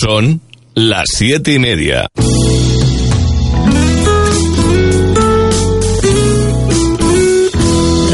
Son 0.00 0.40
las 0.74 1.04
siete 1.06 1.54
y 1.54 1.58
media. 1.60 2.08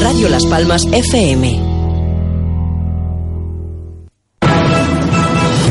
Radio 0.02 0.28
Las 0.28 0.44
Palmas 0.44 0.86
FM. 0.92 1.60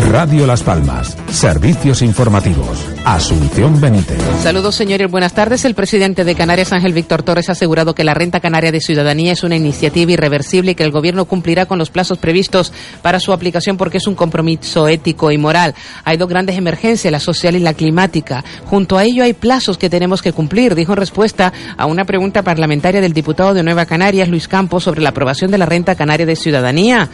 Radio 0.10 0.48
Las 0.48 0.64
Palmas. 0.64 1.16
Servicios 1.32 2.02
informativos. 2.02 2.99
Asunción 3.06 3.80
Benítez. 3.80 4.18
Saludos, 4.44 4.76
señores. 4.76 5.10
Buenas 5.10 5.34
tardes. 5.34 5.64
El 5.64 5.74
presidente 5.74 6.26
de 6.26 6.36
Canarias, 6.36 6.74
Ángel 6.74 6.94
Víctor 6.94 7.24
Torres, 7.24 7.48
ha 7.48 7.54
asegurado 7.54 7.96
que 7.96 8.04
la 8.04 8.14
renta 8.14 8.42
canaria 8.42 8.74
de 8.74 8.82
ciudadanía 8.82 9.32
es 9.32 9.44
una 9.44 9.56
iniciativa 9.56 10.12
irreversible 10.12 10.72
y 10.72 10.76
que 10.76 10.84
el 10.84 10.92
gobierno 10.92 11.26
cumplirá 11.26 11.66
con 11.66 11.80
los 11.80 11.90
plazos 11.90 12.18
previstos 12.18 12.74
para 13.02 13.22
su 13.22 13.32
aplicación 13.32 13.78
porque 13.78 13.98
es 13.98 14.08
un 14.08 14.16
compromiso 14.16 14.88
ético 14.90 15.32
y 15.32 15.38
moral. 15.38 15.76
Hay 16.04 16.18
dos 16.18 16.28
grandes 16.28 16.58
emergencias, 16.58 17.12
la 17.12 17.22
social 17.22 17.56
y 17.56 17.60
la 17.60 17.74
climática. 17.74 18.44
Junto 18.66 18.98
a 18.98 19.06
ello 19.06 19.24
hay 19.24 19.34
plazos 19.34 19.78
que 19.78 19.90
tenemos 19.90 20.22
que 20.22 20.34
cumplir, 20.34 20.76
dijo 20.76 20.92
en 20.92 20.98
respuesta 20.98 21.54
a 21.78 21.86
una 21.86 22.04
pregunta 22.04 22.44
parlamentaria 22.44 23.02
del 23.02 23.14
diputado 23.14 23.54
de 23.54 23.64
Nueva 23.64 23.86
Canarias, 23.86 24.28
Luis 24.28 24.50
Campos, 24.50 24.84
sobre 24.84 25.02
la 25.02 25.10
aprobación 25.10 25.52
de 25.52 25.58
la 25.58 25.66
renta 25.66 25.96
canaria 25.96 26.26
de 26.26 26.36
ciudadanía. 26.36 27.10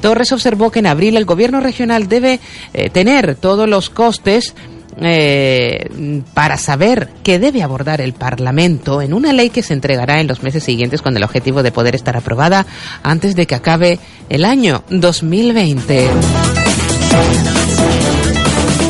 Torres 0.00 0.32
observó 0.32 0.70
que 0.70 0.78
en 0.78 0.86
abril 0.86 1.16
el 1.16 1.26
gobierno 1.26 1.60
regional 1.60 2.08
debe 2.08 2.40
eh, 2.72 2.88
tener 2.90 3.36
todos 3.36 3.68
los 3.68 3.90
costes 3.90 4.54
eh, 4.98 6.22
para 6.34 6.56
saber 6.56 7.08
qué 7.22 7.38
debe 7.38 7.62
abordar 7.62 8.00
el 8.00 8.12
Parlamento 8.12 9.02
en 9.02 9.14
una 9.14 9.32
ley 9.32 9.50
que 9.50 9.62
se 9.62 9.74
entregará 9.74 10.20
en 10.20 10.26
los 10.26 10.42
meses 10.42 10.64
siguientes 10.64 11.02
con 11.02 11.16
el 11.16 11.24
objetivo 11.24 11.62
de 11.62 11.72
poder 11.72 11.94
estar 11.94 12.16
aprobada 12.16 12.66
antes 13.02 13.36
de 13.36 13.46
que 13.46 13.54
acabe 13.54 13.98
el 14.28 14.44
año 14.44 14.82
2020. 14.90 16.08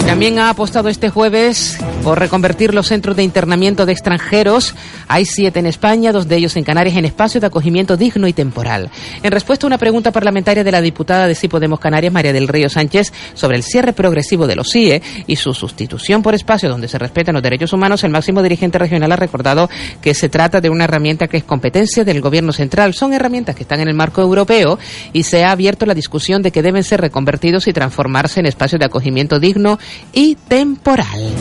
También 0.06 0.38
ha 0.38 0.50
apostado 0.50 0.88
este 0.88 1.10
jueves 1.10 1.76
por 2.04 2.20
reconvertir 2.20 2.72
los 2.72 2.86
centros 2.86 3.16
de 3.16 3.24
internamiento 3.24 3.84
de 3.84 3.92
extranjeros. 3.92 4.74
Hay 5.08 5.24
siete 5.26 5.58
en 5.58 5.66
España, 5.66 6.12
dos 6.12 6.28
de 6.28 6.36
ellos 6.36 6.56
en 6.56 6.62
Canarias, 6.62 6.96
en 6.96 7.04
espacio 7.04 7.40
de 7.40 7.48
acogimiento 7.48 7.96
digno 7.96 8.28
y 8.28 8.32
temporal. 8.32 8.88
En 9.24 9.32
respuesta 9.32 9.66
a 9.66 9.68
una 9.68 9.78
pregunta 9.78 10.12
parlamentaria 10.12 10.62
de 10.62 10.70
la 10.70 10.80
diputada 10.80 11.26
de 11.26 11.34
Sí 11.34 11.48
Podemos 11.48 11.80
Canarias, 11.80 12.12
María 12.12 12.32
del 12.32 12.46
Río 12.46 12.70
Sánchez, 12.70 13.12
sobre 13.34 13.56
el 13.56 13.64
cierre 13.64 13.92
progresivo 13.92 14.46
de 14.46 14.54
los 14.54 14.70
CIE 14.70 15.02
y 15.26 15.34
su 15.34 15.52
sustitución 15.52 16.22
por 16.22 16.36
espacio 16.36 16.68
donde 16.68 16.86
se 16.86 16.98
respetan 16.98 17.34
los 17.34 17.42
derechos 17.42 17.72
humanos, 17.72 18.04
el 18.04 18.10
máximo 18.10 18.44
dirigente 18.44 18.78
regional 18.78 19.10
ha 19.10 19.16
recordado 19.16 19.68
que 20.00 20.14
se 20.14 20.28
trata 20.28 20.60
de 20.60 20.70
una 20.70 20.84
herramienta 20.84 21.26
que 21.26 21.38
es 21.38 21.44
competencia 21.44 22.04
del 22.04 22.20
Gobierno 22.20 22.52
central. 22.52 22.94
Son 22.94 23.12
herramientas 23.12 23.56
que 23.56 23.64
están 23.64 23.80
en 23.80 23.88
el 23.88 23.94
marco 23.94 24.22
europeo 24.22 24.78
y 25.12 25.24
se 25.24 25.44
ha 25.44 25.50
abierto 25.50 25.84
la 25.84 25.94
discusión 25.94 26.42
de 26.42 26.52
que 26.52 26.62
deben 26.62 26.84
ser 26.84 27.00
reconvertidos 27.00 27.66
y 27.66 27.72
transformarse 27.72 28.38
en 28.38 28.46
espacios 28.46 28.78
de 28.78 28.86
acogimiento 28.86 29.40
digno 29.40 29.80
y 30.12 30.34
temporal. 30.34 31.34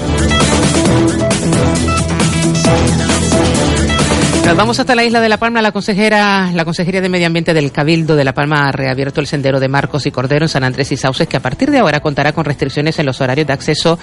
Nos 4.46 4.56
vamos 4.56 4.80
hasta 4.80 4.94
la 4.94 5.04
isla 5.04 5.22
de 5.22 5.28
La 5.28 5.38
Palma. 5.38 5.60
La 5.64 5.72
consejera, 5.72 6.52
la 6.54 6.66
Consejería 6.66 7.02
de 7.02 7.10
Medio 7.10 7.26
Ambiente 7.26 7.52
del 7.52 7.72
Cabildo 7.72 8.16
de 8.16 8.24
La 8.24 8.36
Palma 8.36 8.68
ha 8.68 8.72
reabierto 8.72 9.20
el 9.20 9.26
sendero 9.26 9.60
de 9.60 9.68
Marcos 9.68 10.06
y 10.06 10.12
Cordero 10.12 10.46
en 10.46 10.50
San 10.50 10.64
Andrés 10.64 10.92
y 10.92 10.98
Sauces, 10.98 11.28
que 11.28 11.38
a 11.38 11.40
partir 11.40 11.72
de 11.72 11.80
ahora 11.80 12.00
contará 12.00 12.32
con 12.32 12.46
restricciones 12.46 13.00
en 13.00 13.08
los 13.08 13.22
horarios 13.22 13.48
de 13.48 13.54
acceso 13.54 13.98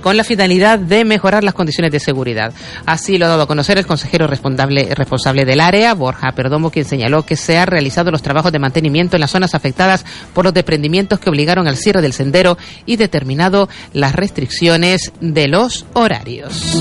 con 0.00 0.16
la 0.16 0.22
finalidad 0.22 0.78
de 0.78 1.04
mejorar 1.04 1.42
las 1.42 1.52
condiciones 1.52 1.90
de 1.90 1.98
seguridad. 1.98 2.52
Así 2.86 3.18
lo 3.18 3.26
ha 3.26 3.28
dado 3.28 3.42
a 3.42 3.46
conocer 3.48 3.76
el 3.76 3.86
consejero 3.86 4.28
responsable, 4.28 4.94
responsable 4.94 5.44
del 5.44 5.60
área, 5.60 5.94
Borja 5.94 6.30
Perdomo, 6.30 6.70
quien 6.70 6.84
señaló 6.84 7.26
que 7.26 7.34
se 7.34 7.58
han 7.58 7.66
realizado 7.66 8.12
los 8.12 8.22
trabajos 8.22 8.52
de 8.52 8.60
mantenimiento 8.60 9.16
en 9.16 9.22
las 9.22 9.32
zonas 9.32 9.56
afectadas 9.56 10.04
por 10.32 10.44
los 10.44 10.54
desprendimientos 10.54 11.18
que 11.18 11.28
obligaron 11.28 11.66
al 11.66 11.76
cierre 11.76 12.02
del 12.02 12.12
sendero 12.12 12.56
y 12.86 12.96
determinado 12.96 13.68
las 13.92 14.14
restricciones 14.14 15.12
de 15.20 15.48
los 15.48 15.86
horarios. 15.94 16.78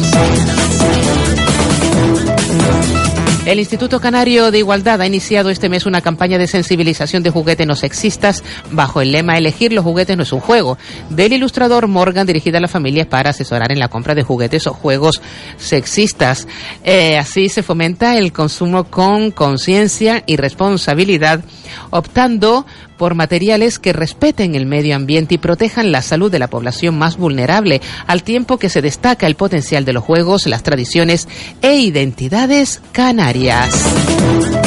El 3.48 3.60
Instituto 3.60 4.02
Canario 4.02 4.52
de 4.52 4.58
Igualdad 4.58 5.00
ha 5.00 5.08
iniciado 5.08 5.50
este 5.50 5.70
mes 5.70 5.86
una 5.86 6.02
campaña 6.02 6.38
de 6.38 6.48
sensibilización 6.48 7.24
de 7.24 7.30
juguetes 7.30 7.66
no 7.66 7.78
sexistas 7.78 8.44
bajo 8.72 9.00
el 9.00 9.14
lema 9.14 9.38
Elegir 9.38 9.72
los 9.72 9.86
juguetes 9.86 10.18
no 10.18 10.24
es 10.24 10.34
un 10.34 10.42
juego, 10.42 10.78
del 11.10 11.32
ilustrador 11.32 11.88
Morgan 11.88 12.28
dirigida 12.28 12.58
a 12.58 12.62
las 12.62 12.72
familias 12.72 13.08
para 13.08 13.30
asesorar 13.30 13.72
en 13.72 13.80
la 13.80 13.88
compra 13.88 14.16
de 14.16 14.24
juguetes 14.24 14.68
o 14.68 14.74
juegos 14.74 15.22
sexistas. 15.56 16.46
Eh, 16.84 17.18
así 17.18 17.48
se 17.48 17.64
fomenta 17.64 18.18
el 18.18 18.34
consumo 18.34 18.84
con 18.84 19.32
conciencia 19.32 20.26
y 20.26 20.36
responsabilidad, 20.36 21.42
optando 21.90 22.66
por 22.98 23.16
materiales 23.16 23.80
que 23.80 23.94
respeten 23.94 24.56
el 24.56 24.66
medio 24.66 24.96
ambiente 24.96 25.36
y 25.36 25.38
protejan 25.38 25.92
la 25.92 26.02
salud 26.02 26.32
de 26.32 26.40
la 26.40 26.50
población 26.50 26.98
más 26.98 27.18
vulnerable, 27.18 27.82
al 28.06 28.24
tiempo 28.24 28.58
que 28.58 28.70
se 28.70 28.82
destaca 28.82 29.28
el 29.28 29.36
potencial 29.36 29.86
de 29.86 29.94
los 29.94 30.04
juegos, 30.04 30.48
las 30.48 30.64
tradiciones 30.64 31.28
e 31.62 31.76
identidades 31.76 32.82
canarias. 32.92 34.67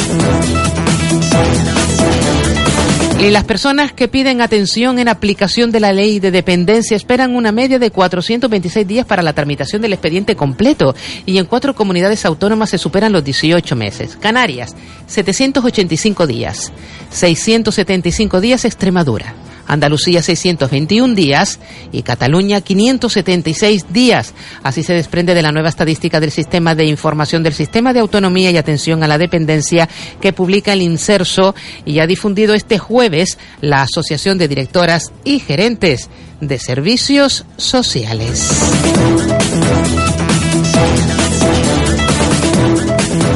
Las 3.29 3.43
personas 3.43 3.93
que 3.93 4.07
piden 4.07 4.41
atención 4.41 4.97
en 4.97 5.07
aplicación 5.07 5.69
de 5.69 5.79
la 5.79 5.93
ley 5.93 6.19
de 6.19 6.31
dependencia 6.31 6.97
esperan 6.97 7.35
una 7.35 7.51
media 7.51 7.77
de 7.77 7.91
426 7.91 8.87
días 8.87 9.05
para 9.05 9.21
la 9.21 9.33
tramitación 9.33 9.81
del 9.81 9.93
expediente 9.93 10.35
completo 10.35 10.95
y 11.27 11.37
en 11.37 11.45
cuatro 11.45 11.75
comunidades 11.75 12.25
autónomas 12.25 12.71
se 12.71 12.79
superan 12.79 13.11
los 13.11 13.23
18 13.23 13.75
meses. 13.75 14.17
Canarias, 14.17 14.75
785 15.05 16.25
días. 16.25 16.71
675 17.11 18.41
días 18.41 18.65
Extremadura. 18.65 19.35
Andalucía 19.71 20.21
621 20.21 21.15
días 21.15 21.57
y 21.93 22.01
Cataluña 22.01 22.59
576 22.59 23.93
días. 23.93 24.33
Así 24.63 24.83
se 24.83 24.93
desprende 24.93 25.33
de 25.33 25.41
la 25.41 25.53
nueva 25.53 25.69
estadística 25.69 26.19
del 26.19 26.31
Sistema 26.31 26.75
de 26.75 26.87
Información 26.87 27.41
del 27.41 27.53
Sistema 27.53 27.93
de 27.93 28.01
Autonomía 28.01 28.51
y 28.51 28.57
Atención 28.57 29.01
a 29.01 29.07
la 29.07 29.17
Dependencia 29.17 29.87
que 30.19 30.33
publica 30.33 30.73
el 30.73 30.81
Inserso 30.81 31.55
y 31.85 31.99
ha 31.99 32.05
difundido 32.05 32.53
este 32.53 32.79
jueves 32.79 33.37
la 33.61 33.83
Asociación 33.83 34.37
de 34.37 34.49
Directoras 34.49 35.13
y 35.23 35.39
Gerentes 35.39 36.09
de 36.41 36.59
Servicios 36.59 37.45
Sociales. 37.55 38.49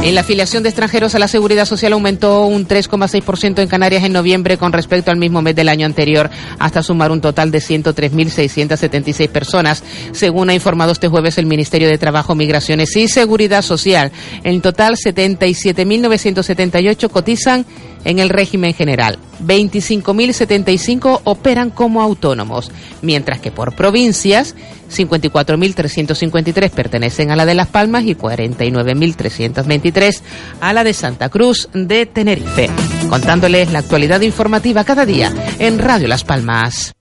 En 0.06 0.14
la 0.14 0.22
afiliación 0.22 0.62
de 0.62 0.70
extranjeros 0.70 1.16
a 1.16 1.20
la 1.20 1.28
seguridad 1.28 1.66
social 1.66 1.94
aumentó 1.94 2.46
un 2.46 2.68
3,6% 2.68 3.60
en 3.60 3.68
Canarias 3.68 4.04
en 4.04 4.14
noviembre 4.14 4.56
con 4.56 4.72
respecto 4.72 5.10
al 5.10 5.18
mismo 5.18 5.42
mes 5.42 5.56
del 5.56 5.68
año 5.68 5.88
anterior, 5.88 6.30
hasta 6.60 6.84
sumar 6.84 7.10
un 7.10 7.22
total 7.22 7.50
de 7.50 7.58
103.676 7.58 9.28
personas, 9.30 9.84
según 10.12 10.52
ha 10.52 10.54
informado 10.54 10.92
este 10.92 11.08
jueves 11.08 11.40
el 11.40 11.48
Ministerio 11.48 11.88
de 11.88 11.98
Trabajo, 11.98 12.36
Migraciones 12.36 12.96
y 12.96 13.08
Seguridad 13.08 13.64
Social. 13.64 14.12
En 14.44 14.62
total, 14.62 14.96
77.978 14.96 17.10
cotizan 17.10 17.66
en 18.06 18.20
el 18.20 18.30
régimen 18.30 18.74
general. 18.74 19.20
25.075 19.44 21.20
operan 21.26 21.72
como 21.72 22.02
autónomos, 22.02 22.72
mientras 23.02 23.42
que 23.42 23.52
por 23.52 23.76
provincias 23.76 24.56
54.353 24.90 26.70
pertenecen 26.70 27.32
a 27.32 27.36
la 27.36 27.46
de 27.46 27.56
Las 27.56 27.68
Palmas 27.68 28.06
y 28.06 28.16
49.323 28.16 30.22
a 30.62 30.72
la 30.72 30.86
de 30.86 30.94
Santa 30.94 31.28
Cruz 31.30 31.68
de 31.74 32.06
Tenerife. 32.06 32.70
Contándoles 33.10 33.74
la 33.74 33.80
actualidad 33.80 34.22
informativa 34.22 34.86
cada 34.86 35.06
día 35.06 35.34
en 35.60 35.80
Radio 35.80 36.08
Las 36.08 36.24
Palmas. 36.24 36.94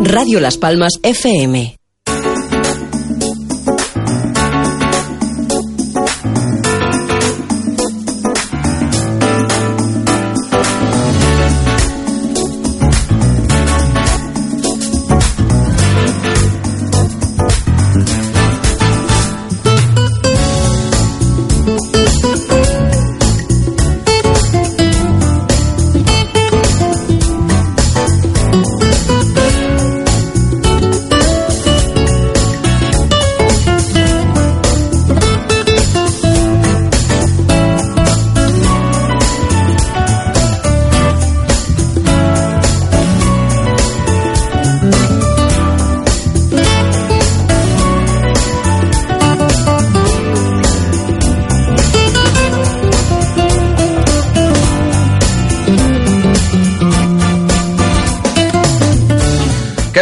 Radio 0.00 0.40
Las 0.40 0.58
Palmas 0.58 0.98
FM. 1.02 1.81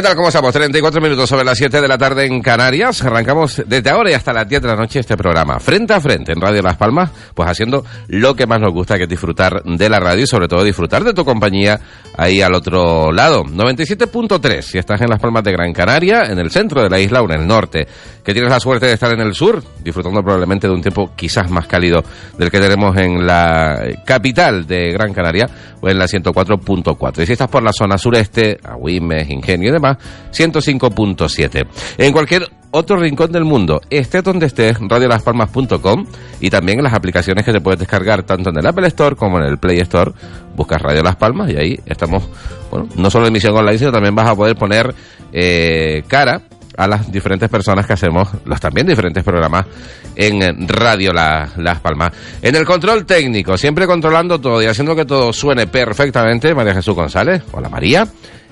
¿Qué 0.01 0.07
tal? 0.07 0.17
¿Cómo 0.17 0.29
estamos? 0.29 0.51
34 0.55 0.99
minutos 0.99 1.29
sobre 1.29 1.45
las 1.45 1.59
7 1.59 1.79
de 1.79 1.87
la 1.87 1.99
tarde 1.99 2.25
en 2.25 2.41
Canarias. 2.41 3.03
Arrancamos 3.03 3.63
desde 3.67 3.91
ahora 3.91 4.11
y 4.11 4.15
hasta 4.15 4.33
las 4.33 4.49
10 4.49 4.63
de 4.63 4.69
la 4.69 4.75
noche 4.75 5.01
este 5.01 5.15
programa. 5.15 5.61
Frente 5.61 5.93
a 5.93 6.01
frente 6.01 6.33
en 6.33 6.41
Radio 6.41 6.63
Las 6.63 6.79
Palmas, 6.79 7.11
pues 7.35 7.47
haciendo 7.51 7.85
lo 8.09 8.35
que 8.35 8.47
más 8.47 8.63
nos 8.63 8.73
gusta, 8.73 8.97
que 8.97 9.03
es 9.03 9.09
disfrutar 9.11 9.63
de 9.63 9.89
la 9.91 10.01
radio 10.01 10.25
y 10.25 10.27
sobre 10.27 10.49
todo 10.49 10.65
disfrutar 10.65 11.05
de 11.05 11.13
tu 11.13 11.23
compañía 11.23 11.79
ahí 12.17 12.41
al 12.41 12.55
otro 12.55 13.13
lado. 13.13 13.45
97.3 13.45 14.63
si 14.63 14.79
estás 14.79 15.03
en 15.03 15.11
Las 15.11 15.21
Palmas 15.21 15.45
de 15.45 15.53
Gran 15.53 15.71
Canaria, 15.75 16.23
en 16.31 16.39
el 16.39 16.51
centro 16.51 16.83
de 16.83 16.89
la 16.89 16.99
isla 16.99 17.21
o 17.21 17.27
en 17.31 17.39
el 17.39 17.47
norte. 17.47 17.87
Que 18.25 18.33
tienes 18.33 18.51
la 18.51 18.61
suerte 18.61 18.87
de 18.87 18.95
estar 18.95 19.13
en 19.13 19.21
el 19.21 19.35
sur, 19.35 19.63
disfrutando 19.83 20.23
probablemente 20.23 20.67
de 20.67 20.73
un 20.73 20.81
tiempo 20.81 21.11
quizás 21.15 21.51
más 21.51 21.67
cálido 21.67 22.03
del 22.39 22.51
que 22.51 22.61
tenemos 22.61 22.97
en 22.97 23.27
la 23.27 23.83
capital 24.07 24.67
de 24.67 24.93
Gran 24.93 25.13
Canaria 25.13 25.47
o 25.81 25.89
en 25.89 25.99
la 25.99 26.07
104.4. 26.07 27.23
Y 27.23 27.27
si 27.27 27.33
estás 27.33 27.49
por 27.49 27.63
la 27.63 27.73
zona 27.73 27.99
sureste, 27.99 28.59
Agüimes, 28.63 29.29
Ingenio 29.29 29.71
y 29.71 29.73
demás, 29.73 29.90
105.7. 30.33 31.67
En 31.99 32.13
cualquier 32.13 32.47
otro 32.73 32.97
rincón 32.97 33.33
del 33.33 33.45
mundo, 33.45 33.81
esté 33.91 34.23
donde 34.23 34.47
estés, 34.47 34.79
radiolaspalmas.com 34.81 36.07
y 36.41 36.51
también 36.51 36.79
en 36.79 36.85
las 36.85 36.95
aplicaciones 36.95 37.45
que 37.45 37.53
te 37.53 37.61
puedes 37.61 37.81
descargar 37.81 38.23
tanto 38.23 38.51
en 38.51 38.59
el 38.59 38.67
Apple 38.67 38.87
Store 38.89 39.17
como 39.17 39.39
en 39.39 39.45
el 39.45 39.59
Play 39.59 39.81
Store. 39.81 40.13
Buscas 40.55 40.81
Radio 40.81 41.03
Las 41.03 41.17
Palmas 41.17 41.51
y 41.51 41.57
ahí 41.57 41.81
estamos, 41.87 42.29
bueno, 42.71 42.89
no 42.97 43.11
solo 43.11 43.27
en 43.27 43.33
emisión 43.33 43.57
online, 43.57 43.79
sino 43.79 43.93
también 43.93 44.15
vas 44.15 44.29
a 44.29 44.35
poder 44.35 44.57
poner 44.57 44.95
eh, 45.33 46.03
cara 46.07 46.43
a 46.77 46.87
las 46.87 47.11
diferentes 47.11 47.49
personas 47.49 47.87
que 47.87 47.93
hacemos 47.93 48.29
los 48.45 48.61
también 48.61 48.87
diferentes 48.87 49.23
programas 49.23 49.67
en 50.15 50.69
Radio 50.69 51.13
Las 51.13 51.81
Palmas. 51.81 52.13
En 52.41 52.55
el 52.55 52.65
control 52.65 53.05
técnico, 53.05 53.57
siempre 53.57 53.87
controlando 53.87 54.41
todo 54.41 54.63
y 54.63 54.67
haciendo 54.67 54.95
que 54.95 55.05
todo 55.05 55.33
suene 55.33 55.67
perfectamente, 55.67 56.55
María 56.55 56.75
Jesús 56.75 56.95
González. 56.95 57.43
Hola 57.53 57.69
María. 57.69 58.07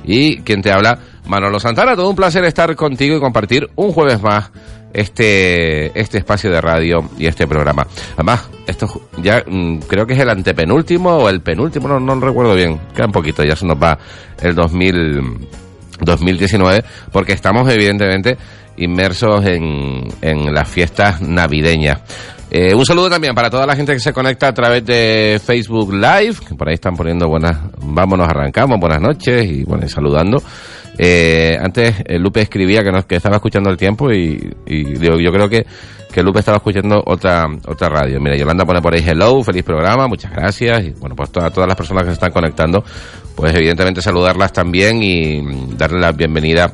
Y 0.04 0.38
quien 0.38 0.62
te 0.62 0.72
habla, 0.72 0.98
Manolo 1.26 1.60
Santana. 1.60 1.94
Todo 1.94 2.10
un 2.10 2.16
placer 2.16 2.44
estar 2.44 2.74
contigo 2.76 3.16
y 3.16 3.20
compartir 3.20 3.68
un 3.76 3.92
jueves 3.92 4.22
más 4.22 4.50
este, 4.92 5.98
este 5.98 6.18
espacio 6.18 6.50
de 6.50 6.60
radio 6.60 7.10
y 7.18 7.26
este 7.26 7.46
programa. 7.46 7.86
Además, 8.14 8.48
esto 8.66 8.88
ya 9.22 9.44
mm, 9.46 9.78
creo 9.80 10.06
que 10.06 10.14
es 10.14 10.20
el 10.20 10.30
antepenúltimo 10.30 11.16
o 11.16 11.28
el 11.28 11.40
penúltimo, 11.40 11.88
no, 11.88 12.00
no 12.00 12.18
recuerdo 12.20 12.54
bien. 12.54 12.80
Queda 12.94 13.06
un 13.06 13.12
poquito, 13.12 13.44
ya 13.44 13.56
se 13.56 13.66
nos 13.66 13.76
va 13.76 13.98
el 14.40 14.54
2000, 14.54 15.48
2019, 16.00 16.84
porque 17.12 17.32
estamos 17.32 17.70
evidentemente 17.70 18.36
inmersos 18.76 19.44
en, 19.46 20.08
en 20.22 20.54
las 20.54 20.68
fiestas 20.68 21.20
navideñas. 21.20 22.00
Eh, 22.50 22.74
un 22.74 22.86
saludo 22.86 23.10
también 23.10 23.34
para 23.34 23.50
toda 23.50 23.66
la 23.66 23.76
gente 23.76 23.92
que 23.92 24.00
se 24.00 24.12
conecta 24.12 24.48
a 24.48 24.54
través 24.54 24.84
de 24.84 25.38
Facebook 25.44 25.92
Live, 25.92 26.36
que 26.48 26.54
por 26.54 26.68
ahí 26.68 26.74
están 26.74 26.96
poniendo 26.96 27.28
buenas, 27.28 27.58
vámonos, 27.82 28.26
arrancamos, 28.26 28.80
buenas 28.80 29.02
noches 29.02 29.44
y 29.44 29.64
bueno, 29.64 29.84
y 29.84 29.88
saludando. 29.88 30.42
Eh, 30.96 31.56
antes 31.60 31.94
eh, 32.06 32.18
Lupe 32.18 32.40
escribía 32.40 32.82
que, 32.82 32.90
nos, 32.90 33.04
que 33.04 33.16
estaba 33.16 33.36
escuchando 33.36 33.70
el 33.70 33.76
tiempo 33.76 34.10
y, 34.10 34.50
y 34.66 34.98
yo, 34.98 35.18
yo 35.18 35.30
creo 35.30 35.48
que, 35.48 35.64
que 36.10 36.22
Lupe 36.22 36.40
estaba 36.40 36.56
escuchando 36.56 37.02
otra 37.04 37.46
otra 37.66 37.88
radio. 37.88 38.18
Mira, 38.18 38.36
Yolanda 38.36 38.64
pone 38.64 38.80
por 38.80 38.94
ahí 38.94 39.04
hello, 39.06 39.42
feliz 39.42 39.62
programa, 39.62 40.08
muchas 40.08 40.32
gracias. 40.32 40.84
Y 40.84 40.90
bueno, 40.92 41.14
pues 41.14 41.28
a 41.36 41.50
todas 41.50 41.68
las 41.68 41.76
personas 41.76 42.04
que 42.04 42.10
se 42.10 42.14
están 42.14 42.32
conectando, 42.32 42.82
pues 43.36 43.54
evidentemente 43.54 44.00
saludarlas 44.00 44.52
también 44.52 45.02
y 45.02 45.76
darle 45.76 46.00
la 46.00 46.12
bienvenida 46.12 46.72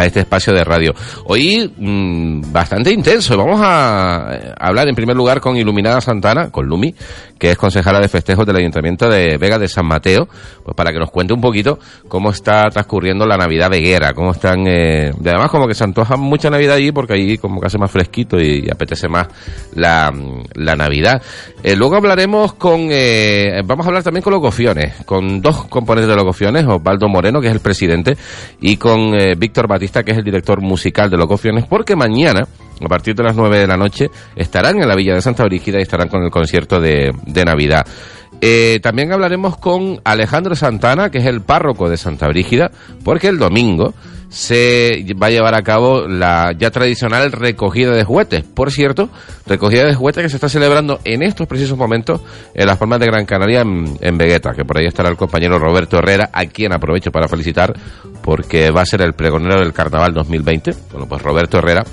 a 0.00 0.06
este 0.06 0.20
espacio 0.20 0.54
de 0.54 0.64
radio. 0.64 0.94
Hoy 1.26 1.70
mmm, 1.76 2.52
bastante 2.52 2.90
intenso. 2.90 3.36
Vamos 3.36 3.60
a 3.62 4.54
hablar 4.58 4.88
en 4.88 4.94
primer 4.94 5.14
lugar 5.14 5.40
con 5.40 5.56
Iluminada 5.56 6.00
Santana, 6.00 6.50
con 6.50 6.66
Lumi, 6.66 6.94
que 7.38 7.50
es 7.50 7.58
concejala 7.58 8.00
de 8.00 8.08
festejos 8.08 8.46
del 8.46 8.56
Ayuntamiento 8.56 9.08
de 9.08 9.36
Vega 9.38 9.58
de 9.58 9.68
San 9.68 9.86
Mateo, 9.86 10.26
pues 10.64 10.74
para 10.74 10.92
que 10.92 10.98
nos 10.98 11.10
cuente 11.10 11.34
un 11.34 11.40
poquito 11.40 11.78
cómo 12.08 12.30
está 12.30 12.62
transcurriendo 12.70 13.26
la 13.26 13.36
Navidad 13.36 13.70
veguera, 13.70 14.12
cómo 14.12 14.32
están, 14.32 14.66
eh, 14.66 15.10
además 15.18 15.50
como 15.50 15.66
que 15.66 15.74
se 15.74 15.84
antoja 15.84 16.16
mucha 16.16 16.50
Navidad 16.50 16.76
allí 16.76 16.92
porque 16.92 17.14
allí 17.14 17.38
como 17.38 17.60
que 17.60 17.66
hace 17.66 17.78
más 17.78 17.90
fresquito 17.90 18.40
y, 18.40 18.68
apetece 18.70 19.08
más 19.08 19.28
la, 19.74 20.12
la 20.54 20.76
Navidad. 20.76 21.22
Eh, 21.62 21.76
luego 21.76 21.96
hablaremos 21.96 22.54
con, 22.54 22.88
eh, 22.90 23.62
vamos 23.64 23.84
a 23.84 23.88
hablar 23.88 24.02
también 24.02 24.22
con 24.22 24.32
los 24.32 24.40
gofiones, 24.40 24.94
con 25.04 25.42
dos 25.42 25.64
componentes 25.66 26.08
de 26.08 26.16
los 26.16 26.24
gofiones, 26.24 26.64
Osvaldo 26.66 27.08
Moreno, 27.08 27.40
que 27.40 27.48
es 27.48 27.52
el 27.52 27.60
presidente, 27.60 28.16
y 28.60 28.76
con 28.76 29.14
eh, 29.14 29.34
Víctor 29.36 29.66
Batista, 29.66 29.89
que 29.90 30.12
es 30.12 30.18
el 30.18 30.24
director 30.24 30.60
musical 30.60 31.10
de 31.10 31.16
los 31.16 31.26
gofiones, 31.26 31.66
porque 31.66 31.96
mañana, 31.96 32.46
a 32.80 32.88
partir 32.88 33.14
de 33.14 33.24
las 33.24 33.36
9 33.36 33.58
de 33.58 33.66
la 33.66 33.76
noche, 33.76 34.10
estarán 34.36 34.80
en 34.80 34.88
la 34.88 34.94
Villa 34.94 35.14
de 35.14 35.22
Santa 35.22 35.44
Brígida 35.44 35.78
y 35.78 35.82
estarán 35.82 36.08
con 36.08 36.22
el 36.22 36.30
concierto 36.30 36.80
de, 36.80 37.12
de 37.26 37.44
Navidad. 37.44 37.84
Eh, 38.40 38.80
también 38.82 39.12
hablaremos 39.12 39.58
con 39.58 40.00
Alejandro 40.04 40.54
Santana, 40.54 41.10
que 41.10 41.18
es 41.18 41.26
el 41.26 41.42
párroco 41.42 41.90
de 41.90 41.96
Santa 41.96 42.28
Brígida, 42.28 42.70
porque 43.04 43.28
el 43.28 43.38
domingo 43.38 43.92
se 44.30 45.04
va 45.20 45.26
a 45.26 45.30
llevar 45.30 45.54
a 45.54 45.62
cabo 45.62 46.06
la 46.06 46.52
ya 46.56 46.70
tradicional 46.70 47.32
recogida 47.32 47.90
de 47.90 48.04
juguetes. 48.04 48.44
Por 48.44 48.70
cierto, 48.70 49.10
recogida 49.46 49.84
de 49.84 49.94
juguetes 49.94 50.22
que 50.22 50.28
se 50.30 50.36
está 50.36 50.48
celebrando 50.48 51.00
en 51.04 51.22
estos 51.22 51.46
precisos 51.46 51.76
momentos 51.76 52.20
en 52.54 52.66
las 52.66 52.78
Palmas 52.78 53.00
de 53.00 53.06
Gran 53.06 53.26
Canaria, 53.26 53.62
en, 53.62 53.98
en 54.00 54.18
que 54.18 54.64
por 54.64 54.78
ahí 54.78 54.86
estará 54.86 55.10
el 55.10 55.16
compañero 55.16 55.58
Roberto 55.58 55.98
Herrera, 55.98 56.30
a 56.32 56.46
quien 56.46 56.72
aprovecho 56.72 57.10
para 57.10 57.28
felicitar, 57.28 57.74
porque 58.22 58.70
va 58.70 58.82
a 58.82 58.86
ser 58.86 59.02
el 59.02 59.14
pregonero 59.14 59.58
del 59.60 59.72
Carnaval 59.72 60.14
2020. 60.14 60.72
Bueno, 60.92 61.06
pues 61.08 61.20
Roberto 61.20 61.58
Herrera 61.58 61.84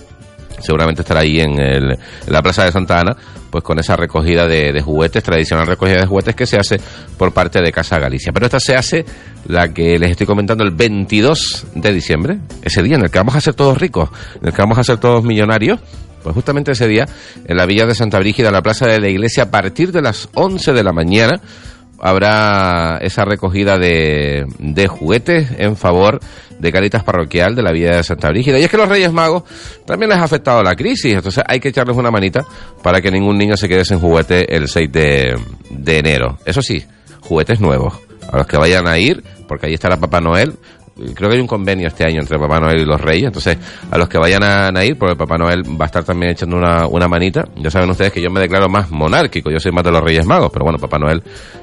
seguramente 0.60 1.02
estará 1.02 1.22
ahí 1.22 1.40
en, 1.40 1.60
el, 1.60 1.98
la 2.28 2.42
Plaza 2.42 2.64
de 2.66 2.72
Santa 2.72 3.00
Ana, 3.00 3.16
pues 3.50 3.64
con 3.64 3.80
esa 3.80 3.96
recogida 3.96 4.48
de, 4.48 4.74
de, 4.74 4.82
juguetes, 4.82 5.24
tradicional 5.24 5.68
recogida 5.68 6.02
de 6.02 6.08
juguetes 6.08 6.36
que 6.36 6.46
se 6.46 6.58
hace 6.58 6.80
por 7.18 7.34
parte 7.34 7.62
de 7.62 7.72
Casa 7.72 8.00
Galicia. 8.00 8.32
Pero 8.34 8.46
esta 8.46 8.60
se 8.60 8.76
hace, 8.76 9.06
la 9.48 9.74
que 9.74 9.98
les 9.98 10.12
estoy 10.12 10.28
comentando, 10.28 10.64
el 10.64 10.72
22 10.72 11.68
de 11.76 11.94
diciembre, 11.94 12.40
ese 12.62 12.82
día 12.84 12.96
en 12.96 13.04
el 13.04 13.12
que 13.12 13.20
vamos 13.20 13.36
a 13.36 13.42
ser 13.42 13.54
todos 13.54 13.78
ricos, 13.78 14.10
en 14.42 14.48
el 14.48 14.54
que 14.54 14.62
vamos 14.62 14.78
a 14.78 14.84
ser 14.84 14.98
todos 14.98 15.24
millonarios. 15.24 15.80
Pues 16.24 16.34
justamente 16.34 16.72
ese 16.72 16.88
día, 16.88 17.06
en 17.46 17.56
la 17.56 17.66
villa 17.66 17.86
de 17.86 17.96
Santa 17.96 18.20
Brígida, 18.20 18.48
en 18.48 18.54
la 18.54 18.62
plaza 18.62 18.86
de 18.86 19.00
la 19.00 19.08
iglesia, 19.08 19.44
a 19.44 19.52
partir 19.52 19.92
de 19.92 20.02
las 20.02 20.28
11 20.34 20.74
de 20.74 20.84
la 20.84 20.92
mañana, 20.92 21.40
habrá 22.00 22.98
esa 23.02 23.26
recogida 23.26 23.78
de, 23.78 24.46
de 24.60 24.88
juguetes 24.88 25.50
en 25.58 25.76
favor 25.76 26.20
de 26.60 26.72
Caritas 26.72 27.04
Parroquial 27.04 27.56
de 27.56 27.62
la 27.62 27.72
Villa 27.72 27.98
de 27.98 28.04
Santa 28.04 28.30
Brígida. 28.30 28.60
Y 28.60 28.64
es 28.64 28.72
que 28.72 28.78
los 28.78 28.90
Reyes 28.90 29.12
Magos 29.12 29.44
también 29.86 30.10
les 30.10 30.20
ha 30.20 30.24
afectado 30.24 30.64
la 30.64 30.76
crisis, 30.76 31.14
entonces 31.14 31.44
hay 31.48 31.60
que 31.60 31.70
echarles 31.70 31.96
una 31.98 32.12
manita 32.12 32.46
para 32.82 33.02
que 33.02 33.12
ningún 33.12 33.38
niño 33.38 33.58
se 33.58 33.68
quede 33.68 33.86
sin 33.86 34.00
juguete 34.00 34.56
el 34.56 34.68
6 34.68 34.92
de, 34.92 35.40
de 35.70 35.98
enero. 35.98 36.38
Eso 36.46 36.62
sí, 36.62 36.86
juguetes 37.22 37.60
nuevos. 37.60 37.94
A 38.32 38.38
los 38.38 38.48
que 38.48 38.58
vayan 38.58 38.88
a 38.88 38.98
ir, 38.98 39.24
porque 39.48 39.68
ahí 39.68 39.74
estará 39.74 39.98
Papá 39.98 40.20
Noel, 40.20 40.56
creo 41.14 41.30
que 41.30 41.36
hay 41.36 41.42
un 41.42 41.48
convenio 41.48 41.88
este 41.88 42.06
año 42.06 42.20
entre 42.20 42.38
Papá 42.38 42.60
Noel 42.60 42.82
y 42.82 42.86
los 42.86 43.00
Reyes, 43.00 43.28
entonces 43.28 43.58
a 43.90 43.98
los 43.98 44.10
que 44.10 44.18
vayan 44.18 44.44
a, 44.44 44.86
ir, 44.86 44.98
porque 44.98 45.16
Papá 45.16 45.38
Noel 45.38 45.64
va 45.64 45.86
a 45.86 45.88
estar 45.88 46.04
también 46.04 46.32
echando 46.32 46.58
una, 46.58 46.88
una 46.88 47.08
manita, 47.08 47.48
ya 47.56 47.70
saben 47.70 47.90
ustedes 47.90 48.12
que 48.12 48.22
yo 48.22 48.30
me 48.30 48.40
declaro 48.40 48.70
más 48.70 48.90
monárquico, 48.92 49.50
yo 49.50 49.60
soy 49.60 49.72
más 49.72 49.84
de 49.84 49.92
los 49.92 50.04
Reyes 50.04 50.26
Magos, 50.26 50.50
pero 50.52 50.66
bueno, 50.66 50.80
Papá 50.80 50.98
Noel 51.00 51.22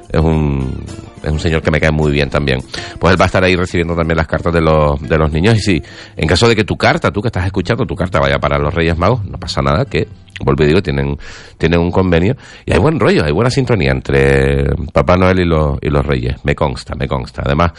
es 0.09 0.19
un, 0.19 0.83
es 1.23 1.31
un 1.31 1.39
señor 1.39 1.61
que 1.61 1.71
me 1.71 1.79
cae 1.79 1.91
muy 1.91 2.11
bien 2.11 2.29
también. 2.29 2.59
Pues 2.99 3.13
él 3.13 3.19
va 3.19 3.25
a 3.25 3.27
estar 3.27 3.43
ahí 3.43 3.55
recibiendo 3.55 3.95
también 3.95 4.17
las 4.17 4.27
cartas 4.27 4.53
de 4.53 4.61
los, 4.61 5.01
de 5.01 5.17
los 5.17 5.31
niños 5.31 5.55
y 5.55 5.59
si 5.59 5.83
en 6.15 6.27
caso 6.27 6.47
de 6.47 6.55
que 6.55 6.63
tu 6.63 6.77
carta, 6.77 7.11
tú 7.11 7.21
que 7.21 7.29
estás 7.29 7.45
escuchando, 7.45 7.85
tu 7.85 7.95
carta 7.95 8.19
vaya 8.19 8.39
para 8.39 8.57
los 8.57 8.73
Reyes 8.73 8.97
Magos, 8.97 9.25
no 9.25 9.37
pasa 9.37 9.61
nada 9.61 9.85
que 9.85 10.07
vuelvo 10.41 10.63
y 10.63 10.67
digo, 10.67 10.81
tienen, 10.81 11.17
tienen 11.57 11.79
un 11.79 11.91
convenio 11.91 12.35
y 12.65 12.73
hay 12.73 12.79
buen 12.79 12.99
rollo, 12.99 13.23
hay 13.23 13.31
buena 13.31 13.49
sintonía 13.49 13.91
entre 13.91 14.65
Papá 14.91 15.15
Noel 15.15 15.39
y 15.39 15.45
los, 15.45 15.77
y 15.81 15.89
los 15.89 16.05
Reyes, 16.05 16.35
me 16.43 16.55
consta, 16.55 16.93
me 16.95 17.07
consta. 17.07 17.43
Además, 17.45 17.71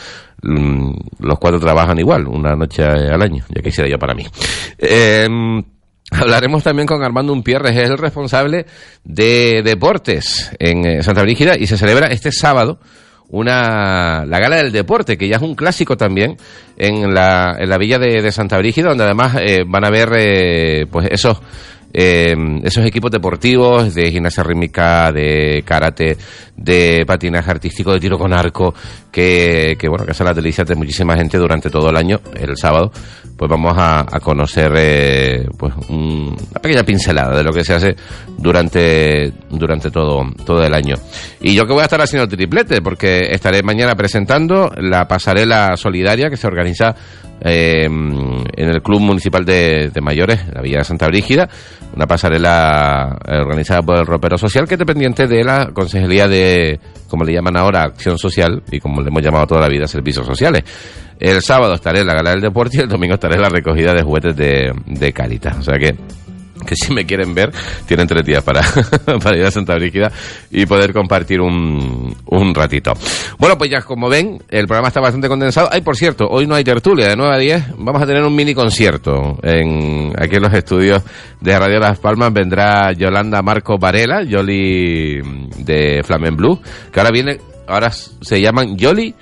mmm, 0.42 0.90
los 1.20 1.38
cuatro 1.38 1.60
trabajan 1.60 1.98
igual, 1.98 2.26
una 2.26 2.54
noche 2.54 2.82
al 2.82 3.20
año, 3.20 3.44
ya 3.54 3.62
quisiera 3.62 3.90
yo 3.90 3.98
para 3.98 4.14
mí. 4.14 4.24
Eh, 4.78 5.26
Hablaremos 6.10 6.62
también 6.62 6.86
con 6.86 7.02
Armando 7.02 7.32
Umpierres, 7.32 7.76
es 7.76 7.90
el 7.90 7.98
responsable 7.98 8.66
de 9.02 9.62
deportes 9.64 10.52
en 10.60 10.86
eh, 10.86 11.02
Santa 11.02 11.22
Brígida 11.22 11.58
y 11.58 11.66
se 11.66 11.76
celebra 11.76 12.06
este 12.06 12.30
sábado 12.30 12.78
una 13.30 14.24
la 14.24 14.38
gala 14.38 14.56
del 14.56 14.72
deporte 14.72 15.16
que 15.16 15.28
ya 15.28 15.36
es 15.36 15.42
un 15.42 15.54
clásico 15.54 15.96
también 15.96 16.36
en 16.76 17.12
la, 17.12 17.56
en 17.58 17.68
la 17.68 17.78
villa 17.78 17.98
de, 17.98 18.30
Santa 18.30 18.58
Brígida 18.58 18.88
donde 18.88 19.04
además 19.04 19.36
eh, 19.40 19.64
van 19.66 19.84
a 19.84 19.90
ver 19.90 20.10
eh, 20.16 20.86
pues 20.90 21.08
esos 21.10 21.40
eh, 21.98 22.34
esos 22.62 22.84
equipos 22.84 23.10
deportivos 23.10 23.94
de 23.94 24.10
gimnasia 24.10 24.42
rítmica, 24.42 25.10
de 25.12 25.62
karate, 25.64 26.18
de 26.54 27.04
patinaje 27.06 27.50
artístico, 27.50 27.90
de 27.90 28.00
tiro 28.00 28.18
con 28.18 28.34
arco, 28.34 28.74
que, 29.10 29.76
que 29.78 29.88
bueno, 29.88 30.04
que 30.04 30.12
son 30.12 30.26
las 30.26 30.36
delicias 30.36 30.68
de 30.68 30.74
muchísima 30.74 31.16
gente 31.16 31.38
durante 31.38 31.70
todo 31.70 31.88
el 31.88 31.96
año, 31.96 32.20
el 32.34 32.54
sábado, 32.58 32.92
pues 33.36 33.50
vamos 33.50 33.74
a, 33.76 34.04
conocer 34.20 34.72
eh, 34.76 35.46
pues 35.58 35.74
un, 35.88 36.34
una 36.50 36.60
pequeña 36.60 36.82
pincelada 36.82 37.36
de 37.36 37.44
lo 37.44 37.52
que 37.52 37.64
se 37.64 37.74
hace 37.74 37.94
durante, 38.38 39.32
durante 39.50 39.90
todo, 39.90 40.22
todo 40.44 40.62
el 40.62 40.72
año. 40.72 40.94
Y 41.40 41.54
yo 41.54 41.66
que 41.66 41.72
voy 41.72 41.82
a 41.82 41.84
estar 41.84 42.00
haciendo 42.00 42.26
triplete, 42.26 42.80
porque 42.80 43.28
estaré 43.30 43.62
mañana 43.62 43.94
presentando 43.94 44.70
la 44.76 45.06
pasarela 45.06 45.76
solidaria 45.76 46.30
que 46.30 46.36
se 46.36 46.46
organiza 46.46 46.94
eh, 47.40 47.84
en 47.84 48.68
el 48.68 48.82
Club 48.82 49.00
Municipal 49.00 49.44
de, 49.44 49.90
Mayores, 50.00 50.40
la 50.52 50.62
Villa 50.62 50.78
de 50.78 50.84
Santa 50.84 51.06
Brígida, 51.06 51.48
una 51.94 52.06
pasarela 52.06 53.18
organizada 53.28 53.82
por 53.82 53.98
el 53.98 54.06
Ropero 54.06 54.38
Social 54.38 54.66
que 54.66 54.74
es 54.74 54.78
dependiente 54.78 55.26
de 55.26 55.44
la 55.44 55.70
Consejería 55.72 56.28
de 56.28 56.80
como 57.08 57.24
le 57.24 57.32
llaman 57.32 57.56
ahora, 57.56 57.82
acción 57.82 58.18
social, 58.18 58.62
y 58.70 58.80
como 58.80 59.00
le 59.00 59.08
hemos 59.08 59.22
llamado 59.22 59.46
toda 59.46 59.60
la 59.62 59.68
vida, 59.68 59.86
servicios 59.86 60.26
sociales. 60.26 60.64
El 61.18 61.40
sábado 61.42 61.74
estaré 61.74 62.00
en 62.00 62.06
la 62.06 62.14
Gala 62.14 62.30
del 62.30 62.40
Deporte 62.40 62.76
y 62.78 62.80
el 62.80 62.88
domingo 62.88 63.14
estaré 63.14 63.36
en 63.36 63.42
la 63.42 63.48
recogida 63.48 63.92
de 63.94 64.02
juguetes 64.02 64.36
de, 64.36 64.72
de 64.86 65.12
Caritas. 65.12 65.56
O 65.58 65.62
sea 65.62 65.78
que 65.78 65.94
que 66.66 66.76
si 66.76 66.92
me 66.92 67.06
quieren 67.06 67.34
ver, 67.34 67.52
tienen 67.86 68.06
tres 68.06 68.24
días 68.24 68.42
para, 68.42 68.60
para 69.22 69.38
ir 69.38 69.44
a 69.44 69.50
Santa 69.50 69.74
Brígida 69.74 70.10
y 70.50 70.66
poder 70.66 70.92
compartir 70.92 71.40
un, 71.40 72.14
un 72.26 72.54
ratito. 72.54 72.92
Bueno, 73.38 73.56
pues 73.56 73.70
ya 73.70 73.82
como 73.82 74.08
ven, 74.08 74.42
el 74.50 74.66
programa 74.66 74.88
está 74.88 75.00
bastante 75.00 75.28
condensado. 75.28 75.68
Ay, 75.72 75.80
por 75.80 75.96
cierto, 75.96 76.26
hoy 76.28 76.46
no 76.46 76.54
hay 76.54 76.64
tertulia, 76.64 77.08
de 77.08 77.16
9 77.16 77.34
a 77.34 77.38
10 77.38 77.64
vamos 77.78 78.02
a 78.02 78.06
tener 78.06 78.22
un 78.22 78.34
mini 78.34 78.54
concierto 78.54 79.38
en, 79.42 80.12
aquí 80.18 80.36
en 80.36 80.42
los 80.42 80.52
estudios 80.52 81.02
de 81.40 81.58
Radio 81.58 81.78
Las 81.78 81.98
Palmas. 81.98 82.32
Vendrá 82.32 82.92
Yolanda 82.92 83.42
Marco 83.42 83.78
Varela, 83.78 84.22
Yoli 84.22 85.20
de 85.58 86.02
Flamen 86.04 86.36
Blue, 86.36 86.60
que 86.92 87.00
ahora 87.00 87.10
viene, 87.12 87.38
ahora 87.66 87.90
se 87.90 88.40
llaman 88.40 88.76
Yoli 88.76 89.14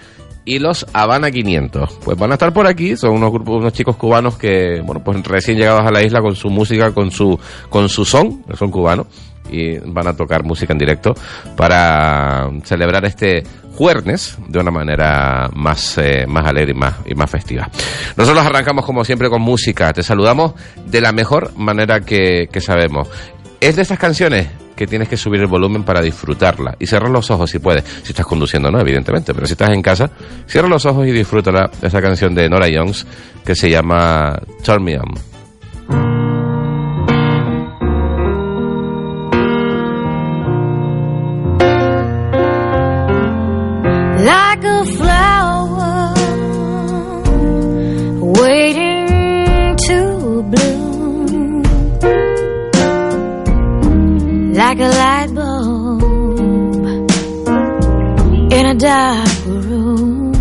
y 0.44 0.58
los 0.58 0.86
Habana 0.92 1.30
500. 1.30 1.98
Pues 2.04 2.18
van 2.18 2.30
a 2.30 2.34
estar 2.34 2.52
por 2.52 2.66
aquí, 2.66 2.96
son 2.96 3.12
unos 3.12 3.32
grupos, 3.32 3.56
unos 3.56 3.72
chicos 3.72 3.96
cubanos 3.96 4.36
que, 4.36 4.80
bueno, 4.84 5.02
pues 5.02 5.22
recién 5.24 5.58
llegados 5.58 5.82
a 5.86 5.90
la 5.90 6.02
isla 6.02 6.20
con 6.20 6.36
su 6.36 6.50
música, 6.50 6.92
con 6.92 7.10
su, 7.10 7.38
con 7.68 7.88
su 7.88 8.04
son, 8.04 8.44
son 8.56 8.70
cubanos, 8.70 9.06
y 9.50 9.78
van 9.78 10.08
a 10.08 10.16
tocar 10.16 10.44
música 10.44 10.72
en 10.72 10.78
directo 10.78 11.14
para 11.56 12.48
celebrar 12.64 13.04
este 13.04 13.42
jueves 13.76 14.38
de 14.48 14.58
una 14.60 14.70
manera 14.70 15.48
más, 15.54 15.98
eh, 15.98 16.26
más 16.26 16.46
alegre 16.46 16.72
y 16.72 16.78
más, 16.78 16.94
y 17.06 17.14
más 17.14 17.30
festiva. 17.30 17.68
Nosotros 18.16 18.44
arrancamos 18.44 18.84
como 18.84 19.04
siempre 19.04 19.28
con 19.28 19.42
música, 19.42 19.92
te 19.92 20.02
saludamos 20.02 20.54
de 20.86 21.00
la 21.00 21.12
mejor 21.12 21.56
manera 21.56 22.00
que, 22.00 22.48
que 22.52 22.60
sabemos. 22.60 23.08
Es 23.60 23.76
de 23.76 23.82
estas 23.82 23.98
canciones 23.98 24.48
que 24.74 24.86
tienes 24.86 25.08
que 25.08 25.16
subir 25.16 25.40
el 25.40 25.46
volumen 25.46 25.84
para 25.84 26.00
disfrutarla 26.00 26.76
y 26.78 26.86
cerrar 26.86 27.10
los 27.10 27.30
ojos 27.30 27.50
si 27.50 27.58
puedes. 27.58 27.84
Si 28.02 28.12
estás 28.12 28.26
conduciendo, 28.26 28.70
no, 28.70 28.80
evidentemente, 28.80 29.34
pero 29.34 29.46
si 29.46 29.52
estás 29.52 29.70
en 29.70 29.82
casa, 29.82 30.10
cierra 30.46 30.68
los 30.68 30.84
ojos 30.86 31.06
y 31.06 31.12
disfrútala 31.12 31.70
esa 31.82 32.00
canción 32.00 32.34
de 32.34 32.48
Nora 32.48 32.66
Jones 32.72 33.06
que 33.44 33.54
se 33.54 33.70
llama 33.70 34.38
Turn 34.62 34.82
Me 34.82 34.98
On. 34.98 35.33
Like 54.76 54.92
a 54.92 54.96
light 54.98 55.34
bulb 55.34 56.02
in 58.52 58.66
a 58.66 58.74
dark 58.74 59.44
room. 59.46 60.34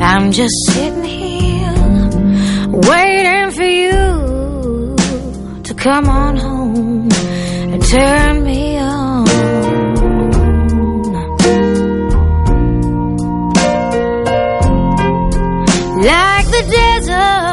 I'm 0.00 0.32
just 0.32 0.54
sitting 0.68 1.04
here 1.04 2.10
waiting 2.70 3.50
for 3.50 3.64
you 3.64 4.96
to 5.62 5.74
come 5.74 6.08
on 6.08 6.36
home 6.36 7.08
and 7.72 7.82
turn 7.84 8.44
me 8.44 8.78
on. 8.78 9.24
like 16.04 16.46
the 16.46 16.62
desert, 16.70 17.43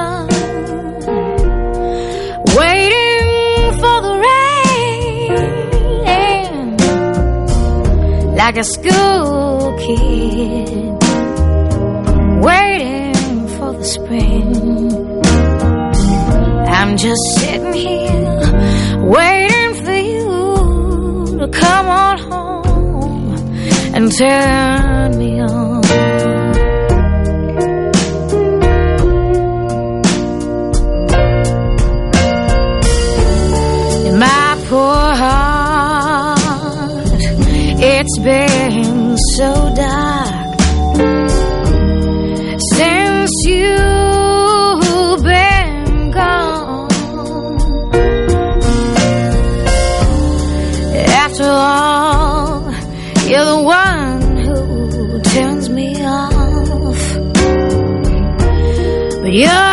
like 8.51 8.59
a 8.59 8.63
school 8.65 9.77
kid, 9.77 10.67
waiting 12.43 13.47
for 13.55 13.71
the 13.71 13.85
spring. 13.85 15.23
I'm 16.67 16.97
just 16.97 17.21
sitting 17.37 17.71
here, 17.71 19.03
waiting 19.05 19.73
for 19.85 19.93
you 19.93 21.37
to 21.39 21.47
come 21.47 21.87
on 21.87 22.17
home 22.17 23.35
and 23.95 24.11
turn 24.17 25.17
me 25.17 25.39
on. 25.39 25.60
So 39.41 39.53
dark 39.73 40.59
since 42.77 43.31
you've 43.47 45.23
been 45.23 46.11
gone. 46.11 46.91
After 51.23 51.49
all, 51.49 52.71
you're 53.29 53.49
the 53.55 53.61
one 53.63 54.21
who 54.45 55.19
turns 55.33 55.69
me 55.69 55.89
off. 56.05 57.01
But 59.23 59.33
you're 59.33 59.70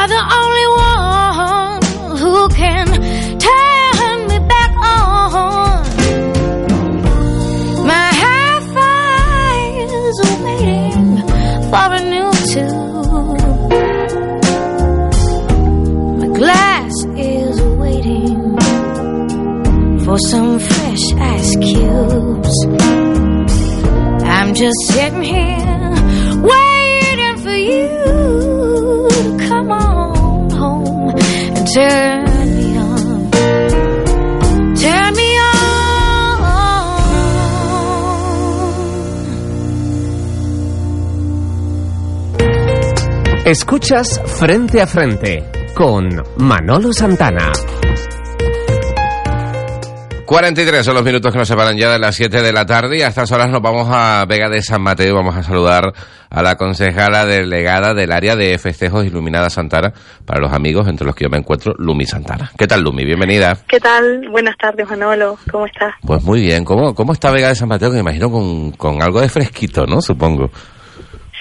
some 20.18 20.58
fresh 20.58 21.12
ice 21.14 21.56
cubes. 21.56 22.66
I'm 24.24 24.54
just 24.54 24.76
sitting 24.88 25.22
here 25.22 25.94
waiting 26.42 27.36
for 27.42 27.56
you 27.56 29.08
to 29.10 29.46
come 29.48 29.70
on 29.70 30.50
home 30.50 31.10
and 31.10 31.68
turn. 31.74 32.28
Escuchas 43.48 44.20
Frente 44.26 44.82
a 44.82 44.86
Frente 44.86 45.50
con 45.72 46.22
Manolo 46.36 46.92
Santana. 46.92 47.50
43 50.28 50.84
son 50.84 50.94
los 50.94 51.04
minutos 51.04 51.32
que 51.32 51.38
nos 51.38 51.48
separan 51.48 51.74
ya 51.78 51.90
de 51.90 51.98
las 51.98 52.14
7 52.14 52.42
de 52.42 52.52
la 52.52 52.66
tarde 52.66 52.98
y 52.98 53.00
a 53.00 53.08
estas 53.08 53.32
horas 53.32 53.48
nos 53.48 53.62
vamos 53.62 53.88
a 53.90 54.26
Vega 54.28 54.50
de 54.50 54.60
San 54.60 54.82
Mateo 54.82 55.08
y 55.08 55.12
vamos 55.12 55.34
a 55.34 55.42
saludar 55.42 55.90
a 56.28 56.42
la 56.42 56.56
concejala 56.56 57.24
delegada 57.24 57.94
del 57.94 58.12
área 58.12 58.36
de 58.36 58.58
festejos 58.58 59.06
Iluminada 59.06 59.48
Santana 59.48 59.90
para 60.26 60.38
los 60.38 60.52
amigos 60.52 60.86
entre 60.86 61.06
los 61.06 61.14
que 61.14 61.24
yo 61.24 61.30
me 61.30 61.38
encuentro, 61.38 61.72
Lumi 61.78 62.04
Santana. 62.04 62.52
¿Qué 62.58 62.66
tal, 62.66 62.82
Lumi? 62.82 63.06
Bienvenida. 63.06 63.56
¿Qué 63.66 63.80
tal? 63.80 64.28
Buenas 64.30 64.58
tardes, 64.58 64.86
Manolo. 64.86 65.38
¿Cómo 65.50 65.64
estás? 65.64 65.94
Pues 66.06 66.22
muy 66.22 66.42
bien. 66.42 66.62
¿Cómo, 66.62 66.94
cómo 66.94 67.14
está 67.14 67.30
Vega 67.30 67.48
de 67.48 67.54
San 67.54 67.68
Mateo? 67.68 67.88
Que 67.88 67.94
me 67.94 68.00
imagino 68.00 68.30
con, 68.30 68.72
con 68.72 69.00
algo 69.00 69.22
de 69.22 69.30
fresquito, 69.30 69.86
¿no? 69.86 70.02
Supongo. 70.02 70.50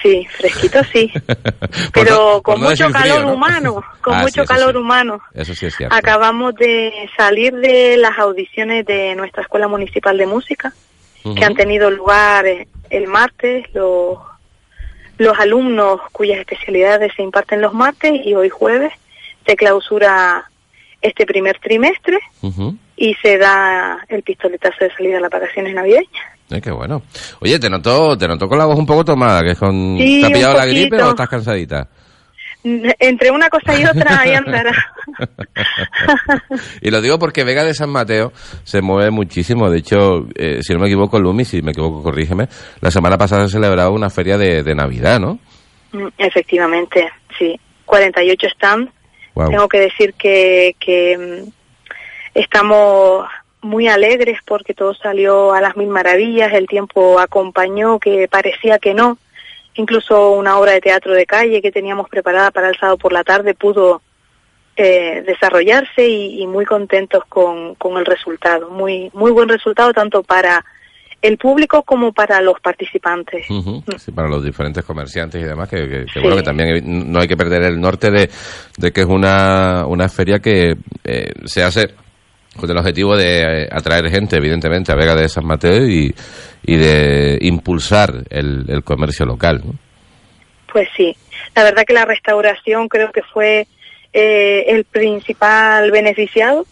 Sí, 0.02 0.26
fresquito 0.36 0.80
sí, 0.92 1.10
pero 1.92 2.34
no- 2.36 2.42
con 2.42 2.60
no 2.60 2.68
mucho 2.70 2.84
frío, 2.90 2.92
calor 3.14 3.26
¿no? 3.26 3.34
humano, 3.34 3.84
con 4.02 4.14
Ah, 4.14 4.22
mucho 4.22 4.44
calor 4.44 4.72
sí. 4.72 4.78
humano. 4.78 5.20
Eso 5.34 5.54
sí 5.54 5.66
es 5.66 5.76
cierto. 5.76 5.94
Acabamos 5.94 6.54
de 6.54 6.92
salir 7.16 7.52
de 7.54 7.96
las 7.96 8.16
audiciones 8.18 8.86
de 8.86 9.14
nuestra 9.16 9.42
Escuela 9.42 9.66
Municipal 9.68 10.16
de 10.16 10.26
Música, 10.26 10.72
que 11.36 11.44
han 11.44 11.54
tenido 11.54 11.90
lugar 11.90 12.46
eh, 12.46 12.68
el 12.90 13.06
martes, 13.08 13.66
los, 13.74 14.18
los 15.18 15.38
alumnos 15.38 16.00
cuyas 16.12 16.38
especialidades 16.38 17.12
se 17.16 17.22
imparten 17.22 17.60
los 17.60 17.74
martes 17.74 18.12
y 18.24 18.34
hoy 18.34 18.48
jueves 18.48 18.92
se 19.46 19.56
clausura 19.56 20.48
este 21.02 21.26
primer 21.26 21.58
trimestre 21.58 22.18
y 22.96 23.14
se 23.16 23.36
da 23.38 24.04
el 24.08 24.22
pistoletazo 24.22 24.76
de 24.84 24.90
salida 24.94 25.18
a 25.18 25.20
las 25.20 25.30
vacaciones 25.30 25.74
navideñas. 25.74 26.37
Ay, 26.50 26.60
qué 26.60 26.70
bueno. 26.70 27.02
Oye, 27.40 27.58
te 27.58 27.68
noto, 27.68 28.16
te 28.16 28.26
noto 28.26 28.48
con 28.48 28.58
la 28.58 28.64
voz 28.64 28.78
un 28.78 28.86
poco 28.86 29.04
tomada, 29.04 29.42
que 29.42 29.50
es 29.52 29.58
con... 29.58 29.98
Sí, 29.98 30.20
¿Te 30.20 30.26
ha 30.26 30.30
pillado 30.30 30.56
la 30.56 30.66
gripe 30.66 31.02
o 31.02 31.10
estás 31.10 31.28
cansadita? 31.28 31.88
Entre 32.64 33.30
una 33.30 33.48
cosa 33.48 33.78
y 33.78 33.84
otra 33.84 34.20
ahí 34.20 34.32
andará. 34.32 34.72
y 36.82 36.90
lo 36.90 37.00
digo 37.00 37.18
porque 37.18 37.44
Vega 37.44 37.64
de 37.64 37.72
San 37.72 37.90
Mateo 37.90 38.32
se 38.64 38.82
mueve 38.82 39.10
muchísimo. 39.10 39.70
De 39.70 39.78
hecho, 39.78 40.26
eh, 40.34 40.58
si 40.62 40.72
no 40.72 40.80
me 40.80 40.86
equivoco, 40.86 41.20
Lumi, 41.20 41.44
si 41.44 41.62
me 41.62 41.70
equivoco, 41.70 42.02
corrígeme. 42.02 42.48
La 42.80 42.90
semana 42.90 43.16
pasada 43.16 43.46
se 43.46 43.52
celebraba 43.52 43.90
una 43.90 44.10
feria 44.10 44.36
de, 44.36 44.62
de 44.62 44.74
Navidad, 44.74 45.20
¿no? 45.20 45.38
Mm, 45.92 46.08
Efectivamente, 46.18 47.08
sí. 47.38 47.58
48 47.86 48.48
stands. 48.54 48.92
Guau. 49.34 49.50
Tengo 49.50 49.68
que 49.68 49.80
decir 49.80 50.14
que, 50.14 50.74
que 50.80 51.16
mm, 51.16 51.48
estamos 52.34 53.24
muy 53.60 53.88
alegres 53.88 54.38
porque 54.44 54.74
todo 54.74 54.94
salió 54.94 55.52
a 55.52 55.60
las 55.60 55.76
mil 55.76 55.88
maravillas, 55.88 56.52
el 56.52 56.66
tiempo 56.66 57.18
acompañó 57.18 57.98
que 57.98 58.28
parecía 58.28 58.78
que 58.78 58.94
no. 58.94 59.18
Incluso 59.74 60.32
una 60.32 60.58
obra 60.58 60.72
de 60.72 60.80
teatro 60.80 61.12
de 61.14 61.24
calle 61.26 61.62
que 61.62 61.70
teníamos 61.70 62.08
preparada 62.08 62.50
para 62.50 62.68
el 62.68 62.76
sábado 62.76 62.98
por 62.98 63.12
la 63.12 63.22
tarde 63.24 63.54
pudo 63.54 64.02
eh, 64.76 65.22
desarrollarse 65.26 66.06
y, 66.08 66.42
y 66.42 66.46
muy 66.46 66.64
contentos 66.64 67.24
con, 67.28 67.74
con 67.76 67.96
el 67.96 68.04
resultado. 68.06 68.70
Muy, 68.70 69.10
muy 69.12 69.30
buen 69.32 69.48
resultado 69.48 69.92
tanto 69.92 70.22
para 70.22 70.64
el 71.20 71.36
público 71.36 71.82
como 71.82 72.12
para 72.12 72.40
los 72.40 72.60
participantes. 72.60 73.44
Sí, 73.98 74.12
para 74.12 74.28
los 74.28 74.44
diferentes 74.44 74.84
comerciantes 74.84 75.42
y 75.42 75.44
demás, 75.44 75.68
que, 75.68 75.88
que- 75.88 76.06
que 76.12 76.20
bueno, 76.20 76.36
que 76.36 76.42
también 76.44 77.12
no 77.12 77.20
hay 77.20 77.26
que 77.26 77.36
perder 77.36 77.62
el 77.64 77.80
norte 77.80 78.10
de, 78.10 78.30
de 78.76 78.92
que 78.92 79.00
es 79.00 79.06
una, 79.06 79.84
una 79.86 80.08
feria 80.08 80.38
que 80.38 80.76
eh, 81.04 81.32
se 81.44 81.62
hace 81.64 81.88
con 82.58 82.70
el 82.70 82.76
objetivo 82.76 83.16
de 83.16 83.62
eh, 83.62 83.68
atraer 83.70 84.10
gente, 84.10 84.36
evidentemente, 84.36 84.92
a 84.92 84.96
Vega 84.96 85.14
de 85.14 85.28
San 85.28 85.46
Mateo 85.46 85.86
y, 85.86 86.14
y 86.64 86.76
de 86.76 87.38
impulsar 87.40 88.24
el, 88.28 88.64
el 88.68 88.84
comercio 88.84 89.24
local. 89.24 89.62
¿no? 89.64 89.74
Pues 90.70 90.88
sí, 90.96 91.16
la 91.54 91.64
verdad 91.64 91.84
que 91.86 91.94
la 91.94 92.04
restauración 92.04 92.88
creo 92.88 93.10
que 93.10 93.22
fue 93.22 93.66
eh, 94.12 94.64
el 94.68 94.84
principal 94.84 95.90
beneficiado 95.90 96.66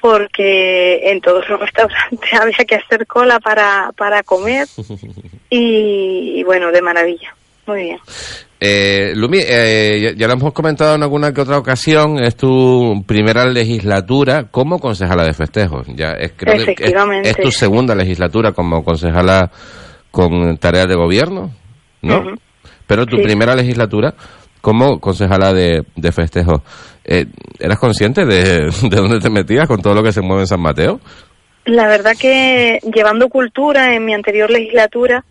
porque 0.00 1.10
en 1.10 1.20
todos 1.20 1.48
los 1.48 1.60
restaurantes 1.66 2.32
había 2.32 2.64
que 2.66 2.76
hacer 2.76 3.06
cola 3.06 3.40
para, 3.40 3.92
para 3.96 4.22
comer 4.22 4.66
y, 5.50 6.34
y 6.36 6.42
bueno, 6.44 6.70
de 6.70 6.82
maravilla. 6.82 7.34
Muy 7.66 7.82
bien. 7.82 7.98
Eh, 8.60 9.12
Lumi, 9.14 9.38
eh, 9.40 10.14
ya, 10.16 10.26
lo 10.26 10.32
hemos 10.32 10.52
comentado 10.52 10.96
en 10.96 11.02
alguna 11.04 11.32
que 11.32 11.40
otra 11.42 11.58
ocasión, 11.58 12.18
es 12.22 12.34
tu 12.36 13.04
primera 13.06 13.44
legislatura 13.46 14.48
como 14.50 14.80
concejala 14.80 15.24
de 15.24 15.32
festejos. 15.32 15.86
Ya 15.94 16.12
es, 16.12 16.32
creo 16.36 16.54
que 16.56 16.62
es- 16.62 16.68
Efectivamente. 16.68 17.30
es, 17.30 17.36
tu 17.36 17.50
segunda 17.52 17.94
legislatura 17.94 18.52
como 18.52 18.82
concejala 18.82 19.50
con 20.10 20.56
tareas 20.58 20.88
de 20.88 20.96
gobierno, 20.96 21.52
¿no? 22.02 22.24
Pero 22.86 23.06
tu 23.06 23.16
Sí. 23.16 23.22
primera 23.22 23.54
legislatura 23.54 24.14
como 24.60 24.98
concejala 24.98 25.52
de, 25.52 25.84
de 25.94 26.12
festejos. 26.12 26.60
Eh, 27.04 27.26
¿Eras 27.60 27.78
consciente 27.78 28.24
de, 28.26 28.70
de 28.90 28.96
dónde 28.96 29.20
te 29.20 29.30
metías 29.30 29.68
con 29.68 29.80
todo 29.80 29.94
lo 29.94 30.02
que 30.02 30.12
se 30.12 30.20
mueve 30.20 30.42
en 30.42 30.46
San 30.48 30.60
Mateo? 30.60 31.00
La 31.64 31.86
verdad 31.86 32.12
que 32.18 32.80
llevando 32.92 33.28
cultura 33.28 33.94
en 33.94 34.04
mi 34.04 34.14
anterior 34.14 34.50
legislatura 34.50 35.24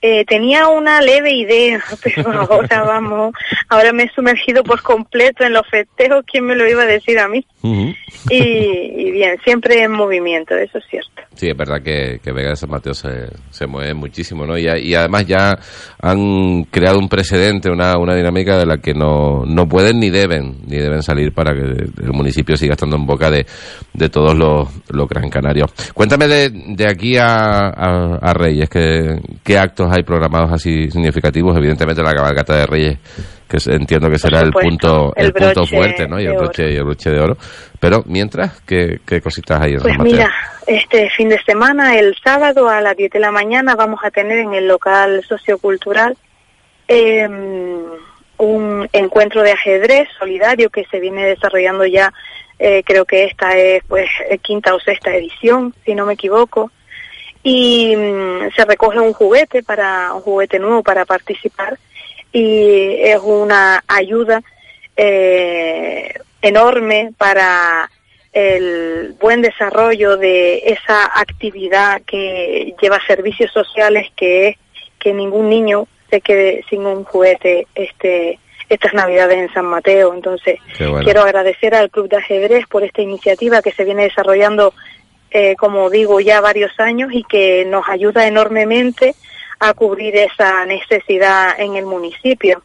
eh, 0.00 0.24
tenía 0.26 0.68
una 0.68 1.00
leve 1.00 1.32
idea, 1.32 1.82
pero 2.02 2.30
ahora 2.30 2.82
vamos, 2.82 3.34
ahora 3.68 3.92
me 3.92 4.04
he 4.04 4.10
sumergido 4.10 4.62
por 4.62 4.82
completo 4.82 5.44
en 5.44 5.52
los 5.52 5.66
festejos, 5.68 6.24
¿quién 6.30 6.46
me 6.46 6.54
lo 6.54 6.68
iba 6.68 6.82
a 6.82 6.86
decir 6.86 7.18
a 7.18 7.28
mí? 7.28 7.44
Y, 8.30 8.36
y 8.36 9.10
bien, 9.10 9.36
siempre 9.44 9.82
en 9.82 9.92
movimiento, 9.92 10.54
eso 10.56 10.78
es 10.78 10.84
cierto. 10.88 11.10
Sí, 11.34 11.48
es 11.48 11.56
verdad 11.56 11.82
que, 11.82 12.18
que 12.22 12.32
Vega 12.32 12.50
de 12.50 12.56
San 12.56 12.70
Mateo 12.70 12.94
se, 12.94 13.28
se 13.50 13.66
mueve 13.66 13.94
muchísimo, 13.94 14.44
¿no? 14.44 14.58
Y, 14.58 14.66
y 14.66 14.94
además 14.94 15.26
ya 15.26 15.56
han 16.00 16.64
creado 16.64 16.98
un 16.98 17.08
precedente, 17.08 17.70
una, 17.70 17.96
una 17.98 18.14
dinámica 18.14 18.58
de 18.58 18.66
la 18.66 18.78
que 18.78 18.92
no, 18.92 19.44
no 19.46 19.68
pueden 19.68 20.00
ni 20.00 20.10
deben, 20.10 20.56
ni 20.66 20.78
deben 20.78 21.02
salir 21.02 21.32
para 21.32 21.54
que 21.54 21.60
el 21.60 22.12
municipio 22.12 22.56
siga 22.56 22.72
estando 22.72 22.96
en 22.96 23.06
boca 23.06 23.30
de, 23.30 23.46
de 23.92 24.08
todos 24.08 24.36
los, 24.36 24.68
los 24.88 25.08
gran 25.08 25.30
canarios. 25.30 25.72
Cuéntame 25.94 26.26
de, 26.26 26.50
de 26.50 26.88
aquí 26.88 27.16
a, 27.16 27.68
a, 27.68 28.18
a 28.20 28.34
Reyes, 28.34 28.68
¿qué, 28.68 29.20
¿qué 29.44 29.58
actos 29.58 29.87
hay 29.92 30.02
programados 30.02 30.52
así 30.52 30.90
significativos? 30.90 31.56
Evidentemente 31.56 32.02
la 32.02 32.14
cabalgata 32.14 32.56
de 32.56 32.66
Reyes, 32.66 32.98
que 33.48 33.58
entiendo 33.72 34.10
que 34.10 34.18
será 34.18 34.40
el 34.40 34.52
punto, 34.52 35.12
el 35.16 35.26
el 35.26 35.32
punto 35.32 35.66
fuerte, 35.66 36.06
¿no? 36.06 36.20
Y 36.20 36.24
el 36.24 36.32
oro. 36.32 36.40
broche, 36.40 36.72
y 36.72 36.76
el 36.76 36.84
broche 36.84 37.10
de 37.10 37.20
oro. 37.20 37.36
Pero 37.80 38.02
mientras, 38.06 38.60
¿qué, 38.62 39.00
qué 39.06 39.20
cositas 39.20 39.60
hay 39.60 39.72
en 39.72 39.80
Pues 39.80 39.94
San 39.94 39.98
Mateo? 39.98 40.12
mira, 40.12 40.32
este 40.66 41.08
fin 41.10 41.28
de 41.28 41.40
semana, 41.44 41.98
el 41.98 42.14
sábado 42.22 42.68
a 42.68 42.80
las 42.80 42.96
10 42.96 43.10
de 43.12 43.20
la 43.20 43.30
mañana, 43.30 43.74
vamos 43.74 44.00
a 44.02 44.10
tener 44.10 44.38
en 44.38 44.54
el 44.54 44.66
local 44.68 45.24
sociocultural 45.28 46.16
eh, 46.88 47.28
un 48.38 48.88
encuentro 48.92 49.42
de 49.42 49.52
ajedrez 49.52 50.08
solidario 50.18 50.70
que 50.70 50.84
se 50.90 51.00
viene 51.00 51.26
desarrollando 51.26 51.84
ya, 51.84 52.12
eh, 52.58 52.82
creo 52.84 53.04
que 53.04 53.24
esta 53.24 53.56
es 53.56 53.82
pues 53.86 54.08
quinta 54.42 54.74
o 54.74 54.80
sexta 54.80 55.14
edición, 55.14 55.74
si 55.84 55.94
no 55.94 56.06
me 56.06 56.14
equivoco, 56.14 56.70
y 57.42 57.94
mm, 57.96 58.50
se 58.54 58.64
recoge 58.64 58.98
un 58.98 59.12
juguete 59.12 59.62
para 59.62 60.12
un 60.12 60.20
juguete 60.22 60.58
nuevo 60.58 60.82
para 60.82 61.04
participar 61.04 61.78
y 62.32 62.96
es 63.00 63.18
una 63.22 63.82
ayuda 63.86 64.42
eh, 64.96 66.12
enorme 66.42 67.12
para 67.16 67.90
el 68.32 69.14
buen 69.20 69.42
desarrollo 69.42 70.16
de 70.16 70.58
esa 70.66 71.06
actividad 71.18 72.02
que 72.02 72.74
lleva 72.80 73.00
servicios 73.06 73.50
sociales 73.52 74.08
que 74.14 74.48
es 74.48 74.56
que 74.98 75.14
ningún 75.14 75.48
niño 75.48 75.86
se 76.10 76.20
quede 76.20 76.64
sin 76.68 76.84
un 76.84 77.04
juguete 77.04 77.66
este 77.74 78.38
estas 78.68 78.92
navidades 78.92 79.38
en 79.38 79.52
San 79.54 79.64
Mateo 79.64 80.12
entonces 80.12 80.58
bueno. 80.78 81.02
quiero 81.02 81.22
agradecer 81.22 81.74
al 81.74 81.90
club 81.90 82.08
de 82.08 82.16
ajedrez 82.16 82.66
por 82.66 82.84
esta 82.84 83.00
iniciativa 83.00 83.62
que 83.62 83.72
se 83.72 83.84
viene 83.84 84.02
desarrollando 84.04 84.74
eh, 85.30 85.56
como 85.56 85.90
digo 85.90 86.20
ya 86.20 86.40
varios 86.40 86.72
años 86.78 87.10
y 87.12 87.24
que 87.24 87.64
nos 87.66 87.88
ayuda 87.88 88.26
enormemente 88.26 89.14
a 89.60 89.74
cubrir 89.74 90.16
esa 90.16 90.64
necesidad 90.66 91.58
en 91.58 91.76
el 91.76 91.86
municipio 91.86 92.62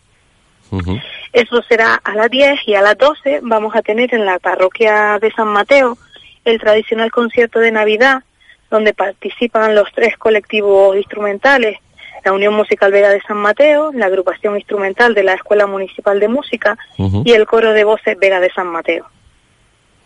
eso 1.33 1.61
será 1.63 1.95
a 1.95 2.15
las 2.15 2.29
10 2.29 2.67
y 2.67 2.75
a 2.75 2.81
las 2.81 2.97
12 2.97 3.41
vamos 3.43 3.75
a 3.75 3.81
tener 3.81 4.13
en 4.13 4.25
la 4.25 4.39
parroquia 4.39 5.19
de 5.19 5.31
San 5.31 5.47
Mateo 5.47 5.97
el 6.45 6.59
tradicional 6.59 7.11
concierto 7.11 7.59
de 7.59 7.71
Navidad, 7.71 8.23
donde 8.69 8.93
participan 8.93 9.75
los 9.75 9.89
tres 9.93 10.17
colectivos 10.17 10.95
instrumentales, 10.97 11.77
la 12.25 12.33
Unión 12.33 12.53
Musical 12.53 12.91
Vega 12.91 13.09
de 13.09 13.21
San 13.21 13.37
Mateo, 13.37 13.91
la 13.93 14.07
agrupación 14.07 14.55
instrumental 14.55 15.13
de 15.13 15.23
la 15.23 15.33
Escuela 15.33 15.67
Municipal 15.67 16.19
de 16.19 16.27
Música 16.27 16.77
y 16.97 17.31
el 17.31 17.45
coro 17.45 17.73
de 17.73 17.83
voces 17.83 18.17
Vega 18.19 18.39
de 18.39 18.51
San 18.51 18.67
Mateo. 18.67 19.05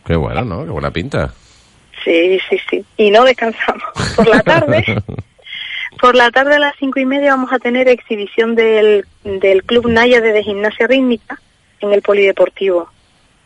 Qué 0.06 0.16
bueno, 0.16 0.44
¿no? 0.44 0.66
Qué 0.66 0.72
buena 0.72 0.92
pinta. 0.92 1.34
Sí, 2.08 2.40
sí, 2.50 2.60
sí. 2.70 2.86
Y 2.96 3.12
no 3.12 3.26
descansamos. 3.26 3.84
Por 4.16 4.28
la 4.28 4.42
tarde, 4.42 5.04
por 6.00 6.16
la 6.16 6.32
tarde 6.32 6.56
a 6.56 6.60
las 6.60 6.76
cinco 6.80 7.00
y 7.00 7.06
media 7.06 7.32
vamos 7.32 7.52
a 7.52 7.60
tener 7.60 7.90
exhibición 7.90 8.56
del, 8.56 9.06
del 9.24 9.64
Club 9.64 9.90
Naya 9.90 10.22
de 10.22 10.44
Gimnasia 10.44 10.88
Rítmica 10.88 11.40
en 11.82 11.92
el 11.92 12.02
Polideportivo. 12.02 12.90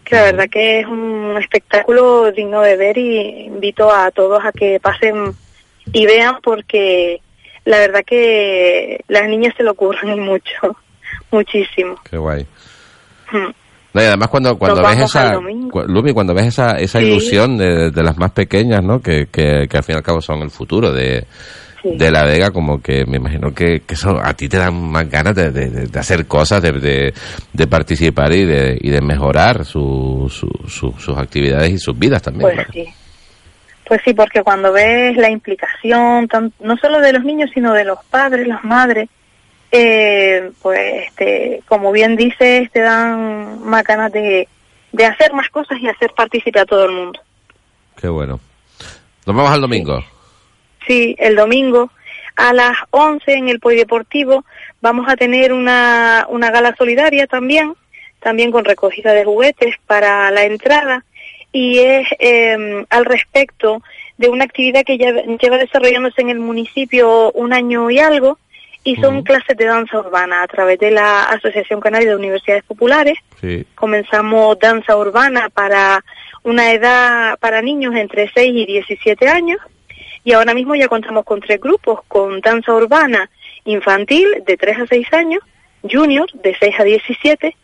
Que 0.04 0.16
la 0.16 0.24
verdad 0.24 0.50
que 0.50 0.82
es 0.82 0.86
un 0.86 1.38
espectáculo 1.40 2.32
digno 2.32 2.62
de 2.62 2.76
ver 2.76 2.98
y 2.98 3.46
invito 3.46 3.92
a 3.92 4.12
todos 4.12 4.44
a 4.46 4.52
que 4.52 4.80
pasen 4.80 5.34
y 5.92 6.06
vean 6.06 6.40
porque 6.44 7.22
la 7.66 7.80
verdad 7.80 8.04
que 8.06 9.04
las 9.08 9.28
niñas 9.28 9.56
se 9.58 9.64
lo 9.64 9.72
ocurren 9.72 10.20
mucho, 10.24 10.78
muchísimo. 11.32 11.96
Qué 12.10 12.18
guay. 12.18 12.46
Mm. 13.32 13.61
No, 13.94 14.02
y 14.02 14.06
además 14.06 14.30
cuando, 14.30 14.58
cuando 14.58 14.82
ves 14.88 15.00
esa, 15.02 15.34
Lumi, 15.88 16.14
cuando 16.14 16.34
ves 16.34 16.48
esa, 16.48 16.72
esa 16.80 17.00
Sí. 17.00 17.06
ilusión 17.06 17.58
de, 17.58 17.92
de 17.92 18.04
las 18.04 18.18
más 18.18 18.32
pequeñas, 18.32 18.82
¿no? 18.84 19.02
Que, 19.02 19.28
que, 19.32 19.68
que 19.70 19.78
al 19.78 19.84
fin 19.84 19.96
y 19.96 19.98
al 19.98 20.04
cabo 20.04 20.22
son 20.22 20.42
el 20.42 20.50
futuro 20.50 20.92
de, 20.94 21.26
Sí. 21.82 21.98
de 21.98 22.12
la 22.12 22.24
Vega, 22.24 22.52
como 22.52 22.80
que 22.80 23.06
me 23.08 23.18
imagino 23.18 23.54
que, 23.56 23.80
que 23.82 23.96
eso 23.96 24.20
a 24.24 24.34
ti 24.36 24.48
te 24.48 24.58
dan 24.58 24.92
más 24.92 25.10
ganas 25.10 25.34
de, 25.36 25.50
de, 25.52 26.00
hacer 26.00 26.28
cosas, 26.28 26.62
de, 26.62 27.12
de, 27.54 27.68
participar 27.68 28.32
y 28.34 28.46
de, 28.46 28.78
y 28.80 28.92
de 28.92 29.02
mejorar 29.02 29.66
su, 29.66 30.28
su, 30.30 30.48
su- 30.70 30.94
sus 31.00 31.18
actividades 31.18 31.72
y 31.72 31.78
sus 31.80 31.98
vidas 31.98 32.22
también. 32.22 32.44
Pues 32.44 32.54
claro. 32.56 32.70
sí. 32.74 32.86
Pues 33.88 34.00
sí, 34.06 34.14
porque 34.14 34.42
cuando 34.44 34.72
ves 34.72 35.18
la 35.18 35.30
implicación, 35.32 36.30
no 36.62 36.78
solo 36.78 37.00
de 37.02 37.14
los 37.14 37.24
niños, 37.26 37.50
sino 37.54 37.74
de 37.74 37.84
los 37.84 37.98
padres, 38.10 38.48
las 38.48 38.64
madres, 38.64 39.10
eh, 39.72 40.52
pues 40.62 41.08
este, 41.08 41.64
como 41.68 41.92
bien 41.92 42.16
dices, 42.16 42.70
te 42.72 42.82
dan 42.82 43.64
más 43.64 43.84
ganas 43.84 44.12
de, 44.12 44.48
de 44.92 45.06
hacer 45.06 45.34
más 45.34 45.50
cosas 45.50 45.80
y 45.80 45.88
hacer 45.88 46.12
partícipe 46.16 46.60
a 46.60 46.66
todo 46.66 46.86
el 46.86 46.92
mundo. 46.92 47.20
Qué 47.96 48.08
bueno. 48.08 48.40
Nos 49.26 49.36
vamos 49.36 49.52
al 49.52 49.62
domingo. 49.62 50.04
Sí, 50.88 51.16
el 51.20 51.36
domingo 51.36 51.92
a 52.36 52.54
las 52.54 52.76
11 52.90 53.34
en 53.34 53.50
el 53.50 53.60
Polideportivo 53.60 54.44
vamos 54.82 55.08
a 55.08 55.16
tener 55.16 55.54
una, 55.54 56.26
una 56.30 56.50
gala 56.50 56.76
solidaria 56.76 57.28
también, 57.28 57.74
también 58.20 58.52
con 58.52 58.66
recogida 58.66 59.14
de 59.14 59.26
juguetes 59.26 59.76
para 59.86 60.32
la 60.32 60.44
entrada 60.44 61.06
y 61.52 61.80
es 61.80 62.08
eh, 62.20 62.86
al 62.90 63.06
respecto 63.06 63.84
de 64.18 64.30
una 64.30 64.46
actividad 64.46 64.84
que 64.84 64.98
ya 64.98 65.12
lleva 65.12 65.58
desarrollándose 65.58 66.22
en 66.22 66.30
el 66.30 66.40
municipio 66.40 67.32
un 67.34 67.54
año 67.54 67.90
y 67.90 68.00
algo 68.00 68.40
y 68.84 68.96
son 68.96 69.22
clases 69.24 69.56
de 69.58 69.66
danza 69.66 70.00
urbana 70.00 70.42
a 70.42 70.48
través 70.48 70.80
de 70.80 70.92
la 70.92 71.24
Asociación 71.24 71.80
Canaria 71.80 72.10
de 72.10 72.16
Universidades 72.16 72.64
Populares 72.64 73.18
Sí. 73.40 73.66
comenzamos 73.76 74.58
danza 74.60 74.98
urbana 74.98 75.50
para 75.50 76.04
una 76.44 76.72
edad 76.72 77.38
para 77.40 77.62
niños 77.62 77.96
entre 77.96 78.32
6 78.34 78.52
y 78.56 78.66
17 78.66 79.28
años 79.28 79.60
y 80.24 80.34
ahora 80.34 80.54
mismo 80.54 80.76
ya 80.76 80.88
contamos 80.88 81.26
con 81.26 81.40
tres 81.42 81.60
grupos, 81.60 82.02
con 82.08 82.42
danza 82.42 82.74
urbana 82.74 83.30
infantil 83.66 84.28
de 84.46 84.58
3 84.58 84.80
a 84.80 84.88
6 84.88 85.14
años, 85.14 85.42
junior 85.84 86.28
de 86.34 86.56
6 86.60 86.80
a 86.80 86.84
17 86.84 87.56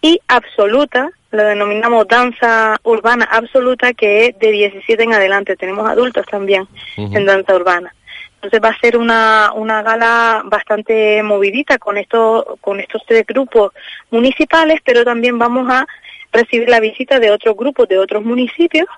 y 0.00 0.20
absoluta 0.28 1.10
lo 1.30 1.44
denominamos 1.44 2.06
danza 2.08 2.78
urbana 2.82 3.24
absoluta, 3.30 3.94
que 3.94 4.26
es 4.26 4.38
de 4.38 4.50
17 4.50 5.02
en 5.02 5.14
adelante. 5.14 5.56
Tenemos 5.56 5.88
adultos 5.88 6.26
también 6.26 6.68
en 6.98 7.24
danza 7.24 7.54
urbana. 7.54 7.94
Entonces 8.42 8.60
va 8.60 8.70
a 8.74 8.80
ser 8.80 8.96
una, 8.96 9.52
una 9.54 9.82
gala 9.82 10.42
bastante 10.46 11.22
movidita 11.22 11.78
con, 11.78 11.96
esto, 11.96 12.58
con 12.60 12.80
estos 12.80 13.02
tres 13.06 13.24
grupos 13.24 13.72
municipales, 14.10 14.80
pero 14.84 15.04
también 15.04 15.38
vamos 15.38 15.70
a 15.70 15.86
recibir 16.32 16.68
la 16.68 16.80
visita 16.80 17.20
de 17.20 17.30
otros 17.30 17.56
grupos 17.56 17.88
de 17.88 17.98
otros 17.98 18.24
municipios 18.24 18.88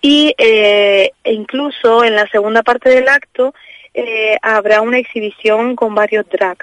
y 0.00 0.34
eh, 0.38 1.12
e 1.22 1.32
incluso 1.32 2.02
en 2.02 2.16
la 2.16 2.26
segunda 2.26 2.64
parte 2.64 2.90
del 2.90 3.06
acto 3.08 3.54
eh, 3.94 4.36
habrá 4.42 4.80
una 4.80 4.98
exhibición 4.98 5.76
con 5.76 5.94
varios 5.94 6.28
drag. 6.28 6.58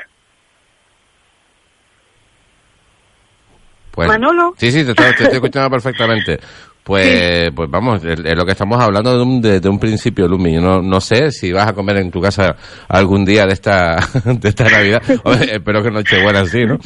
Pues, 3.92 4.08
Manolo. 4.10 4.54
Sí, 4.58 4.70
sí, 4.72 4.84
te, 4.84 4.92
estoy- 4.92 5.16
te 5.16 5.24
estoy 5.24 5.36
escuchando 5.38 5.70
perfectamente. 5.70 6.40
Pues, 6.84 7.52
pues 7.56 7.70
vamos, 7.70 8.04
es 8.04 8.20
es 8.20 8.36
lo 8.36 8.44
que 8.44 8.52
estamos 8.54 8.82
hablando 8.84 9.16
de 9.16 9.22
un, 9.24 9.42
de, 9.42 9.60
de 9.60 9.70
un 9.70 9.80
principio, 9.80 10.28
Lumi. 10.28 10.56
Yo 10.56 10.62
No, 10.62 10.82
no 10.82 11.00
sé 11.00 11.32
si 11.32 11.52
vas 11.52 11.68
a 11.68 11.74
comer 11.74 11.98
en 11.98 12.10
tu 12.12 12.20
casa 12.20 12.56
algún 12.90 13.24
día 13.24 13.46
de 13.46 13.54
esta, 13.54 13.98
de 14.26 14.50
esta 14.50 14.64
Navidad. 14.66 15.02
Hombre, 15.24 15.56
espero 15.56 15.84
que 15.84 15.92
Nochebuena 15.92 16.46
sí, 16.46 16.66
¿no? 16.66 16.78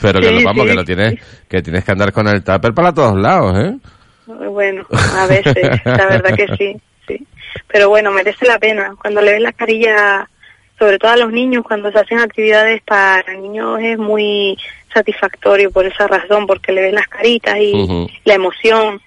Pero 0.00 0.20
que 0.20 0.28
Sí, 0.28 0.34
lo, 0.34 0.44
vamos, 0.44 0.62
sí. 0.62 0.68
que 0.68 0.74
lo 0.74 0.84
tienes, 0.84 1.14
que 1.48 1.62
tienes 1.62 1.84
que 1.84 1.92
andar 1.92 2.12
con 2.12 2.28
el 2.28 2.42
tupper 2.44 2.72
para 2.72 2.94
todos 2.94 3.20
lados, 3.20 3.58
¿eh? 3.58 3.76
Bueno, 4.26 4.86
a 4.90 5.26
veces, 5.26 5.56
la 5.84 6.06
verdad 6.06 6.34
que 6.36 6.46
sí, 6.56 6.76
sí. 7.08 7.26
Pero 7.66 7.88
bueno, 7.88 8.12
merece 8.12 8.46
la 8.46 8.58
pena. 8.58 8.94
Cuando 9.00 9.20
le 9.20 9.32
ves 9.32 9.42
la 9.42 9.52
carilla, 9.52 10.28
sobre 10.78 10.98
todo 10.98 11.10
a 11.10 11.16
los 11.16 11.32
niños, 11.32 11.64
cuando 11.66 11.90
se 11.90 11.98
hacen 11.98 12.20
actividades 12.20 12.80
para 12.82 13.34
niños 13.34 13.80
es 13.82 13.98
muy 13.98 14.56
satisfactorio 14.94 15.70
por 15.70 15.84
esa 15.86 16.06
razón, 16.06 16.46
porque 16.46 16.72
le 16.72 16.82
ves 16.82 16.94
las 16.94 17.08
caritas 17.08 17.56
y 17.58 18.06
la 18.24 18.34
emoción. 18.34 19.00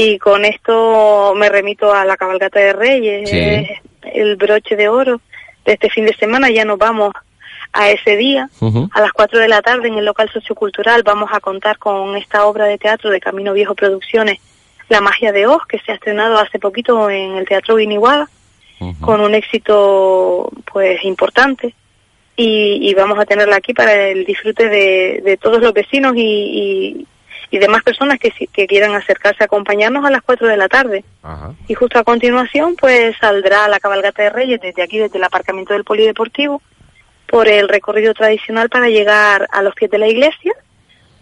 Y 0.00 0.16
con 0.18 0.44
esto 0.44 1.34
me 1.36 1.48
remito 1.48 1.92
a 1.92 2.04
la 2.04 2.16
cabalgata 2.16 2.60
de 2.60 2.72
Reyes, 2.72 3.28
Sí. 3.28 3.66
el 4.12 4.36
broche 4.36 4.76
de 4.76 4.88
oro 4.88 5.20
de 5.64 5.72
este 5.72 5.90
fin 5.90 6.06
de 6.06 6.14
semana. 6.14 6.50
Ya 6.50 6.64
nos 6.64 6.78
vamos 6.78 7.12
a 7.72 7.90
ese 7.90 8.16
día. 8.16 8.48
A 8.92 9.00
las 9.00 9.10
4 9.12 9.40
de 9.40 9.48
la 9.48 9.60
tarde 9.60 9.88
en 9.88 9.98
el 9.98 10.04
local 10.04 10.30
sociocultural 10.32 11.02
vamos 11.02 11.30
a 11.32 11.40
contar 11.40 11.78
con 11.78 12.16
esta 12.16 12.46
obra 12.46 12.66
de 12.66 12.78
teatro 12.78 13.10
de 13.10 13.18
Camino 13.18 13.52
Viejo 13.52 13.74
Producciones, 13.74 14.38
La 14.88 15.00
magia 15.00 15.32
de 15.32 15.48
Oz, 15.48 15.66
que 15.66 15.80
se 15.80 15.90
ha 15.90 15.96
estrenado 15.96 16.38
hace 16.38 16.60
poquito 16.60 17.10
en 17.10 17.36
el 17.36 17.48
Teatro 17.48 17.74
Guiniguada, 17.74 18.28
con 19.00 19.20
un 19.20 19.34
éxito 19.34 20.48
pues 20.72 21.04
importante. 21.04 21.74
Y, 22.36 22.78
y 22.88 22.94
vamos 22.94 23.18
a 23.18 23.26
tenerla 23.26 23.56
aquí 23.56 23.74
para 23.74 23.92
el 24.10 24.24
disfrute 24.24 24.68
de, 24.68 25.22
de 25.24 25.36
todos 25.38 25.60
los 25.60 25.72
vecinos 25.72 26.14
y, 26.16 26.20
y, 26.20 27.06
y 27.50 27.58
demás 27.58 27.82
personas 27.82 28.18
que, 28.18 28.30
que 28.30 28.66
quieran 28.66 28.94
acercarse 28.94 29.42
a 29.42 29.46
acompañarnos 29.46 30.04
a 30.04 30.10
las 30.10 30.22
4 30.22 30.48
de 30.48 30.56
la 30.56 30.68
tarde. 30.68 31.04
Ajá. 31.22 31.52
Y 31.66 31.74
justo 31.74 31.98
a 31.98 32.04
continuación, 32.04 32.76
pues 32.78 33.16
saldrá 33.20 33.68
la 33.68 33.80
cabalgata 33.80 34.22
de 34.22 34.30
Reyes 34.30 34.60
desde 34.60 34.82
aquí, 34.82 34.98
desde 34.98 35.18
el 35.18 35.24
aparcamiento 35.24 35.72
del 35.72 35.84
Polideportivo, 35.84 36.60
por 37.26 37.48
el 37.48 37.68
recorrido 37.68 38.14
tradicional 38.14 38.68
para 38.68 38.88
llegar 38.88 39.48
a 39.52 39.62
los 39.62 39.74
pies 39.74 39.90
de 39.90 39.98
la 39.98 40.08
iglesia, 40.08 40.52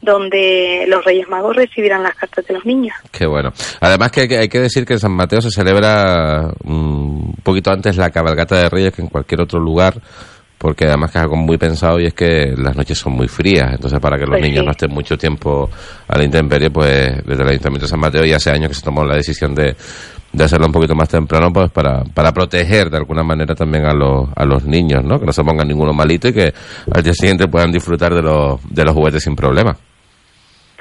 donde 0.01 0.85
los 0.89 1.05
Reyes 1.05 1.29
Magos 1.29 1.57
recibirán 1.57 2.03
las 2.03 2.15
cartas 2.15 2.47
de 2.47 2.55
los 2.55 2.65
niños. 2.65 2.95
Qué 3.11 3.27
bueno. 3.27 3.53
Además 3.81 4.12
que 4.12 4.23
hay, 4.23 4.29
que 4.29 4.39
hay 4.39 4.49
que 4.49 4.61
decir 4.61 4.85
que 4.85 4.95
en 4.95 5.01
San 5.01 5.12
Mateo 5.12 5.41
se 5.41 5.51
celebra 5.51 6.53
mm, 6.65 6.71
un 6.71 7.35
poquito 7.43 7.71
antes 7.71 7.97
la 7.97 8.11
cabalgata 8.11 8.57
de 8.57 8.69
Reyes 8.69 8.95
que 8.95 9.03
en 9.03 9.09
cualquier 9.09 9.41
otro 9.41 9.59
lugar, 9.59 9.95
porque 10.66 10.87
además 10.87 11.12
que 11.12 11.18
es 11.18 11.22
algo 11.22 11.37
muy 11.37 11.57
pensado 11.59 12.00
y 12.00 12.07
es 12.07 12.12
que 12.14 12.52
las 12.57 12.74
noches 12.76 12.98
son 12.98 13.12
muy 13.12 13.29
frías, 13.29 13.70
entonces 13.74 14.00
para 14.00 14.16
que 14.16 14.22
los 14.26 14.31
Pues 14.31 14.42
niños 14.42 14.59
sí. 14.62 14.64
no 14.64 14.72
estén 14.72 14.90
mucho 14.90 15.16
tiempo 15.16 15.70
a 16.09 16.18
la 16.18 16.24
intemperie, 16.24 16.70
pues 16.70 17.24
desde 17.24 17.42
el 17.44 17.48
Ayuntamiento 17.50 17.85
de 17.87 17.88
San 17.88 18.00
Mateo 18.00 18.24
ya 18.24 18.35
hace 18.35 18.50
años 18.50 18.70
que 18.70 18.74
se 18.74 18.83
tomó 18.83 19.05
la 19.05 19.14
decisión 19.14 19.55
de, 19.55 19.76
de 20.33 20.44
hacerlo 20.44 20.66
un 20.66 20.72
poquito 20.72 20.96
más 20.96 21.09
temprano, 21.09 21.52
pues 21.52 21.70
para, 21.70 22.02
para 22.02 22.33
proteger 22.33 22.90
de 22.90 22.96
alguna 22.96 23.22
manera 23.22 23.55
también 23.55 23.85
a 23.87 23.94
los, 23.94 24.29
a 24.35 24.44
los 24.44 24.64
niños, 24.64 25.05
¿no? 25.05 25.20
Que 25.20 25.26
no 25.26 25.33
se 25.33 25.44
pongan 25.44 25.68
ninguno 25.68 25.92
malito 25.92 26.26
y 26.26 26.33
que 26.33 26.52
al 26.92 27.00
día 27.05 27.14
siguiente 27.14 27.46
puedan 27.46 27.70
disfrutar 27.70 28.12
de 28.12 28.22
los, 28.22 28.59
de 28.68 28.85
los 28.85 28.92
juguetes 28.92 29.22
sin 29.22 29.37
problema. 29.37 29.76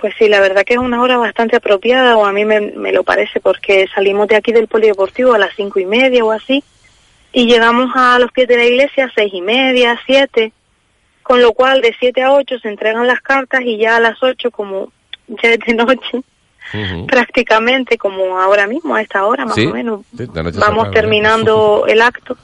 Pues 0.01 0.15
sí, 0.17 0.27
la 0.27 0.39
verdad 0.39 0.63
que 0.65 0.73
es 0.73 0.79
una 0.79 0.99
hora 0.99 1.17
bastante 1.19 1.57
apropiada, 1.57 2.17
o 2.17 2.25
a 2.25 2.31
mí 2.31 2.43
me, 2.43 2.59
me 2.75 2.91
lo 2.91 3.03
parece, 3.03 3.39
porque 3.39 3.85
salimos 3.93 4.27
de 4.29 4.35
aquí 4.35 4.51
del 4.51 4.67
Polideportivo 4.67 5.33
a 5.35 5.37
las 5.37 5.51
cinco 5.55 5.79
y 5.79 5.85
media 5.85 6.25
o 6.25 6.31
así, 6.31 6.63
y 7.35 7.47
llegamos 7.47 7.91
a 7.95 8.17
los 8.17 8.31
pies 8.31 8.47
de 8.47 8.55
la 8.55 8.63
iglesia 8.63 9.05
a 9.05 9.11
seis 9.13 9.33
y 9.33 9.41
media, 9.41 9.99
siete, 10.05 10.53
con 11.21 11.41
lo 11.41 11.51
cual 11.51 11.81
de 11.81 11.93
siete 11.99 12.23
a 12.23 12.31
ocho 12.31 12.57
se 12.59 12.69
entregan 12.69 13.05
las 13.07 13.19
cartas 13.19 13.59
y 13.65 13.77
ya 13.77 13.97
a 13.97 13.99
las 13.99 14.23
ocho, 14.23 14.51
como 14.51 14.93
ya 15.27 15.49
es 15.49 15.59
de 15.59 15.73
noche, 15.73 16.21
prácticamente 17.05 17.97
como 17.97 18.39
ahora 18.39 18.67
mismo, 18.67 18.95
a 18.95 19.01
esta 19.01 19.25
hora 19.25 19.43
más 19.43 19.55
Sí, 19.55 19.65
o 19.65 19.73
menos, 19.73 20.05
sí, 20.17 20.25
vamos 20.57 20.91
terminando 20.91 21.83
el 21.89 22.01
acto, 22.01 22.37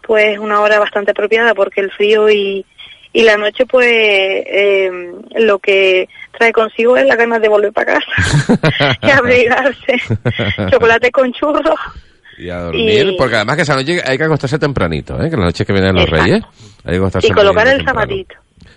pues 0.00 0.38
una 0.38 0.60
hora 0.60 0.78
bastante 0.78 1.10
apropiada 1.10 1.52
porque 1.52 1.80
el 1.80 1.90
frío 1.90 2.30
y, 2.30 2.64
y 3.12 3.22
la 3.22 3.36
noche 3.36 3.66
pues 3.66 3.88
eh, 3.88 5.12
lo 5.38 5.58
que 5.58 6.08
trae 6.38 6.52
consigo 6.52 6.96
es 6.96 7.04
la 7.04 7.16
ganas 7.16 7.42
de 7.42 7.48
volver 7.48 7.72
para 7.72 7.94
casa 7.94 8.96
y 9.02 9.10
abrigarse, 9.10 10.00
chocolate 10.70 11.10
con 11.10 11.32
churros. 11.32 11.80
Y 12.38 12.50
a 12.50 12.60
dormir, 12.60 13.06
Y- 13.08 13.16
porque 13.16 13.36
además 13.36 13.56
que 13.56 13.62
esa 13.62 13.74
noche 13.74 14.00
hay 14.04 14.18
que 14.18 14.24
acostarse 14.24 14.58
tempranito, 14.58 15.20
¿eh? 15.22 15.30
que 15.30 15.36
la 15.36 15.44
noche 15.46 15.64
que 15.64 15.72
vienen 15.72 15.94
los 15.94 16.04
Exacto. 16.04 16.24
reyes 16.24 16.42
hay 16.84 16.90
que 16.92 16.96
acostarse 16.98 17.28
Y 17.28 17.30
colocar 17.32 17.66
el 17.68 17.76
temprano. 17.78 18.00
zapatito. 18.00 18.34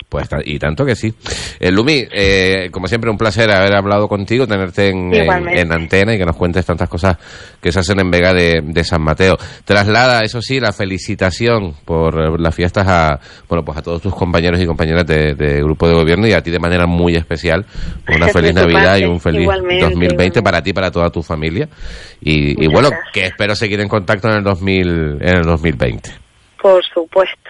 Pues 0.09 0.27
y 0.43 0.57
tanto 0.57 0.85
que 0.85 0.95
sí. 0.95 1.13
Eh, 1.59 1.71
Lumi, 1.71 2.03
eh, 2.11 2.69
como 2.71 2.87
siempre 2.87 3.11
un 3.11 3.17
placer 3.17 3.51
haber 3.51 3.75
hablado 3.75 4.07
contigo, 4.07 4.47
tenerte 4.47 4.89
en, 4.89 5.13
en, 5.13 5.71
antena 5.71 6.15
y 6.15 6.17
que 6.17 6.25
nos 6.25 6.35
cuentes 6.35 6.65
tantas 6.65 6.89
cosas 6.89 7.15
que 7.61 7.71
se 7.71 7.79
hacen 7.79 7.99
en 7.99 8.09
Vega 8.09 8.33
de, 8.33 8.61
de 8.63 8.83
San 8.83 9.03
Mateo. 9.03 9.37
Traslada, 9.65 10.21
eso 10.21 10.41
sí, 10.41 10.59
la 10.59 10.73
felicitación 10.73 11.75
por 11.85 12.39
las 12.39 12.55
fiestas 12.55 12.87
a, 12.87 13.19
bueno, 13.47 13.63
pues 13.63 13.77
a 13.77 13.83
todos 13.83 14.01
tus 14.01 14.15
compañeros 14.15 14.59
y 14.59 14.65
compañeras 14.65 15.05
de, 15.05 15.35
de 15.35 15.61
grupo 15.61 15.87
de 15.87 15.93
gobierno 15.93 16.27
y 16.27 16.33
a 16.33 16.41
ti 16.41 16.49
de 16.49 16.59
manera 16.59 16.87
muy 16.87 17.15
especial. 17.15 17.67
Una 18.07 18.29
feliz 18.29 18.55
Navidad 18.55 18.85
parte, 18.85 19.01
y 19.01 19.05
un 19.05 19.19
feliz 19.19 19.41
igualmente, 19.41 19.83
2020 19.83 20.13
igualmente. 20.15 20.41
para 20.41 20.63
ti 20.63 20.71
y 20.71 20.73
para 20.73 20.89
toda 20.89 21.11
tu 21.11 21.21
familia. 21.21 21.69
Y, 22.19 22.65
bueno, 22.65 22.89
gracias. 22.89 23.11
que 23.13 23.25
espero 23.25 23.55
seguir 23.55 23.79
en 23.79 23.87
contacto 23.87 24.27
en 24.27 24.37
el 24.37 24.43
2000, 24.43 24.87
en 25.21 25.37
el 25.37 25.43
2020. 25.43 26.28
Por 26.61 26.83
supuesto. 26.85 27.49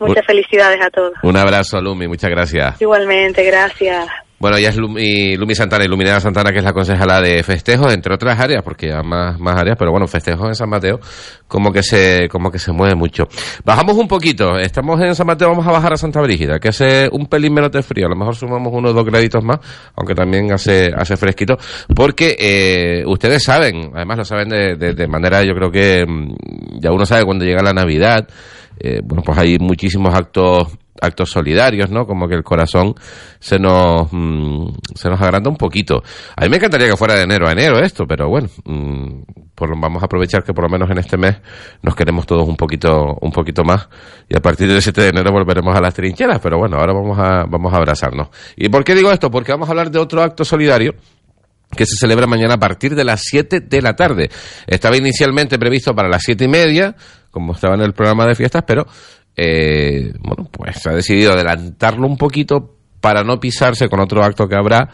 Muchas 0.00 0.26
felicidades 0.26 0.80
a 0.84 0.90
todos. 0.90 1.12
Un 1.22 1.36
abrazo, 1.36 1.80
Lumi, 1.80 2.08
muchas 2.08 2.30
gracias. 2.30 2.80
Igualmente, 2.80 3.44
gracias. 3.44 4.08
Bueno, 4.40 4.56
ella 4.56 4.68
es 4.68 4.76
Lumi, 4.76 5.36
Lumi 5.36 5.54
Santana, 5.56 5.84
Iluminada 5.84 6.20
Santana, 6.20 6.52
que 6.52 6.58
es 6.58 6.64
la 6.64 6.72
concejala 6.72 7.20
de 7.20 7.42
festejos, 7.42 7.92
entre 7.92 8.14
otras 8.14 8.38
áreas, 8.38 8.62
porque 8.62 8.92
hay 8.92 9.02
más, 9.02 9.38
más 9.40 9.60
áreas, 9.60 9.76
pero 9.76 9.90
bueno, 9.90 10.06
festejos 10.06 10.46
en 10.46 10.54
San 10.54 10.68
Mateo, 10.68 11.00
como 11.48 11.72
que 11.72 11.82
se, 11.82 12.28
como 12.30 12.48
que 12.48 12.60
se 12.60 12.70
mueve 12.70 12.94
mucho. 12.94 13.24
Bajamos 13.64 13.96
un 13.96 14.06
poquito, 14.06 14.56
estamos 14.56 15.00
en 15.00 15.16
San 15.16 15.26
Mateo, 15.26 15.48
vamos 15.48 15.66
a 15.66 15.72
bajar 15.72 15.92
a 15.92 15.96
Santa 15.96 16.20
Brígida, 16.20 16.60
que 16.60 16.68
hace 16.68 17.08
un 17.10 17.26
pelín 17.26 17.52
menos 17.52 17.72
de 17.72 17.82
frío, 17.82 18.06
a 18.06 18.10
lo 18.10 18.14
mejor 18.14 18.36
sumamos 18.36 18.72
uno 18.72 18.90
o 18.90 18.92
dos 18.92 19.04
graditos 19.04 19.42
más, 19.42 19.58
aunque 19.96 20.14
también 20.14 20.52
hace, 20.52 20.92
hace 20.96 21.16
fresquito, 21.16 21.56
porque 21.96 22.36
eh, 22.38 23.02
ustedes 23.06 23.42
saben, 23.42 23.90
además 23.92 24.18
lo 24.18 24.24
saben 24.24 24.50
de, 24.50 24.76
de, 24.76 24.94
de 24.94 25.08
manera, 25.08 25.42
yo 25.42 25.52
creo 25.54 25.70
que 25.72 26.04
mm, 26.06 26.78
ya 26.80 26.92
uno 26.92 27.04
sabe 27.04 27.24
cuando 27.24 27.44
llega 27.44 27.60
la 27.60 27.72
Navidad, 27.72 28.28
eh, 28.78 29.00
bueno, 29.02 29.22
pues 29.24 29.36
hay 29.36 29.58
muchísimos 29.58 30.14
actos 30.14 30.68
actos 31.00 31.30
solidarios, 31.30 31.90
¿no? 31.90 32.06
Como 32.06 32.28
que 32.28 32.34
el 32.34 32.42
corazón 32.42 32.94
se 33.38 33.58
nos 33.58 34.08
mm, 34.10 34.68
se 34.94 35.08
nos 35.08 35.20
agranda 35.20 35.50
un 35.50 35.56
poquito. 35.56 36.02
A 36.36 36.42
mí 36.44 36.48
me 36.50 36.56
encantaría 36.56 36.88
que 36.88 36.96
fuera 36.96 37.14
de 37.14 37.22
enero 37.22 37.48
a 37.48 37.52
enero 37.52 37.78
esto, 37.78 38.04
pero 38.06 38.28
bueno, 38.28 38.48
mm, 38.64 39.06
lo- 39.60 39.80
vamos 39.80 40.02
a 40.02 40.06
aprovechar 40.06 40.42
que 40.44 40.52
por 40.52 40.64
lo 40.64 40.70
menos 40.70 40.90
en 40.90 40.98
este 40.98 41.16
mes 41.16 41.36
nos 41.82 41.94
queremos 41.94 42.26
todos 42.26 42.46
un 42.48 42.56
poquito 42.56 43.16
un 43.20 43.32
poquito 43.32 43.64
más 43.64 43.88
y 44.28 44.36
a 44.36 44.40
partir 44.40 44.68
del 44.68 44.80
7 44.82 45.00
de 45.02 45.08
enero 45.08 45.32
volveremos 45.32 45.76
a 45.76 45.80
las 45.80 45.94
trincheras, 45.94 46.38
pero 46.40 46.58
bueno, 46.58 46.76
ahora 46.78 46.92
vamos 46.92 47.18
a 47.18 47.44
vamos 47.48 47.72
a 47.72 47.76
abrazarnos. 47.76 48.28
¿Y 48.56 48.68
por 48.68 48.84
qué 48.84 48.94
digo 48.94 49.10
esto? 49.10 49.30
Porque 49.30 49.52
vamos 49.52 49.68
a 49.68 49.72
hablar 49.72 49.90
de 49.90 49.98
otro 49.98 50.22
acto 50.22 50.44
solidario 50.44 50.94
que 51.76 51.84
se 51.84 51.96
celebra 51.98 52.26
mañana 52.26 52.54
a 52.54 52.58
partir 52.58 52.94
de 52.94 53.04
las 53.04 53.20
7 53.24 53.60
de 53.60 53.82
la 53.82 53.94
tarde. 53.94 54.30
Estaba 54.66 54.96
inicialmente 54.96 55.58
previsto 55.58 55.94
para 55.94 56.08
las 56.08 56.22
siete 56.22 56.44
y 56.44 56.48
media, 56.48 56.96
como 57.30 57.52
estaba 57.52 57.74
en 57.74 57.82
el 57.82 57.92
programa 57.92 58.26
de 58.26 58.34
fiestas, 58.34 58.64
pero 58.66 58.86
eh, 59.40 60.12
bueno, 60.18 60.48
pues 60.50 60.84
ha 60.88 60.92
decidido 60.92 61.32
adelantarlo 61.32 62.08
un 62.08 62.16
poquito 62.16 62.74
para 63.00 63.22
no 63.22 63.38
pisarse 63.38 63.88
con 63.88 64.00
otro 64.00 64.24
acto 64.24 64.48
que 64.48 64.56
habrá, 64.56 64.88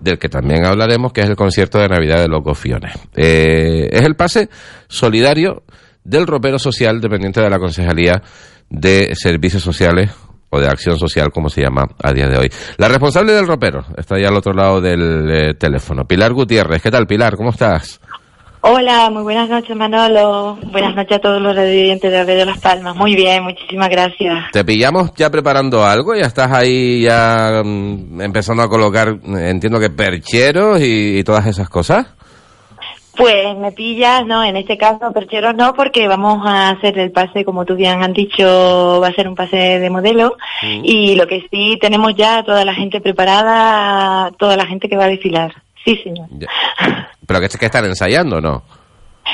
del 0.00 0.18
que 0.18 0.28
también 0.28 0.64
hablaremos, 0.64 1.12
que 1.12 1.22
es 1.22 1.28
el 1.28 1.34
concierto 1.34 1.78
de 1.78 1.88
Navidad 1.88 2.20
de 2.20 2.28
los 2.28 2.44
Gofiones. 2.44 2.94
Eh, 3.16 3.88
es 3.90 4.02
el 4.02 4.14
pase 4.14 4.48
solidario 4.86 5.64
del 6.04 6.28
ropero 6.28 6.60
social 6.60 7.00
dependiente 7.00 7.40
de 7.40 7.50
la 7.50 7.58
Concejalía 7.58 8.22
de 8.70 9.16
Servicios 9.16 9.64
Sociales 9.64 10.12
o 10.50 10.60
de 10.60 10.68
Acción 10.68 10.96
Social, 10.96 11.30
como 11.32 11.48
se 11.48 11.62
llama 11.62 11.88
a 12.00 12.12
día 12.12 12.28
de 12.28 12.38
hoy. 12.38 12.50
La 12.76 12.86
responsable 12.86 13.32
del 13.32 13.48
ropero 13.48 13.84
está 13.96 14.14
ahí 14.14 14.24
al 14.24 14.36
otro 14.36 14.52
lado 14.52 14.80
del 14.80 15.28
eh, 15.28 15.54
teléfono, 15.54 16.04
Pilar 16.04 16.32
Gutiérrez. 16.32 16.80
¿Qué 16.80 16.92
tal, 16.92 17.08
Pilar? 17.08 17.36
¿Cómo 17.36 17.50
estás? 17.50 18.00
Hola, 18.60 19.08
muy 19.10 19.22
buenas 19.22 19.48
noches 19.48 19.76
Manolo. 19.76 20.58
Buenas 20.72 20.94
noches 20.94 21.18
a 21.18 21.20
todos 21.20 21.40
los 21.40 21.54
radioyentes 21.54 22.10
de 22.10 22.24
Radio 22.24 22.44
Las 22.44 22.58
Palmas. 22.58 22.96
Muy 22.96 23.14
bien, 23.14 23.44
muchísimas 23.44 23.88
gracias. 23.88 24.50
¿Te 24.52 24.64
pillamos 24.64 25.14
ya 25.14 25.30
preparando 25.30 25.84
algo? 25.84 26.14
¿Ya 26.16 26.26
estás 26.26 26.50
ahí 26.52 27.02
ya 27.02 27.62
mm, 27.64 28.20
empezando 28.20 28.62
a 28.62 28.68
colocar, 28.68 29.16
entiendo 29.24 29.78
que 29.78 29.90
percheros 29.90 30.80
y, 30.80 31.18
y 31.18 31.24
todas 31.24 31.46
esas 31.46 31.68
cosas? 31.68 32.06
Pues 33.18 33.56
me 33.58 33.72
pillas, 33.72 34.24
no, 34.26 34.44
en 34.44 34.56
este 34.56 34.78
caso 34.78 35.10
percheros 35.12 35.52
no, 35.56 35.74
porque 35.74 36.06
vamos 36.06 36.40
a 36.46 36.70
hacer 36.70 36.96
el 37.00 37.10
pase, 37.10 37.44
como 37.44 37.64
tú 37.64 37.74
bien 37.74 38.00
han 38.00 38.12
dicho, 38.12 39.00
va 39.02 39.08
a 39.08 39.12
ser 39.12 39.26
un 39.26 39.34
pase 39.34 39.56
de 39.56 39.90
modelo. 39.90 40.36
Mm. 40.62 40.80
Y 40.84 41.16
lo 41.16 41.26
que 41.26 41.44
sí 41.50 41.78
tenemos 41.80 42.14
ya 42.14 42.44
toda 42.44 42.64
la 42.64 42.74
gente 42.74 43.00
preparada, 43.00 44.30
toda 44.38 44.56
la 44.56 44.66
gente 44.66 44.88
que 44.88 44.96
va 44.96 45.06
a 45.06 45.08
desfilar. 45.08 45.52
Sí, 45.84 45.96
señor. 46.04 46.26
¿Pero 47.26 47.40
que, 47.40 47.48
que 47.48 47.66
están 47.66 47.84
ensayando 47.86 48.36
o 48.36 48.40
no? 48.40 48.62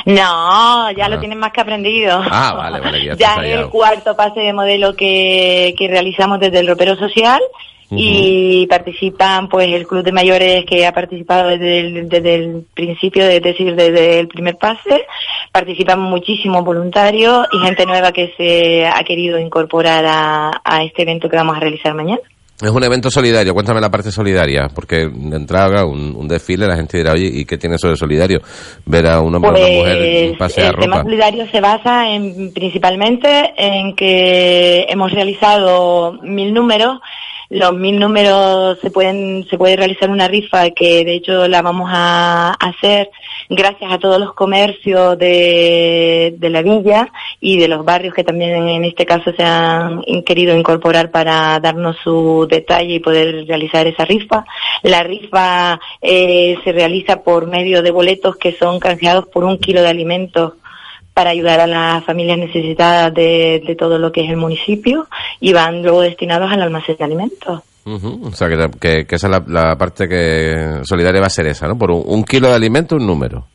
No, 0.06 0.90
ya 0.90 1.06
Ah. 1.06 1.08
lo 1.08 1.18
tienen 1.20 1.38
más 1.38 1.52
que 1.52 1.60
aprendido. 1.60 2.20
Ah, 2.30 2.52
vale, 2.56 2.80
vale, 2.80 3.04
ya 3.16 3.34
es 3.44 3.54
el 3.60 3.68
cuarto 3.68 4.16
pase 4.16 4.40
de 4.40 4.52
modelo 4.52 4.94
que, 4.94 5.74
que 5.78 5.88
realizamos 5.88 6.40
desde 6.40 6.60
el 6.60 6.66
ropero 6.68 6.96
social 6.96 7.40
y 7.96 8.66
participan 8.66 9.48
pues 9.48 9.68
el 9.72 9.86
club 9.86 10.02
de 10.02 10.10
mayores 10.10 10.64
que 10.66 10.84
ha 10.84 10.90
participado 10.92 11.48
desde 11.50 11.78
el, 11.80 12.08
desde 12.08 12.34
el 12.34 12.66
principio, 12.74 13.24
es 13.24 13.40
decir, 13.40 13.76
desde 13.76 14.18
el 14.18 14.26
primer 14.26 14.56
pase, 14.56 15.06
participan 15.52 16.00
muchísimos 16.00 16.64
voluntarios 16.64 17.46
y 17.52 17.58
gente 17.58 17.86
nueva 17.86 18.10
que 18.10 18.34
se 18.36 18.84
ha 18.86 19.04
querido 19.04 19.38
incorporar 19.38 20.04
a, 20.08 20.60
a 20.64 20.82
este 20.82 21.02
evento 21.02 21.28
que 21.28 21.36
vamos 21.36 21.56
a 21.56 21.60
realizar 21.60 21.94
mañana. 21.94 22.20
Es 22.62 22.70
un 22.70 22.84
evento 22.84 23.10
solidario, 23.10 23.52
cuéntame 23.52 23.80
la 23.80 23.90
parte 23.90 24.12
solidaria, 24.12 24.68
porque 24.72 25.08
de 25.12 25.36
entrada 25.36 25.84
un, 25.84 26.14
un 26.14 26.28
desfile 26.28 26.68
la 26.68 26.76
gente 26.76 26.98
dirá, 26.98 27.12
oye, 27.12 27.26
¿y 27.26 27.44
qué 27.44 27.58
tiene 27.58 27.74
eso 27.74 27.88
de 27.88 27.96
solidario? 27.96 28.40
Ver 28.86 29.08
a 29.08 29.20
un 29.20 29.34
hombre 29.34 29.50
o 29.50 29.54
una 29.54 29.76
mujer 29.76 30.28
Pues 30.28 30.38
pasear 30.38 30.74
el 30.74 30.80
tema 30.80 30.96
ropa. 30.98 31.02
solidario 31.02 31.50
se 31.50 31.60
basa 31.60 32.10
en, 32.10 32.52
principalmente 32.52 33.54
en 33.56 33.96
que 33.96 34.86
hemos 34.88 35.10
realizado 35.10 36.12
mil 36.22 36.54
números. 36.54 37.00
Los 37.50 37.74
mil 37.74 37.98
números 37.98 38.78
se 38.80 38.90
pueden 38.90 39.46
se 39.48 39.58
puede 39.58 39.76
realizar 39.76 40.10
una 40.10 40.28
rifa 40.28 40.70
que 40.70 41.04
de 41.04 41.14
hecho 41.14 41.46
la 41.48 41.62
vamos 41.62 41.90
a 41.92 42.54
hacer 42.58 43.10
gracias 43.48 43.92
a 43.92 43.98
todos 43.98 44.18
los 44.18 44.34
comercios 44.34 45.18
de, 45.18 46.34
de 46.36 46.50
la 46.50 46.62
villa 46.62 47.08
y 47.40 47.58
de 47.58 47.68
los 47.68 47.84
barrios 47.84 48.14
que 48.14 48.24
también 48.24 48.68
en 48.68 48.84
este 48.84 49.04
caso 49.04 49.32
se 49.36 49.42
han 49.42 50.02
querido 50.24 50.56
incorporar 50.56 51.10
para 51.10 51.60
darnos 51.60 51.96
su 52.02 52.46
detalle 52.48 52.94
y 52.94 53.00
poder 53.00 53.46
realizar 53.46 53.86
esa 53.86 54.04
rifa. 54.04 54.44
La 54.82 55.02
rifa 55.02 55.80
eh, 56.00 56.56
se 56.64 56.72
realiza 56.72 57.22
por 57.22 57.46
medio 57.46 57.82
de 57.82 57.90
boletos 57.90 58.36
que 58.36 58.52
son 58.52 58.80
canjeados 58.80 59.26
por 59.26 59.44
un 59.44 59.58
kilo 59.58 59.82
de 59.82 59.88
alimentos 59.88 60.54
para 61.14 61.30
ayudar 61.30 61.60
a 61.60 61.66
las 61.66 62.04
familias 62.04 62.38
necesitadas 62.38 63.14
de, 63.14 63.62
de 63.64 63.74
todo 63.76 63.98
lo 63.98 64.10
que 64.12 64.24
es 64.24 64.30
el 64.30 64.36
municipio 64.36 65.06
y 65.40 65.52
van 65.52 65.82
luego 65.82 66.00
destinados 66.02 66.50
al 66.52 66.60
almacén 66.62 66.96
de 66.98 67.04
alimentos. 67.04 67.60
Ujú, 67.86 68.20
O 68.26 68.32
sea, 68.32 68.48
que, 68.48 68.68
que- 68.80 69.06
que 69.06 69.14
esa 69.14 69.26
es 69.28 69.30
la, 69.30 69.44
la 69.46 69.78
parte 69.78 70.08
que 70.08 70.80
solidaria 70.84 71.20
va 71.20 71.26
a 71.28 71.30
ser 71.30 71.46
esa, 71.46 71.68
¿no? 71.68 71.78
Por 71.78 71.90
un, 71.90 72.02
un 72.04 72.24
kilo 72.24 72.48
de 72.48 72.54
alimento, 72.54 72.96
un 72.96 73.06
número. 73.06 73.46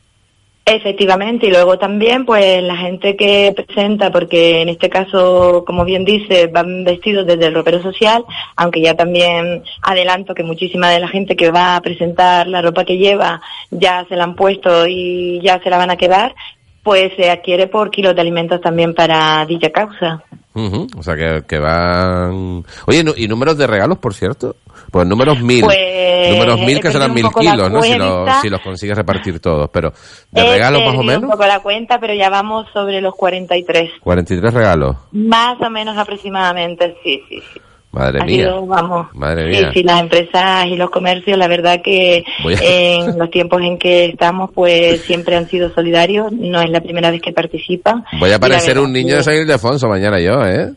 Efectivamente, 0.64 1.46
y 1.46 1.50
luego 1.50 1.78
también, 1.78 2.24
pues 2.24 2.62
la 2.62 2.76
gente 2.76 3.16
que 3.16 3.52
presenta, 3.56 4.12
porque 4.12 4.60
en 4.62 4.68
este 4.68 4.88
caso, 4.88 5.64
como 5.66 5.84
bien 5.84 6.04
dice, 6.04 6.46
van 6.46 6.84
vestidos 6.84 7.26
desde 7.26 7.46
el 7.46 7.54
ropero 7.54 7.82
social, 7.82 8.24
aunque 8.54 8.80
ya 8.80 8.94
también 8.94 9.64
adelanto 9.82 10.32
que 10.32 10.44
muchísima 10.44 10.88
de 10.90 11.00
la 11.00 11.08
gente 11.08 11.34
que 11.34 11.50
va 11.50 11.74
a 11.74 11.80
presentar 11.80 12.46
la 12.46 12.62
ropa 12.62 12.84
que 12.84 12.98
lleva 12.98 13.40
ya 13.70 14.06
se 14.08 14.14
la 14.14 14.24
han 14.24 14.36
puesto 14.36 14.86
y 14.86 15.40
ya 15.42 15.60
se 15.60 15.70
la 15.70 15.78
van 15.78 15.90
a 15.90 15.96
quedar, 15.96 16.34
pues 16.82 17.12
se 17.16 17.30
adquiere 17.30 17.66
por 17.66 17.90
kilos 17.90 18.14
de 18.14 18.20
alimentos 18.20 18.60
también 18.60 18.94
para 18.94 19.44
dicha 19.46 19.70
causa. 19.70 20.22
O 20.52 21.02
sea, 21.02 21.14
que, 21.16 21.42
que 21.46 21.58
van... 21.58 22.64
Oye, 22.86 23.04
¿y 23.16 23.28
números 23.28 23.56
de 23.56 23.66
regalos, 23.66 23.98
por 23.98 24.12
cierto? 24.14 24.56
Pues 24.90 25.06
números 25.06 25.40
mil. 25.40 25.64
Pues, 25.64 26.30
números 26.32 26.60
mil 26.60 26.80
que 26.80 26.90
serán 26.90 27.14
mil 27.14 27.28
kilos, 27.38 27.70
¿no? 27.70 27.80
Si, 27.82 27.94
lo- 27.96 28.26
si 28.42 28.48
los 28.50 28.60
consigues 28.60 28.96
repartir 28.96 29.38
todos. 29.40 29.70
Pero, 29.72 29.92
¿de 30.30 30.40
He 30.42 30.50
regalos 30.50 30.82
más 30.84 30.96
o 30.98 31.02
menos? 31.02 31.22
un 31.24 31.30
poco 31.30 31.46
la 31.46 31.60
cuenta, 31.60 31.98
pero 32.00 32.14
ya 32.14 32.28
vamos 32.30 32.66
sobre 32.72 33.00
los 33.00 33.14
43. 33.14 33.90
43 34.00 34.52
regalos. 34.52 34.96
Más 35.12 35.60
o 35.60 35.70
menos 35.70 35.96
aproximadamente, 35.96 36.96
sí, 37.04 37.22
sí, 37.28 37.40
sí. 37.54 37.60
Madre 37.92 38.24
mía. 38.24 38.44
sido, 38.46 38.66
vamos. 38.66 39.08
Madre 39.14 39.52
Sí, 39.52 39.60
mía. 39.60 39.70
sí, 39.74 39.82
las 39.82 40.00
empresas 40.00 40.66
y 40.66 40.76
los 40.76 40.90
comercios, 40.90 41.36
la 41.36 41.48
verdad 41.48 41.80
que 41.82 42.24
a- 42.44 42.52
en 42.62 43.18
los 43.18 43.30
tiempos 43.30 43.60
en 43.62 43.78
que 43.78 44.04
estamos, 44.06 44.50
pues 44.54 45.00
siempre 45.02 45.36
han 45.36 45.48
sido 45.48 45.70
solidarios. 45.74 46.30
No 46.32 46.60
es 46.60 46.70
la 46.70 46.80
primera 46.80 47.10
vez 47.10 47.20
que 47.20 47.32
participan. 47.32 48.04
Voy 48.20 48.30
a 48.32 48.38
parecer 48.38 48.78
un 48.78 48.92
niño 48.92 49.16
de 49.16 49.22
San 49.24 49.34
Ildefonso 49.34 49.88
mañana 49.88 50.20
yo, 50.20 50.40
¿eh? 50.46 50.70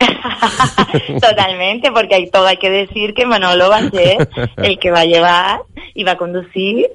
Totalmente, 1.20 1.90
porque 1.92 2.14
hay 2.16 2.30
todo 2.30 2.46
hay 2.46 2.56
que 2.56 2.70
decir 2.70 3.14
que 3.14 3.26
Manolo 3.26 3.68
va 3.68 3.76
a 3.78 3.90
ser 3.90 4.28
el 4.56 4.78
que 4.78 4.90
va 4.90 5.00
a 5.00 5.04
llevar 5.04 5.60
y 5.94 6.04
va 6.04 6.12
a 6.12 6.16
conducir 6.16 6.86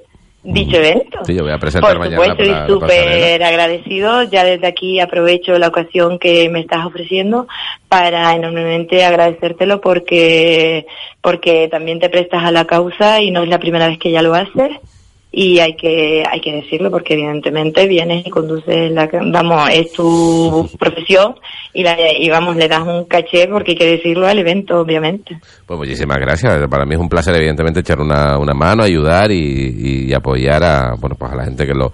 dicho 0.42 0.76
evento. 0.76 1.18
Sí, 1.24 1.34
yo 1.34 1.42
voy 1.42 1.52
a 1.52 1.58
presentar 1.58 1.90
Por 1.90 1.98
mañana 1.98 2.34
supuesto, 2.34 2.42
la- 2.42 2.48
y 2.48 2.52
la 2.52 2.66
súper 2.66 3.42
agradecido. 3.42 4.22
Ya 4.24 4.44
desde 4.44 4.66
aquí 4.66 5.00
aprovecho 5.00 5.58
la 5.58 5.68
ocasión 5.68 6.18
que 6.18 6.48
me 6.48 6.60
estás 6.60 6.84
ofreciendo 6.86 7.46
para 7.88 8.34
enormemente 8.34 9.04
agradecértelo 9.04 9.80
porque, 9.80 10.86
porque 11.20 11.68
también 11.68 12.00
te 12.00 12.08
prestas 12.08 12.44
a 12.44 12.50
la 12.52 12.64
causa 12.64 13.20
y 13.20 13.30
no 13.30 13.42
es 13.42 13.48
la 13.48 13.58
primera 13.58 13.86
vez 13.88 13.98
que 13.98 14.10
ya 14.10 14.22
lo 14.22 14.34
haces. 14.34 14.70
Y 15.32 15.60
hay 15.60 15.76
que, 15.76 16.24
hay 16.28 16.40
que 16.40 16.52
decirlo 16.52 16.90
porque 16.90 17.14
evidentemente 17.14 17.86
vienes 17.86 18.26
y 18.26 18.30
conduces 18.30 18.90
la, 18.90 19.08
vamos, 19.32 19.68
es 19.72 19.92
tu 19.92 20.68
profesión 20.78 21.36
y 21.72 21.84
la, 21.84 21.96
y 22.18 22.28
vamos, 22.28 22.56
le 22.56 22.66
das 22.66 22.82
un 22.82 23.04
caché 23.04 23.46
porque 23.46 23.72
hay 23.72 23.76
que 23.78 23.90
decirlo 23.92 24.26
al 24.26 24.40
evento, 24.40 24.80
obviamente. 24.80 25.38
Pues 25.66 25.78
muchísimas 25.78 26.18
gracias. 26.18 26.66
Para 26.68 26.84
mí 26.84 26.94
es 26.96 27.00
un 27.00 27.08
placer, 27.08 27.34
evidentemente, 27.36 27.78
echar 27.80 28.00
una, 28.00 28.38
una 28.38 28.54
mano, 28.54 28.82
ayudar 28.82 29.30
y, 29.30 30.06
y 30.08 30.12
apoyar 30.12 30.64
a, 30.64 30.94
bueno, 30.98 31.14
pues 31.16 31.30
a 31.32 31.36
la 31.36 31.44
gente 31.44 31.64
que 31.64 31.74
lo 31.74 31.92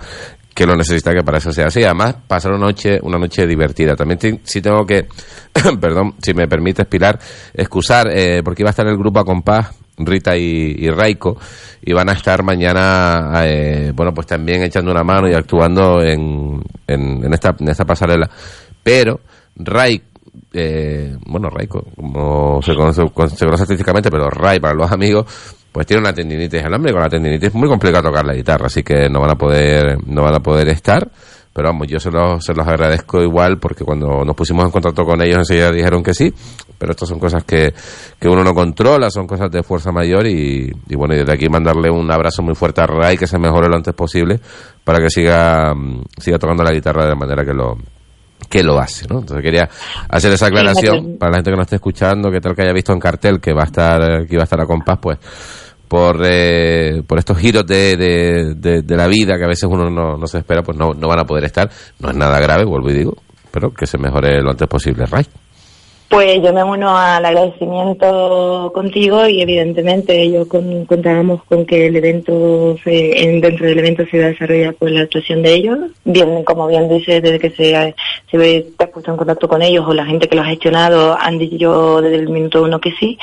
que 0.55 0.65
lo 0.65 0.75
necesita, 0.75 1.13
que 1.13 1.23
para 1.23 1.37
eso 1.37 1.53
sea 1.53 1.67
así. 1.67 1.85
Además, 1.85 2.17
pasar 2.27 2.53
una 2.53 2.65
noche, 2.65 2.99
una 3.03 3.19
noche 3.19 3.47
divertida. 3.47 3.95
También 3.95 4.19
te- 4.19 4.41
sí 4.45 4.63
tengo 4.63 4.87
que, 4.87 5.05
perdón, 5.79 6.15
si 6.23 6.33
me 6.33 6.49
permites, 6.49 6.87
Pilar, 6.87 7.19
excusar, 7.53 8.09
eh, 8.11 8.41
porque 8.43 8.63
iba 8.63 8.71
a 8.71 8.73
estar 8.73 8.87
el 8.87 8.97
grupo 8.97 9.19
a 9.21 9.25
compás, 9.27 9.79
Rita 9.99 10.37
y, 10.37 10.77
y 10.79 10.91
Raiko, 10.91 11.39
y 11.83 11.93
van 11.93 12.09
a 12.09 12.13
estar 12.13 12.43
mañana, 12.43 13.33
eh, 13.45 13.93
bueno, 13.95 14.13
pues 14.13 14.27
también 14.27 14.63
echando 14.63 14.91
una 14.91 15.05
mano 15.05 15.29
y 15.29 15.35
actuando 15.35 16.03
en, 16.03 16.61
en, 16.87 17.25
en 17.25 17.33
esta, 17.33 17.55
en 17.59 17.69
esta 17.69 17.85
pasarela. 17.85 18.29
Pero, 18.83 19.21
Ray, 19.57 20.03
eh, 20.53 21.17
bueno, 21.27 21.49
Raiko, 21.49 21.85
como 21.97 22.61
se 22.63 22.75
conoce, 22.75 23.03
se 23.35 23.45
conoce 23.45 23.63
artísticamente, 23.63 24.11
pero 24.11 24.29
Ray 24.29 24.61
para 24.61 24.75
los 24.75 24.91
amigos, 24.91 25.27
pues 25.73 25.87
tiene 25.87 26.01
una 26.01 26.13
tendinitis 26.13 26.63
al 26.63 26.75
hombre 26.75 26.91
y 26.91 26.95
con 26.95 27.03
la 27.03 27.09
tendinitis 27.09 27.49
es 27.49 27.55
muy 27.55 27.69
complicado 27.69 28.09
tocar 28.09 28.25
la 28.25 28.35
guitarra, 28.35 28.67
así 28.67 28.83
que 28.83 29.09
no 29.09 29.21
van 29.21 29.33
a 29.33 29.35
poder, 29.37 29.99
no 30.07 30.23
van 30.23 30.35
a 30.35 30.41
poder 30.41 30.69
estar. 30.69 31.11
Pero 31.57 31.71
vamos, 31.71 31.87
yo 31.89 31.99
se 31.99 32.11
los, 32.11 32.45
se 32.45 32.53
los 32.53 32.69
agradezco 32.69 33.23
igual 33.23 33.59
porque 33.59 33.83
cuando 33.83 34.23
nos 34.27 34.37
pusimos 34.37 34.67
en 34.67 34.71
contacto 34.71 35.07
con 35.07 35.23
ellos 35.23 35.39
enseguida 35.39 35.73
dijeron 35.73 36.03
que 36.03 36.13
sí, 36.13 36.31
pero 36.77 36.93
estas 36.93 37.09
son 37.09 37.19
cosas 37.19 37.45
que, 37.45 37.73
que 38.21 38.29
uno 38.29 38.45
no 38.45 38.53
controla, 38.53 39.11
son 39.11 39.27
cosas 39.27 39.51
de 39.51 39.63
fuerza 39.63 39.91
mayor 39.91 40.27
y, 40.27 40.71
y 40.87 40.95
bueno, 40.97 41.15
y 41.15 41.21
desde 41.21 41.33
aquí 41.33 41.49
mandarle 41.49 41.89
un 41.89 42.13
abrazo 42.13 42.43
muy 42.43 42.55
fuerte 42.55 42.83
a 42.83 42.87
Ray, 42.87 43.17
que 43.17 43.27
se 43.27 43.39
mejore 43.39 43.71
lo 43.71 43.77
antes 43.77 43.95
posible 43.95 44.39
para 44.85 44.99
que 44.99 45.09
siga, 45.09 45.75
mm, 45.75 46.03
siga 46.19 46.39
tocando 46.39 46.63
la 46.63 46.73
guitarra 46.73 47.05
de 47.05 47.09
la 47.09 47.17
manera 47.17 47.43
que 47.43 47.55
lo, 47.55 47.79
que 48.51 48.63
lo 48.63 48.79
hace, 48.79 49.07
¿no? 49.09 49.21
Entonces 49.21 49.43
quería 49.43 49.67
hacer 50.11 50.31
esa 50.35 50.49
aclaración 50.49 51.17
para 51.19 51.31
la 51.31 51.39
gente 51.39 51.53
que 51.53 51.57
no 51.57 51.63
esté 51.63 51.77
escuchando, 51.77 52.31
que 52.31 52.43
tal 52.43 52.55
que 52.55 52.65
haya 52.65 52.75
visto 52.75 52.93
en 52.93 53.01
cartel 53.01 53.41
que 53.41 53.55
va 53.55 53.63
a 53.63 53.65
estar, 53.65 54.27
que 54.27 54.35
iba 54.35 54.43
a 54.43 54.45
estar 54.45 54.61
a 54.61 54.67
compás, 54.67 54.99
pues 55.01 55.19
por, 55.89 56.21
eh, 56.25 57.03
por 57.07 57.19
estos 57.19 57.39
giros 57.39 57.67
de, 57.67 57.97
de, 57.97 58.55
de- 58.55 58.83
de 58.83 58.97
la 58.97 59.07
vida 59.07 59.37
que 59.39 59.45
a 59.45 59.49
veces 59.49 59.65
uno 59.71 59.89
no, 59.91 60.17
no 60.17 60.27
se 60.27 60.39
espera, 60.39 60.63
pues 60.63 60.77
no, 60.77 60.93
no 60.95 61.09
van 61.09 61.21
a 61.21 61.25
poder 61.25 61.45
estar. 61.45 61.71
No 62.01 62.11
es 62.11 62.17
nada 62.17 62.39
grave, 62.41 62.65
vuelvo 62.65 62.91
y 62.91 62.95
digo, 62.95 63.17
pero 63.51 63.73
que 63.73 63.87
se 63.87 63.99
mejore 63.99 64.43
lo 64.43 64.51
antes 64.51 64.69
posible, 64.69 65.07
Ray. 65.07 65.27
Pues 66.09 66.41
yo 66.41 66.53
me 66.53 66.63
uno 66.63 66.97
al 66.97 67.25
agradecimiento 67.27 68.71
contigo 68.73 69.27
y 69.27 69.43
evidentemente 69.43 70.33
con, 70.49 70.87
contábamos 70.87 71.43
con 71.45 71.67
que 71.67 71.89
el 71.89 71.97
evento 71.97 72.77
se, 72.85 73.23
en- 73.25 73.41
dentro 73.41 73.67
del 73.67 73.81
evento 73.81 74.05
se 74.09 74.19
iba 74.19 74.27
a 74.27 74.31
desarrollar 74.31 74.75
pues 74.75 74.93
la 74.93 75.01
actuación 75.01 75.43
de 75.43 75.53
ellos. 75.55 75.79
Bien, 76.05 76.45
como 76.45 76.69
bien 76.69 76.89
dice, 76.89 77.21
desde 77.21 77.41
que 77.41 77.51
se, 77.51 77.95
se 78.31 78.39
ve, 78.39 78.67
te 78.79 78.85
has 78.85 78.91
puesto 78.91 79.11
en 79.11 79.17
contacto 79.17 79.49
con 79.49 79.63
ellos 79.63 79.85
o 79.87 79.93
la 79.95 80.07
gente 80.07 80.29
que 80.29 80.37
lo 80.37 80.43
ha 80.43 80.47
gestionado 80.47 81.19
han 81.21 81.39
dicho 81.39 82.01
desde 82.01 82.17
el 82.17 82.29
minuto 82.29 82.63
uno 82.63 82.81
que 82.81 82.93
sí. 82.93 83.19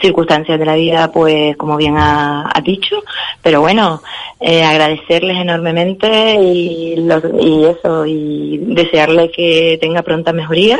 Circunstancias 0.00 0.58
de 0.58 0.64
la 0.64 0.76
vida, 0.76 1.10
pues 1.12 1.56
como 1.58 1.76
bien 1.76 1.98
ha, 1.98 2.48
ha 2.54 2.60
dicho, 2.62 3.02
pero 3.42 3.60
bueno, 3.60 4.00
eh, 4.40 4.62
agradecerles 4.62 5.36
enormemente 5.36 6.36
y, 6.36 6.96
los- 6.96 7.24
y 7.38 7.64
eso, 7.66 8.06
y 8.06 8.56
desearle 8.62 9.30
que 9.30 9.76
tenga 9.78 10.00
pronta 10.02 10.32
mejoría 10.32 10.78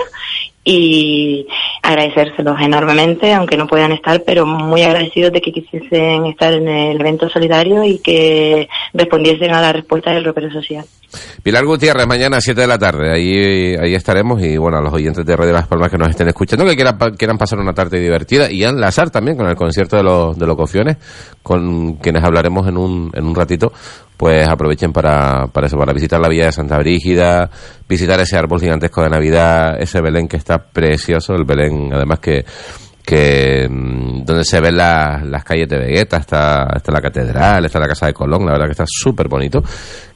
y 0.63 1.47
agradecérselos 1.83 2.61
enormemente, 2.61 3.33
aunque 3.33 3.57
no 3.57 3.67
puedan 3.67 3.93
estar, 3.93 4.23
pero 4.25 4.45
muy 4.45 4.83
agradecidos 4.83 5.33
de 5.33 5.41
que 5.41 5.53
quisiesen 5.53 6.27
estar 6.27 6.53
en 6.53 6.69
el 6.69 7.01
evento 7.01 7.29
solidario 7.31 7.83
y 7.85 7.99
que 7.99 8.69
respondiesen 8.93 9.53
a 9.53 9.61
la 9.61 9.73
respuesta 9.73 10.13
del 10.13 10.25
ropero 10.25 10.51
social. 10.53 10.85
Pilar 11.43 11.65
Gutiérrez, 11.65 12.07
mañana 12.07 12.37
a 12.37 12.41
7 12.41 12.61
de 12.61 12.67
la 12.67 12.79
tarde, 12.79 13.13
ahí, 13.13 13.75
ahí 13.75 13.95
estaremos 13.95 14.41
y 14.43 14.57
bueno, 14.59 14.79
a 14.79 14.81
los 14.81 14.93
oyentes 14.93 15.25
de 15.25 15.35
Radio 15.35 15.53
Las 15.53 15.67
Palmas 15.67 15.91
que 15.91 15.99
nos 15.99 16.11
estén 16.11 16.29
escuchando, 16.29 16.65
que 16.65 16.77
quieran, 16.77 16.99
quieran 17.17 17.39
pasar 17.39 17.59
una 17.59 17.73
tarde 17.73 17.99
divertida 17.99 18.51
y 18.51 18.63
enlazar 18.63 19.11
también 19.11 19.37
con 19.37 19.49
el 19.49 19.57
concierto 19.57 19.97
de 19.97 20.05
los, 20.05 20.39
de 20.39 20.47
los 20.47 20.57
cofiones, 20.57 20.99
con 21.43 21.95
quienes 21.95 22.23
hablaremos 22.23 22.69
en 22.69 22.77
un, 22.77 23.11
en 23.15 23.27
un 23.27 23.35
ratito, 23.35 23.73
pues 24.21 24.47
aprovechen 24.47 24.93
para, 24.93 25.47
para 25.47 25.67
eso, 25.67 25.79
para 25.79 25.95
visitar 25.95 26.21
la 26.21 26.29
villa 26.29 26.45
de 26.45 26.53
Santa 26.53 26.77
Brígida, 26.77 27.49
visitar 27.89 28.21
ese 28.21 28.37
árbol 28.37 28.61
gigantesco 28.61 29.03
de 29.03 29.09
Navidad, 29.09 29.81
ese 29.81 30.03
Belén 30.03 30.29
que 30.29 30.37
está 30.37 30.59
precioso, 30.59 31.33
el 31.35 31.45
Belén 31.47 31.91
además 31.91 32.19
que 32.19 32.45
que 33.03 33.67
mm, 33.69 34.25
donde 34.25 34.45
se 34.45 34.61
ven 34.61 34.77
la- 34.77 35.23
las 35.25 35.43
calles 35.43 35.67
de 35.69 35.79
Vegueta, 35.79 36.19
está, 36.19 36.69
está 36.77 36.93
la 36.93 37.01
catedral, 37.01 37.65
está 37.65 37.81
la 37.81 37.89
casa 37.89 38.07
de 38.07 38.13
Colón, 38.13 38.45
la 38.45 38.53
verdad 38.53 38.67
que 38.67 38.73
está 38.73 38.85
súper 38.87 39.27
bonito. 39.27 39.63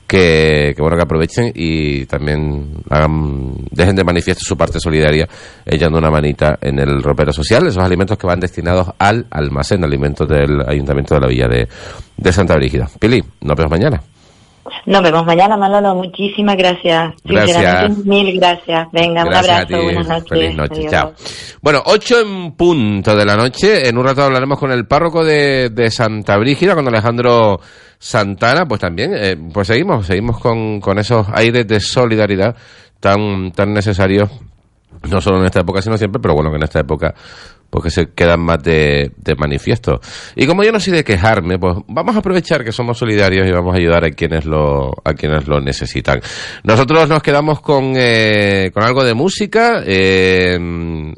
Que, 0.06 0.74
que 0.76 0.82
bueno 0.82 0.96
que 0.96 1.02
aprovechen 1.02 1.50
y 1.54 2.04
también 2.04 2.82
hagan, 2.90 3.54
dejen 3.70 3.96
de 3.96 4.04
manifiesto 4.04 4.44
su 4.44 4.56
parte 4.56 4.78
solidaria 4.78 5.26
echando 5.64 5.98
una 5.98 6.10
manita 6.10 6.58
en 6.60 6.78
el 6.78 7.02
ropero 7.02 7.32
social, 7.32 7.66
esos 7.66 7.82
alimentos 7.82 8.18
que 8.18 8.26
van 8.26 8.38
destinados 8.38 8.88
al 8.98 9.26
almacén 9.30 9.80
de 9.80 9.86
alimentos 9.86 10.28
del 10.28 10.60
Ayuntamiento 10.68 11.14
de 11.14 11.20
la 11.20 11.26
Villa 11.26 11.48
de, 11.48 11.68
de 12.16 12.32
Santa 12.32 12.54
Brígida. 12.54 12.86
Pili, 13.00 13.22
nos 13.40 13.56
vemos 13.56 13.70
mañana. 13.70 14.02
Nos 14.86 15.02
vemos 15.02 15.24
mañana, 15.26 15.56
Manolo. 15.56 15.94
Muchísimas 15.94 16.56
gracias. 16.56 17.14
Gracias. 17.24 17.56
Sinceramente, 17.56 18.08
mil 18.08 18.38
gracias. 18.38 18.88
Venga, 18.92 19.24
Gracias 19.24 19.44
un 19.44 19.74
abrazo. 19.74 19.82
Buenas 19.84 20.08
noches. 20.08 20.28
Feliz 20.28 20.56
noche. 20.56 20.74
Adiós. 20.74 20.90
Chao. 20.90 21.12
Bueno, 21.60 21.82
8 21.84 22.20
en 22.20 22.52
punto 22.52 23.14
de 23.14 23.24
la 23.24 23.36
noche. 23.36 23.88
En 23.88 23.98
un 23.98 24.04
rato 24.04 24.22
hablaremos 24.22 24.58
con 24.58 24.72
el 24.72 24.86
párroco 24.86 25.24
de, 25.24 25.70
de 25.70 25.90
Santa 25.90 26.36
Brígida, 26.38 26.74
con 26.74 26.86
Alejandro 26.88 27.60
Santana. 28.04 28.66
Pues 28.66 28.82
también, 28.82 29.14
eh, 29.14 29.34
pues 29.50 29.66
seguimos, 29.68 30.06
seguimos 30.06 30.38
con, 30.38 30.78
con 30.78 30.98
esos 30.98 31.26
aires 31.32 31.66
de 31.66 31.80
solidaridad 31.80 32.54
tan, 33.00 33.50
tan 33.52 33.72
necesarios, 33.72 34.30
no 35.08 35.22
solo 35.22 35.38
en 35.40 35.46
esta 35.46 35.60
época, 35.60 35.80
sino 35.80 35.96
siempre, 35.96 36.20
pero 36.20 36.34
bueno, 36.34 36.50
que 36.50 36.56
en 36.56 36.64
esta 36.64 36.80
época 36.80 37.14
pues 37.74 37.82
que 37.82 37.90
se 37.90 38.12
quedan 38.12 38.40
más 38.40 38.62
de, 38.62 39.10
de 39.16 39.34
manifiesto. 39.34 40.00
Y 40.36 40.46
como 40.46 40.62
yo 40.62 40.70
no 40.70 40.78
soy 40.78 40.92
de 40.92 41.02
quejarme, 41.02 41.58
pues 41.58 41.76
vamos 41.88 42.14
a 42.14 42.20
aprovechar 42.20 42.62
que 42.62 42.70
somos 42.70 42.96
solidarios 42.96 43.48
y 43.48 43.50
vamos 43.50 43.74
a 43.74 43.78
ayudar 43.78 44.04
a 44.04 44.10
quienes 44.10 44.44
lo, 44.44 44.92
a 45.04 45.14
quienes 45.14 45.48
lo 45.48 45.60
necesitan. 45.60 46.20
Nosotros 46.62 47.08
nos 47.08 47.20
quedamos 47.20 47.60
con, 47.60 47.94
eh, 47.96 48.70
con 48.72 48.84
algo 48.84 49.02
de 49.02 49.14
música, 49.14 49.82
eh, 49.84 50.56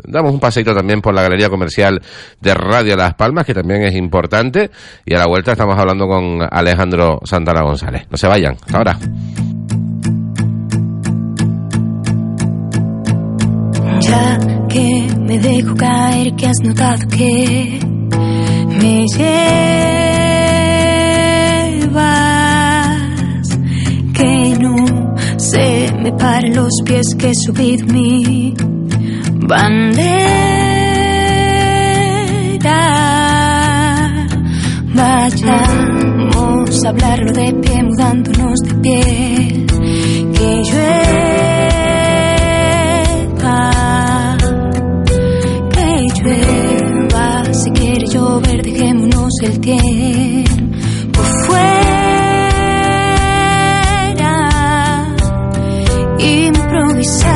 damos 0.05 0.33
un 0.33 0.40
paseito 0.40 0.75
también 0.75 1.03
por 1.03 1.12
la 1.12 1.21
galería 1.21 1.51
comercial 1.51 2.01
de 2.40 2.55
Radio 2.55 2.97
Las 2.97 3.12
Palmas, 3.16 3.45
que 3.45 3.53
también 3.53 3.83
es 3.83 3.95
importante, 3.95 4.71
y 5.05 5.14
a 5.14 5.19
la 5.19 5.27
vuelta 5.27 5.53
estamos 5.53 5.79
hablando 5.79 6.07
con 6.07 6.38
Alejandro 6.51 7.21
Santana 7.25 7.61
González. 7.64 8.07
No 8.11 8.16
se 8.16 8.29
vayan, 8.29 8.55
hasta 8.55 8.79
ahora. 8.79 8.99
Que 14.77 15.09
me 15.27 15.39
dejo 15.39 15.75
caer, 15.75 16.35
que 16.37 16.47
has 16.47 16.61
notado 16.62 17.09
que 17.09 17.81
me 18.81 19.05
llevas, 19.17 19.39
que 24.12 24.57
no 24.61 24.77
se 25.39 25.93
me 26.03 26.12
paren 26.12 26.57
los 26.57 26.75
pies, 26.85 27.07
que 27.19 27.31
he 27.31 27.85
mi 27.85 28.55
bandera. 29.49 30.27
Vayamos 34.95 36.85
a 36.85 36.89
hablarlo 36.91 37.33
de 37.33 37.53
pie, 37.62 37.83
mudándonos 37.83 38.59
de 38.67 38.75
piel, 38.83 39.46
llover, 48.17 48.63
dejémonos 48.63 49.33
el 49.43 49.61
tiempo. 49.61 51.21
Fuera, 51.47 51.87
improvisadamente, 56.19 57.36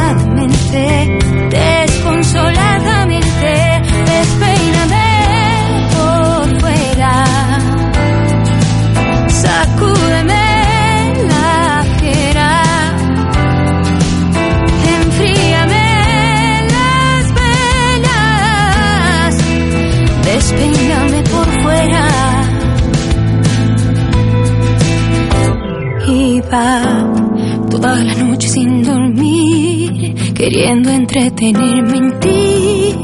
Toda 26.50 27.94
la 27.94 28.14
noche 28.14 28.48
sin 28.48 28.82
dormir, 28.82 30.34
queriendo 30.34 30.90
entretenerme 30.90 31.96
en 31.96 32.18
ti. 32.18 32.94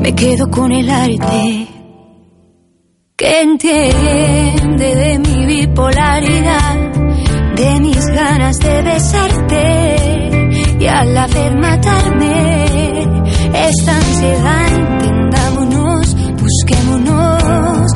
Me 0.00 0.14
quedo 0.14 0.50
con 0.50 0.72
el 0.72 0.88
arte 0.88 1.66
que 3.16 3.40
entiende 3.42 4.94
de 4.94 5.18
mi 5.18 5.44
bipolaridad, 5.44 6.92
de 7.54 7.80
mis 7.80 8.06
ganas 8.06 8.58
de 8.60 8.82
besarte 8.82 10.40
y 10.80 10.86
a 10.86 11.04
la 11.04 11.26
vez 11.26 11.52
matarme. 11.60 13.04
Esta 13.52 13.94
ansiedad, 13.94 14.68
entendámonos, 14.72 16.16
busquémonos 16.40 17.90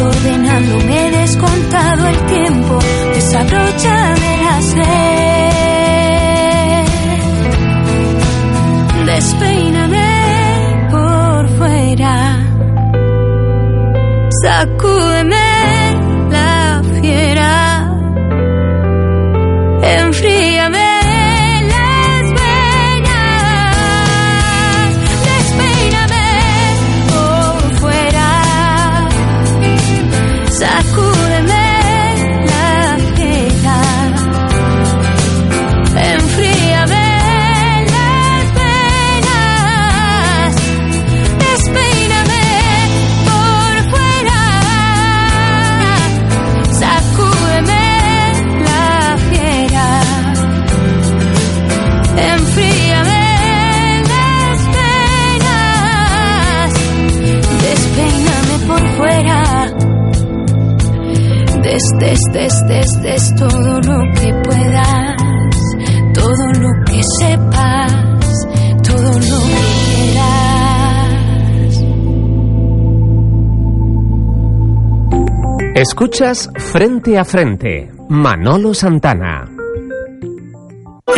desordenando, 0.00 0.78
me 0.86 1.10
descontado 1.10 2.06
el 2.06 2.16
tiempo, 2.26 2.78
desabróchame 3.12 4.36
las 4.44 4.74
redes. 4.74 5.20
Despeíname 9.04 9.79
des, 62.10 62.18
des, 62.32 62.66
des, 62.66 63.02
des 63.02 63.34
todo 63.36 63.80
lo 63.80 64.02
que 64.14 64.34
puedas, 64.42 65.16
todo 66.12 66.46
lo 66.58 66.70
que 66.84 67.00
sepas, 67.18 67.92
todo 68.82 69.12
lo 69.12 69.38
que 69.46 69.62
quieras. 69.94 71.10
Escuchas 75.76 76.50
frente 76.56 77.16
a 77.16 77.24
frente, 77.24 77.92
Manolo 78.08 78.74
Santana. 78.74 79.39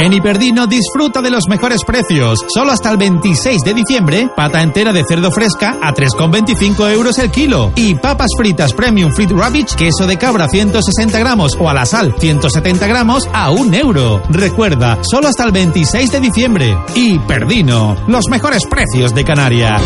En 0.03 0.13
Hiperdino 0.13 0.67
disfruta 0.67 1.23
de 1.23 1.31
los 1.31 1.47
mejores 1.47 1.85
precios. 1.85 2.41
Solo 2.53 2.73
hasta 2.73 2.91
el 2.91 2.97
26 2.97 3.63
de 3.63 3.73
diciembre, 3.73 4.29
pata 4.35 4.61
entera 4.61 4.93
de 4.93 5.05
cerdo 5.09 5.31
fresca 5.31 5.79
a 5.81 5.95
3,25 5.95 6.93
euros 6.93 7.21
el 7.21 7.31
kilo. 7.31 7.71
Y 7.77 7.95
papas 7.95 8.27
fritas 8.37 8.73
Premium 8.73 9.13
Frit 9.13 9.31
Ravage, 9.31 9.77
queso 9.79 10.05
de 10.09 10.17
cabra 10.17 10.49
160 10.49 11.17
gramos 11.21 11.57
o 11.57 11.69
a 11.69 11.73
la 11.73 11.87
sal 11.87 12.17
170 12.19 12.85
gramos 12.89 13.29
a 13.33 13.53
1 13.53 13.77
euro. 13.77 14.21
Recuerda, 14.29 14.99
solo 15.09 15.29
hasta 15.29 15.45
el 15.45 15.53
26 15.53 16.11
de 16.11 16.21
diciembre. 16.21 16.77
Hiperdino, 16.97 17.97
los 18.09 18.29
mejores 18.29 18.67
precios 18.67 19.15
de 19.15 19.23
Canarias. 19.23 19.83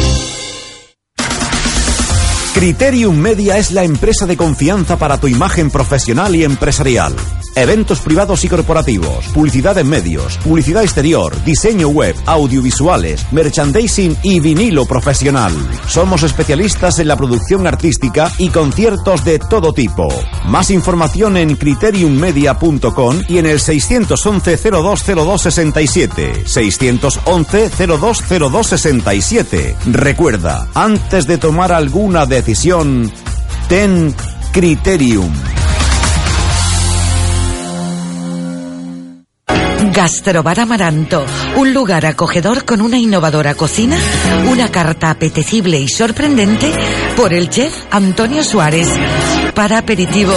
Criterium 2.55 3.19
Media 3.19 3.59
es 3.59 3.71
la 3.71 3.85
empresa 3.85 4.25
de 4.25 4.39
confianza 4.39 4.97
para 4.97 5.19
tu 5.19 5.29
imagen 5.29 5.71
profesional 5.71 6.35
y 6.35 6.43
empresarial. 6.43 7.15
Eventos 7.57 8.01
privados 8.01 8.45
y 8.45 8.49
corporativos, 8.49 9.27
publicidad 9.35 9.77
en 9.79 9.89
medios, 9.89 10.39
publicidad 10.39 10.85
exterior, 10.85 11.35
diseño 11.45 11.89
web, 11.89 12.15
audiovisuales, 12.27 13.27
merchandising 13.33 14.17
y 14.23 14.41
vinilo 14.41 14.87
profesional. 14.87 15.53
Somos 15.89 16.23
especialistas 16.23 16.99
en 17.01 17.09
la 17.09 17.17
producción 17.17 17.67
artística 17.67 18.31
y 18.39 18.51
conciertos 18.51 19.25
de 19.25 19.39
todo 19.39 19.73
tipo. 19.73 20.09
Más 20.47 20.71
información 20.71 21.37
en 21.37 21.57
criteriummedia.com 21.57 23.23
y 23.29 23.39
en 23.39 23.47
el 23.47 23.59
611 23.59 24.57
020267. 24.57 26.45
611 26.47 27.71
020267. 27.71 29.77
Recuerda, 29.87 30.69
antes 30.75 31.27
de 31.27 31.39
tomar 31.39 31.73
alguna 31.73 32.25
decisión, 32.25 32.47
decisión, 32.47 33.11
ten 33.69 34.15
criterium. 34.53 35.33
Gastrobar 39.97 40.61
Amaranto, 40.61 41.25
un 41.57 41.73
lugar 41.73 42.05
acogedor 42.05 42.67
con 42.67 42.83
una 42.83 42.99
innovadora 42.99 43.55
cocina, 43.55 43.97
una 44.47 44.71
carta 44.71 45.09
apetecible 45.09 45.81
y 45.81 45.89
sorprendente 45.89 46.71
por 47.17 47.33
el 47.33 47.49
chef 47.49 47.73
Antonio 47.91 48.45
Suárez. 48.45 48.91
Para 49.57 49.79
aperitivos, 49.79 50.37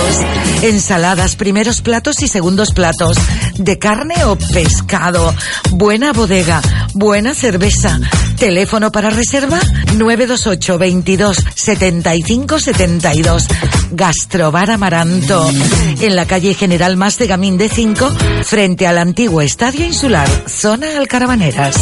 ensaladas, 0.61 1.35
primeros 1.35 1.81
platos 1.81 2.23
y 2.23 2.29
segundos 2.29 2.71
platos, 2.71 3.17
de 3.57 3.77
carne 3.77 4.15
o 4.23 4.37
pescado, 4.37 5.35
buena 5.71 6.13
bodega, 6.13 6.61
buena 6.93 7.35
cerveza. 7.35 7.99
Teléfono 8.37 8.93
para 8.93 9.09
reserva 9.09 9.59
928 9.97 10.77
22 10.77 11.37
75 11.53 12.59
72. 12.59 13.47
Gastrobar 13.91 14.71
Amaranto, 14.71 15.51
en 15.99 16.15
la 16.15 16.25
calle 16.25 16.53
General 16.53 16.95
Más 16.95 17.17
de 17.17 17.27
Gamín 17.27 17.57
de 17.57 17.67
5, 17.67 18.15
frente 18.43 18.87
al 18.87 18.97
antiguo 18.97 19.41
Estadio 19.41 19.85
Insular, 19.85 20.29
zona 20.47 20.97
Alcarabaneras. 20.97 21.75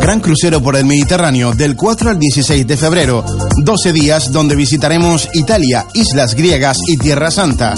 Gran 0.00 0.20
crucero 0.20 0.62
por 0.62 0.76
el 0.76 0.84
Mediterráneo 0.84 1.52
del 1.52 1.76
4 1.76 2.10
al 2.10 2.18
16 2.18 2.66
de 2.66 2.76
febrero. 2.76 3.24
12 3.62 3.92
días 3.92 4.32
donde 4.32 4.56
visitaremos 4.56 5.28
Italia, 5.34 5.86
islas 5.94 6.34
griegas 6.34 6.78
y 6.86 6.96
Tierra 6.96 7.30
Santa. 7.30 7.74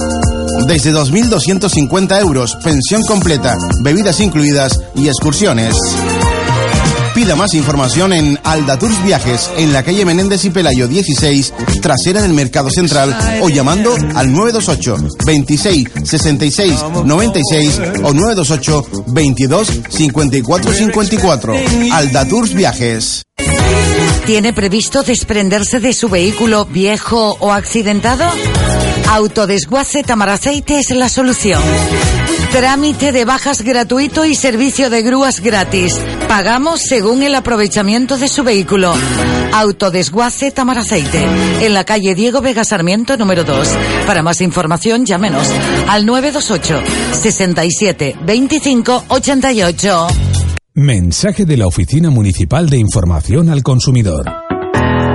Desde 0.67 0.93
2.250 0.93 2.21
euros, 2.21 2.57
pensión 2.63 3.03
completa, 3.03 3.57
bebidas 3.83 4.21
incluidas 4.21 4.81
y 4.95 5.09
excursiones. 5.09 5.75
Pida 7.15 7.37
más 7.37 7.53
información 7.53 8.13
en 8.15 8.39
Aldatours 8.43 9.03
Viajes, 9.05 9.51
en 9.59 9.73
la 9.73 9.83
calle 9.83 10.05
Menéndez 10.07 10.45
y 10.47 10.51
Pelayo 10.51 10.89
16, 10.89 11.53
trasera 11.83 12.23
del 12.23 12.33
Mercado 12.33 12.71
Central, 12.71 13.15
o 13.43 13.51
llamando 13.51 13.95
al 14.15 14.33
928 14.33 14.97
26 15.27 15.89
66 16.05 16.85
96 17.05 17.81
o 18.03 18.15
928 18.15 19.05
22 19.09 19.69
54 19.91 20.73
54. 20.73 21.55
Aldatours 21.93 22.55
Viajes. 22.55 23.23
¿Tiene 24.25 24.53
previsto 24.53 25.03
desprenderse 25.03 25.81
de 25.81 25.93
su 25.93 26.09
vehículo 26.09 26.65
viejo 26.65 27.37
o 27.41 27.53
accidentado? 27.53 28.25
Autodesguace 29.11 30.03
Tamaraceite 30.03 30.79
es 30.79 30.91
la 30.91 31.09
solución. 31.09 31.61
Trámite 32.53 33.13
de 33.13 33.25
bajas 33.25 33.63
gratuito 33.63 34.27
y 34.27 34.35
servicio 34.35 34.91
de 34.91 35.01
grúas 35.01 35.41
gratis. 35.41 35.99
Pagamos 36.29 36.83
según 36.87 37.23
el 37.23 37.35
aprovechamiento 37.35 38.19
de 38.19 38.29
su 38.29 38.45
vehículo. 38.45 38.93
Autodesguace 39.55 40.51
Tamaraceite, 40.51 41.25
en 41.63 41.73
la 41.73 41.85
calle 41.85 42.15
Diego 42.15 42.43
Vega 42.43 42.63
Sarmiento 42.65 43.17
número 43.17 43.45
2. 43.45 43.69
Para 44.07 44.23
más 44.23 44.43
información, 44.43 45.07
llámenos 45.07 45.49
al 45.89 46.05
928 46.05 46.83
67 47.13 48.17
25 48.23 49.05
88. 49.09 50.07
Mensaje 50.75 51.47
de 51.47 51.57
la 51.57 51.67
Oficina 51.67 52.11
Municipal 52.11 52.69
de 52.69 52.77
Información 52.77 53.49
al 53.49 53.63
Consumidor. 53.63 54.42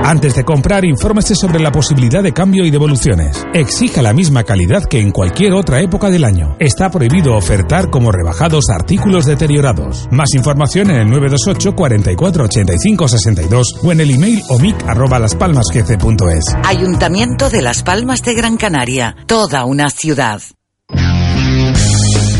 Antes 0.04 0.34
de 0.34 0.44
comprar, 0.44 0.84
infórmese 0.84 1.34
sobre 1.34 1.60
la 1.60 1.70
posibilidad 1.70 2.22
de 2.22 2.32
cambio 2.32 2.64
y 2.64 2.70
devoluciones. 2.70 3.44
Exija 3.52 4.02
la 4.02 4.12
misma 4.12 4.44
calidad 4.44 4.84
que 4.84 5.00
en 5.00 5.10
cualquier 5.10 5.52
otra 5.52 5.80
época 5.80 6.08
del 6.08 6.24
año. 6.24 6.56
Está 6.58 6.90
prohibido 6.90 7.36
ofertar 7.36 7.90
como 7.90 8.12
rebajados 8.12 8.70
artículos 8.70 9.26
deteriorados. 9.26 10.08
Más 10.10 10.34
información 10.34 10.90
en 10.90 10.96
el 10.96 11.10
928 11.10 11.74
44 11.74 12.44
85 12.44 13.08
62 13.08 13.66
o 13.82 13.92
en 13.92 14.00
el 14.00 14.10
email 14.10 14.42
omic 14.48 14.76
arroba 14.86 15.18
laspalmasgc.es. 15.18 16.44
Ayuntamiento 16.64 17.50
de 17.50 17.62
Las 17.62 17.82
Palmas 17.82 18.22
de 18.22 18.34
Gran 18.34 18.56
Canaria. 18.56 19.16
Toda 19.26 19.64
una 19.64 19.90
ciudad. 19.90 20.40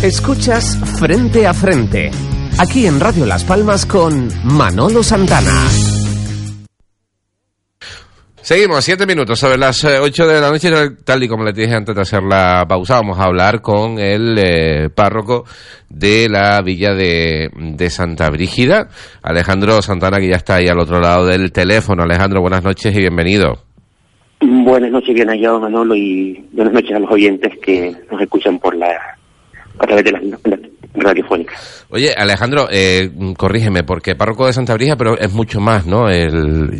Escuchas 0.02 0.78
Frente 0.98 1.46
a 1.46 1.52
Frente. 1.52 2.10
Aquí 2.58 2.86
en 2.86 3.00
Radio 3.00 3.26
Las 3.26 3.44
Palmas 3.44 3.84
con 3.84 4.30
Manolo 4.44 5.02
Santana. 5.02 5.97
Seguimos, 8.48 8.82
siete 8.82 9.04
minutos 9.04 9.38
sobre 9.38 9.58
las 9.58 9.84
eh, 9.84 9.98
ocho 10.00 10.26
de 10.26 10.40
la 10.40 10.50
noche, 10.50 10.70
tal 11.04 11.22
y 11.22 11.28
como 11.28 11.44
les 11.44 11.54
dije 11.54 11.74
antes 11.74 11.94
de 11.94 12.00
hacer 12.00 12.22
la 12.22 12.64
pausa, 12.66 12.94
vamos 12.94 13.18
a 13.18 13.24
hablar 13.24 13.60
con 13.60 13.98
el 13.98 14.38
eh, 14.38 14.88
párroco 14.88 15.44
de 15.90 16.30
la 16.30 16.58
villa 16.62 16.94
de, 16.94 17.50
Santa 17.90 18.30
Brígida, 18.30 18.88
Alejandro 19.22 19.82
Santana, 19.82 20.16
que 20.16 20.30
ya 20.30 20.36
está 20.36 20.54
ahí 20.54 20.66
al 20.66 20.78
otro 20.78 20.98
lado 20.98 21.26
del 21.26 21.52
teléfono. 21.52 22.04
Alejandro, 22.04 22.40
buenas 22.40 22.64
noches 22.64 22.96
y 22.96 23.00
bienvenido. 23.00 23.58
Buenas 24.40 24.92
noches, 24.92 25.14
bien 25.14 25.28
hallado 25.28 25.60
Manolo, 25.60 25.94
y 25.94 26.42
buenas 26.52 26.72
noches 26.72 26.92
a 26.96 27.00
los 27.00 27.10
oyentes 27.10 27.52
que 27.60 27.94
nos 28.10 28.18
escuchan 28.18 28.58
por 28.58 28.74
la 28.74 28.96
a 29.78 29.86
través 29.86 30.04
de 30.06 30.12
las 30.12 30.22
radiofónicas. 31.00 31.86
Oye, 31.90 32.12
Alejandro, 32.12 32.68
eh, 32.70 33.10
corrígeme, 33.36 33.84
porque 33.84 34.14
párroco 34.14 34.46
de 34.46 34.52
Santa 34.52 34.74
Brígida, 34.74 34.96
pero 34.96 35.18
es 35.18 35.32
mucho 35.32 35.60
más, 35.60 35.86
¿no? 35.86 36.08
El, 36.08 36.70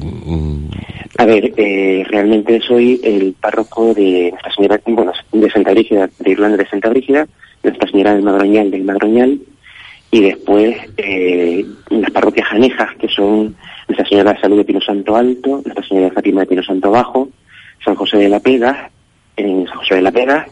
a 1.21 1.27
ver, 1.27 1.53
eh, 1.57 2.05
realmente 2.09 2.61
soy 2.61 3.01
el 3.03 3.35
párroco 3.41 3.93
de 3.93 4.29
Nuestra 4.31 4.55
Señora, 4.55 4.81
bueno, 4.87 5.13
de 5.33 5.51
Santa 5.51 5.73
Brígida, 5.73 6.09
de 6.19 6.31
Irlanda 6.31 6.57
de 6.59 6.69
Santa 6.69 6.91
Brígida, 6.91 7.27
Nuestra 7.65 7.91
Señora 7.91 8.15
del 8.15 8.23
Madroñal 8.23 8.71
del 8.71 8.85
Madroñal, 8.85 9.41
y 10.13 10.21
después 10.21 10.77
eh, 10.97 11.67
las 11.91 12.11
parroquias 12.13 12.47
anejas, 12.53 12.95
que 13.01 13.09
son 13.09 13.57
Nuestra 13.89 14.09
Señora 14.09 14.33
de 14.33 14.41
Salud 14.41 14.59
de 14.59 14.65
Pino 14.65 14.81
Santo 14.81 15.17
Alto, 15.17 15.61
Nuestra 15.65 15.83
Señora 15.89 16.07
de 16.07 16.13
Fátima 16.13 16.43
de 16.43 16.47
Pino 16.47 16.63
Santo 16.63 16.93
Bajo, 16.93 17.29
San 17.85 17.97
José 17.97 18.19
de 18.19 18.29
la 18.29 18.39
Pega, 18.39 18.89
en 19.37 19.67
San 19.67 19.79
José 19.79 19.97
de 19.97 20.03
la 20.03 20.13
Pega, 20.13 20.47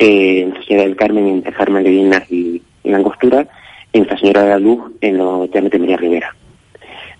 eh, 0.00 0.42
Nuestra 0.46 0.66
Señora 0.66 0.84
del 0.84 0.96
Carmen 0.96 1.28
en 1.28 1.42
Carmen 1.42 1.84
de 1.84 1.90
Vinas 1.90 2.32
y, 2.32 2.60
y 2.84 2.92
Angostura, 2.92 3.46
y 3.92 3.98
Nuestra 3.98 4.18
Señora 4.18 4.42
de 4.42 4.48
la 4.50 4.58
Luz 4.58 4.92
en 5.00 5.18
los 5.18 5.50
Llanos 5.50 5.70
de 5.70 5.78
María 5.78 5.96
Rivera 5.96 6.34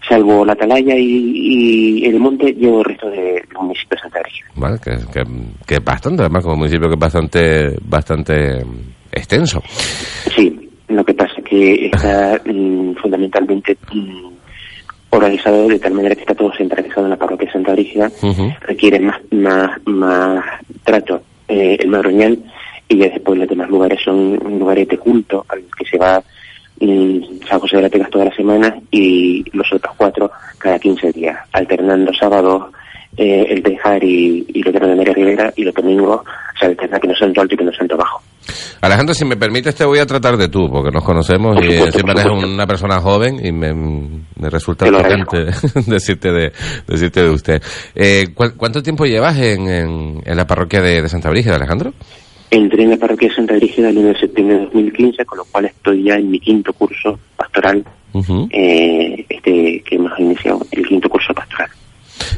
salvo 0.08 0.44
la 0.44 0.52
Atalaya 0.52 0.94
y, 0.96 2.04
el 2.04 2.18
monte, 2.18 2.52
llevo 2.52 2.80
el 2.80 2.84
resto 2.84 3.10
del 3.10 3.42
municipio 3.58 3.96
de 3.96 4.02
Santa 4.02 4.20
Brígida. 4.20 4.46
Vale, 4.56 4.78
que, 4.82 5.24
que, 5.66 5.74
es 5.74 5.84
bastante, 5.84 6.22
además, 6.22 6.44
como 6.44 6.56
municipio 6.56 6.88
que 6.88 6.94
es 6.94 7.00
bastante, 7.00 7.76
bastante 7.82 8.64
extenso. 9.12 9.62
Sí, 10.34 10.70
lo 10.88 11.04
que 11.04 11.14
pasa 11.14 11.34
es 11.38 11.44
que 11.44 11.86
está 11.86 12.40
mm, 12.44 12.94
fundamentalmente 12.96 13.76
mm, 13.92 14.28
organizado 15.10 15.68
de 15.68 15.78
tal 15.78 15.94
manera 15.94 16.14
que 16.14 16.22
está 16.22 16.34
todo 16.34 16.52
centralizado 16.56 17.06
en 17.06 17.10
la 17.10 17.16
parroquia 17.16 17.46
de 17.46 17.52
Santa 17.52 17.72
Brígida, 17.72 18.10
requiere 18.62 18.98
más, 19.00 19.20
más, 19.30 19.70
más 19.86 20.44
trato 20.84 21.22
eh, 21.48 21.76
el 21.80 21.88
Madroñal 21.88 22.38
y 22.88 22.98
ya 22.98 23.08
después 23.08 23.38
los 23.38 23.48
demás 23.48 23.68
lugares 23.70 24.00
son 24.04 24.34
lugares 24.58 24.86
de 24.88 24.98
culto 24.98 25.44
al 25.48 25.62
que 25.76 25.84
se 25.84 25.98
va 25.98 26.22
San 27.48 27.60
José 27.60 27.76
de 27.76 27.82
la 27.82 27.88
Tegas 27.90 28.10
todas 28.10 28.28
las 28.28 28.36
semanas 28.36 28.74
y 28.90 29.44
los 29.56 29.72
otros 29.72 29.94
cuatro 29.96 30.30
cada 30.58 30.78
15 30.78 31.12
días, 31.12 31.38
alternando 31.52 32.12
sábados 32.12 32.72
eh, 33.16 33.46
el 33.50 33.62
Tejar 33.62 34.02
y, 34.02 34.44
y 34.48 34.62
lo 34.62 34.72
de 34.72 34.96
María 34.96 35.12
Rivera 35.14 35.52
y 35.54 35.64
los 35.64 35.74
domingos 35.74 36.22
se 36.58 36.66
alterna 36.66 36.98
que 36.98 37.08
no 37.08 37.14
Santo 37.14 37.40
Alto 37.40 37.54
y 37.54 37.58
que 37.58 37.64
no 37.64 37.72
Santo 37.72 37.96
Bajo. 37.96 38.22
Alejandro, 38.80 39.14
si 39.14 39.24
me 39.24 39.36
permites, 39.36 39.74
te 39.76 39.84
voy 39.84 40.00
a 40.00 40.06
tratar 40.06 40.36
de 40.36 40.48
tú, 40.48 40.68
porque 40.68 40.90
nos 40.90 41.04
conocemos 41.04 41.56
y 41.58 41.70
supuesto, 41.72 42.00
siempre 42.00 42.20
eres 42.20 42.44
una 42.44 42.66
persona 42.66 43.00
joven 43.00 43.38
y 43.44 43.52
me, 43.52 43.72
me 43.72 44.50
resulta 44.50 44.86
Te 44.86 44.90
lo 44.90 44.98
chocante 45.02 45.44
decirte 45.86 46.32
de, 46.32 46.52
decirte 46.88 47.22
de 47.22 47.30
usted. 47.30 47.62
Eh, 47.94 48.28
¿cu- 48.34 48.56
¿Cuánto 48.56 48.82
tiempo 48.82 49.04
llevas 49.04 49.38
en, 49.38 49.68
en, 49.68 50.22
en 50.24 50.36
la 50.36 50.46
parroquia 50.46 50.80
de, 50.80 51.02
de 51.02 51.08
Santa 51.08 51.30
Brígida, 51.30 51.54
Alejandro? 51.56 51.92
Entré 52.54 52.82
en 52.84 52.90
la 52.90 52.96
parroquia 52.98 53.28
de 53.30 53.34
Santa 53.34 53.54
Brígida 53.54 53.88
el 53.88 53.96
1 53.96 54.08
de 54.08 54.18
septiembre 54.20 54.56
de 54.58 54.64
2015, 54.64 55.24
con 55.24 55.38
lo 55.38 55.44
cual 55.46 55.64
estoy 55.64 56.02
ya 56.04 56.16
en 56.16 56.30
mi 56.30 56.38
quinto 56.38 56.72
curso 56.74 57.18
pastoral, 57.34 57.82
eh, 58.50 59.24
este 59.26 59.82
que 59.86 59.96
hemos 59.96 60.12
iniciado, 60.18 60.60
el 60.70 60.86
quinto 60.86 61.08
curso 61.08 61.32
pastoral. 61.32 61.70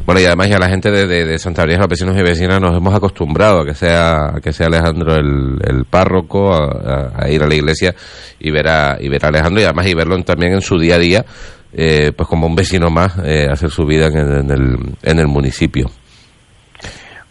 Bueno, 0.07 0.21
y 0.21 0.25
además 0.25 0.49
ya 0.49 0.59
la 0.61 0.69
gente 0.69 0.93
de, 0.93 1.09
de, 1.09 1.25
de 1.25 1.39
Santa 1.41 1.63
Brígida, 1.65 1.81
los 1.81 1.89
vecinos 1.89 2.17
y 2.17 2.23
vecinas, 2.23 2.61
nos 2.61 2.77
hemos 2.77 2.95
acostumbrado 2.95 3.63
a 3.63 3.65
que 3.67 3.75
sea, 3.75 4.37
a 4.37 4.41
que 4.41 4.53
sea 4.53 4.69
Alejandro 4.69 5.17
el, 5.17 5.59
el 5.67 5.85
párroco, 5.85 6.55
a, 6.55 7.11
a- 7.17 7.25
a 7.25 7.31
ir 7.31 7.43
a 7.43 7.49
la 7.49 7.55
iglesia 7.57 7.93
y 8.39 8.53
ver 8.53 8.69
a, 8.69 8.97
y 9.01 9.09
ver 9.09 9.25
a 9.25 9.29
Alejandro 9.29 9.63
y 9.63 9.65
además 9.65 9.87
y 9.89 9.95
verlo 9.95 10.23
también 10.23 10.53
en 10.53 10.61
su 10.61 10.79
día 10.79 10.95
a 10.95 10.99
día, 10.99 11.25
eh, 11.73 12.13
pues 12.17 12.29
como 12.29 12.47
un 12.47 12.55
vecino 12.55 12.89
más, 12.89 13.15
eh, 13.25 13.49
hacer 13.51 13.71
su 13.71 13.85
vida 13.85 14.07
en, 14.07 14.17
en 14.19 14.51
el, 14.53 14.77
en 15.03 15.19
el 15.19 15.27
municipio. 15.27 15.91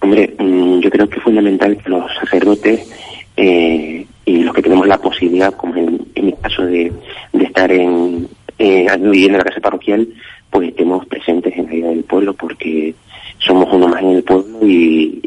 Hombre, 0.03 0.35
mm, 0.37 0.79
yo 0.81 0.89
creo 0.89 1.07
que 1.07 1.15
es 1.15 1.23
fundamental 1.23 1.77
que 1.77 1.89
los 1.89 2.13
sacerdotes 2.19 2.91
eh, 3.37 4.05
y 4.25 4.43
los 4.43 4.53
que 4.53 4.61
tenemos 4.61 4.85
la 4.85 4.97
posibilidad, 4.97 5.53
como 5.53 5.77
en, 5.77 5.97
en 6.13 6.25
mi 6.25 6.33
caso, 6.33 6.65
de, 6.65 6.91
estar 7.31 7.71
en, 7.71 8.27
eh, 8.59 8.85
viviendo 8.99 9.37
en 9.37 9.37
la 9.37 9.43
casa 9.45 9.61
parroquial, 9.61 10.05
pues 10.49 10.67
estemos 10.67 11.05
presentes 11.05 11.57
en 11.57 11.67
la 11.67 11.71
vida 11.71 11.87
del 11.87 12.03
pueblo 12.03 12.33
porque 12.33 12.93
somos 13.39 13.71
uno 13.71 13.87
más 13.87 14.01
en 14.01 14.09
el 14.09 14.23
pueblo 14.23 14.67
y, 14.67 15.21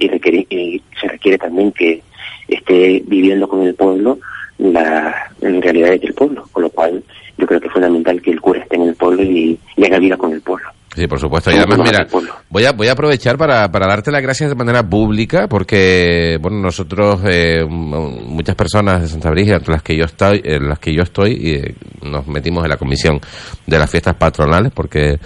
se 1.01 1.09
requiere 1.09 1.39
también 1.39 1.72
que 1.72 2.03
esté 2.47 3.03
viviendo 3.07 3.49
con 3.49 3.62
el 3.62 3.74
pueblo 3.74 4.18
las 4.59 5.14
realidades 5.41 6.03
del 6.03 6.12
pueblo, 6.12 6.47
con 6.53 6.64
lo 6.64 6.70
cual 6.70 7.03
yo 7.39 7.47
creo 7.47 7.61
que 7.61 7.68
es 7.68 7.72
fundamental 7.72 8.20
que 8.20 8.31
el 8.31 8.43
cura 8.43 8.61
esté 8.61 8.77
en 8.77 8.83
el 8.83 8.95
pueblo 8.95 9.22
y 9.22 9.59
haga 9.83 9.99
vida 9.99 10.18
con 10.18 10.33
el 10.33 10.43
pueblo. 10.43 10.68
Sí, 10.97 11.07
por 11.07 11.21
supuesto. 11.21 11.51
Y 11.51 11.57
además, 11.57 11.79
mira, 11.85 12.07
voy 12.49 12.65
a, 12.65 12.73
voy 12.73 12.89
a 12.89 12.93
aprovechar 12.93 13.37
para, 13.37 13.71
para 13.71 13.87
darte 13.87 14.11
las 14.11 14.23
gracias 14.23 14.49
de 14.49 14.57
manera 14.57 14.83
pública 14.83 15.47
porque, 15.47 16.39
bueno, 16.41 16.59
nosotros, 16.59 17.21
eh, 17.27 17.67
muchas 17.67 18.55
personas 18.55 19.03
de 19.03 19.09
Santa 19.09 19.29
Brígida, 19.29 19.57
entre 19.57 19.73
las 19.75 19.83
que 19.83 19.95
yo 19.95 20.07
estoy, 20.07 20.41
en 20.43 20.67
las 20.67 20.79
que 20.79 20.95
yo 20.95 21.03
estoy, 21.03 21.51
eh, 21.51 21.75
nos 22.03 22.27
metimos 22.27 22.65
en 22.65 22.71
la 22.71 22.79
comisión 22.79 23.21
de 23.67 23.79
las 23.79 23.91
fiestas 23.91 24.15
patronales 24.15 24.73
porque 24.75 25.19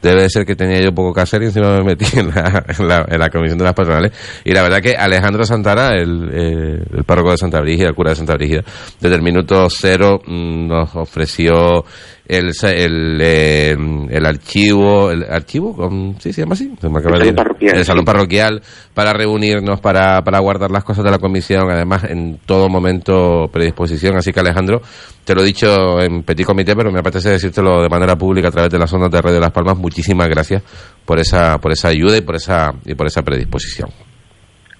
debe 0.00 0.22
de 0.22 0.30
ser 0.30 0.46
que 0.46 0.56
tenía 0.56 0.80
yo 0.80 0.94
poco 0.94 1.12
que 1.12 1.20
hacer 1.20 1.42
y 1.42 1.46
encima 1.46 1.76
me 1.76 1.84
metí 1.84 2.06
en 2.18 2.28
la, 2.28 2.64
en 2.66 2.88
la, 2.88 3.06
en 3.06 3.18
la 3.18 3.28
comisión 3.28 3.58
de 3.58 3.64
las 3.64 3.74
patronales. 3.74 4.12
Y 4.44 4.52
la 4.52 4.62
verdad 4.62 4.80
que 4.80 4.96
Alejandro 4.96 5.44
Santana, 5.44 5.90
el, 5.90 6.30
eh, 6.32 6.84
el 6.90 7.04
párroco 7.04 7.32
de 7.32 7.36
Santa 7.36 7.60
Brígida, 7.60 7.88
el 7.88 7.94
cura 7.94 8.10
de 8.10 8.16
Santa 8.16 8.32
Brígida, 8.32 8.62
desde 8.98 9.14
el 9.14 9.22
minuto 9.22 9.68
cero 9.68 10.22
mm, 10.26 10.68
nos 10.68 10.96
ofreció 10.96 11.84
el, 12.28 12.50
el, 12.62 13.20
eh, 13.22 13.76
el 14.10 14.26
archivo, 14.26 15.10
el 15.10 15.24
archivo, 15.24 15.90
sí, 16.18 16.32
se 16.32 16.42
llama 16.42 16.52
así, 16.52 16.70
Se 16.78 16.88
me 16.88 16.98
acaba 16.98 17.16
El 17.16 17.22
de 17.22 17.24
salón 17.24 17.36
parroquial, 17.36 17.76
el 17.76 17.84
salón 17.84 18.04
parroquial 18.04 18.62
para 18.92 19.14
reunirnos, 19.14 19.80
para, 19.80 20.22
para 20.22 20.38
guardar 20.40 20.70
las 20.70 20.84
cosas 20.84 21.04
de 21.04 21.10
la 21.10 21.18
comisión, 21.18 21.70
además 21.70 22.04
en 22.04 22.38
todo 22.44 22.68
momento 22.68 23.48
predisposición. 23.50 24.16
Así 24.16 24.30
que 24.30 24.40
Alejandro, 24.40 24.82
te 25.24 25.34
lo 25.34 25.42
he 25.42 25.46
dicho 25.46 26.00
en 26.00 26.22
petit 26.22 26.44
comité, 26.44 26.76
pero 26.76 26.92
me 26.92 27.00
apetece 27.00 27.30
decírtelo 27.30 27.82
de 27.82 27.88
manera 27.88 28.16
pública 28.16 28.48
a 28.48 28.52
través 28.52 28.70
de 28.70 28.78
las 28.78 28.92
ondas 28.92 29.10
de 29.10 29.22
Radio 29.22 29.40
Las 29.40 29.52
Palmas. 29.52 29.78
Muchísimas 29.78 30.28
gracias 30.28 30.62
por 31.06 31.18
esa, 31.18 31.56
por 31.58 31.72
esa 31.72 31.88
ayuda 31.88 32.18
y 32.18 32.20
por 32.20 32.36
esa, 32.36 32.74
y 32.84 32.94
por 32.94 33.06
esa 33.06 33.22
predisposición. 33.22 33.88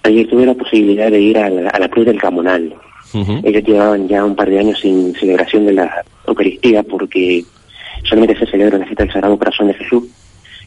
Ayer 0.03 0.27
tuve 0.29 0.45
la 0.45 0.53
posibilidad 0.53 1.09
de 1.09 1.19
ir 1.19 1.37
a 1.37 1.49
la, 1.49 1.71
a 1.71 1.79
la 1.79 1.89
Cruz 1.89 2.05
del 2.05 2.19
Camonal. 2.21 2.75
Ellos 3.43 3.63
llevaban 3.63 4.07
ya 4.07 4.23
un 4.23 4.35
par 4.35 4.49
de 4.49 4.59
años 4.59 4.79
sin 4.79 5.13
celebración 5.15 5.65
de 5.65 5.73
la 5.73 6.03
Eucaristía 6.27 6.83
porque 6.83 7.43
solamente 8.03 8.37
se 8.37 8.45
celebra 8.51 8.77
la 8.77 8.85
fiesta 8.85 9.03
del 9.03 9.13
Sagrado 9.13 9.37
Corazón 9.37 9.67
de 9.67 9.73
Jesús 9.73 10.03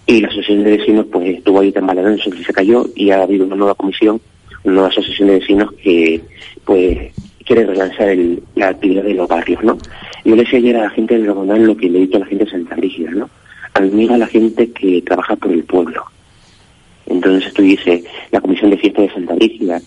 y 0.07 0.20
la 0.20 0.28
asociación 0.28 0.64
de 0.64 0.76
vecinos 0.76 1.07
pues 1.12 1.28
estuvo 1.38 1.61
ahí 1.61 1.70
tambaleando, 1.72 2.20
se 2.22 2.30
se 2.45 2.53
cayó 2.53 2.86
y 2.97 3.11
ha 3.11 3.22
habido 3.22 3.47
una 3.47 3.55
nueva 3.57 3.74
comisión, 3.74 4.20
una 4.64 4.74
nueva 4.74 4.88
asociación 4.88 5.28
de 5.28 5.38
vecinos 5.38 5.70
que 5.82 6.20
pues 6.64 7.12
quiere 7.47 7.66
relanzar 7.66 8.09
el- 8.09 8.43
la 8.57 8.68
actividad 8.68 9.05
de 9.05 9.14
los 9.14 9.28
barrios, 9.28 9.62
¿no? 9.62 9.78
Yo 10.24 10.34
le 10.36 10.43
decía 10.43 10.59
ayer 10.59 10.76
a 10.76 10.82
la 10.84 10.90
gente 10.90 11.14
del 11.16 11.26
Camonal 11.26 11.64
lo 11.64 11.76
que 11.76 11.88
le 11.88 11.99
he 11.99 12.03
dicho 12.03 12.16
a 12.16 12.20
la 12.20 12.26
gente 12.26 12.45
de 12.45 12.51
Santa 12.51 12.76
Brígida, 12.76 13.11
¿no? 13.12 13.30
Admira 13.74 14.14
a 14.16 14.18
la 14.18 14.26
gente 14.26 14.70
que 14.72 15.03
trabaja 15.03 15.34
por 15.36 15.51
el 15.53 15.64
pueblo. 15.64 16.05
Entonces 17.07 17.53
tú 17.53 17.62
dices, 17.62 18.05
la 18.30 18.40
Comisión 18.40 18.70
de 18.70 18.76
Fiestas 18.78 19.07
de 19.09 19.14
Santa 19.14 19.34
Brígida, 19.34 19.80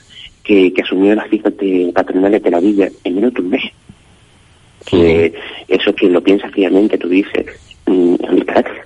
que, 0.45 0.71
que 0.73 0.81
asumió 0.81 1.13
las 1.15 1.27
fiestas 1.27 1.57
de- 1.57 1.91
patronales 1.93 2.41
de 2.41 2.51
la 2.51 2.59
villa 2.61 2.87
en 3.03 3.15
menos 3.15 3.33
de 3.33 3.41
un 3.41 3.49
mes. 3.49 3.63
Que 4.85 5.33
eso 5.67 5.93
que 5.95 6.07
lo 6.09 6.21
piensas 6.21 6.51
fríamente, 6.51 6.97
tú 6.97 7.09
dices, 7.09 7.45
mm, 7.87 8.15
carácter. 8.45 8.85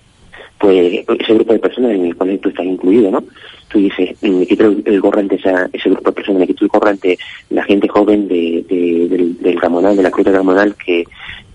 Pues 0.58 1.06
ese 1.20 1.34
grupo 1.34 1.54
de 1.54 1.60
personas 1.60 1.92
en 1.92 2.06
el 2.06 2.16
cual 2.16 2.38
tú 2.40 2.50
estás 2.50 2.66
incluido, 2.66 3.12
¿no? 3.12 3.24
Tú 3.70 3.80
dices, 3.80 4.12
mm, 4.22 4.40
me 4.40 4.46
quito 4.48 4.66
el, 4.68 4.82
el 4.86 5.02
gorro 5.02 5.20
ante 5.20 5.36
esa- 5.36 5.70
ese 5.72 5.90
grupo 5.90 6.10
de 6.12 6.16
personas, 6.16 6.40
me 6.42 6.48
quito 6.48 6.66
el 6.66 6.70
gorro 6.70 6.88
ante 6.90 7.18
la 7.50 7.64
gente 7.64 7.88
joven 7.88 8.28
de, 8.28 8.66
de- 8.68 9.08
del, 9.10 9.38
del 9.42 9.60
Gamonal, 9.60 9.96
de 9.98 10.04
la 10.04 10.12
Cruz 10.12 10.26
del 10.26 10.34
Gamonal, 10.36 10.76
que 10.76 11.04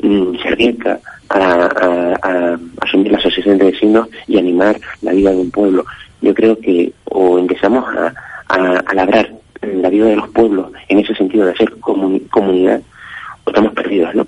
mm, 0.03 0.37
se 0.43 0.49
arriesga 0.49 1.01
a, 1.31 1.39
a- 1.41 2.19
a 2.23 2.59
asumir 2.83 3.13
la 3.13 3.19
asociación 3.19 3.59
de 3.59 3.71
vecinos 3.73 4.09
y 4.27 4.39
animar 4.39 4.79
la 5.03 5.13
vida 5.13 5.31
de 5.31 5.37
un 5.39 5.51
pueblo. 5.51 5.85
Yo 6.23 6.35
creo 6.35 6.59
que 6.59 6.93
o 7.05 7.39
empezamos 7.39 7.85
a, 7.95 8.15
a, 8.49 8.79
a 8.87 8.95
labrar 8.95 9.31
la 9.69 9.89
vida 9.89 10.07
de 10.07 10.17
los 10.17 10.29
pueblos 10.29 10.73
en 10.89 10.99
ese 10.99 11.15
sentido 11.15 11.47
de 11.47 11.53
hacer 11.53 11.71
comuni- 11.77 12.29
comunidad, 12.29 12.81
o 13.45 13.51
estamos 13.51 13.73
perdidos, 13.73 14.15
¿no? 14.15 14.27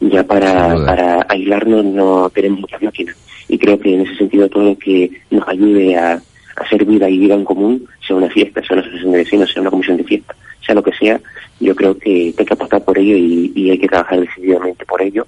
Ya 0.00 0.24
para, 0.24 0.74
para 0.84 1.26
aislarnos 1.28 1.84
no 1.84 2.28
tenemos 2.30 2.60
muchas 2.60 2.82
máquinas. 2.82 3.16
Y 3.48 3.58
creo 3.58 3.78
que 3.78 3.94
en 3.94 4.00
ese 4.00 4.16
sentido 4.16 4.48
todo 4.48 4.64
lo 4.64 4.78
que 4.78 5.10
nos 5.30 5.46
ayude 5.48 5.96
a, 5.96 6.14
a 6.14 6.20
hacer 6.56 6.84
vida 6.84 7.08
y 7.08 7.18
vida 7.18 7.34
en 7.34 7.44
común, 7.44 7.86
sea 8.06 8.16
una 8.16 8.28
fiesta, 8.28 8.60
sea 8.62 8.74
una 8.76 8.82
asociación 8.82 9.12
de 9.12 9.18
vecinos, 9.18 9.52
sea 9.52 9.62
una 9.62 9.70
comisión 9.70 9.96
de 9.96 10.04
fiesta, 10.04 10.34
sea 10.64 10.74
lo 10.74 10.82
que 10.82 10.92
sea, 10.92 11.20
yo 11.60 11.74
creo 11.76 11.96
que 11.96 12.34
hay 12.36 12.44
que 12.44 12.54
apostar 12.54 12.84
por 12.84 12.98
ello 12.98 13.16
y, 13.16 13.52
y 13.54 13.70
hay 13.70 13.78
que 13.78 13.88
trabajar 13.88 14.20
decididamente 14.20 14.84
por 14.84 15.00
ello, 15.02 15.26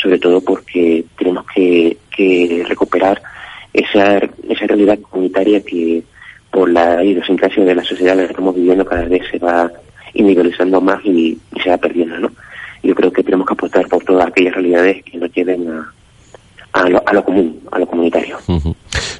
sobre 0.00 0.18
todo 0.18 0.40
porque 0.40 1.04
tenemos 1.18 1.44
que, 1.54 1.96
que 2.14 2.64
recuperar 2.66 3.20
esa, 3.72 4.18
esa 4.48 4.66
realidad 4.66 4.98
comunitaria 5.00 5.62
que 5.62 6.02
por 6.56 6.70
la 6.70 7.04
idiosincrasia 7.04 7.66
de 7.66 7.74
la 7.74 7.84
sociedad 7.84 8.14
en 8.14 8.20
la 8.20 8.24
que 8.24 8.32
estamos 8.32 8.54
viviendo 8.54 8.82
cada 8.86 9.04
vez 9.04 9.20
se 9.30 9.38
va 9.38 9.70
individualizando 10.14 10.80
más 10.80 11.04
y, 11.04 11.38
se 11.62 11.68
va 11.68 11.76
perdiendo, 11.76 12.18
¿no? 12.18 12.32
Yo 12.82 12.94
creo 12.94 13.12
que 13.12 13.22
tenemos 13.22 13.46
que 13.46 13.52
apostar 13.52 13.86
por 13.88 14.02
todas 14.02 14.28
aquellas 14.28 14.54
realidades 14.54 15.04
que 15.04 15.18
nos 15.18 15.30
lleven 15.34 15.68
a, 15.68 15.92
a, 16.72 16.88
lo, 16.88 17.02
a 17.06 17.12
lo 17.12 17.22
común, 17.22 17.60
a 17.70 17.78
lo 17.78 17.86
comunitario. 17.86 18.38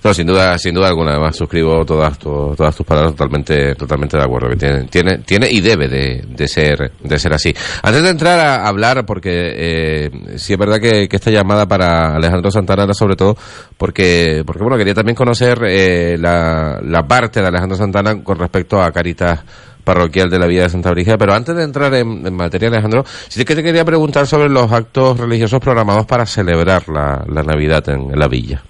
No, 0.06 0.14
sin 0.14 0.24
duda, 0.24 0.56
sin 0.56 0.72
duda 0.72 0.86
alguna. 0.86 1.10
Además, 1.10 1.34
suscribo 1.34 1.84
todas, 1.84 2.16
todas 2.16 2.76
tus 2.76 2.86
palabras 2.86 3.12
totalmente, 3.16 3.74
totalmente 3.74 4.16
de 4.16 4.22
acuerdo. 4.22 4.50
Que 4.50 4.56
tiene, 4.56 4.84
tiene, 4.84 5.18
tiene 5.18 5.48
y 5.50 5.60
debe 5.60 5.88
de, 5.88 6.24
de 6.28 6.46
ser, 6.46 6.92
de 7.02 7.18
ser 7.18 7.34
así. 7.34 7.52
Antes 7.82 8.04
de 8.04 8.10
entrar 8.10 8.38
a 8.38 8.68
hablar, 8.68 9.04
porque 9.04 9.30
eh, 9.32 10.10
sí 10.36 10.52
es 10.52 10.58
verdad 10.60 10.78
que, 10.78 11.08
esta 11.10 11.32
llamada 11.32 11.66
para 11.66 12.14
Alejandro 12.14 12.52
Santana 12.52 12.84
era 12.84 12.94
sobre 12.94 13.16
todo 13.16 13.36
porque, 13.76 14.44
porque 14.46 14.62
bueno, 14.62 14.76
quería 14.76 14.94
también 14.94 15.16
conocer 15.16 15.58
eh, 15.66 16.16
la, 16.20 16.78
la 16.84 17.02
parte 17.04 17.40
de 17.40 17.48
Alejandro 17.48 17.76
Santana 17.76 18.22
con 18.22 18.38
respecto 18.38 18.80
a 18.80 18.92
Caritas 18.92 19.40
parroquial 19.82 20.30
de 20.30 20.38
la 20.38 20.46
Villa 20.46 20.62
de 20.64 20.68
Santa 20.68 20.92
Brígida, 20.92 21.18
pero 21.18 21.34
antes 21.34 21.56
de 21.56 21.64
entrar 21.64 21.92
en, 21.94 22.32
materia, 22.32 22.68
Alejandro, 22.68 23.04
sí 23.26 23.44
que 23.44 23.56
te 23.56 23.62
quería 23.64 23.84
preguntar 23.84 24.28
sobre 24.28 24.48
los 24.48 24.70
actos 24.70 25.18
religiosos 25.18 25.58
programados 25.58 26.06
para 26.06 26.26
celebrar 26.26 26.88
la, 26.88 27.24
la 27.26 27.42
Navidad 27.42 27.88
en 27.88 28.16
la 28.16 28.28
villa. 28.28 28.62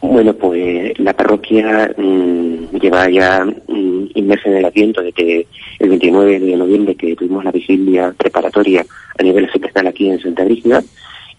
Bueno, 0.00 0.34
pues 0.34 0.98
la 0.98 1.12
parroquia 1.12 1.92
mm, 1.96 2.76
lleva 2.78 3.08
ya 3.10 3.44
mm, 3.44 4.06
inmersa 4.14 4.48
en 4.48 4.56
el 4.56 4.64
Adviento 4.64 5.02
desde 5.02 5.46
el 5.78 5.88
29 5.88 6.40
de 6.40 6.56
noviembre 6.56 6.94
que 6.94 7.16
tuvimos 7.16 7.44
la 7.44 7.50
vigilia 7.50 8.14
preparatoria 8.16 8.84
a 9.18 9.22
nivel 9.22 9.50
secretal 9.50 9.86
aquí 9.86 10.08
en 10.08 10.20
Santa 10.20 10.44
Brígida 10.44 10.82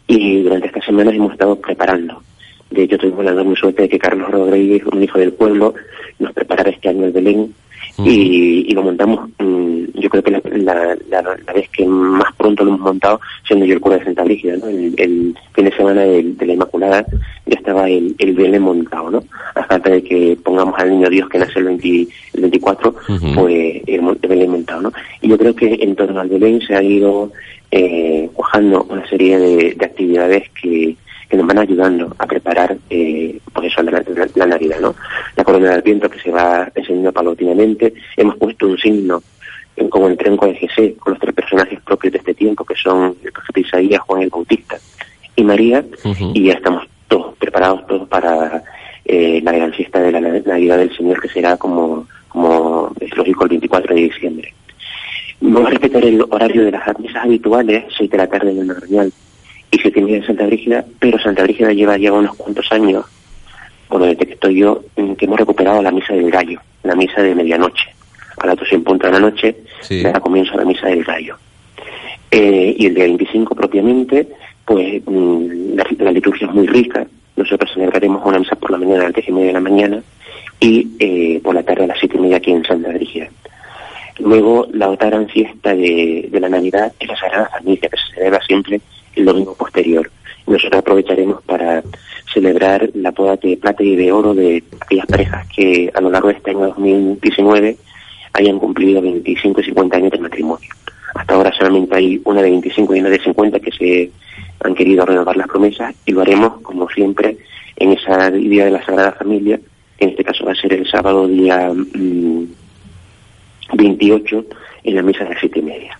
y 0.07 0.43
durante 0.43 0.67
estas 0.67 0.85
semanas 0.85 1.15
hemos 1.15 1.31
estado 1.31 1.55
preparando. 1.55 2.21
De 2.71 2.83
hecho, 2.83 2.97
tuvimos 2.97 3.23
la 3.23 3.31
enorme 3.31 3.55
suerte 3.55 3.83
de 3.83 3.89
que 3.89 3.99
Carlos 3.99 4.29
Rodríguez, 4.31 4.83
un 4.91 5.01
hijo 5.01 5.19
del 5.19 5.33
pueblo, 5.33 5.73
nos 6.19 6.33
preparara 6.33 6.69
este 6.69 6.89
año 6.89 7.05
el 7.05 7.11
Belén 7.11 7.53
y, 8.03 8.65
y 8.67 8.73
lo 8.73 8.83
montamos, 8.83 9.29
mm, 9.39 9.83
yo 9.95 10.09
creo 10.09 10.23
que 10.23 10.31
la, 10.31 10.41
la- 10.51 10.97
la- 11.09 11.21
la 11.45 11.53
vez 11.53 11.69
que 11.69 11.85
más 11.85 12.33
pronto 12.35 12.63
lo 12.63 12.71
hemos 12.71 12.81
montado, 12.81 13.21
siendo 13.47 13.65
yo 13.65 13.73
el 13.75 13.79
cura 13.79 13.97
de 13.97 14.03
Santa 14.05 14.23
Brígida, 14.23 14.57
¿no? 14.57 14.67
El, 14.67 14.93
el 14.97 15.35
fin 15.53 15.65
de 15.65 15.71
semana 15.75 16.01
del- 16.01 16.35
de, 16.37 16.45
la 16.45 16.53
Inmaculada 16.53 17.05
ya 17.45 17.55
estaba 17.57 17.89
el, 17.89 18.13
el 18.17 18.33
Belén 18.33 18.61
montado, 18.63 19.09
¿no? 19.11 19.23
A 19.55 19.63
falta 19.63 19.89
de 19.91 20.03
que 20.03 20.37
pongamos 20.43 20.75
al 20.77 20.89
Niño 20.89 21.09
Dios 21.09 21.29
que 21.29 21.37
nace 21.37 21.59
el, 21.59 21.65
20 21.65 21.87
el 22.33 22.41
24, 22.41 22.89
Ujú. 23.09 23.33
pues 23.35 23.81
el, 23.87 24.17
el 24.21 24.29
Belén 24.29 24.51
montado, 24.51 24.81
¿no? 24.81 24.93
Y 25.21 25.29
yo 25.29 25.37
creo 25.37 25.55
que 25.55 25.77
en 25.79 25.95
torno 25.95 26.19
al 26.19 26.27
Belén 26.29 26.59
se 26.61 26.75
ha 26.75 26.83
ido 26.83 27.31
eh, 27.71 28.29
cuajando 28.33 28.83
una 28.89 29.07
serie 29.09 29.37
de, 29.37 29.73
de 29.75 29.85
actividades 29.85 30.43
que, 30.61 30.95
que 31.29 31.37
nos 31.37 31.47
van 31.47 31.57
ayudando 31.59 32.15
a 32.19 32.25
preparar 32.27 32.77
eh, 32.89 33.39
pues 33.53 33.67
eso, 33.67 33.81
la, 33.83 33.91
la- 33.91 34.27
la 34.35 34.45
Navidad, 34.45 34.79
¿no? 34.79 34.95
La 35.35 35.43
corona 35.43 35.71
del 35.71 35.81
viento 35.81 36.09
que 36.09 36.19
se 36.19 36.31
va 36.31 36.69
encendiendo 36.75 37.11
paulatinamente, 37.11 37.93
hemos 38.17 38.35
puesto 38.37 38.67
un 38.67 38.77
signo 38.77 39.21
en- 39.75 39.89
como 39.89 40.07
el 40.07 40.17
tronco 40.17 40.45
de 40.47 40.53
GC, 40.55 40.95
con 40.97 41.13
los 41.13 41.19
tres 41.19 41.33
personajes 41.33 41.79
propios 41.81 42.13
de 42.13 42.19
este 42.19 42.33
tiempo, 42.33 42.63
que 42.63 42.75
son 42.75 43.15
el 43.23 43.31
profeta 43.31 43.59
Isaías, 43.59 44.01
Juan 44.01 44.21
el 44.21 44.29
Bautista 44.29 44.77
y 45.35 45.43
María, 45.43 45.83
y 46.33 46.45
ya 46.45 46.53
estamos 46.53 46.85
todos 47.07 47.35
preparados 47.37 47.85
todos 47.87 48.07
para 48.07 48.63
eh, 49.03 49.39
la 49.43 49.51
gran 49.51 49.71
fiesta 49.73 49.99
de 50.01 50.11
la 50.11 50.19
Na- 50.21 50.39
Navidad 50.45 50.77
del 50.77 50.95
Señor, 50.95 51.19
que 51.21 51.29
será 51.29 51.57
como, 51.57 52.07
como 52.29 52.91
es 52.99 53.15
lógico 53.17 53.43
el 53.43 53.49
24 53.49 53.95
de 53.95 54.01
diciembre. 54.01 54.53
Vamos 55.41 55.67
a 55.67 55.71
respetar 55.71 56.03
el 56.05 56.23
horario 56.29 56.63
de 56.65 56.71
las 56.71 56.99
misas 56.99 57.23
habituales, 57.23 57.83
6 57.97 58.09
de 58.09 58.17
la 58.17 58.27
tarde 58.27 58.51
en 58.51 58.59
el 58.59 58.65
Madrigal 58.65 59.11
y 59.75 59.79
7 59.79 59.99
y 59.99 60.03
media 60.03 60.17
en 60.17 60.25
Santa 60.25 60.45
Brígida, 60.45 60.85
pero 60.99 61.19
Santa 61.19 61.43
Brígida 61.43 61.71
lleva 61.73 61.97
ya 61.97 62.11
unos 62.11 62.35
cuantos 62.35 62.71
años, 62.71 63.05
bueno, 63.89 64.05
desde 64.05 64.25
que 64.25 64.33
estoy 64.33 64.59
yo, 64.59 64.81
en 64.95 65.15
que 65.15 65.25
hemos 65.25 65.39
recuperado 65.39 65.81
la 65.81 65.91
misa 65.91 66.13
del 66.13 66.31
gallo, 66.31 66.59
la 66.83 66.95
misa 66.95 67.21
de 67.21 67.35
medianoche. 67.35 67.93
A 68.37 68.47
las 68.47 68.57
12 68.57 68.75
en 68.75 68.83
punto 68.83 69.07
de 69.07 69.13
la 69.13 69.19
noche, 69.19 69.55
da 70.03 70.19
comienzo 70.19 70.57
la 70.57 70.65
misa 70.65 70.87
del 70.87 71.03
gallo. 71.03 71.37
Eh, 72.31 72.75
y 72.77 72.87
el 72.87 72.95
día 72.95 73.05
25 73.05 73.55
propiamente, 73.55 74.27
pues 74.65 75.01
mm, 75.05 75.75
la, 75.75 75.85
la 75.99 76.11
liturgia 76.11 76.47
es 76.47 76.53
muy 76.53 76.67
rica. 76.67 77.05
Nosotros 77.35 77.71
celebraremos 77.73 78.25
una 78.25 78.39
misa 78.39 78.55
por 78.55 78.71
la 78.71 78.77
mañana 78.77 79.01
a 79.01 79.05
las 79.05 79.13
10 79.13 79.29
y 79.29 79.31
media 79.31 79.47
de 79.47 79.53
la 79.53 79.59
mañana 79.61 80.03
y 80.59 80.87
eh, 80.99 81.39
por 81.43 81.55
la 81.55 81.63
tarde 81.63 81.83
a 81.85 81.87
las 81.87 81.99
7 81.99 82.17
y 82.17 82.19
media 82.19 82.37
aquí 82.37 82.51
en 82.51 82.65
Santa 82.65 82.89
Brígida. 82.89 83.29
Luego, 84.19 84.67
la 84.73 84.89
otra 84.89 85.09
gran 85.09 85.27
fiesta 85.27 85.75
de, 85.75 86.27
de 86.31 86.39
la 86.39 86.49
Navidad 86.49 86.91
es 86.99 87.07
la 87.07 87.17
Sagrada 87.17 87.49
Familia, 87.49 87.89
que 87.89 87.97
se 87.97 88.15
celebra 88.15 88.41
siempre 88.45 88.81
el 89.15 89.25
domingo 89.25 89.55
posterior. 89.55 90.09
Nosotros 90.47 90.79
aprovecharemos 90.79 91.41
para 91.43 91.83
celebrar 92.33 92.89
la 92.93 93.11
boda 93.11 93.35
de 93.37 93.57
plata 93.57 93.83
y 93.83 93.95
de 93.95 94.11
oro 94.11 94.33
de 94.33 94.63
aquellas 94.79 95.05
parejas 95.05 95.47
que 95.55 95.91
a 95.93 96.01
lo 96.01 96.09
largo 96.09 96.27
de 96.27 96.35
este 96.35 96.51
año 96.51 96.67
2019 96.67 97.77
hayan 98.33 98.59
cumplido 98.59 99.01
25 99.01 99.61
y 99.61 99.63
50 99.63 99.97
años 99.97 100.11
de 100.11 100.19
matrimonio. 100.19 100.69
Hasta 101.15 101.33
ahora 101.33 101.51
solamente 101.57 101.95
hay 101.95 102.21
una 102.25 102.41
de 102.41 102.49
25 102.51 102.95
y 102.95 102.99
una 102.99 103.09
de 103.09 103.19
50 103.19 103.59
que 103.59 103.71
se 103.71 104.11
han 104.59 104.75
querido 104.75 105.05
renovar 105.05 105.37
las 105.37 105.47
promesas 105.47 105.95
y 106.05 106.11
lo 106.11 106.21
haremos, 106.21 106.61
como 106.61 106.89
siempre, 106.89 107.37
en 107.77 107.93
esa 107.93 108.29
día 108.31 108.65
de 108.65 108.71
la 108.71 108.85
Sagrada 108.85 109.13
Familia, 109.13 109.59
que 109.97 110.05
en 110.05 110.11
este 110.11 110.25
caso 110.25 110.45
va 110.45 110.51
a 110.51 110.55
ser 110.55 110.73
el 110.73 110.85
sábado 110.89 111.27
día 111.27 111.71
mm, 111.73 112.45
28 113.73 114.45
en 114.83 114.95
la 114.95 115.01
misa 115.01 115.23
de 115.23 115.37
siete 115.39 115.59
y 115.59 115.63
media. 115.63 115.99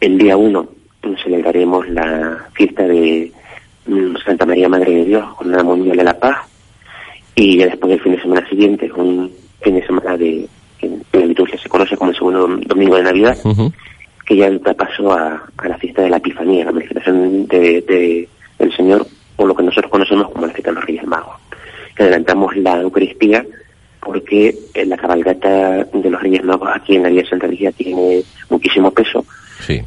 El 0.00 0.18
día 0.18 0.36
1 0.36 0.77
celebraremos 1.22 1.88
la 1.88 2.46
fiesta 2.54 2.82
de 2.84 3.32
mm, 3.86 4.16
Santa 4.24 4.46
María 4.46 4.68
Madre 4.68 4.92
de 4.94 5.04
Dios 5.04 5.34
con 5.34 5.50
la 5.50 5.62
Mundial 5.62 5.96
de 5.96 6.04
la 6.04 6.18
Paz 6.18 6.38
y 7.34 7.58
ya 7.58 7.66
después 7.66 7.90
del 7.90 8.00
fin 8.00 8.12
de 8.12 8.22
semana 8.22 8.48
siguiente, 8.48 8.90
un 8.92 9.30
fin 9.62 9.74
de 9.76 9.86
semana 9.86 10.16
de 10.16 10.46
que 10.78 10.90
la 11.12 11.26
liturgia 11.26 11.58
se 11.58 11.68
conoce 11.68 11.96
como 11.96 12.10
el 12.10 12.16
segundo 12.16 12.46
dom- 12.48 12.64
domingo 12.66 12.96
de 12.96 13.02
Navidad, 13.02 13.36
que 14.26 14.36
ya 14.36 14.50
da 14.50 14.74
paso 14.74 15.12
a, 15.12 15.42
a 15.56 15.68
la 15.68 15.78
fiesta 15.78 16.02
de 16.02 16.10
la 16.10 16.18
Epifanía, 16.18 16.64
la 16.66 16.72
manifestación 16.72 17.46
de, 17.46 17.80
de- 17.82 18.28
del 18.58 18.76
Señor, 18.76 19.06
o 19.36 19.46
lo 19.46 19.54
que 19.54 19.62
nosotros 19.62 19.90
conocemos 19.90 20.30
como 20.30 20.46
la 20.46 20.52
fiesta 20.52 20.70
de 20.70 20.74
los 20.76 20.84
Reyes 20.84 21.06
Magos. 21.06 21.34
Que 21.96 22.02
adelantamos 22.02 22.56
la 22.56 22.80
Eucaristía 22.80 23.44
porque 24.00 24.54
eh, 24.74 24.84
la 24.86 24.96
cabalgata 24.96 25.84
de 25.84 26.10
los 26.10 26.20
Reyes 26.22 26.44
Magos 26.44 26.68
aquí 26.74 26.96
en 26.96 27.04
la 27.04 27.08
Vía 27.08 27.28
Santa 27.28 27.46
Ligia 27.46 27.72
tiene 27.72 28.22
muchísimo 28.50 28.90
peso. 28.90 29.24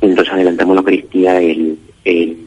Entonces 0.02 0.34
adelantamos 0.34 0.76
la 0.76 0.80
Eucaristía 0.82 1.40
el, 1.40 1.78
el, 2.06 2.38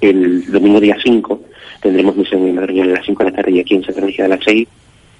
el 0.00 0.52
domingo 0.52 0.80
día 0.80 0.96
5. 1.02 1.40
Tendremos 1.80 2.16
misa 2.16 2.36
en 2.36 2.48
el 2.48 2.54
Madrigal 2.54 2.90
a 2.90 2.94
las 2.94 3.06
5 3.06 3.24
de 3.24 3.30
la 3.30 3.36
tarde 3.36 3.52
y 3.52 3.60
aquí 3.60 3.74
en 3.74 3.84
Santa 3.84 4.00
Ligia 4.00 4.24
a 4.24 4.28
las 4.28 4.40
6 4.44 4.68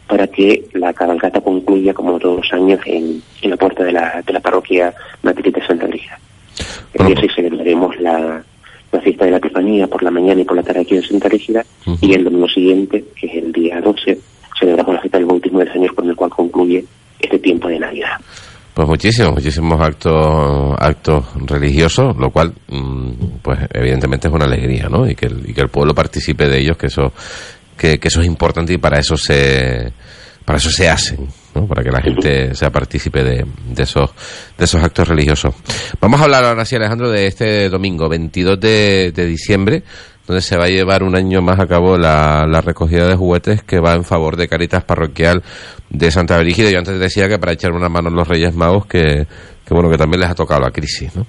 para 0.06 0.26
que 0.26 0.66
la 0.74 0.92
cabalgata 0.92 1.40
concluya 1.40 1.94
como 1.94 2.18
todos 2.18 2.36
los 2.36 2.52
años 2.52 2.80
en, 2.84 3.22
en 3.42 3.50
la 3.50 3.56
puerta 3.56 3.84
de 3.84 3.92
la, 3.92 4.22
de 4.24 4.32
la 4.32 4.40
parroquia 4.40 4.94
matriz 5.22 5.54
de 5.54 5.66
Santa 5.66 5.86
Ligia. 5.86 6.18
El 6.94 7.06
día 7.06 7.16
6 7.20 7.32
celebraremos 7.34 7.98
la, 8.00 8.44
la 8.92 9.00
fiesta 9.00 9.24
de 9.24 9.32
la 9.32 9.38
Epifanía 9.38 9.86
por 9.86 10.02
la 10.02 10.10
mañana 10.10 10.40
y 10.40 10.44
por 10.44 10.56
la 10.56 10.62
tarde 10.62 10.80
aquí 10.80 10.96
en 10.96 11.02
Santa 11.02 11.28
Rígida 11.28 11.64
y 12.00 12.14
el 12.14 12.24
domingo 12.24 12.48
siguiente, 12.48 13.04
que 13.18 13.26
es 13.26 13.34
el 13.34 13.52
día 13.52 13.80
12, 13.80 14.18
celebramos 14.58 14.94
la 14.94 15.00
fiesta 15.00 15.18
del 15.18 15.26
bautismo 15.26 15.58
del 15.58 15.72
Señor 15.72 15.94
con 15.94 16.08
el 16.08 16.14
cual 16.14 16.30
concluye 16.30 16.84
este 17.18 17.38
tiempo 17.38 17.68
de 17.68 17.78
Navidad. 17.80 18.18
Pues 18.74 18.88
muchísimos, 18.88 19.34
muchísimos 19.34 19.80
actos 19.80 20.74
actos 20.80 21.24
religiosos, 21.46 22.16
lo 22.16 22.30
cual, 22.30 22.52
mm, 22.68 23.38
pues 23.40 23.60
evidentemente 23.72 24.26
es 24.26 24.34
una 24.34 24.46
alegría, 24.46 24.88
¿no? 24.88 25.08
Y 25.08 25.14
que 25.14 25.26
el, 25.26 25.48
y 25.48 25.54
que 25.54 25.60
el 25.60 25.68
pueblo 25.68 25.94
participe 25.94 26.48
de 26.48 26.58
ellos, 26.58 26.76
que 26.76 26.88
eso 26.88 27.12
que, 27.78 27.98
que 28.00 28.08
eso 28.08 28.20
es 28.20 28.26
importante 28.26 28.72
y 28.72 28.78
para 28.78 28.98
eso 28.98 29.16
se 29.16 29.92
para 30.44 30.58
eso 30.58 30.70
se 30.70 30.88
hacen, 30.88 31.28
¿no? 31.54 31.68
Para 31.68 31.84
que 31.84 31.90
la 31.90 32.02
gente 32.02 32.54
sea 32.54 32.70
partícipe 32.70 33.22
de, 33.22 33.46
de 33.68 33.82
esos 33.84 34.10
de 34.58 34.64
esos 34.64 34.82
actos 34.82 35.06
religiosos. 35.06 35.54
Vamos 36.00 36.20
a 36.20 36.24
hablar 36.24 36.44
ahora 36.44 36.64
sí, 36.64 36.74
Alejandro, 36.74 37.10
de 37.10 37.28
este 37.28 37.68
domingo 37.68 38.08
22 38.08 38.58
de, 38.58 39.12
de 39.12 39.24
diciembre, 39.24 39.84
donde 40.26 40.40
se 40.42 40.56
va 40.56 40.64
a 40.64 40.68
llevar 40.68 41.02
un 41.02 41.16
año 41.16 41.42
más 41.42 41.60
a 41.60 41.66
cabo 41.66 41.98
la, 41.98 42.46
la 42.48 42.60
recogida 42.60 43.06
de 43.06 43.14
juguetes 43.14 43.62
que 43.62 43.78
va 43.80 43.94
en 43.94 44.04
favor 44.04 44.36
de 44.36 44.48
Caritas 44.48 44.82
Parroquial 44.84 45.42
de 45.90 46.10
Santa 46.10 46.38
Brígida. 46.38 46.70
Yo 46.70 46.78
antes 46.78 46.98
decía 46.98 47.28
que 47.28 47.38
para 47.38 47.52
echar 47.52 47.72
una 47.72 47.88
mano 47.88 48.08
a 48.08 48.12
los 48.12 48.26
Reyes 48.28 48.54
Magos, 48.54 48.86
que, 48.86 49.26
que 49.66 49.74
bueno, 49.74 49.90
que 49.90 49.98
también 49.98 50.20
les 50.20 50.30
ha 50.30 50.34
tocado 50.34 50.60
la 50.62 50.70
crisis, 50.70 51.14
¿no? 51.14 51.26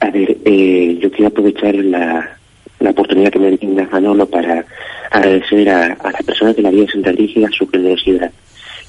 A 0.00 0.10
ver, 0.10 0.36
eh, 0.44 0.98
yo 1.00 1.10
quiero 1.10 1.28
aprovechar 1.28 1.74
la, 1.76 2.36
la 2.80 2.90
oportunidad 2.90 3.30
que 3.30 3.38
me 3.38 3.50
brinda 3.56 3.88
Manolo 3.90 4.26
para 4.26 4.64
agradecer 5.10 5.68
a, 5.70 5.84
a 5.94 6.10
las 6.12 6.22
personas 6.22 6.54
de 6.56 6.62
la 6.62 6.70
Vía 6.70 6.82
de 6.82 6.92
Santa 6.92 7.12
Brígida 7.12 7.48
su 7.56 7.66
generosidad. 7.68 8.30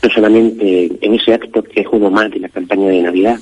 No 0.04 0.10
solamente 0.10 0.92
en 1.02 1.14
ese 1.16 1.34
acto 1.34 1.64
que 1.64 1.82
es 1.82 1.88
uno 1.92 2.12
más 2.12 2.30
de 2.30 2.40
la 2.40 2.50
campaña 2.50 2.90
de 2.90 3.02
Navidad, 3.04 3.38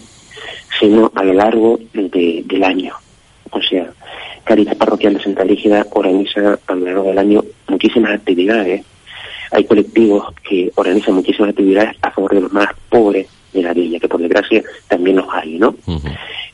sino 0.79 1.11
a 1.15 1.23
lo 1.23 1.33
largo 1.33 1.79
de- 1.93 2.43
del 2.45 2.63
año. 2.63 2.93
O 3.49 3.61
sea, 3.61 3.87
Caritas 4.45 4.75
Parroquial 4.75 5.15
de 5.15 5.23
Santa 5.23 5.43
Brígida 5.43 5.85
organiza 5.91 6.59
a 6.67 6.75
lo 6.75 6.85
largo 6.85 7.03
del 7.09 7.17
año 7.17 7.43
muchísimas 7.67 8.13
actividades. 8.13 8.85
Hay 9.51 9.63
colectivos 9.65 10.33
que 10.47 10.71
organizan 10.75 11.15
muchísimas 11.15 11.49
actividades 11.49 11.95
a 12.01 12.11
favor 12.11 12.33
de 12.33 12.41
los 12.41 12.53
más 12.53 12.69
pobres 12.89 13.27
de 13.53 13.63
la 13.63 13.73
villa, 13.73 13.99
que 13.99 14.07
por 14.07 14.21
desgracia 14.21 14.63
también 14.87 15.17
los 15.17 15.27
hay, 15.31 15.57
¿no? 15.57 15.75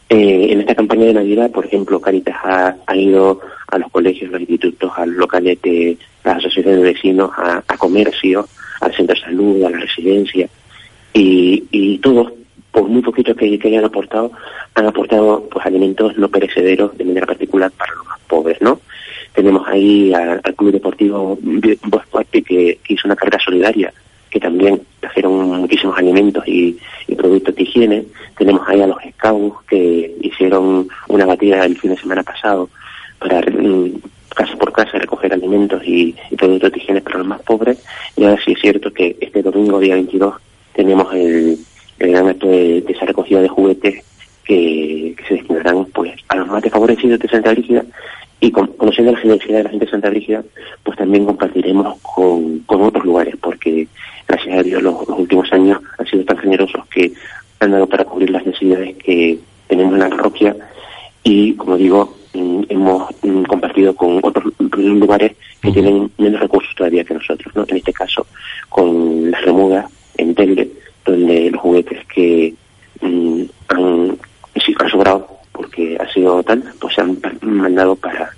Eh, 0.09 0.47
en 0.51 0.59
esta 0.59 0.75
campaña 0.75 1.05
de 1.05 1.13
Navidad, 1.13 1.51
por 1.51 1.65
ejemplo, 1.65 1.99
Caritas 1.99 2.35
ha, 2.43 2.75
ha 2.85 2.95
ido 2.95 3.39
a 3.67 3.77
los 3.77 3.91
colegios, 3.91 4.31
los 4.31 4.41
institutos, 4.41 4.91
a 4.95 5.05
los 5.05 5.15
locales 5.15 5.61
de 5.61 5.97
las 6.23 6.37
asociaciones 6.37 6.81
de 6.81 6.93
vecinos, 6.93 7.31
a, 7.37 7.63
a 7.67 7.77
comercio, 7.77 8.47
al 8.81 8.93
centro 8.93 9.15
de 9.15 9.21
salud, 9.21 9.63
a 9.63 9.69
la 9.69 9.79
residencia, 9.79 10.49
y, 11.13 11.63
y 11.71 11.97
todos, 11.99 12.33
por 12.71 12.87
muy 12.87 13.01
poquito 13.01 13.35
que, 13.35 13.59
que 13.59 13.67
hayan 13.67 13.85
aportado, 13.85 14.31
han 14.75 14.85
aportado 14.85 15.47
pues 15.51 15.65
alimentos 15.65 16.17
no 16.17 16.29
perecederos 16.29 16.97
de 16.97 17.05
manera 17.05 17.25
particular 17.25 17.71
para 17.71 17.93
los 17.95 18.05
más 18.05 18.19
pobres, 18.27 18.61
¿no? 18.61 18.79
Tenemos 19.33 19.67
ahí 19.67 20.13
al 20.13 20.41
Club 20.55 20.71
Deportivo 20.71 21.37
Bosque 22.11 22.41
que, 22.43 22.79
hizo 22.87 23.07
una 23.07 23.15
carga 23.15 23.39
solidaria 23.39 23.93
que 24.29 24.39
también 24.39 24.81
trajeron 25.01 25.61
muchísimos 25.61 25.97
alimentos 25.97 26.47
y, 26.47 26.77
y 27.07 27.15
productos 27.15 27.53
de 27.53 27.63
higiene. 27.63 28.05
Tenemos 28.37 28.61
ahí 28.67 28.81
a 28.81 28.87
los 28.87 28.97
scouts 29.15 29.57
que 29.67 30.15
hicieron 30.21 30.87
una 31.09 31.25
batida 31.25 31.65
el 31.65 31.77
fin 31.77 31.91
de 31.91 31.97
semana 31.97 32.23
pasado 32.23 32.69
para 33.19 33.41
mm, 33.41 33.91
casa 34.33 34.55
por 34.55 34.71
casa 34.71 34.97
recoger 34.97 35.33
alimentos 35.33 35.83
y, 35.85 36.15
y 36.29 36.35
productos 36.37 36.71
de 36.71 36.77
higiene 36.77 37.01
para 37.01 37.17
los 37.17 37.27
más 37.27 37.41
pobres. 37.41 37.83
Y 38.15 38.23
ahora 38.23 38.41
sí 38.43 38.53
es 38.53 38.61
cierto 38.61 38.93
que 38.93 39.17
este 39.19 39.41
domingo, 39.41 39.79
día 39.79 39.95
22, 39.95 40.35
tenemos 40.73 41.13
el, 41.13 41.59
el 42.05 42.11
gran 42.11 42.27
acto 42.27 42.47
de, 42.47 42.81
de 42.81 42.93
esa 42.93 43.05
recogida 43.05 43.41
de 43.41 43.47
juguetes 43.47 44.03
que, 44.43 45.13
que 45.17 45.23
se 45.27 45.33
destinarán 45.35 45.85
pues 45.93 46.13
a 46.27 46.35
los 46.35 46.47
más 46.47 46.61
desfavorecidos 46.61 47.19
de 47.19 47.27
Santa 47.29 47.51
Brígida. 47.51 47.83
Y 48.43 48.51
con- 48.51 48.67
conociendo 48.73 49.11
la 49.11 49.19
generosidad 49.19 49.57
de 49.57 49.63
la 49.65 49.69
gente 49.69 49.85
de 49.85 49.91
Santa 49.91 50.09
Brígida, 50.09 50.43
pues 50.83 50.97
también 50.97 51.25
compartiremos 51.25 51.99
con, 52.01 52.59
con 52.61 52.81
otros 52.81 53.05
lugares, 53.05 53.35
porque 53.39 53.87
gracias 54.27 54.57
a 54.59 54.63
Dios 54.63 54.81
los, 54.81 55.07
los 55.07 55.19
últimos 55.19 55.51
años 55.53 55.79
han 55.99 56.07
sido 56.07 56.23
tan 56.25 56.37
generosos 56.39 56.83
que 56.87 57.11
han 57.59 57.69
dado 57.71 57.85
para 57.87 58.03
cubrir 58.05 58.31
las 58.31 58.43
necesidades 58.43 58.97
que 58.97 59.37
tenemos 59.67 59.93
en 59.93 59.99
la 59.99 60.09
parroquia. 60.09 60.55
Y, 61.23 61.53
como 61.53 61.77
digo, 61.77 62.17
mm, 62.33 62.63
hemos 62.69 63.09
mm, 63.21 63.43
compartido 63.43 63.95
con 63.95 64.19
otros 64.23 64.45
lugares 64.57 65.33
que 65.61 65.71
tienen 65.71 66.09
menos 66.17 66.39
recursos 66.41 66.73
todavía 66.75 67.03
que 67.03 67.13
nosotros, 67.13 67.55
¿no? 67.55 67.63
En 67.67 67.77
este 67.77 67.93
caso, 67.93 68.25
con 68.69 69.29
las 69.29 69.45
remudas 69.45 69.85
en 70.17 70.33
Telde, 70.33 70.67
donde 71.05 71.51
los 71.51 71.61
juguetes 71.61 72.05
que 72.07 72.53
mm, 73.01 73.43
han, 73.69 74.17
sobrado 74.89 75.27
porque 75.51 75.97
ha 75.99 76.11
sido 76.11 76.43
tal, 76.43 76.63
pues 76.79 76.95
se 76.95 77.01
han 77.01 77.17
mandado 77.41 77.95
para, 77.95 78.29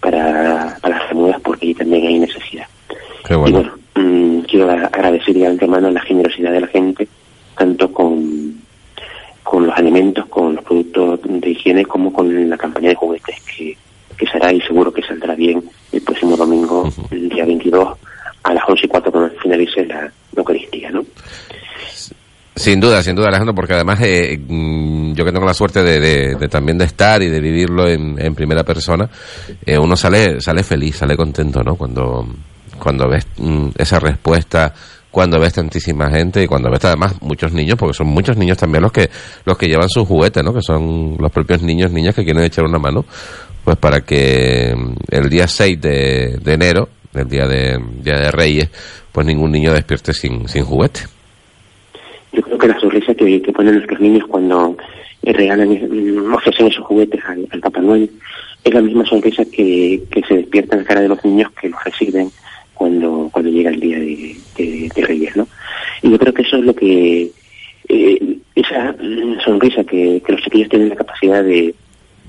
para, 0.00 0.76
para 0.80 0.98
las 0.98 1.08
remudas 1.08 1.40
porque 1.42 1.68
ahí 1.68 1.74
también 1.74 2.06
hay 2.06 2.18
necesidad. 2.18 2.66
Qué 3.24 3.34
Y 3.34 3.36
bueno. 3.36 3.72
mm, 3.94 4.40
quiero 4.40 4.70
agradecer 4.70 5.34
de 5.34 5.46
antemano 5.46 5.90
la 5.90 6.00
generosidad 6.00 6.52
de 6.52 6.60
la 6.60 6.66
gente, 6.66 7.08
tanto 7.56 7.92
con, 7.92 8.60
con 9.42 9.66
los 9.66 9.76
alimentos, 9.76 10.26
con 10.26 10.56
los 10.56 10.64
productos 10.64 11.20
de 11.22 11.50
higiene, 11.50 11.84
como 11.86 12.12
con 12.12 12.50
la 12.50 12.56
campaña 12.58 12.90
de 12.90 12.94
juguetes 12.94 13.36
que, 13.44 13.76
que 14.16 14.26
será 14.26 14.52
y 14.52 14.60
seguro 14.60 14.92
que 14.92 15.02
saldrá 15.02 15.34
bien 15.34 15.62
el 15.92 16.02
próximo 16.02 16.36
domingo, 16.36 16.88
el 17.10 17.28
día 17.28 17.44
22, 17.44 17.96
a 18.42 18.54
las 18.54 18.68
11 18.68 18.86
y 18.86 18.88
cuarto 18.88 19.12
cuando 19.12 19.34
finalice 19.40 19.86
la, 19.86 20.02
la 20.02 20.10
Eucaristía, 20.36 20.90
¿no? 20.90 21.04
Sin 22.54 22.80
duda, 22.80 23.02
sin 23.02 23.16
duda, 23.16 23.28
Alejandro, 23.28 23.54
porque 23.54 23.72
además 23.72 23.98
eh, 24.02 24.38
mm, 24.46 25.14
yo 25.14 25.24
que 25.24 25.32
tengo 25.32 25.46
la 25.46 25.54
suerte 25.54 25.82
de, 25.82 26.34
de- 26.36 26.48
también 26.48 26.76
de 26.76 26.84
estar 26.84 27.22
y 27.22 27.28
de 27.28 27.40
vivirlo 27.40 27.88
en, 27.88 28.20
en 28.20 28.34
primera 28.34 28.62
persona, 28.62 29.08
eh, 29.64 29.78
uno 29.78 29.96
sale 29.96 30.38
sale 30.40 30.62
feliz, 30.62 30.96
sale 30.96 31.16
contento, 31.16 31.62
¿no? 31.62 31.76
Cuando 31.76 32.26
cuando 32.78 33.08
ves 33.08 33.26
mm, 33.38 33.68
esa 33.78 33.98
respuesta, 33.98 34.74
cuando 35.10 35.40
ves 35.40 35.54
tantísima 35.54 36.10
gente 36.10 36.42
y 36.42 36.46
cuando 36.46 36.70
ves 36.70 36.84
además 36.84 37.14
muchos 37.22 37.52
niños, 37.52 37.76
porque 37.78 37.94
son 37.94 38.08
muchos 38.08 38.36
niños 38.36 38.58
también 38.58 38.82
los 38.82 38.92
que 38.92 39.08
los 39.46 39.56
que 39.56 39.66
llevan 39.68 39.88
sus 39.88 40.06
juguetes, 40.06 40.44
¿no? 40.44 40.52
Que 40.52 40.60
son 40.62 41.16
los 41.18 41.32
propios 41.32 41.62
niños, 41.62 41.90
niñas 41.90 42.14
que 42.14 42.22
quieren 42.24 42.42
echar 42.44 42.64
una 42.66 42.78
mano, 42.78 43.06
pues 43.64 43.78
para 43.78 44.02
que 44.02 44.74
mm, 44.76 44.92
el 45.10 45.30
día 45.30 45.48
6 45.48 45.80
de, 45.80 46.38
de 46.42 46.52
enero, 46.52 46.90
el 47.14 47.26
día 47.28 47.46
de 47.46 47.78
día 48.02 48.18
de 48.18 48.30
Reyes, 48.30 48.68
pues 49.10 49.26
ningún 49.26 49.52
niño 49.52 49.72
despierte 49.72 50.12
sin 50.12 50.46
sin 50.48 50.64
juguete. 50.64 51.00
Yo 52.32 52.42
creo 52.42 52.58
que 52.58 52.68
la 52.68 52.80
sonrisa 52.80 53.14
que, 53.14 53.42
que 53.42 53.52
ponen 53.52 53.74
nuestros 53.74 54.00
niños 54.00 54.26
cuando 54.26 54.76
eh, 55.22 55.32
regalan, 55.32 55.68
mm, 55.68 56.34
ofrecen 56.34 56.66
esos 56.68 56.84
juguetes 56.86 57.20
al, 57.26 57.46
Papá 57.60 57.80
Noel, 57.80 58.10
es 58.64 58.72
la 58.74 58.80
misma 58.80 59.04
sonrisa 59.04 59.44
que, 59.44 60.02
que 60.10 60.22
se 60.22 60.34
despierta 60.36 60.76
en 60.76 60.82
la 60.82 60.88
cara 60.88 61.00
de 61.02 61.08
los 61.08 61.24
niños 61.24 61.50
que 61.60 61.68
los 61.68 61.82
reciben 61.84 62.30
cuando, 62.74 63.28
cuando 63.32 63.50
llega 63.50 63.70
el 63.70 63.80
día 63.80 63.98
de, 63.98 64.36
de- 64.56 64.90
de 64.94 65.02
Reyes, 65.02 65.36
¿no? 65.36 65.46
Y 66.02 66.10
yo 66.10 66.18
creo 66.18 66.32
que 66.34 66.42
eso 66.42 66.56
es 66.56 66.64
lo 66.64 66.74
que, 66.74 67.30
eh, 67.88 68.36
esa 68.54 68.92
mm, 68.92 69.40
sonrisa 69.44 69.84
que, 69.84 70.22
que 70.24 70.32
los 70.32 70.40
chiquillos 70.42 70.68
tienen 70.68 70.88
la 70.88 70.96
capacidad 70.96 71.44
de, 71.44 71.74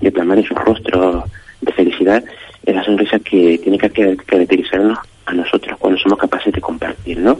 de 0.02 0.12
plasmar 0.12 0.40
en 0.40 0.44
sus 0.46 0.58
rostros 0.58 1.24
de 1.64 1.74
felicidad, 1.74 2.24
es 2.66 2.76
la 2.76 2.84
sonrisa 2.84 3.20
que 3.20 3.58
tiene 3.60 3.78
que 3.78 3.90
car- 3.90 4.16
caracterizarnos 4.26 4.98
a 5.26 5.34
nosotros 5.34 5.78
cuando 5.80 6.00
somos 6.00 6.18
capaces 6.20 6.54
de 6.54 6.62
compartir, 6.62 7.18
¿no? 7.20 7.38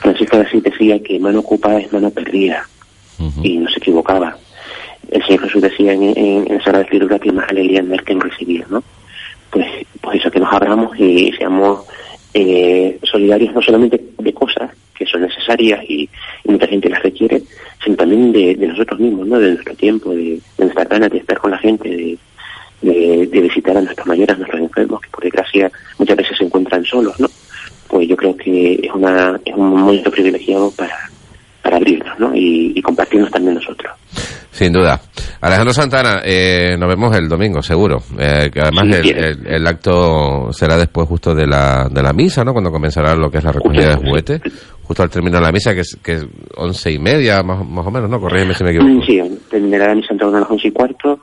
Francisco 0.00 0.36
de 0.36 0.44
Asís 0.44 0.62
decía 0.62 1.00
que 1.02 1.18
mano 1.20 1.40
ocupada 1.40 1.78
es 1.80 1.92
mano 1.92 2.10
perdida 2.10 2.68
y 3.42 3.56
no 3.58 3.70
se 3.70 3.78
equivocaba. 3.78 4.36
El 5.10 5.22
Señor 5.24 5.42
Jesús 5.42 5.62
decía 5.62 5.92
en, 5.92 6.02
en, 6.02 6.16
en 6.48 6.56
la 6.58 6.64
Sagrada 6.64 6.84
Escritura 6.84 7.18
que 7.18 7.30
más 7.32 7.48
alegría 7.48 7.80
en 7.80 7.90
dar 7.90 8.02
que 8.02 8.12
en 8.12 8.20
recibir, 8.20 8.64
¿no? 8.70 8.82
Pues, 9.50 9.66
pues 10.00 10.18
eso, 10.20 10.30
que 10.30 10.40
nos 10.40 10.52
abramos 10.52 10.98
y 10.98 11.30
seamos 11.32 11.84
eh, 12.34 12.98
solidarios 13.02 13.52
no 13.54 13.60
solamente 13.62 14.00
de 14.18 14.32
cosas 14.32 14.70
que 14.94 15.04
son 15.06 15.20
necesarias 15.22 15.80
y, 15.88 16.08
y 16.44 16.50
mucha 16.50 16.66
gente 16.66 16.88
las 16.88 17.02
requiere, 17.02 17.42
sino 17.84 17.96
también 17.96 18.32
de, 18.32 18.54
de 18.56 18.66
nosotros 18.66 18.98
mismos, 18.98 19.26
¿no? 19.26 19.38
De 19.38 19.50
nuestro 19.52 19.74
tiempo, 19.74 20.10
de, 20.10 20.40
de 20.58 20.64
nuestra 20.64 20.84
ganas 20.84 21.10
de 21.10 21.18
estar 21.18 21.38
con 21.38 21.50
la 21.50 21.58
gente, 21.58 21.88
de, 21.88 22.18
de, 22.82 23.26
de 23.30 23.40
visitar 23.40 23.76
a 23.76 23.80
nuestros 23.80 24.06
mayores, 24.06 24.34
a 24.34 24.38
nuestros 24.38 24.60
enfermos, 24.60 25.00
que 25.00 25.08
por 25.10 25.22
desgracia 25.24 25.70
muchas 25.98 26.16
veces 26.16 26.36
se 26.38 26.44
encuentran 26.44 26.84
solos, 26.84 27.18
¿no? 27.20 27.28
Pues 27.88 28.08
yo 28.08 28.16
creo 28.16 28.36
que 28.36 28.74
es, 28.82 28.90
una, 28.94 29.38
es 29.44 29.54
un 29.54 29.70
momento 29.70 30.10
privilegiado 30.10 30.70
para, 30.72 30.94
para 31.62 31.76
abrirnos, 31.76 32.18
¿no? 32.18 32.34
Y, 32.34 32.72
y 32.74 32.82
compartirnos 32.82 33.30
también 33.30 33.54
nosotros. 33.54 33.92
Sin 34.50 34.72
duda. 34.72 35.00
Alejandro 35.40 35.72
Santana, 35.74 36.20
eh, 36.24 36.76
nos 36.78 36.88
vemos 36.88 37.16
el 37.16 37.28
domingo, 37.28 37.62
seguro. 37.62 37.98
Eh, 38.18 38.50
que 38.52 38.60
además 38.60 38.84
Sí, 39.02 39.10
el, 39.10 39.18
el- 39.24 39.46
el 39.46 39.66
acto 39.66 40.52
será 40.52 40.76
después 40.76 41.08
justo 41.08 41.34
de 41.34 41.46
la, 41.46 41.88
de 41.90 42.02
la 42.02 42.12
misa, 42.12 42.44
¿no? 42.44 42.52
Cuando 42.52 42.70
comenzará 42.70 43.14
lo 43.16 43.30
que 43.30 43.38
es 43.38 43.44
la 43.44 43.52
recogida 43.52 43.88
de 43.90 43.96
juguetes. 43.96 44.40
Justo 44.82 45.02
al 45.02 45.10
término 45.10 45.38
de 45.38 45.42
la 45.42 45.52
misa, 45.52 45.74
que 45.74 45.80
es, 45.80 45.96
que 46.02 46.12
es 46.14 46.26
once 46.56 46.92
y 46.92 46.98
media, 46.98 47.42
más, 47.42 47.66
más 47.66 47.86
o 47.86 47.90
menos, 47.90 48.08
¿no? 48.10 48.20
Corrígeme 48.20 48.54
si 48.54 48.62
me 48.64 48.70
equivoco. 48.70 49.04
Sí, 49.06 49.20
terminará 49.50 49.88
la 49.88 49.94
misa 49.96 50.08
en 50.12 50.18
torno 50.18 50.36
a 50.36 50.40
las 50.40 50.50
once 50.50 50.68
y 50.68 50.70
cuarto, 50.70 51.18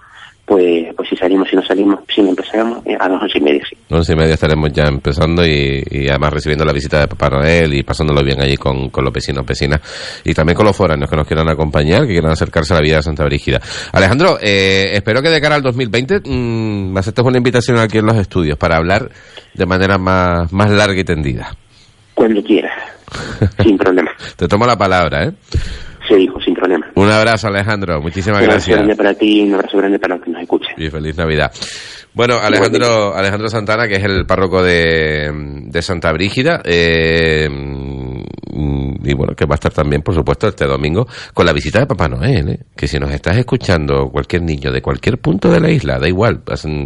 pues, 0.50 0.88
pues 0.96 1.08
si 1.08 1.16
salimos, 1.16 1.48
si 1.48 1.56
no 1.56 1.62
salimos, 1.64 2.00
si 2.14 2.24
no 2.24 2.30
empezamos, 2.30 2.84
eh, 2.84 2.98
a 3.00 3.08
las 3.08 3.22
once 3.22 3.38
y 3.38 3.42
media, 3.42 3.62
sí. 3.70 3.78
Once 3.92 4.12
y 4.12 4.16
media 4.16 4.34
estaremos 4.34 4.72
ya 4.74 4.86
empezando 4.86 5.46
y, 5.46 5.84
y 5.92 6.10
además 6.10 6.34
recibiendo 6.34 6.66
la 6.66 6.74
visita 6.74 7.00
de 7.02 7.08
Papá 7.08 7.30
Noel 7.30 7.72
y 7.76 7.84
pasándolo 7.84 8.24
bien 8.24 8.42
allí 8.42 8.58
con, 8.58 8.90
con 8.90 9.04
los 9.06 9.14
vecinos, 9.14 9.46
vecinas 9.46 9.80
y 10.26 10.34
también 10.34 10.56
con 10.56 10.66
los 10.66 10.76
foráneos 10.76 11.08
que 11.08 11.16
nos 11.16 11.28
quieran 11.28 11.48
acompañar, 11.50 12.08
que 12.08 12.14
quieran 12.14 12.32
acercarse 12.32 12.74
a 12.74 12.78
la 12.78 12.82
vida 12.82 12.96
de 12.96 13.04
Santa 13.04 13.26
Brígida. 13.26 13.60
Alejandro, 13.94 14.40
eh, 14.42 14.90
espero 14.94 15.22
que 15.22 15.30
de 15.30 15.40
cara 15.40 15.54
al 15.54 15.62
2020 15.62 16.22
mm, 16.26 16.94
me 16.94 17.00
aceptes 17.00 17.24
una 17.24 17.38
invitación 17.38 17.78
aquí 17.78 18.00
en 18.00 18.08
los 18.08 18.18
estudios 18.18 18.58
para 18.58 18.78
hablar 18.78 19.08
de 19.54 19.66
manera 19.68 20.00
más, 20.00 20.52
más 20.52 20.72
larga 20.72 21.00
y 21.00 21.04
tendida. 21.04 21.56
Cuando 22.16 22.42
quieras, 22.42 22.74
sin 23.64 23.78
problema. 23.78 24.10
Te 24.36 24.48
tomo 24.48 24.66
la 24.66 24.76
palabra, 24.76 25.26
¿eh? 25.26 25.32
Se 26.10 26.16
dijo, 26.16 26.42
sin 26.42 26.56
problema. 26.56 26.88
Un 26.96 27.10
abrazo, 27.10 27.48
Alejandro. 27.48 28.02
Muchísimas 28.02 28.40
un 28.40 28.46
abrazo 28.46 28.56
gracias. 28.56 28.78
grande 28.78 28.96
para 28.96 29.14
ti 29.14 29.42
y 29.42 29.48
un 29.48 29.54
abrazo 29.54 29.78
grande 29.78 30.00
para 30.00 30.16
los 30.16 30.26
que 30.26 30.32
nos 30.32 30.42
escuchen. 30.42 30.69
Y 30.80 30.90
feliz 30.90 31.18
Navidad. 31.18 31.52
Bueno, 32.14 32.40
Alejandro, 32.40 33.16
Alejandro 33.16 33.50
Santana, 33.50 33.88
que 33.88 33.96
es 33.96 34.04
el 34.04 34.26
párroco 34.26 34.64
de, 34.64 35.30
de 35.68 35.82
Santa 35.82 36.12
Brígida, 36.12 36.62
eh, 36.66 37.48
y 39.04 39.14
bueno, 39.14 39.36
que 39.36 39.46
va 39.46 39.54
a 39.54 39.56
estar 39.56 39.72
también, 39.72 40.02
por 40.02 40.16
supuesto, 40.16 40.48
este 40.48 40.66
domingo 40.66 41.08
con 41.34 41.46
la 41.46 41.54
visita 41.54 41.80
de 41.80 41.86
Papá 41.86 42.08
Noel, 42.08 42.50
¿eh? 42.50 42.60
que 42.76 42.88
si 42.88 42.98
nos 42.98 43.12
estás 43.12 43.38
escuchando 43.38 44.10
cualquier 44.10 44.42
niño 44.42 44.72
de 44.72 44.82
cualquier 44.82 45.20
punto 45.20 45.52
de 45.52 45.60
la 45.60 45.70
isla, 45.70 46.00
da 46.00 46.08
igual, 46.08 46.42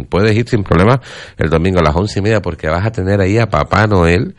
puedes 0.08 0.36
ir 0.36 0.48
sin 0.48 0.62
problema 0.62 1.00
el 1.38 1.48
domingo 1.48 1.78
a 1.78 1.82
las 1.82 1.96
once 1.96 2.18
y 2.18 2.22
media 2.22 2.42
porque 2.42 2.68
vas 2.68 2.86
a 2.86 2.92
tener 2.92 3.20
ahí 3.20 3.38
a 3.38 3.48
Papá 3.48 3.86
Noel 3.86 4.34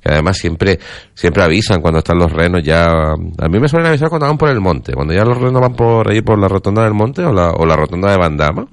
que 0.00 0.12
además 0.12 0.36
siempre 0.36 0.78
siempre 1.14 1.42
avisan 1.42 1.80
cuando 1.80 1.98
están 1.98 2.18
los 2.18 2.32
renos 2.32 2.62
ya 2.62 2.86
a 2.86 3.48
mí 3.48 3.58
me 3.58 3.68
suelen 3.68 3.88
avisar 3.88 4.08
cuando 4.08 4.26
van 4.26 4.38
por 4.38 4.48
el 4.48 4.60
monte 4.60 4.92
cuando 4.92 5.12
ya 5.12 5.24
los 5.24 5.36
renos 5.36 5.60
van 5.60 5.74
por 5.74 6.10
ahí 6.10 6.22
por 6.22 6.38
la 6.38 6.48
rotonda 6.48 6.84
del 6.84 6.94
monte 6.94 7.22
o 7.22 7.32
la, 7.32 7.50
o 7.50 7.66
la 7.66 7.76
rotonda 7.76 8.10
de 8.10 8.16
Bandama 8.16 8.66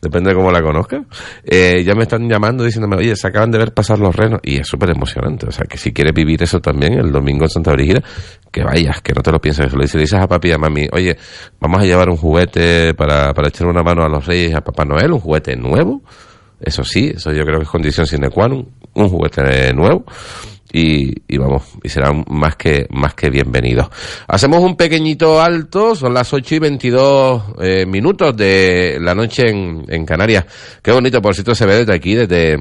depende 0.00 0.30
de 0.30 0.36
cómo 0.36 0.50
la 0.50 0.62
conozca 0.62 1.04
eh, 1.44 1.82
ya 1.84 1.94
me 1.94 2.02
están 2.02 2.28
llamando 2.28 2.64
diciéndome 2.64 2.96
oye 2.96 3.14
se 3.14 3.28
acaban 3.28 3.50
de 3.50 3.58
ver 3.58 3.72
pasar 3.72 3.98
los 3.98 4.14
renos 4.14 4.40
y 4.42 4.58
es 4.58 4.66
súper 4.66 4.90
emocionante 4.90 5.46
o 5.46 5.52
sea 5.52 5.64
que 5.66 5.78
si 5.78 5.92
quieres 5.92 6.12
vivir 6.12 6.42
eso 6.42 6.60
también 6.60 6.94
el 6.94 7.12
domingo 7.12 7.44
en 7.44 7.50
Santa 7.50 7.72
Brígida 7.72 8.02
que 8.50 8.64
vayas 8.64 9.00
que 9.00 9.12
no 9.12 9.22
te 9.22 9.30
lo 9.30 9.40
pienses 9.40 9.72
lo 9.72 9.82
dices, 9.82 10.00
dices 10.00 10.20
a 10.20 10.26
papi 10.26 10.48
y 10.48 10.52
a 10.52 10.58
mami 10.58 10.88
oye 10.92 11.16
vamos 11.60 11.80
a 11.80 11.84
llevar 11.84 12.08
un 12.08 12.16
juguete 12.16 12.94
para, 12.94 13.32
para 13.32 13.48
echar 13.48 13.66
una 13.66 13.82
mano 13.82 14.04
a 14.04 14.08
los 14.08 14.26
reyes 14.26 14.54
a 14.54 14.60
Papá 14.60 14.84
Noel 14.84 15.12
un 15.12 15.20
juguete 15.20 15.56
nuevo 15.56 16.02
eso 16.60 16.82
sí, 16.84 17.12
eso 17.14 17.32
yo 17.32 17.44
creo 17.44 17.58
que 17.58 17.64
es 17.64 17.68
condición 17.68 18.06
sine 18.06 18.30
qua 18.30 18.48
non, 18.48 18.66
un 18.94 19.08
juguete 19.08 19.72
nuevo 19.74 20.04
y, 20.76 21.12
y 21.28 21.38
vamos, 21.38 21.62
y 21.84 21.88
serán 21.88 22.24
más 22.28 22.56
que, 22.56 22.88
más 22.90 23.14
que 23.14 23.30
bienvenidos. 23.30 23.86
Hacemos 24.26 24.58
un 24.58 24.76
pequeñito 24.76 25.40
alto, 25.40 25.94
son 25.94 26.12
las 26.12 26.32
8 26.32 26.56
y 26.56 26.58
22 26.58 27.42
eh, 27.62 27.86
minutos 27.86 28.36
de 28.36 28.98
la 29.00 29.14
noche 29.14 29.44
en, 29.48 29.84
en 29.88 30.04
Canarias. 30.04 30.44
Qué 30.82 30.90
bonito, 30.90 31.22
por 31.22 31.32
cierto, 31.34 31.54
se 31.54 31.64
ve 31.64 31.76
desde 31.76 31.94
aquí, 31.94 32.14
desde 32.16 32.58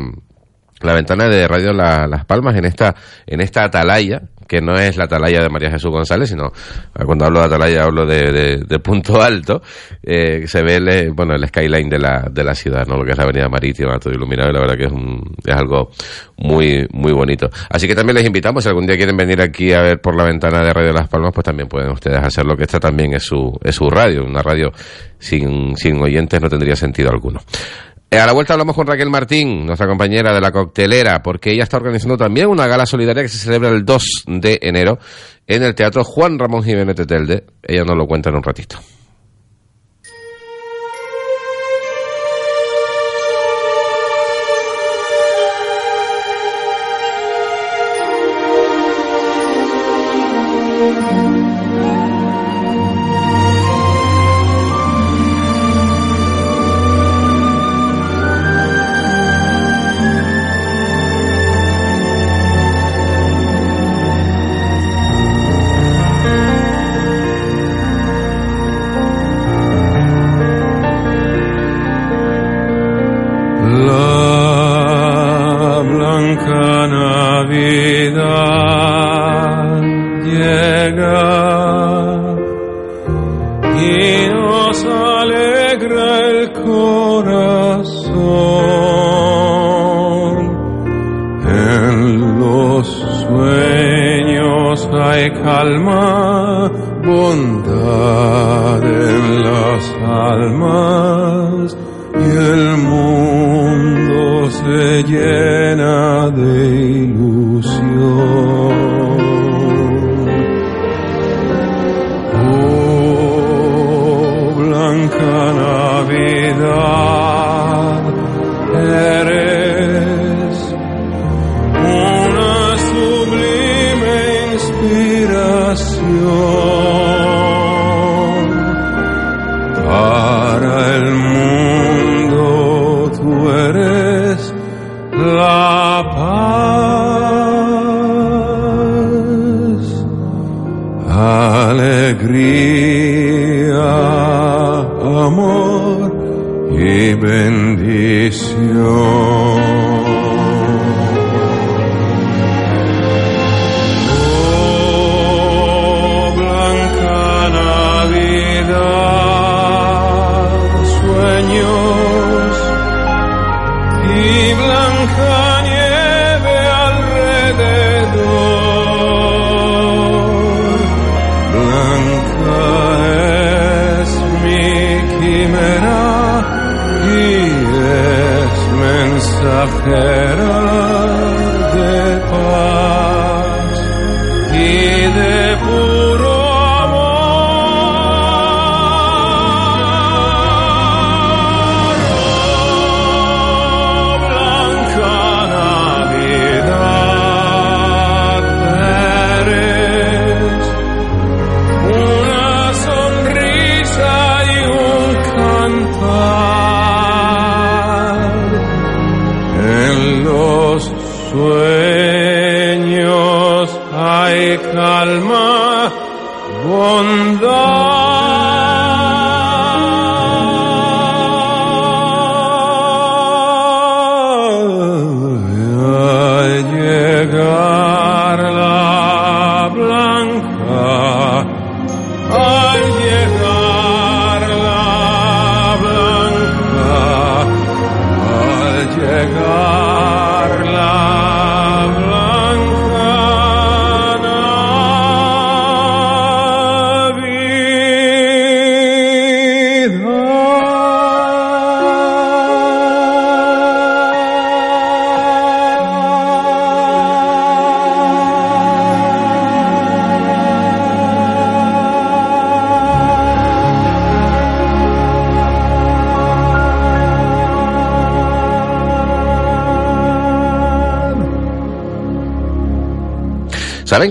la 0.81 0.93
ventana 0.93 1.27
de 1.27 1.47
Radio 1.47 1.73
La- 1.73 2.05
Las 2.07 2.25
Palmas, 2.25 2.55
en 2.55 2.65
esta, 2.65 2.93
en 3.25 3.41
esta 3.41 3.63
atalaya, 3.63 4.21
que 4.47 4.61
no 4.61 4.75
es 4.75 4.97
la 4.97 5.05
atalaya 5.05 5.41
de 5.41 5.49
María 5.49 5.71
Jesús 5.71 5.91
González, 5.91 6.29
sino 6.29 6.51
cuando 7.05 7.25
hablo 7.25 7.39
de 7.39 7.45
atalaya 7.45 7.83
hablo 7.83 8.05
de, 8.05 8.31
de- 8.31 8.57
de 8.67 8.79
punto 8.79 9.21
alto, 9.21 9.61
eh, 10.01 10.43
se 10.47 10.61
ve 10.63 10.75
el, 10.75 10.87
eh, 10.89 11.09
bueno, 11.13 11.33
el 11.35 11.47
skyline 11.47 11.89
de 11.89 11.99
la, 11.99 12.27
de 12.31 12.43
la 12.43 12.53
ciudad, 12.55 12.85
¿no? 12.87 12.97
Lo 12.97 13.05
que 13.05 13.11
es 13.11 13.17
la 13.17 13.23
avenida 13.23 13.47
marítima, 13.49 13.97
todo 13.99 14.13
iluminado, 14.13 14.49
y 14.49 14.53
la 14.53 14.59
verdad 14.59 14.75
que 14.77 14.85
es, 14.85 14.91
un, 14.91 15.21
es 15.45 15.55
algo 15.55 15.89
muy, 16.37 16.87
muy 16.91 17.11
bonito. 17.13 17.49
Así 17.69 17.87
que 17.87 17.95
también 17.95 18.15
les 18.15 18.25
invitamos, 18.25 18.63
si 18.63 18.69
algún 18.69 18.85
día 18.85 18.95
quieren 18.97 19.15
venir 19.17 19.41
aquí 19.41 19.71
a 19.73 19.81
ver 19.81 20.01
por 20.01 20.15
la 20.15 20.25
ventana 20.25 20.63
de 20.63 20.73
Radio 20.73 20.93
Las 20.93 21.07
Palmas, 21.07 21.31
pues 21.33 21.45
también 21.45 21.67
pueden 21.67 21.91
ustedes 21.91 22.19
hacerlo, 22.19 22.55
que 22.55 22.63
esta 22.63 22.79
también 22.79 23.13
es 23.13 23.23
su, 23.23 23.57
es 23.63 23.75
su 23.75 23.89
radio, 23.89 24.23
una 24.23 24.41
radio 24.41 24.71
sin, 25.19 25.75
sin 25.77 26.01
oyentes 26.01 26.41
no 26.41 26.49
tendría 26.49 26.75
sentido 26.75 27.09
alguno. 27.09 27.39
Eh, 28.13 28.19
A 28.19 28.27
la 28.27 28.33
vuelta 28.33 28.53
hablamos 28.53 28.75
con 28.75 28.85
Raquel 28.85 29.09
Martín, 29.09 29.65
nuestra 29.65 29.87
compañera 29.87 30.31
de 30.31 30.39
la 30.39 30.51
coctelera, 30.51 31.23
porque 31.23 31.51
ella 31.51 31.63
está 31.63 31.77
organizando 31.77 32.15
también 32.15 32.45
una 32.45 32.67
gala 32.67 32.85
solidaria 32.85 33.23
que 33.23 33.27
se 33.29 33.39
celebra 33.39 33.69
el 33.69 33.83
2 33.83 34.25
de 34.27 34.59
enero 34.61 34.99
en 35.47 35.63
el 35.63 35.73
Teatro 35.73 36.03
Juan 36.03 36.37
Ramón 36.37 36.63
Jiménez 36.63 36.95
de 36.95 37.07
Telde. 37.07 37.43
Ella 37.63 37.83
nos 37.83 37.97
lo 37.97 38.05
cuenta 38.05 38.29
en 38.29 38.35
un 38.35 38.43
ratito. 38.43 38.77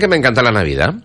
Que 0.03 0.09
me 0.09 0.17
encanta 0.17 0.43
la 0.43 0.51
Navidad? 0.51 0.95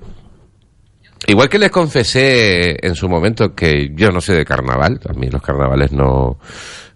Igual 1.28 1.48
que 1.48 1.60
les 1.60 1.70
confesé 1.70 2.84
en 2.84 2.96
su 2.96 3.08
momento 3.08 3.54
que 3.54 3.92
yo 3.94 4.10
no 4.10 4.20
sé 4.20 4.34
de 4.34 4.44
carnaval, 4.44 4.98
a 5.08 5.12
mí 5.12 5.28
los 5.28 5.40
carnavales 5.40 5.92
no, 5.92 6.40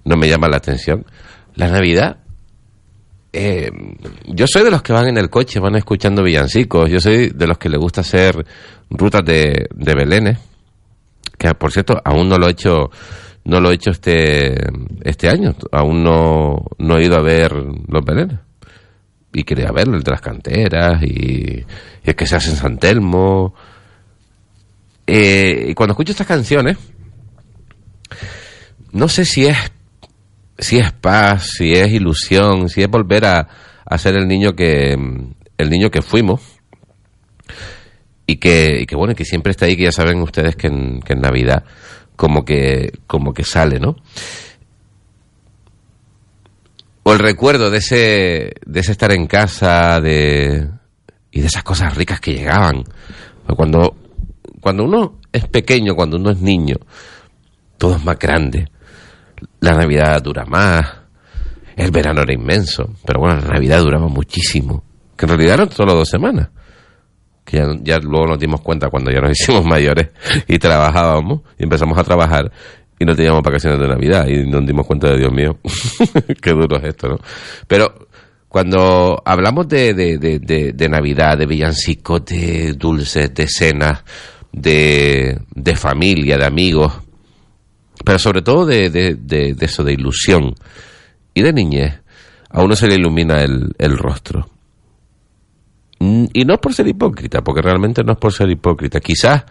no 0.05 0.16
me 0.16 0.28
llaman 0.28 0.50
la 0.50 0.57
atención. 0.57 1.07
La 1.55 1.68
Navidad, 1.68 2.16
eh, 3.32 3.70
yo 4.26 4.46
soy 4.48 4.64
de 4.64 4.72
los 4.72 4.82
que 4.82 4.92
van 4.92 5.11
en 5.11 5.16
el 5.16 5.30
coche, 5.30 5.61
van 5.61 5.76
escuchando 5.76 6.24
villancicos, 6.24 6.90
yo 6.90 6.98
soy 6.98 7.28
de 7.28 7.46
los 7.46 7.57
que 7.57 7.68
le 7.68 7.78
gusta 7.78 8.00
hacer 8.00 8.34
rutas 8.90 9.24
de, 9.24 9.68
de 9.72 9.94
Belénes, 9.94 10.38
que 11.38 11.55
por 11.55 11.70
cierto 11.70 12.00
aún 12.05 12.28
no 12.28 12.36
lo 12.36 12.48
he 12.48 12.50
hecho, 12.50 12.90
no 13.44 13.61
lo 13.61 13.70
he 13.70 13.74
hecho 13.74 13.92
este, 13.92 14.57
este 15.05 15.28
año, 15.28 15.55
aún 15.70 16.03
no, 16.03 16.64
no 16.78 16.98
he 16.98 17.05
ido 17.05 17.16
a 17.16 17.22
ver 17.22 17.53
los 17.53 18.05
Belénes 18.05 18.40
y 19.32 19.44
quería 19.44 19.72
verlo, 19.72 19.96
el 19.96 20.02
de 20.02 20.10
las 20.10 20.20
canteras 20.20 21.02
y, 21.02 21.60
y 21.60 21.66
el 22.04 22.14
que 22.14 22.26
se 22.26 22.36
hace 22.36 22.50
en 22.50 22.56
San 22.56 22.78
Telmo. 22.78 23.54
Eh, 25.06 25.66
y 25.68 25.74
cuando 25.74 25.92
escucho 25.92 26.12
estas 26.12 26.26
canciones, 26.26 26.76
no 28.92 29.08
sé 29.08 29.24
si 29.24 29.46
es 29.46 29.56
si 30.58 30.78
es 30.78 30.92
paz, 30.92 31.50
si 31.56 31.72
es 31.72 31.92
ilusión, 31.92 32.68
si 32.68 32.82
es 32.82 32.88
volver 32.88 33.24
a, 33.24 33.48
ser 33.98 34.16
el 34.16 34.26
niño 34.26 34.54
que 34.54 34.96
el 35.58 35.70
niño 35.70 35.90
que 35.90 36.02
fuimos 36.02 36.40
y 38.26 38.36
que, 38.36 38.80
y 38.80 38.86
que 38.86 38.96
bueno 38.96 39.14
que 39.14 39.24
siempre 39.24 39.50
está 39.50 39.66
ahí 39.66 39.76
que 39.76 39.84
ya 39.84 39.92
saben 39.92 40.22
ustedes 40.22 40.56
que 40.56 40.68
en, 40.68 41.00
que 41.00 41.12
en 41.12 41.20
Navidad 41.20 41.64
como 42.16 42.44
que 42.44 42.92
como 43.06 43.34
que 43.34 43.44
sale, 43.44 43.80
¿no? 43.80 43.96
O 47.05 47.12
el 47.12 47.18
recuerdo 47.18 47.70
de 47.70 47.78
ese, 47.78 48.53
de 48.64 48.80
ese 48.80 48.92
estar 48.92 49.12
en 49.12 49.26
casa 49.26 50.00
de, 50.00 50.68
y 51.30 51.40
de 51.40 51.46
esas 51.46 51.64
cosas 51.64 51.96
ricas 51.96 52.20
que 52.20 52.34
llegaban. 52.34 52.84
Cuando, 53.57 53.96
cuando 54.61 54.84
uno 54.84 55.18
es 55.32 55.46
pequeño, 55.48 55.94
cuando 55.94 56.16
uno 56.16 56.30
es 56.30 56.40
niño, 56.40 56.76
todo 57.76 57.96
es 57.96 58.05
más 58.05 58.18
grande. 58.18 58.68
La 59.61 59.72
Navidad 59.72 60.22
dura 60.22 60.44
más, 60.44 60.86
el 61.76 61.90
verano 61.90 62.22
era 62.22 62.32
inmenso, 62.32 62.94
pero 63.05 63.20
bueno, 63.20 63.40
la 63.40 63.55
Navidad 63.55 63.80
duraba 63.80 64.09
muchísimo, 64.09 64.84
que 65.16 65.26
en 65.26 65.30
realidad 65.30 65.55
eran 65.55 65.70
solo 65.72 65.94
dos 65.94 66.09
semanas. 66.09 66.50
Que 67.44 67.57
ya, 67.57 67.66
ya 67.82 67.98
luego 67.98 68.28
nos 68.28 68.38
dimos 68.38 68.61
cuenta 68.61 68.88
cuando 68.88 69.11
ya 69.11 69.20
nos 69.20 69.32
hicimos 69.40 69.64
mayores 69.64 70.11
y 70.46 70.59
trabajábamos 70.59 71.40
y 71.59 71.64
empezamos 71.64 71.98
a 71.98 72.05
trabajar 72.05 72.53
y 73.03 73.05
no 73.05 73.16
teníamos 73.16 73.42
vacaciones 73.42 73.80
de 73.80 73.88
Navidad 73.88 74.28
y 74.28 74.46
nos 74.48 74.64
dimos 74.64 74.86
cuenta 74.86 75.11
de 75.11 75.18
Dios 75.18 75.32
mío, 75.32 75.59
qué 76.40 76.50
duro 76.53 76.76
es 76.76 76.84
esto, 76.84 77.09
¿no? 77.09 77.18
Pero 77.66 78.07
cuando 78.48 79.20
hablamos 79.24 79.66
de, 79.66 79.92
de, 79.92 80.18
de, 80.72 80.88
Navidad, 80.88 81.36
de 81.36 81.46
villancicos, 81.46 82.24
de 82.26 82.74
dulces, 82.74 83.34
de 83.34 83.48
cenas, 83.48 84.05
de, 84.53 85.40
familia, 85.74 86.38
de 86.38 86.46
amigos, 86.46 86.92
pero 88.05 88.18
sobre 88.20 88.42
todo 88.42 88.66
de, 88.66 88.88
de, 88.88 89.14
de, 89.14 89.55
de 89.55 89.66
eso, 89.66 89.82
de 89.82 89.94
ilusión 89.94 90.55
y 91.34 91.42
de 91.42 91.53
niñez, 91.53 92.00
a 92.50 92.62
uno 92.62 92.76
se 92.76 92.86
le 92.86 92.94
ilumina 92.94 93.42
el, 93.42 93.72
el 93.78 93.98
rostro. 93.98 94.48
Mm, 95.98 96.26
Y 96.34 96.44
no 96.44 96.55
es 96.55 96.61
por 96.61 96.72
ser 96.72 96.86
hipócrita, 96.86 97.42
porque 97.42 97.62
realmente 97.62 98.05
no 98.05 98.12
es 98.12 98.18
por 98.18 98.32
ser 98.32 98.48
hipócrita. 98.50 99.00
Quizás 99.00 99.44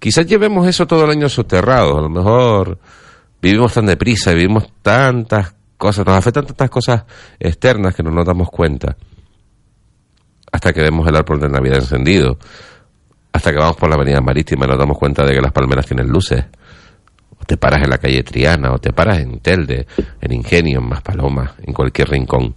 quizás 0.00 0.26
llevemos 0.26 0.66
eso 0.66 0.86
todo 0.86 1.04
el 1.04 1.10
año 1.10 1.28
soterrado. 1.28 1.98
A 1.98 2.02
lo 2.02 2.08
mejor 2.08 2.78
vivimos 3.40 3.72
tan 3.72 3.86
deprisa, 3.86 4.32
vivimos 4.32 4.72
tantas 4.82 5.54
cosas, 5.76 6.04
nos 6.04 6.16
afectan 6.16 6.46
tantas 6.46 6.70
cosas 6.70 7.04
externas 7.38 7.94
que 7.94 8.02
no 8.02 8.10
nos 8.10 8.26
damos 8.26 8.48
cuenta. 8.50 8.96
Hasta 10.50 10.72
que 10.72 10.80
vemos 10.80 11.06
el 11.06 11.14
árbol 11.14 11.38
de 11.38 11.48
Navidad 11.48 11.78
encendido. 11.78 12.38
Hasta 13.32 13.52
que 13.52 13.58
vamos 13.58 13.76
por 13.76 13.88
la 13.88 13.94
avenida 13.94 14.20
marítima 14.20 14.66
y 14.66 14.68
nos 14.68 14.78
damos 14.78 14.98
cuenta 14.98 15.24
de 15.24 15.34
que 15.34 15.40
las 15.40 15.52
palmeras 15.52 15.86
tienen 15.86 16.08
luces. 16.08 16.44
o 17.38 17.44
te 17.44 17.56
paras 17.56 17.82
en 17.82 17.90
la 17.90 17.96
calle 17.96 18.22
Triana, 18.22 18.72
o 18.72 18.78
te 18.78 18.92
paras 18.92 19.20
en 19.20 19.38
Telde, 19.40 19.86
en 20.20 20.32
Ingenio, 20.32 20.80
en 20.80 20.86
Maspalomas, 20.86 21.52
en 21.62 21.72
cualquier 21.72 22.10
rincón, 22.10 22.54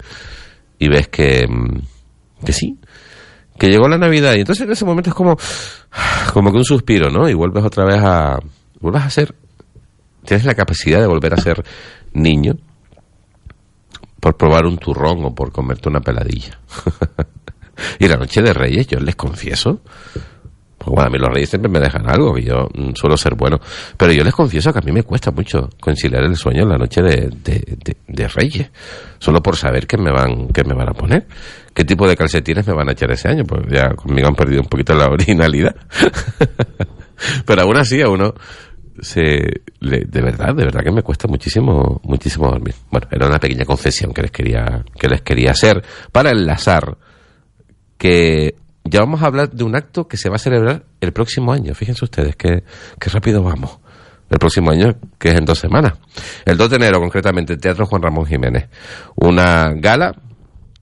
y 0.78 0.90
ves 0.90 1.08
que, 1.08 1.48
mm, 1.48 2.46
que 2.46 2.52
sí, 2.52 2.78
que 3.58 3.68
llegó 3.68 3.88
la 3.88 3.98
Navidad, 3.98 4.34
y 4.36 4.40
entonces 4.40 4.66
en 4.66 4.72
ese 4.72 4.86
momento 4.86 5.10
es 5.10 5.16
como, 5.16 5.38
como 6.34 6.52
que 6.52 6.58
un 6.58 6.66
suspiro, 6.66 7.10
¿no? 7.10 7.30
Y 7.30 7.34
vuelves 7.34 7.64
otra 7.64 7.86
vez 7.86 8.00
a, 8.02 8.40
vuelves 8.80 9.04
a 9.04 9.10
ser, 9.10 9.36
tienes 10.26 10.46
la 10.46 10.56
capacidad 10.56 11.00
de 11.00 11.08
volver 11.08 11.34
a 11.34 11.38
ser 11.38 11.64
niño 12.14 12.54
por 14.20 14.38
probar 14.38 14.66
un 14.66 14.78
turrón 14.78 15.26
o 15.26 15.36
por 15.36 15.52
comerte 15.52 15.90
una 15.90 16.00
peladilla. 16.00 16.60
y 18.00 18.08
la 18.08 18.16
noche 18.16 18.42
de 18.42 18.54
Reyes, 18.54 18.88
yo 18.88 19.00
les 19.00 19.16
confieso, 19.16 19.82
bueno, 20.86 21.08
a 21.08 21.10
mí 21.10 21.18
los 21.18 21.30
Reyes 21.30 21.50
siempre 21.50 21.70
me 21.70 21.80
dejan 21.80 22.10
algo, 22.10 22.34
que 22.34 22.44
yo 22.44 22.68
mm, 22.74 22.94
suelo 22.94 23.18
ser 23.18 23.36
bueno, 23.36 23.60
pero 23.98 24.12
yo 24.12 24.24
les 24.24 24.34
confieso 24.34 24.72
que 24.72 24.80
a 24.80 24.82
mí 24.82 24.92
me 24.92 25.04
cuesta 25.04 25.32
mucho 25.32 25.70
conciliar 25.80 26.24
el 26.24 26.36
sueño 26.36 26.64
en 26.64 26.70
la 26.70 26.78
noche 26.78 27.02
de, 27.02 27.30
de, 28.08 28.28
Reyes, 28.28 28.70
solo 29.20 29.42
por 29.42 29.56
saber 29.56 29.86
qué 29.86 29.98
me 29.98 30.12
van, 30.12 30.48
qué 30.48 30.64
me 30.64 30.74
van 30.74 30.90
a 30.90 30.94
poner, 30.94 31.28
qué 31.74 31.84
tipo 31.84 32.08
de 32.08 32.16
calcetines 32.16 32.66
me 32.68 32.74
van 32.74 32.90
a 32.90 32.94
echar 32.94 33.12
ese 33.12 33.28
año, 33.28 33.44
pues 33.44 33.62
ya 33.70 33.90
conmigo 33.96 34.28
han 34.28 34.36
perdido 34.36 34.62
un 34.62 34.68
poquito 34.68 34.94
la 34.96 35.08
originalidad. 35.12 35.76
pero 37.46 37.62
aún 37.62 37.78
así 37.78 38.02
a 38.02 38.10
uno 38.10 38.34
se 39.00 39.62
de 39.82 40.22
verdad, 40.22 40.56
de 40.56 40.66
verdad 40.66 40.84
que 40.84 40.92
me 40.92 41.02
cuesta 41.02 41.28
muchísimo, 41.28 42.00
muchísimo 42.04 42.48
dormir. 42.50 42.76
Bueno, 42.90 43.08
era 43.12 43.28
una 43.28 43.40
pequeña 43.40 43.66
confesión 43.66 44.14
que 44.14 44.22
les 44.22 44.32
quería, 44.32 44.84
que 44.98 45.08
les 45.08 45.22
quería 45.22 45.52
hacer 45.52 45.84
para 46.12 46.32
enlazar 46.32 46.98
que 47.98 48.56
ya 48.84 49.00
vamos 49.00 49.22
a 49.24 49.28
hablar 49.28 49.50
de 49.50 49.64
un 49.64 49.76
acto 49.76 50.08
que 50.08 50.18
se 50.18 50.30
va 50.30 50.36
a 50.36 50.40
celebrar 50.40 50.84
el 51.02 51.14
próximo 51.14 51.54
año. 51.54 51.74
Fíjense 51.74 52.04
ustedes 52.04 52.36
qué, 52.36 52.64
qué 53.00 53.10
rápido 53.10 53.42
vamos. 53.44 53.80
El 54.30 54.40
próximo 54.40 54.72
año, 54.72 54.96
que 55.20 55.30
es 55.30 55.36
en 55.36 55.46
dos 55.46 55.60
semanas. 55.60 55.94
El 56.46 56.58
2 56.58 56.70
de 56.72 56.76
enero, 56.78 57.00
concretamente, 57.00 57.58
Teatro 57.58 57.86
Juan 57.86 58.02
Ramón 58.02 58.26
Jiménez. 58.26 58.68
Una 59.16 59.74
gala, 59.76 60.12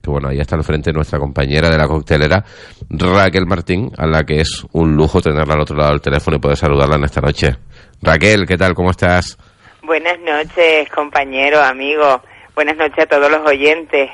que 0.02 0.10
bueno, 0.10 0.28
ahí 0.28 0.40
está 0.40 0.56
al 0.56 0.64
frente 0.64 0.90
nuestra 0.92 1.18
compañera 1.18 1.68
de 1.68 1.76
la 1.76 1.86
coctelera, 1.86 2.42
Raquel 2.88 3.46
Martín, 3.46 3.90
a 3.98 4.06
la 4.06 4.24
que 4.24 4.40
es 4.40 4.64
un 4.72 4.96
lujo 4.96 5.20
tenerla 5.20 5.54
al 5.54 5.60
otro 5.60 5.76
lado 5.76 5.90
del 5.90 6.00
teléfono 6.00 6.38
y 6.38 6.40
poder 6.40 6.56
saludarla 6.56 6.96
en 6.96 7.04
esta 7.04 7.20
noche. 7.20 7.56
Raquel, 8.00 8.46
¿qué 8.46 8.56
tal? 8.56 8.74
¿Cómo 8.74 8.90
estás? 8.90 9.36
Buenas 9.82 10.18
noches, 10.20 10.88
compañero, 10.88 11.60
amigo. 11.60 12.22
Buenas 12.54 12.76
noches 12.76 13.04
a 13.04 13.06
todos 13.06 13.30
los 13.30 13.46
oyentes. 13.46 14.10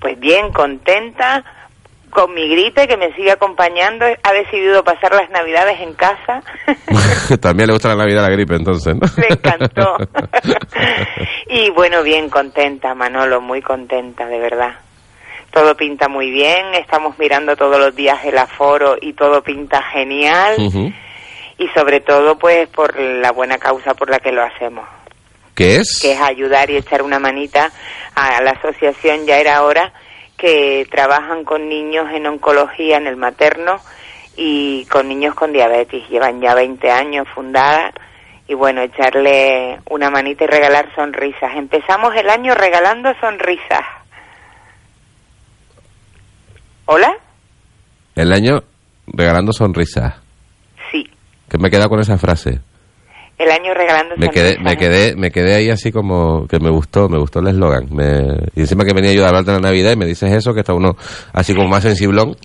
Pues 0.00 0.18
bien, 0.18 0.50
contenta 0.52 1.44
con 2.10 2.34
mi 2.34 2.48
gripe 2.48 2.86
que 2.86 2.96
me 2.96 3.12
sigue 3.14 3.32
acompañando. 3.32 4.06
Ha 4.22 4.32
decidido 4.32 4.82
pasar 4.84 5.14
las 5.14 5.30
navidades 5.30 5.80
en 5.80 5.94
casa. 5.94 6.42
También 7.40 7.68
le 7.68 7.72
gusta 7.74 7.88
la 7.88 7.96
Navidad 7.96 8.22
la 8.22 8.30
gripe, 8.30 8.54
entonces, 8.54 8.94
¿no? 8.94 9.06
Le 9.16 9.28
encantó. 9.28 9.96
y 11.48 11.70
bueno, 11.70 12.02
bien 12.02 12.28
contenta, 12.28 12.94
Manolo, 12.94 13.40
muy 13.40 13.62
contenta, 13.62 14.26
de 14.26 14.38
verdad. 14.38 14.74
Todo 15.50 15.76
pinta 15.76 16.08
muy 16.08 16.30
bien, 16.30 16.74
estamos 16.74 17.18
mirando 17.18 17.56
todos 17.56 17.78
los 17.78 17.94
días 17.96 18.18
el 18.24 18.36
aforo 18.36 18.96
y 19.00 19.14
todo 19.14 19.42
pinta 19.42 19.82
genial. 19.82 20.56
Y 21.58 21.66
sobre 21.68 22.00
todo, 22.00 22.38
pues, 22.38 22.68
por 22.68 22.98
la 22.98 23.32
buena 23.32 23.58
causa 23.58 23.94
por 23.94 24.10
la 24.10 24.20
que 24.20 24.30
lo 24.30 24.42
hacemos. 24.42 24.86
¿Qué 25.54 25.76
es? 25.78 25.98
que 26.00 26.12
es 26.12 26.20
ayudar 26.20 26.70
y 26.70 26.76
echar 26.76 27.02
una 27.02 27.18
manita 27.18 27.72
a 28.14 28.40
la 28.42 28.52
asociación 28.52 29.26
Ya 29.26 29.38
era 29.38 29.64
hora 29.64 29.92
que 30.38 30.86
trabajan 30.90 31.44
con 31.44 31.68
niños 31.68 32.06
en 32.12 32.26
oncología 32.26 32.96
en 32.96 33.06
el 33.06 33.16
materno 33.16 33.80
y 34.36 34.86
con 34.86 35.08
niños 35.08 35.34
con 35.34 35.52
diabetes. 35.52 36.08
Llevan 36.08 36.40
ya 36.40 36.54
20 36.54 36.90
años 36.90 37.26
fundada 37.34 37.92
y 38.46 38.54
bueno, 38.54 38.80
echarle 38.80 39.80
una 39.90 40.08
manita 40.10 40.44
y 40.44 40.46
regalar 40.46 40.94
sonrisas. 40.94 41.54
Empezamos 41.56 42.14
el 42.16 42.30
año 42.30 42.54
regalando 42.54 43.12
sonrisas. 43.20 43.82
¿Hola? 46.86 47.14
El 48.14 48.32
año 48.32 48.62
regalando 49.08 49.52
sonrisas. 49.52 50.14
Sí. 50.90 51.10
Que 51.50 51.58
me 51.58 51.68
he 51.68 51.70
quedado 51.70 51.90
con 51.90 52.00
esa 52.00 52.16
frase. 52.16 52.60
El 53.38 53.50
año 53.52 53.72
regalando 53.72 54.16
Me 54.16 54.28
quedé, 54.30 54.58
me 54.58 54.76
quedé, 54.76 55.14
me 55.14 55.30
quedé 55.30 55.54
ahí 55.54 55.70
así 55.70 55.92
como 55.92 56.46
que 56.48 56.58
me 56.58 56.70
gustó, 56.70 57.08
me 57.08 57.18
gustó 57.18 57.38
el 57.38 57.46
eslogan. 57.48 57.86
Me- 57.94 58.36
Y 58.56 58.60
encima 58.60 58.84
que 58.84 58.92
venía 58.92 59.12
yo 59.12 59.24
a 59.24 59.28
hablar 59.28 59.44
de 59.44 59.52
la 59.52 59.60
Navidad 59.60 59.92
y 59.92 59.96
me 59.96 60.06
dices 60.06 60.32
eso, 60.32 60.52
que 60.52 60.60
está 60.60 60.74
uno 60.74 60.96
así 61.32 61.54
como 61.54 61.68
más 61.68 61.84
sensiblón. 61.84 62.36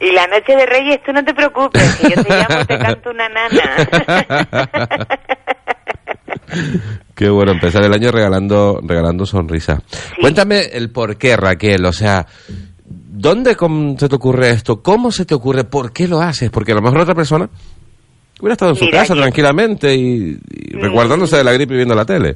Y 0.00 0.10
la 0.12 0.26
noche 0.26 0.54
de 0.54 0.66
Reyes, 0.66 1.00
tú 1.06 1.12
no 1.12 1.24
te 1.24 1.32
preocupes, 1.32 1.94
que 1.96 2.10
yo 2.10 2.22
te 2.22 2.28
llamo 2.28 2.64
te 2.66 2.78
canto 2.78 3.10
una 3.10 3.28
nana. 3.28 5.06
Qué 7.14 7.28
bueno, 7.30 7.52
empezar 7.52 7.84
el 7.84 7.92
año 7.94 8.10
regalando, 8.10 8.80
regalando 8.82 9.24
sonrisas. 9.26 9.80
Cuéntame 10.20 10.60
el 10.72 10.90
por 10.90 11.16
qué, 11.16 11.36
Raquel, 11.36 11.84
o 11.86 11.92
sea, 11.92 12.26
¿dónde 12.86 13.56
se 13.98 14.08
te 14.08 14.14
ocurre 14.16 14.50
esto? 14.50 14.82
¿Cómo 14.82 15.10
se 15.12 15.24
te 15.24 15.34
ocurre? 15.34 15.64
¿Por 15.64 15.92
qué 15.92 16.08
lo 16.08 16.20
haces? 16.20 16.50
Porque 16.50 16.72
a 16.72 16.74
lo 16.74 16.82
mejor 16.82 17.00
otra 17.00 17.14
persona 17.14 17.48
hubiera 18.42 18.54
estado 18.54 18.72
en 18.72 18.76
su 18.76 18.84
Mira, 18.86 18.98
casa 18.98 19.14
tranquilamente 19.14 19.94
y, 19.94 20.36
y 20.50 20.76
recuerdándose 20.76 21.36
de 21.36 21.44
la 21.44 21.52
gripe 21.52 21.74
y 21.74 21.76
viendo 21.76 21.94
la 21.94 22.04
tele. 22.04 22.34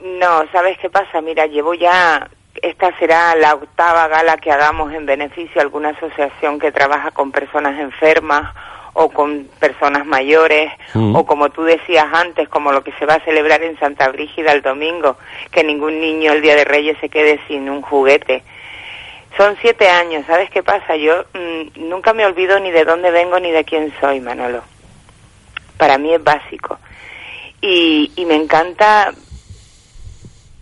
No, 0.00 0.42
¿sabes 0.50 0.78
qué 0.78 0.88
pasa? 0.88 1.20
Mira, 1.20 1.46
llevo 1.46 1.74
ya, 1.74 2.26
esta 2.62 2.96
será 2.98 3.36
la 3.36 3.54
octava 3.54 4.08
gala 4.08 4.38
que 4.38 4.50
hagamos 4.50 4.92
en 4.94 5.04
beneficio 5.06 5.60
a 5.60 5.64
alguna 5.64 5.90
asociación 5.90 6.58
que 6.58 6.72
trabaja 6.72 7.10
con 7.10 7.30
personas 7.30 7.78
enfermas 7.78 8.52
o 8.94 9.08
con 9.10 9.46
personas 9.60 10.04
mayores 10.06 10.70
Mm. 10.94 11.14
o 11.16 11.24
como 11.24 11.48
tú 11.50 11.62
decías 11.64 12.06
antes, 12.12 12.48
como 12.48 12.72
lo 12.72 12.82
que 12.82 12.92
se 12.98 13.06
va 13.06 13.14
a 13.14 13.24
celebrar 13.24 13.62
en 13.62 13.78
Santa 13.78 14.08
Brígida 14.08 14.52
el 14.52 14.60
domingo, 14.62 15.16
que 15.50 15.64
ningún 15.64 16.00
niño 16.00 16.32
el 16.32 16.42
Día 16.42 16.56
de 16.56 16.64
Reyes 16.64 16.96
se 17.00 17.08
quede 17.08 17.40
sin 17.46 17.68
un 17.70 17.80
juguete. 17.82 18.42
Son 19.36 19.56
siete 19.62 19.88
años, 19.88 20.24
¿sabes 20.26 20.50
qué 20.50 20.62
pasa? 20.62 20.96
Yo 20.96 21.24
mm, 21.32 21.88
nunca 21.88 22.12
me 22.12 22.26
olvido 22.26 22.58
ni 22.60 22.70
de 22.70 22.84
dónde 22.84 23.10
vengo 23.10 23.38
ni 23.40 23.50
de 23.50 23.64
quién 23.64 23.92
soy, 24.00 24.20
Manolo. 24.20 24.62
Para 25.82 25.98
mí 25.98 26.14
es 26.14 26.22
básico. 26.22 26.78
Y, 27.60 28.12
y 28.14 28.24
me 28.24 28.36
encanta 28.36 29.12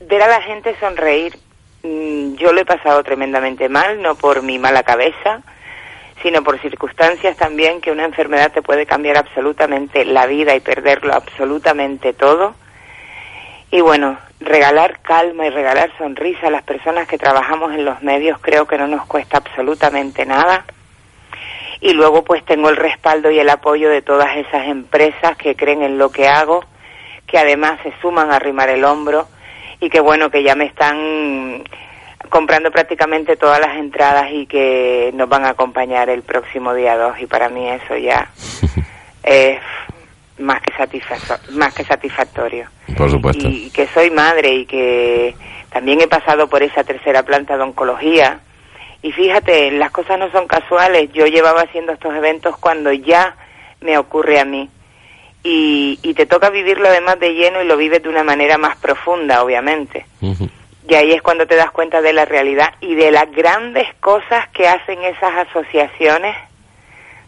ver 0.01 0.23
a 0.23 0.29
la 0.29 0.41
gente 0.41 0.75
sonreír. 0.81 1.37
Mm, 1.83 2.37
Yo 2.37 2.55
lo 2.55 2.63
he 2.63 2.65
pasado 2.65 3.05
tremendamente 3.05 3.69
mal, 3.69 4.01
no 4.01 4.15
por 4.15 4.41
mi 4.41 4.59
mala 4.59 4.83
cabeza, 4.83 5.43
sino 6.23 6.43
por 6.43 6.59
circunstancias 6.59 7.37
también 7.37 7.83
que 7.83 7.93
una 7.93 8.07
enfermedad 8.07 8.51
te 8.51 8.63
puede 8.63 8.87
cambiar 8.87 9.19
absolutamente 9.19 10.07
la 10.07 10.25
vida 10.25 10.57
y 10.57 10.61
perderlo 10.61 11.13
absolutamente 11.13 12.15
todo. 12.15 12.55
Y 13.71 13.83
bueno, 13.83 14.17
regalar 14.41 15.01
calma 15.03 15.47
y 15.47 15.51
regalar 15.51 15.93
sonrisa 15.99 16.47
a 16.47 16.51
las 16.51 16.63
personas 16.63 17.07
que 17.07 17.19
trabajamos 17.19 17.75
en 17.75 17.85
los 17.85 18.01
medios 18.01 18.39
creo 18.41 18.67
que 18.67 18.79
no 18.79 18.87
nos 18.87 19.05
cuesta 19.05 19.37
absolutamente 19.37 20.25
nada. 20.25 20.65
Y 21.81 21.93
luego 21.95 22.23
pues 22.25 22.45
tengo 22.45 22.69
el 22.69 22.77
respaldo 22.77 23.31
y 23.31 23.39
el 23.39 23.49
apoyo 23.49 23.89
de 23.89 24.03
todas 24.03 24.37
esas 24.37 24.67
empresas 24.69 25.37
que 25.37 25.57
creen 25.57 25.83
en 25.83 25.97
lo 25.99 26.11
que 26.11 26.29
hago, 26.29 26.65
que 27.27 27.39
además 27.39 27.81
se 27.83 27.93
suman 28.03 28.31
a 28.31 28.37
arrimar 28.37 28.69
el 28.69 28.85
hombro 28.85 29.29
y 29.81 29.89
que 29.89 30.01
bueno, 30.01 30.31
que 30.31 30.43
ya 30.43 30.55
me 30.55 30.67
están 30.67 31.65
comprando 32.29 32.71
prácticamente 32.71 33.37
todas 33.37 33.61
las 33.61 33.77
entradas 33.77 34.31
y 34.31 34.47
que 34.47 35.11
nos 35.15 35.29
van 35.29 35.47
a 35.47 35.51
acompañar 35.51 36.11
el 36.11 36.23
próximo 36.23 36.75
día 36.75 36.97
2 36.99 37.21
y 37.21 37.27
para 37.27 37.49
mí 37.49 37.67
eso 37.69 37.97
ya 37.97 38.29
es 39.23 39.59
más 40.39 40.61
que, 40.61 40.73
satisfacto- 40.75 41.51
más 41.53 41.73
que 41.75 41.85
satisfactorio 41.85 42.67
Por 42.97 43.11
supuesto. 43.11 43.49
y 43.49 43.71
que 43.71 43.87
soy 43.89 44.11
madre 44.11 44.51
y 44.55 44.67
que 44.67 45.35
también 45.73 46.01
he 46.03 46.07
pasado 46.09 46.47
por 46.49 46.63
esa 46.63 46.85
tercera 46.85 47.23
planta 47.23 47.57
de 47.57 47.63
oncología. 47.63 48.41
Y 49.03 49.13
fíjate, 49.13 49.71
las 49.73 49.91
cosas 49.91 50.19
no 50.19 50.31
son 50.31 50.47
casuales. 50.47 51.11
Yo 51.13 51.27
llevaba 51.27 51.63
haciendo 51.63 51.93
estos 51.93 52.15
eventos 52.15 52.57
cuando 52.59 52.93
ya 52.93 53.35
me 53.81 53.97
ocurre 53.97 54.41
a 54.41 54.45
mí. 54.45 54.69
Y, 55.43 55.99
y 56.03 56.15
te 56.15 56.27
toca 56.27 56.51
vivirlo 56.51 56.89
además 56.89 57.19
de 57.19 57.33
lleno 57.35 57.63
y 57.63 57.67
lo 57.67 57.79
vives 57.79 58.03
de 58.03 58.11
una 58.11 58.25
manera 58.25 58.59
más 58.59 58.77
profunda, 58.77 59.43
obviamente. 59.43 60.05
Y 60.87 60.95
ahí 60.95 61.13
es 61.13 61.23
cuando 61.23 61.47
te 61.47 61.57
das 61.57 61.71
cuenta 61.71 62.03
de 62.03 62.13
la 62.13 62.27
realidad 62.27 62.75
y 62.81 62.95
de 62.95 63.11
las 63.11 63.31
grandes 63.31 63.87
cosas 64.01 64.49
que 64.49 64.69
hacen 64.69 65.03
esas 65.05 65.49
asociaciones 65.49 66.37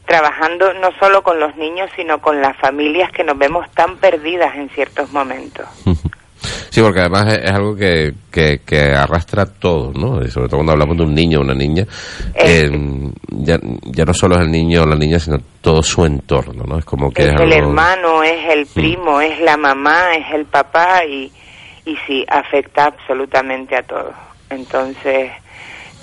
trabajando 0.05 0.75
no 0.75 0.91
solo 0.99 1.23
con 1.23 1.39
los 1.39 1.57
niños, 1.57 1.91
sino 1.97 2.21
con 2.21 2.43
las 2.43 2.57
familias 2.57 3.11
que 3.13 3.25
nos 3.25 3.39
vemos 3.39 3.71
tan 3.71 3.97
perdidas 3.97 4.57
en 4.57 4.69
ciertos 4.71 5.13
momentos. 5.13 5.67
Sí, 6.73 6.81
porque 6.81 7.01
además 7.01 7.27
es, 7.35 7.45
es 7.45 7.51
algo 7.51 7.77
que, 7.77 8.15
que, 8.31 8.61
que 8.65 8.81
arrastra 8.95 9.45
todo, 9.45 9.93
¿no? 9.93 10.25
Y 10.25 10.31
sobre 10.31 10.49
todo 10.49 10.57
cuando 10.57 10.73
hablamos 10.73 10.97
de 10.97 11.03
un 11.03 11.15
niño 11.15 11.41
o 11.41 11.43
una 11.43 11.53
niña, 11.53 11.85
eh, 12.35 12.71
ya, 13.29 13.59
ya 13.61 14.05
no 14.07 14.15
solo 14.15 14.37
es 14.37 14.41
el 14.41 14.51
niño 14.51 14.85
o 14.85 14.87
la 14.87 14.97
niña, 14.97 15.19
sino 15.19 15.37
todo 15.61 15.83
su 15.83 16.07
entorno, 16.07 16.65
¿no? 16.67 16.79
Es 16.79 16.87
como 16.87 17.11
que 17.11 17.25
es, 17.25 17.29
es 17.29 17.35
el 17.35 17.53
algo... 17.53 17.69
hermano, 17.69 18.23
es 18.23 18.49
el 18.49 18.65
primo, 18.65 19.21
es 19.21 19.39
la 19.43 19.59
mamá, 19.59 20.15
es 20.15 20.35
el 20.35 20.47
papá 20.47 21.05
y, 21.05 21.31
y 21.85 21.95
sí, 22.07 22.25
afecta 22.27 22.87
absolutamente 22.87 23.77
a 23.77 23.83
todos. 23.83 24.15
Entonces, 24.49 25.31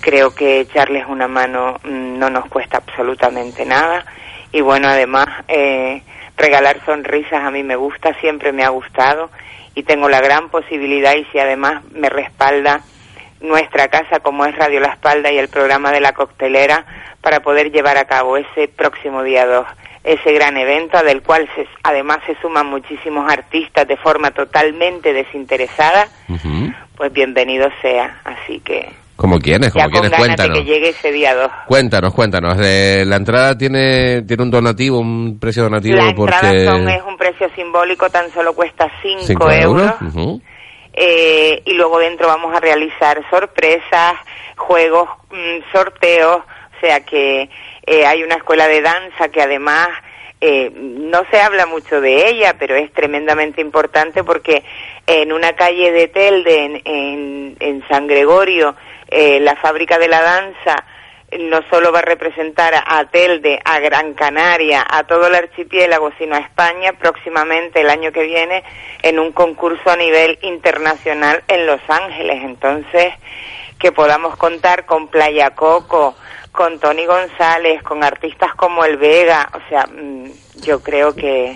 creo 0.02 0.36
que 0.36 0.60
echarles 0.60 1.08
una 1.08 1.28
mano 1.28 1.78
mm, 1.84 2.20
no 2.20 2.30
nos 2.30 2.46
cuesta 2.46 2.78
absolutamente 2.78 3.66
nada 3.66 4.06
y 4.52 4.62
bueno, 4.62 4.88
además, 4.88 5.30
eh, 5.48 6.04
regalar 6.38 6.80
sonrisas 6.86 7.44
a 7.44 7.50
mí 7.50 7.64
me 7.64 7.76
gusta, 7.76 8.14
siempre 8.20 8.52
me 8.52 8.64
ha 8.64 8.70
gustado 8.70 9.32
y 9.80 9.84
tengo 9.84 10.10
la 10.10 10.20
gran 10.20 10.50
posibilidad 10.50 11.16
y 11.16 11.24
si 11.32 11.40
además 11.40 11.84
me 11.92 12.10
respalda 12.10 12.82
nuestra 13.40 13.88
casa 13.88 14.20
como 14.20 14.46
es 14.46 14.54
Radio 14.58 14.82
La 14.82 14.90
Espalda 14.90 15.32
y 15.32 15.38
el 15.38 15.48
programa 15.48 15.92
de 15.92 16.02
la 16.02 16.12
coctelera 16.12 16.86
para 17.22 17.40
poder 17.40 17.72
llevar 17.72 17.98
a 17.98 18.04
cabo 18.04 18.36
ese 18.36 18.68
próximo 18.68 19.24
día 19.24 19.46
2 19.46 19.66
ese 20.04 20.34
gran 20.34 20.58
evento 20.58 21.02
del 21.04 21.22
cual 21.22 21.48
se, 21.56 21.68
además 21.84 22.20
se 22.26 22.36
suman 22.42 22.68
muchísimos 22.68 23.32
artistas 23.32 23.88
de 23.88 23.98
forma 23.98 24.32
totalmente 24.32 25.14
desinteresada, 25.14 26.08
pues 26.96 27.12
bienvenido 27.12 27.70
sea. 27.82 28.22
Así 28.24 28.62
que 28.62 28.90
como 29.20 29.38
quieres, 29.38 29.74
como 29.74 29.86
ya 29.86 29.92
quieres, 29.92 30.18
cuéntanos. 30.18 30.58
de 30.58 30.64
que 30.64 30.72
llegue 30.72 30.90
ese 30.90 31.12
día 31.12 31.36
2. 31.36 31.52
Cuéntanos, 31.68 32.14
cuéntanos. 32.14 32.58
Eh, 32.64 33.04
la 33.06 33.18
entrada 33.18 33.58
tiene 33.58 34.22
tiene 34.22 34.44
un 34.44 34.50
donativo, 34.50 35.00
un 35.00 35.38
precio 35.38 35.64
donativo 35.64 35.98
La 35.98 36.12
entrada 36.12 36.42
porque 36.42 36.66
son, 36.66 36.88
es 36.88 37.04
un 37.04 37.18
precio 37.18 37.50
simbólico, 37.54 38.10
tan 38.10 38.32
solo 38.32 38.54
cuesta 38.54 38.90
5 39.02 39.20
cinco 39.24 39.52
euros. 39.52 39.94
Eh, 40.94 41.62
y 41.66 41.74
luego 41.74 42.00
dentro 42.00 42.28
vamos 42.28 42.56
a 42.56 42.62
realizar 42.62 43.22
sorpresas, 43.30 44.14
juegos, 44.56 45.10
mm, 45.32 45.72
sorteos, 45.74 46.38
o 46.38 46.80
sea 46.80 47.02
que 47.02 47.50
eh, 47.86 48.06
hay 48.06 48.24
una 48.24 48.36
escuela 48.36 48.70
de 48.70 48.82
danza 48.82 49.28
que 49.30 49.42
además 49.42 49.90
eh, 50.40 50.72
no 50.74 51.24
se 51.30 51.42
habla 51.42 51.66
mucho 51.66 52.00
de 52.00 52.30
ella, 52.30 52.56
pero 52.58 52.76
es 52.76 52.94
tremendamente 52.94 53.60
importante 53.60 54.24
porque 54.24 54.64
en 55.06 55.34
una 55.34 55.52
calle 55.54 55.92
de 55.92 56.08
Telde, 56.08 56.66
en, 56.66 56.82
en, 56.86 57.58
en 57.60 57.88
San 57.90 58.08
Gregorio, 58.08 58.76
eh, 59.10 59.40
la 59.40 59.56
fábrica 59.56 59.98
de 59.98 60.08
la 60.08 60.22
danza 60.22 60.86
no 61.38 61.62
solo 61.70 61.92
va 61.92 62.00
a 62.00 62.04
representar 62.04 62.74
a 62.74 63.06
Telde, 63.06 63.60
a 63.64 63.80
Gran 63.80 64.14
Canaria, 64.14 64.86
a 64.90 65.04
todo 65.04 65.28
el 65.28 65.36
archipiélago, 65.36 66.12
sino 66.18 66.36
a 66.36 66.40
España 66.40 66.94
próximamente 66.94 67.82
el 67.82 67.90
año 67.90 68.12
que 68.12 68.24
viene 68.24 68.64
en 69.04 69.20
un 69.20 69.32
concurso 69.32 69.92
a 69.92 69.96
nivel 69.96 70.40
internacional 70.42 71.44
en 71.48 71.68
Los 71.68 71.82
Ángeles. 71.88 72.44
Entonces, 72.44 73.14
que 73.78 73.92
podamos 73.92 74.38
contar 74.38 74.86
con 74.86 75.08
Playa 75.08 75.52
Coco, 75.52 76.16
con 76.52 76.80
Tony 76.80 77.06
González, 77.06 77.84
con 77.84 78.04
artistas 78.04 78.56
como 78.56 78.84
El 78.84 78.98
Vega, 78.98 79.50
o 79.54 79.70
sea, 79.70 79.86
mm, 79.86 80.32
yo 80.62 80.82
creo 80.82 81.16
que 81.16 81.56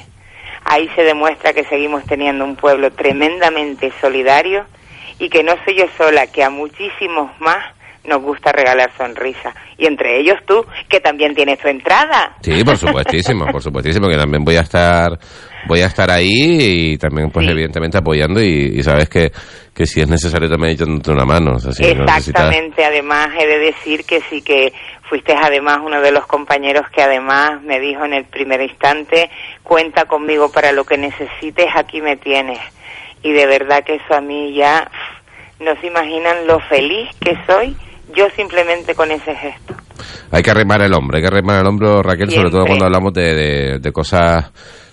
ahí 0.65 0.87
se 0.95 1.03
demuestra 1.03 1.53
que 1.53 1.65
seguimos 1.65 2.05
teniendo 2.05 2.45
un 2.45 2.55
pueblo 2.55 2.91
tremendamente 2.91 3.91
solidario 3.99 4.65
y 5.19 5.29
que 5.29 5.43
no 5.43 5.53
soy 5.65 5.77
yo 5.77 5.85
sola, 5.97 6.27
que 6.27 6.43
a 6.43 6.49
muchísimos 6.49 7.31
más 7.39 7.63
nos 8.05 8.21
gusta 8.21 8.51
regalar 8.51 8.91
sonrisa. 8.97 9.55
Y 9.77 9.85
entre 9.85 10.19
ellos 10.19 10.35
tú, 10.45 10.65
que 10.89 10.99
también 10.99 11.33
tienes 11.33 11.57
tu 11.59 11.69
entrada. 11.69 12.35
Sí, 12.41 12.61
por 12.63 12.77
supuestísimo, 12.77 13.45
por 13.45 13.61
supuestísimo 13.63 14.07
que 14.09 14.17
también 14.17 14.43
voy 14.43 14.57
a 14.57 14.61
estar 14.61 15.17
voy 15.65 15.79
a 15.79 15.85
estar 15.85 16.11
ahí 16.11 16.27
y 16.91 16.97
también 16.97 17.29
pues 17.31 17.47
evidentemente 17.47 17.97
apoyando 17.97 18.41
y, 18.41 18.73
y 18.75 18.83
sabes 18.83 19.07
que, 19.07 19.31
que 19.73 19.85
si 19.85 20.01
es 20.01 20.09
necesario 20.09 20.49
también 20.49 20.73
echándote 20.73 21.11
una 21.11 21.23
mano, 21.23 21.53
o 21.55 21.59
sea, 21.59 21.71
si 21.71 21.83
lo 21.83 22.03
necesitas- 22.03 22.17
Exactamente, 22.17 22.83
además 22.83 23.29
he 23.39 23.47
de 23.47 23.59
decir 23.59 24.03
que 24.03 24.19
sí 24.29 24.41
que 24.41 24.73
fuiste 25.09 25.33
además 25.33 25.77
uno 25.81 26.01
de 26.01 26.11
los 26.11 26.27
compañeros 26.27 26.83
que 26.93 27.01
además 27.01 27.61
me 27.61 27.79
dijo 27.79 28.03
en 28.03 28.11
el 28.13 28.25
primer 28.25 28.59
instante, 28.61 29.29
cuenta 29.63 30.03
conmigo 30.03 30.51
para 30.51 30.73
lo 30.73 30.83
que 30.83 30.97
necesites, 30.97 31.67
aquí 31.73 32.01
me 32.01 32.17
tienes. 32.17 32.59
Y 33.23 33.31
de 33.31 33.45
verdad 33.47 33.83
que 33.85 33.95
eso 33.95 34.13
a 34.15 34.21
mí 34.21 34.53
ya 34.55 34.89
no 35.59 35.73
se 35.81 35.87
imaginan 35.87 36.45
lo 36.45 36.59
feliz 36.61 37.09
que 37.21 37.35
soy 37.47 37.75
yo 38.15 38.27
simplemente 38.35 38.93
con 38.95 39.09
ese 39.11 39.33
gesto. 39.35 39.73
Hay 40.31 40.43
que 40.43 40.51
arrimar 40.51 40.81
el 40.81 40.93
hombro, 40.93 41.15
hay 41.17 41.21
que 41.23 41.27
arrimar 41.27 41.61
el 41.61 41.67
hombro, 41.67 42.01
Raquel, 42.03 42.29
sobre 42.31 42.49
todo 42.49 42.65
cuando 42.65 42.85
hablamos 42.85 43.13
de, 43.13 43.33
de, 43.33 43.79
de 43.79 43.91
cosas 43.91 44.51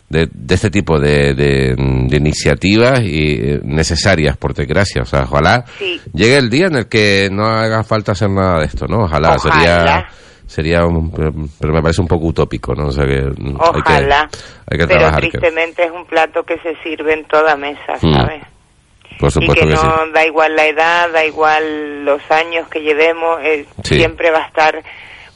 de, 0.09 0.29
de 0.33 0.55
este 0.55 0.71
tipo 0.71 0.99
de, 0.99 1.35
de, 1.35 1.75
de 1.77 2.17
iniciativas 2.17 3.01
y 3.03 3.33
eh, 3.41 3.61
necesarias, 3.65 4.37
por 4.37 4.55
desgracia. 4.55 5.03
O 5.03 5.07
sea, 5.07 5.23
ojalá 5.23 5.65
Sí. 5.79 6.01
llegue 6.13 6.37
el 6.37 6.51
día 6.51 6.67
en 6.67 6.77
el 6.77 6.89
que 6.89 7.29
no 7.33 7.47
haga 7.47 7.83
falta 7.85 8.13
hacer 8.13 8.31
nada 8.31 8.61
de 8.61 8.67
esto, 8.67 8.87
¿no? 8.87 9.05
Ojalá, 9.05 9.37
Ojalá. 9.37 9.55
sería 9.55 10.07
sería 10.51 10.85
un, 10.85 11.11
pero 11.13 11.73
me 11.73 11.81
parece 11.81 12.01
un 12.01 12.09
poco 12.09 12.27
utópico, 12.27 12.75
¿no? 12.75 12.87
O 12.89 12.93
sea 12.93 13.05
que 13.07 13.21
mm, 13.23 13.57
hay 13.61 13.83
que, 13.83 13.93
Ojalá. 13.93 14.29
hay 14.71 14.79
que 14.79 14.87
Pero 14.87 14.99
trabajar. 14.99 15.21
que- 15.23 15.29
tristemente 15.31 15.85
es 15.85 15.93
un 15.93 16.05
plato 16.07 16.43
que 16.43 16.59
se 16.59 16.75
sirve 16.83 17.15
en 17.15 17.25
toda 17.27 17.55
mesa, 17.57 17.95
Mm, 18.03 18.15
¿sabes? 18.15 18.43
por 19.21 19.29
y 19.29 19.33
supuesto 19.33 19.55
que 19.55 19.61
que, 19.69 19.75
no 19.75 19.81
sí. 19.81 20.11
da 20.15 20.27
igual 20.27 20.57
la 20.57 20.67
edad, 20.67 21.11
da 21.13 21.25
igual 21.25 22.05
los 22.05 22.21
años 22.31 22.67
que 22.69 22.81
llevemos, 22.81 23.39
eh, 23.45 23.65
Sí. 23.85 23.97
siempre 23.97 24.31
va 24.31 24.39
a 24.45 24.47
estar 24.49 24.83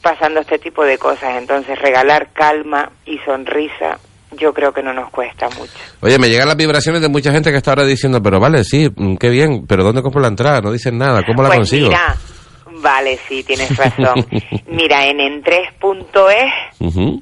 pasando 0.01 0.41
este 0.41 0.59
tipo 0.59 0.83
de 0.83 0.97
cosas. 0.97 1.35
Entonces, 1.37 1.79
regalar 1.79 2.29
calma 2.33 2.91
y 3.05 3.17
sonrisa, 3.19 3.97
yo 4.37 4.53
creo 4.53 4.73
que 4.73 4.83
no 4.83 4.91
nos 4.93 5.09
cuesta 5.11 5.47
mucho. 5.49 5.71
Oye, 6.01 6.19
me 6.19 6.27
llegan 6.29 6.47
las 6.47 6.57
vibraciones 6.57 7.01
de 7.01 7.09
mucha 7.09 7.31
gente 7.31 7.51
que 7.51 7.57
está 7.57 7.71
ahora 7.71 7.85
diciendo, 7.85 8.21
pero 8.21 8.39
vale, 8.39 8.63
sí, 8.63 8.91
mm, 8.93 9.15
qué 9.15 9.29
bien, 9.29 9.65
pero 9.67 9.83
¿dónde 9.83 10.01
compro 10.01 10.19
la 10.21 10.27
entrada? 10.27 10.61
No 10.61 10.71
dicen 10.71 10.97
nada, 10.97 11.21
¿cómo 11.25 11.41
la 11.41 11.47
pues 11.49 11.59
consigo? 11.59 11.87
mira, 11.87 12.15
vale, 12.85 13.19
sí, 13.27 13.43
tienes 13.43 13.75
razón. 13.75 14.27
mira, 14.67 15.07
en 15.07 15.19
entres.es, 15.19 16.53
Ujú. 16.79 17.19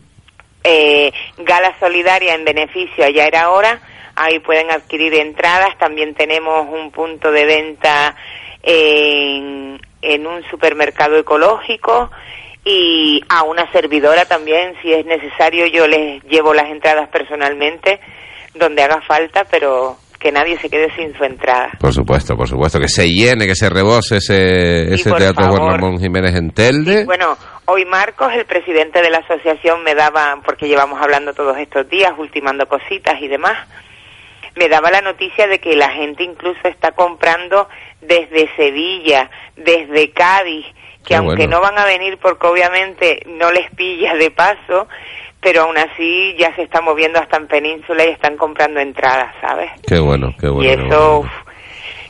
eh, 0.61 1.09
gala 1.37 1.73
solidaria 1.79 2.35
en 2.35 2.43
beneficio, 2.43 3.05
allá 3.05 3.25
era 3.25 3.49
hora, 3.49 3.79
ahí 4.17 4.39
pueden 4.39 4.69
adquirir 4.71 5.13
entradas, 5.13 5.77
también 5.77 6.15
tenemos 6.15 6.67
un 6.69 6.91
punto 6.91 7.31
de 7.31 7.45
venta 7.45 8.13
en, 8.61 9.79
en 10.01 10.27
un 10.27 10.43
supermercado 10.51 11.17
ecológico 11.17 12.11
y 12.65 13.21
a 13.29 13.43
una 13.43 13.71
servidora 13.71 14.25
también, 14.25 14.75
si 14.81 14.91
es 14.91 15.05
necesario, 15.05 15.65
yo 15.67 15.87
les 15.87 16.21
llevo 16.25 16.53
las 16.53 16.69
entradas 16.69 17.07
personalmente 17.07 18.01
donde 18.53 18.83
haga 18.83 19.01
falta, 19.01 19.45
pero 19.45 19.97
que 20.23 20.31
nadie 20.31 20.57
se 20.57 20.69
quede 20.69 20.89
sin 20.95 21.13
su 21.17 21.25
entrada. 21.25 21.69
Por 21.77 21.93
supuesto, 21.93 22.37
por 22.37 22.47
supuesto, 22.47 22.79
que 22.79 22.87
se 22.87 23.09
llene, 23.09 23.45
que 23.45 23.55
se 23.55 23.69
rebose 23.69 24.17
ese, 24.17 24.93
ese 24.93 25.11
teatro 25.11 25.43
favor. 25.43 25.59
Juan 25.59 25.71
Ramón 25.73 25.99
Jiménez 25.99 26.33
en 26.35 26.51
Telde. 26.51 27.03
Bueno, 27.03 27.37
hoy 27.65 27.83
Marcos, 27.83 28.31
el 28.33 28.45
presidente 28.45 29.01
de 29.01 29.09
la 29.09 29.17
asociación, 29.17 29.83
me 29.83 29.95
daba, 29.95 30.39
porque 30.45 30.69
llevamos 30.69 31.01
hablando 31.01 31.33
todos 31.33 31.57
estos 31.57 31.89
días, 31.89 32.13
ultimando 32.17 32.65
cositas 32.69 33.21
y 33.21 33.27
demás, 33.27 33.67
me 34.55 34.69
daba 34.69 34.91
la 34.91 35.01
noticia 35.01 35.45
de 35.47 35.59
que 35.59 35.75
la 35.75 35.89
gente 35.89 36.23
incluso 36.23 36.69
está 36.69 36.93
comprando 36.93 37.67
desde 37.99 38.49
Sevilla, 38.55 39.29
desde 39.57 40.11
Cádiz, 40.11 40.65
que 41.03 41.09
Qué 41.09 41.15
aunque 41.15 41.47
bueno. 41.47 41.57
no 41.57 41.61
van 41.61 41.77
a 41.77 41.83
venir 41.83 42.17
porque 42.17 42.47
obviamente 42.47 43.23
no 43.27 43.51
les 43.51 43.69
pilla 43.71 44.15
de 44.15 44.31
paso, 44.31 44.87
pero 45.43 45.63
aún 45.63 45.77
así 45.77 46.35
ya 46.39 46.55
se 46.55 46.63
está 46.63 46.81
moviendo 46.81 47.19
hasta 47.19 47.37
en 47.37 47.47
Península 47.47 48.05
y 48.05 48.09
están 48.09 48.37
comprando 48.37 48.79
entradas, 48.79 49.33
¿sabes? 49.41 49.69
Qué 49.85 49.99
bueno, 49.99 50.33
qué 50.39 50.47
bueno. 50.47 50.63
y 50.63 50.73
eso, 50.73 51.19
uf, 51.19 51.27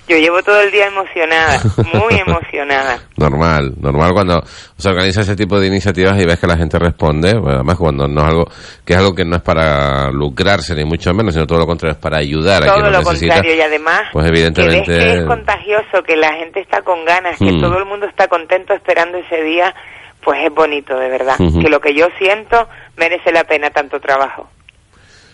yo 0.08 0.18
llevo 0.18 0.44
todo 0.44 0.60
el 0.62 0.70
día 0.72 0.88
emocionada, 0.88 1.60
muy 1.94 2.14
emocionada. 2.20 3.00
Normal, 3.18 3.74
normal 3.80 4.12
cuando 4.14 4.42
se 4.76 4.90
organiza 4.90 5.22
ese 5.22 5.36
tipo 5.36 5.58
de 5.60 5.68
iniciativas 5.68 6.20
y 6.22 6.26
ves 6.26 6.40
que 6.40 6.48
la 6.48 6.58
gente 6.58 6.78
responde, 6.78 7.34
bueno, 7.36 7.56
además 7.56 7.78
cuando 7.78 8.06
no 8.08 8.22
es 8.22 8.28
algo 8.28 8.46
que 8.86 8.94
es 8.94 9.00
algo 9.00 9.16
que 9.16 9.24
no 9.24 9.38
es 9.38 9.42
para 9.42 10.12
lucrarse 10.12 10.76
ni 10.76 10.84
mucho 10.84 11.14
menos, 11.14 11.34
sino 11.34 11.48
todo 11.48 11.60
lo 11.60 11.66
contrario, 11.66 11.94
es 11.96 12.02
para 12.02 12.18
ayudar 12.18 12.64
a 12.64 12.66
todo 12.66 12.76
quien 12.76 12.86
lo 12.88 12.92
lo 12.92 12.98
necesita. 13.00 13.36
contrario 13.36 13.56
y 13.56 13.62
además 13.62 14.02
pues 14.12 14.26
que 14.26 14.32
ves 14.32 14.40
evidentemente 14.42 14.92
que 14.92 15.14
es 15.20 15.26
contagioso, 15.26 16.04
que 16.06 16.18
la 16.18 16.34
gente 16.34 16.60
está 16.60 16.82
con 16.82 17.06
ganas, 17.06 17.38
que 17.40 17.52
Mm. 17.54 17.62
todo 17.62 17.78
el 17.78 17.86
mundo 17.86 18.06
está 18.06 18.28
contento 18.28 18.74
esperando 18.74 19.18
ese 19.20 19.42
día, 19.42 19.74
pues 20.22 20.38
es 20.44 20.54
bonito 20.54 20.98
de 20.98 21.08
verdad. 21.10 21.38
Que 21.38 21.70
lo 21.70 21.80
que 21.80 21.94
yo 21.94 22.08
siento 22.18 22.68
merece 22.98 23.32
la 23.32 23.44
pena 23.44 23.70
tanto 23.70 24.00
trabajo. 24.00 24.50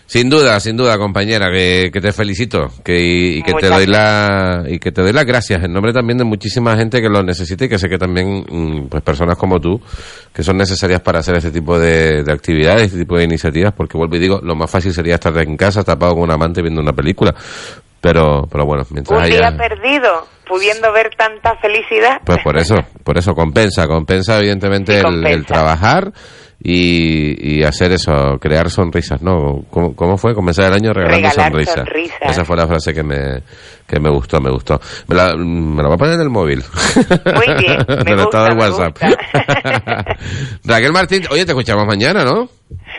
Sin 0.06 0.28
duda, 0.28 0.58
sin 0.58 0.76
duda, 0.76 0.98
compañera, 0.98 1.52
que, 1.52 1.88
que 1.92 2.00
te 2.00 2.12
felicito 2.12 2.68
que, 2.84 2.98
y, 2.98 3.38
y 3.38 3.42
que 3.44 3.54
te 3.54 3.68
doy 3.68 3.86
la 3.86 4.64
y 4.66 4.80
que 4.80 4.90
te 4.90 5.02
doy 5.02 5.12
las 5.12 5.24
gracias 5.24 5.62
en 5.62 5.72
nombre 5.72 5.92
también 5.92 6.18
de 6.18 6.24
muchísima 6.24 6.76
gente 6.76 7.00
que 7.00 7.08
lo 7.08 7.22
necesita 7.22 7.66
y 7.66 7.68
que 7.68 7.78
sé 7.78 7.88
que 7.88 7.96
también 7.96 8.44
mm, 8.48 8.88
pues 8.88 9.04
personas 9.04 9.36
como 9.38 9.60
tú 9.60 9.80
que 10.34 10.42
son 10.42 10.56
necesarias 10.56 11.00
para 11.00 11.20
hacer 11.20 11.36
este 11.36 11.52
tipo 11.52 11.78
de, 11.78 12.24
de 12.24 12.32
actividades, 12.32 12.86
este 12.86 12.98
tipo 12.98 13.16
de 13.18 13.22
iniciativas, 13.22 13.72
porque 13.72 13.96
vuelvo 13.96 14.16
y 14.16 14.18
digo, 14.18 14.40
lo 14.42 14.56
más 14.56 14.68
fácil 14.68 14.92
sería 14.92 15.14
estar 15.14 15.36
en 15.38 15.56
casa 15.56 15.84
tapado 15.84 16.14
con 16.14 16.24
un 16.24 16.32
amante 16.32 16.60
viendo 16.60 16.80
una 16.80 16.92
película, 16.92 17.32
pero 18.00 18.48
pero 18.50 18.66
bueno, 18.66 18.82
mientras 18.90 19.16
Un 19.16 19.24
haya 19.26 19.50
día 19.50 19.56
perdido, 19.56 20.26
pudiendo 20.44 20.92
ver 20.92 21.10
tanta 21.16 21.54
felicidad. 21.58 22.20
pues 22.26 22.38
por 22.42 22.56
eso, 22.58 22.74
por 23.04 23.16
eso 23.16 23.32
compensa, 23.36 23.86
compensa 23.86 24.38
evidentemente 24.38 24.94
Sí, 24.94 24.98
el- 24.98 25.04
compensa. 25.04 25.30
El, 25.38 25.46
trabajar 25.46 26.12
y, 26.62 27.58
y 27.60 27.64
hacer 27.64 27.92
eso, 27.92 28.38
crear 28.38 28.68
sonrisas, 28.68 29.22
¿no? 29.22 29.62
¿Cómo, 29.70 29.96
cómo 29.96 30.18
fue? 30.18 30.34
Comenzar 30.34 30.66
el 30.66 30.74
año 30.74 30.92
regalando 30.92 31.28
Regalar 31.28 31.52
sonrisas. 31.52 31.88
Esa 32.20 32.44
fue 32.44 32.56
la 32.56 32.66
frase 32.66 32.92
que 32.92 33.02
me, 33.02 33.42
que 33.86 33.98
me 33.98 34.10
gustó, 34.10 34.40
me 34.40 34.50
gustó. 34.50 34.78
Me 35.08 35.16
la, 35.16 35.34
me 35.36 35.82
la 35.82 35.88
voy 35.88 35.94
a 35.94 35.98
poner 35.98 36.14
en 36.14 36.20
el 36.20 36.28
móvil. 36.28 36.62
Muy 37.34 37.54
bien, 37.58 37.78
me 37.88 38.22
estado 38.22 38.24
gusta, 38.24 38.54
me 38.54 38.60
WhatsApp. 38.60 38.98
Raquel 40.64 40.92
Martín, 40.92 41.22
oye, 41.30 41.46
te 41.46 41.52
escuchamos 41.52 41.86
mañana, 41.86 42.24
¿no? 42.24 42.48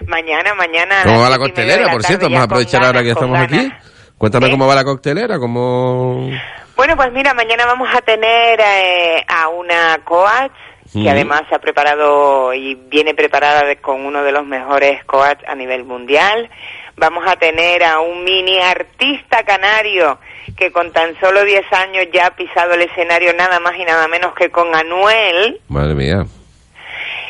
Mañana, 0.07 0.55
mañana. 0.55 1.03
¿Cómo 1.03 1.21
va 1.21 1.29
la 1.29 1.37
coctelera, 1.37 1.85
la 1.85 1.91
por 1.91 2.03
cierto? 2.03 2.25
Vamos 2.25 2.39
a 2.41 2.43
aprovechar 2.43 2.83
ahora 2.83 3.03
que 3.03 3.13
ganas, 3.13 3.23
estamos 3.23 3.39
aquí. 3.39 3.71
Cuéntame 4.17 4.47
¿Eh? 4.47 4.51
cómo 4.51 4.67
va 4.67 4.75
la 4.75 4.83
coctelera, 4.83 5.37
cómo... 5.37 6.29
Bueno, 6.75 6.95
pues 6.95 7.11
mira, 7.13 7.33
mañana 7.35 7.65
vamos 7.67 7.89
a 7.95 8.01
tener 8.01 8.59
eh, 8.59 9.23
a 9.27 9.49
una 9.49 9.99
coach 10.03 10.51
que 10.93 11.09
además 11.09 11.43
se 11.49 11.55
ha 11.55 11.59
preparado 11.59 12.53
y 12.53 12.75
viene 12.75 13.13
preparada 13.13 13.63
de- 13.65 13.77
con 13.77 14.05
uno 14.05 14.23
de 14.23 14.31
los 14.31 14.45
mejores 14.45 15.03
coach 15.05 15.39
a 15.47 15.55
nivel 15.55 15.83
mundial. 15.85 16.49
vamos 16.97 17.23
a 17.25 17.35
tener 17.37 17.83
a 17.83 17.99
un 17.99 18.23
mini 18.25 18.59
artista 18.59 19.43
canario 19.43 20.19
que 20.57 20.71
con 20.71 20.91
tan 20.91 21.17
solo 21.19 21.43
10 21.45 21.65
años 21.73 22.05
ya 22.13 22.27
ha 22.27 22.35
pisado 22.35 22.73
el 22.73 22.81
escenario 22.81 23.33
nada 23.33 23.59
más 23.59 23.73
y 23.79 23.85
nada 23.85 24.07
menos 24.09 24.35
que 24.35 24.51
con 24.51 24.75
Anuel. 24.75 25.61
Madre 25.69 25.95
mía. 25.95 26.25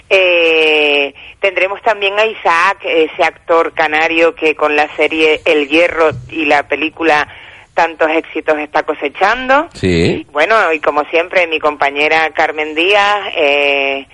Eh, 0.09 1.13
tendremos 1.39 1.81
también 1.83 2.19
a 2.19 2.25
Isaac, 2.25 2.79
ese 2.83 3.23
actor 3.23 3.73
canario 3.73 4.35
que 4.35 4.55
con 4.55 4.75
la 4.75 4.93
serie 4.95 5.41
El 5.45 5.69
Hierro 5.69 6.09
y 6.29 6.45
la 6.45 6.63
película 6.67 7.27
tantos 7.73 8.09
éxitos 8.11 8.57
está 8.59 8.83
cosechando. 8.83 9.69
Sí. 9.73 10.25
Bueno, 10.31 10.71
y 10.73 10.79
como 10.79 11.03
siempre, 11.05 11.47
mi 11.47 11.59
compañera 11.59 12.29
Carmen 12.31 12.75
Díaz, 12.75 13.33
eh, 13.35 14.07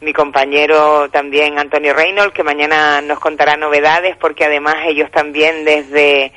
mi 0.00 0.12
compañero 0.12 1.08
también 1.10 1.58
Antonio 1.58 1.94
Reynolds, 1.94 2.34
que 2.34 2.42
mañana 2.42 3.00
nos 3.00 3.18
contará 3.18 3.56
novedades, 3.56 4.16
porque 4.16 4.44
además 4.44 4.76
ellos 4.86 5.10
también 5.10 5.64
desde 5.64 6.32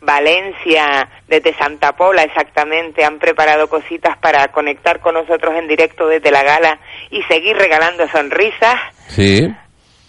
Valencia, 0.00 1.08
desde 1.28 1.54
Santa 1.54 1.92
Pola 1.92 2.22
exactamente, 2.22 3.04
han 3.04 3.18
preparado 3.18 3.68
cositas 3.68 4.16
para 4.18 4.48
conectar 4.48 5.00
con 5.00 5.14
nosotros 5.14 5.54
en 5.56 5.68
directo 5.68 6.06
desde 6.06 6.30
la 6.30 6.42
gala 6.42 6.78
y 7.10 7.22
seguir 7.24 7.56
regalando 7.56 8.08
sonrisas. 8.08 8.76
Sí. 9.08 9.52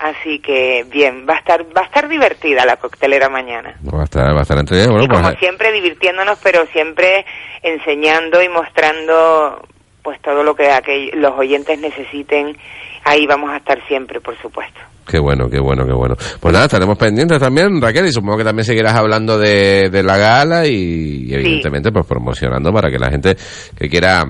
Así 0.04 0.40
que 0.40 0.84
bien, 0.92 1.26
va 1.30 1.36
a 1.36 1.38
estar 1.38 1.62
va 1.78 1.82
a 1.82 1.86
estar 1.86 2.10
divertida 2.10 2.66
la 2.66 2.78
coctelera 2.78 3.30
mañana. 3.30 3.76
Va 3.94 4.02
a 4.02 4.04
estar, 4.06 4.34
va 4.36 4.40
a 4.40 4.42
estar 4.42 4.58
entretenida. 4.58 4.90
Bueno, 4.92 5.04
y 5.06 5.08
como 5.08 5.22
pues, 5.22 5.38
siempre 5.40 5.72
divirtiéndonos, 5.72 6.40
pero 6.42 6.66
siempre 6.74 7.24
enseñando 7.62 8.42
y 8.42 8.50
mostrando 8.50 9.62
pues 10.02 10.20
todo 10.22 10.44
lo 10.44 10.56
que 10.56 10.72
aquel- 10.72 11.12
los 11.22 11.38
oyentes 11.38 11.78
necesiten. 11.80 12.58
Ahí 13.04 13.28
vamos 13.28 13.52
a 13.52 13.58
estar 13.58 13.78
siempre, 13.88 14.20
por 14.20 14.36
supuesto. 14.42 14.80
Qué 15.08 15.20
bueno, 15.20 15.48
qué 15.50 15.60
bueno, 15.60 15.86
qué 15.86 15.94
bueno. 15.94 16.16
Pues 16.40 16.52
nada, 16.54 16.66
estaremos 16.66 16.98
pendientes 16.98 17.40
también, 17.40 17.80
Raquel, 17.82 18.06
y 18.08 18.12
supongo 18.12 18.38
que 18.38 18.44
también 18.44 18.66
seguirás 18.66 18.96
hablando 18.96 19.38
de, 19.38 19.90
de 19.92 20.02
la 20.04 20.18
gala 20.18 20.66
y, 20.68 21.26
y 21.28 21.34
evidentemente 21.34 21.92
pues 21.92 22.06
promocionando 22.08 22.72
para 22.74 22.90
que 22.90 22.98
la 22.98 23.12
gente 23.12 23.36
que 23.78 23.90
quiera 23.90 24.24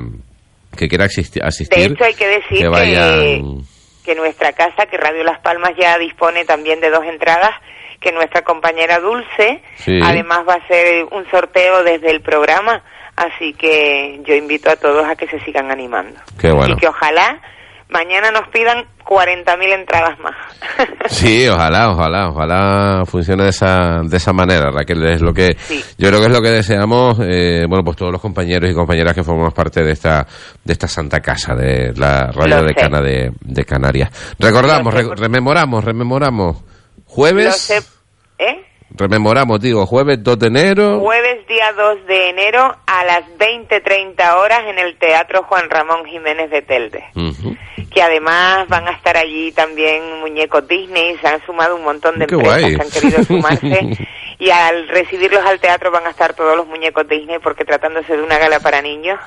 que 0.75 0.87
quiera 0.87 1.05
asisti- 1.05 1.41
De 1.41 1.47
asistir 1.47 1.91
hecho, 1.93 2.03
hay 2.03 2.13
que 2.13 2.27
decir 2.27 2.57
que, 2.57 2.67
vayan 2.69 3.19
que 3.19 3.41
nuestra 4.15 4.53
casa, 4.53 4.85
que 4.87 4.97
Radio 4.97 5.23
Las 5.23 5.39
Palmas 5.39 5.71
ya 5.77 5.97
dispone 5.97 6.45
también 6.45 6.79
de 6.81 6.89
dos 6.89 7.05
entradas, 7.05 7.51
que 7.99 8.11
nuestra 8.11 8.41
compañera 8.41 8.99
Dulce, 8.99 9.61
Sí. 9.75 9.99
además 10.03 10.41
va 10.47 10.53
a 10.55 10.57
hacer 10.57 11.05
un 11.11 11.29
sorteo 11.29 11.83
desde 11.83 12.09
el 12.09 12.21
programa, 12.21 12.83
así 13.15 13.53
que 13.53 14.19
yo 14.23 14.33
invito 14.35 14.69
a 14.69 14.75
todos 14.75 15.05
a 15.07 15.15
que 15.15 15.27
se 15.27 15.39
sigan 15.41 15.71
animando. 15.71 16.19
Qué 16.39 16.51
bueno. 16.51 16.73
Y 16.73 16.77
que 16.77 16.87
ojalá 16.87 17.39
mañana 17.91 18.31
nos 18.31 18.47
pidan 18.49 18.85
40.000 19.05 19.73
entradas 19.73 20.19
más. 20.19 20.35
Sí, 21.09 21.47
ojalá, 21.47 21.89
ojalá, 21.91 22.29
ojalá 22.29 23.03
funcione 23.05 23.43
de 23.43 23.49
esa, 23.49 24.01
de 24.03 24.17
esa 24.17 24.31
manera, 24.33 24.71
Raquel, 24.71 25.03
es 25.05 25.21
lo 25.21 25.33
que, 25.33 25.55
yo 25.97 26.07
creo 26.07 26.19
que 26.21 26.27
es 26.27 26.31
lo 26.31 26.41
que 26.41 26.49
deseamos, 26.49 27.19
eh, 27.21 27.65
bueno, 27.67 27.83
pues 27.83 27.97
todos 27.97 28.11
los 28.11 28.21
compañeros 28.21 28.71
y 28.71 28.73
compañeras 28.73 29.13
que 29.13 29.23
formamos 29.23 29.53
parte 29.53 29.83
de 29.83 29.91
esta, 29.91 30.25
de 30.63 30.73
esta 30.73 30.87
santa 30.87 31.19
casa, 31.19 31.53
de 31.53 31.93
la 31.95 32.31
radio 32.31 32.63
decana 32.63 33.01
de, 33.01 33.31
de 33.41 33.65
Canarias. 33.65 34.09
Recordamos, 34.39 34.93
re- 34.93 35.15
rememoramos, 35.15 35.83
rememoramos, 35.83 36.57
jueves. 37.05 37.67
Rememoramos, 38.95 39.59
digo, 39.59 39.85
jueves 39.85 40.23
2 40.23 40.39
de 40.39 40.47
enero, 40.47 40.99
Jueves 40.99 41.47
día 41.47 41.73
2 41.73 42.05
de 42.07 42.29
enero 42.29 42.75
a 42.85 43.05
las 43.05 43.23
20.30 43.37 44.35
horas 44.35 44.61
en 44.67 44.79
el 44.79 44.97
Teatro 44.97 45.43
Juan 45.43 45.69
Ramón 45.69 46.05
Jiménez 46.05 46.49
de 46.49 46.61
Telde. 46.61 47.03
Que 47.93 48.01
además 48.01 48.67
van 48.69 48.87
a 48.87 48.91
estar 48.91 49.17
allí 49.17 49.51
también 49.51 50.19
muñecos 50.21 50.67
Disney, 50.67 51.17
se 51.17 51.27
han 51.27 51.45
sumado 51.45 51.75
un 51.75 51.83
montón 51.83 52.19
de 52.19 52.27
Qué 52.27 52.35
empresas 52.35 52.61
guay. 52.61 52.75
que 52.75 52.81
han 52.81 52.89
querido 52.89 53.23
sumarse 53.27 54.07
y 54.39 54.49
al 54.49 54.87
recibirlos 54.87 55.45
al 55.45 55.59
teatro 55.59 55.91
van 55.91 56.07
a 56.07 56.09
estar 56.09 56.33
todos 56.33 56.55
los 56.55 56.67
muñecos 56.67 57.07
Disney 57.07 57.39
porque 57.39 57.65
tratándose 57.65 58.15
de 58.15 58.23
una 58.23 58.37
gala 58.37 58.59
para 58.59 58.81
niños, 58.81 59.19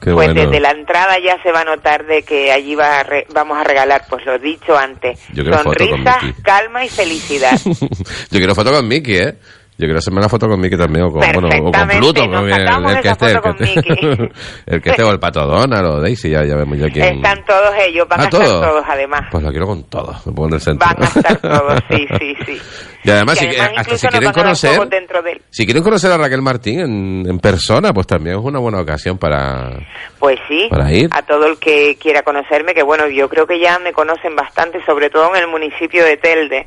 Qué 0.00 0.12
pues 0.12 0.28
bueno. 0.28 0.34
desde 0.34 0.60
la 0.60 0.70
entrada 0.70 1.18
ya 1.18 1.40
se 1.42 1.52
va 1.52 1.60
a 1.60 1.64
notar 1.64 2.06
de 2.06 2.22
que 2.22 2.50
allí 2.50 2.74
va 2.74 3.00
a 3.00 3.02
re- 3.02 3.26
vamos 3.34 3.58
a 3.58 3.64
regalar, 3.64 4.04
pues 4.08 4.24
lo 4.24 4.38
dicho 4.38 4.76
antes, 4.76 5.18
sonrisas, 5.62 6.16
calma 6.42 6.84
y 6.84 6.88
felicidad. 6.88 7.58
Yo 7.64 8.38
quiero 8.38 8.54
foto 8.54 8.72
con 8.72 8.88
Mickey, 8.88 9.16
¿eh? 9.18 9.34
Yo 9.80 9.86
quiero 9.86 9.98
hacerme 9.98 10.20
la 10.20 10.28
foto 10.28 10.46
con 10.46 10.60
Mickey 10.60 10.76
también, 10.78 11.06
o 11.06 11.10
con, 11.10 11.20
bueno, 11.32 11.48
o 11.48 11.72
con 11.72 11.88
Pluto, 11.88 12.26
nos 12.26 12.42
el, 12.44 13.00
que 13.00 13.08
esté, 13.08 13.30
el 13.32 13.40
que 13.40 13.48
esté, 13.48 14.30
el 14.66 14.82
que 14.82 14.90
esté, 14.90 15.02
o 15.02 15.10
el 15.10 15.18
Pato 15.18 15.46
Donald, 15.46 15.86
o 15.86 16.00
Daisy, 16.00 16.28
ya, 16.30 16.44
ya 16.44 16.54
vemos 16.56 16.76
ya 16.78 16.88
quién. 16.88 17.16
Están 17.16 17.42
todos 17.46 17.72
ellos, 17.86 18.06
van 18.06 18.20
Ah, 18.20 18.22
a 18.24 18.26
estar 18.26 18.40
¿todos? 18.42 18.60
todos 18.60 18.84
además. 18.86 19.20
Pues 19.30 19.42
lo 19.42 19.50
quiero 19.50 19.66
con 19.66 19.84
todo, 19.84 20.12
me 20.26 20.32
pongo 20.32 20.48
en 20.48 20.54
el 20.54 20.60
centro. 20.60 20.86
Van 20.86 21.02
a 21.02 21.06
estar 21.06 21.36
todos, 21.40 21.78
sí, 21.90 22.06
sí, 22.18 22.36
sí. 22.46 22.58
Y 23.04 23.10
además, 23.10 23.38
si, 23.38 23.46
además 23.46 23.72
hasta 23.78 23.96
si 23.96 24.06
quieren 24.08 24.32
conocer, 24.32 24.78
de 24.90 25.40
si 25.48 25.64
quieren 25.64 25.82
conocer 25.82 26.12
a 26.12 26.18
Raquel 26.18 26.42
Martín 26.42 26.80
en, 26.80 27.22
en 27.26 27.38
persona, 27.38 27.94
pues 27.94 28.06
también 28.06 28.36
es 28.38 28.44
una 28.44 28.58
buena 28.58 28.78
ocasión 28.80 29.16
para... 29.16 29.70
Pues 30.18 30.38
sí, 30.46 30.66
Para 30.68 30.92
ir. 30.92 31.08
a 31.12 31.22
todo 31.22 31.46
el 31.46 31.58
que 31.58 31.96
quiera 31.98 32.20
conocerme, 32.22 32.74
que 32.74 32.82
bueno, 32.82 33.08
yo 33.08 33.30
creo 33.30 33.46
que 33.46 33.58
ya 33.58 33.78
me 33.78 33.92
conocen 33.94 34.36
bastante, 34.36 34.84
sobre 34.84 35.08
todo 35.08 35.34
en 35.34 35.42
el 35.42 35.48
municipio 35.48 36.04
de 36.04 36.18
Telde. 36.18 36.66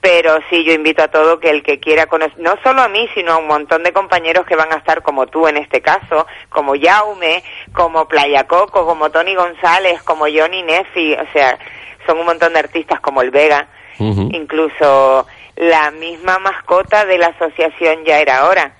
Pero 0.00 0.38
sí, 0.48 0.64
yo 0.64 0.72
invito 0.72 1.02
a 1.02 1.08
todo 1.08 1.40
que 1.40 1.50
el 1.50 1.62
que 1.62 1.80
quiera 1.80 2.06
conocer, 2.06 2.38
no 2.38 2.54
solo 2.62 2.82
a 2.82 2.88
mí, 2.88 3.08
sino 3.14 3.32
a 3.32 3.38
un 3.38 3.48
montón 3.48 3.82
de 3.82 3.92
compañeros 3.92 4.46
que 4.46 4.54
van 4.54 4.72
a 4.72 4.76
estar 4.76 5.02
como 5.02 5.26
tú 5.26 5.48
en 5.48 5.56
este 5.56 5.80
caso, 5.80 6.26
como 6.48 6.74
Jaume, 6.80 7.42
como 7.72 8.06
Playa 8.06 8.44
Coco, 8.46 8.86
como 8.86 9.10
Tony 9.10 9.34
González, 9.34 10.00
como 10.04 10.26
Johnny 10.26 10.62
Nefi, 10.62 11.14
o 11.14 11.26
sea, 11.32 11.58
son 12.06 12.20
un 12.20 12.26
montón 12.26 12.52
de 12.52 12.60
artistas 12.60 13.00
como 13.00 13.22
el 13.22 13.32
Vega, 13.32 13.66
incluso 13.98 15.26
la 15.56 15.90
misma 15.90 16.38
mascota 16.38 17.04
de 17.04 17.18
la 17.18 17.26
asociación 17.28 18.04
Ya 18.06 18.20
Era 18.20 18.46
Hora. 18.46 18.74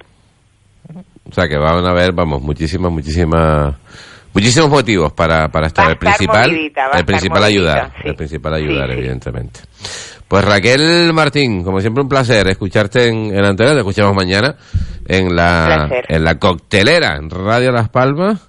O 1.29 1.35
sea 1.35 1.49
que 1.49 1.59
van 1.59 1.85
a 1.85 1.91
haber, 1.91 2.13
vamos, 2.13 2.41
muchísimas, 2.41 2.93
muchísimas... 2.93 3.75
Muchísimos 4.33 4.71
motivos 4.71 5.13
para, 5.15 5.49
para 5.49 5.67
estar. 5.67 5.87
Va 5.87 5.89
el 5.89 5.95
estar 5.95 6.15
principal, 6.15 6.51
movidita, 6.51 6.83
el 6.83 6.91
estar 6.91 7.07
principal 7.07 7.41
movidita, 7.41 7.73
ayudar, 7.73 7.93
sí. 7.97 8.09
el 8.09 8.15
principal 8.15 8.55
ayudar, 8.55 8.91
evidentemente. 8.93 9.61
Pues 10.29 10.45
Raquel 10.45 11.13
Martín, 11.15 11.65
como 11.65 11.81
siempre 11.81 12.03
un 12.03 12.09
placer 12.09 12.49
escucharte 12.49 13.09
en, 13.09 13.35
en 13.35 13.45
antena, 13.45 13.73
te 13.73 13.79
escuchamos 13.79 14.15
mañana 14.15 14.57
en 15.07 15.35
la, 15.35 15.89
en 16.07 16.23
la 16.23 16.39
coctelera, 16.39 17.17
en 17.17 17.31
Radio 17.31 17.73
Las 17.73 17.89
Palmas, 17.89 18.47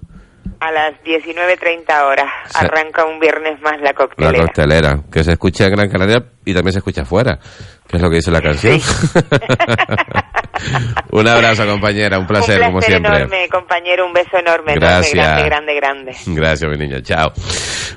A 0.60 0.70
las 0.72 0.92
19.30 1.02 2.02
horas 2.04 2.26
arranca 2.54 3.06
un 3.06 3.18
viernes 3.18 3.58
más 3.62 3.78
la 3.78 3.84
la 3.84 3.94
coctelera. 3.94 4.42
coctelera, 4.44 5.00
que 5.10 5.24
se 5.24 5.32
escucha 5.32 5.64
en 5.64 5.70
Gran 5.72 5.88
Canaria 5.88 6.22
y 6.44 6.52
también 6.52 6.72
se 6.74 6.80
escucha 6.80 7.02
afuera, 7.02 7.38
que 7.88 7.96
es 7.96 8.02
lo 8.02 8.10
que 8.10 8.16
dice 8.16 8.30
la 8.30 8.42
canción. 8.42 8.78
un 11.12 11.28
abrazo 11.28 11.66
compañera, 11.66 12.18
un 12.18 12.26
placer, 12.26 12.56
un 12.56 12.58
placer 12.58 12.66
como 12.66 12.82
siempre. 12.82 13.16
enorme, 13.16 13.48
compañero, 13.50 14.06
un 14.06 14.12
beso 14.12 14.38
enorme, 14.38 14.74
Gracias. 14.74 15.14
enorme, 15.14 15.48
grande, 15.48 15.74
grande, 15.74 15.74
grande. 15.74 16.40
Gracias, 16.40 16.70
mi 16.70 16.76
niña. 16.76 17.02
Chao. 17.02 17.32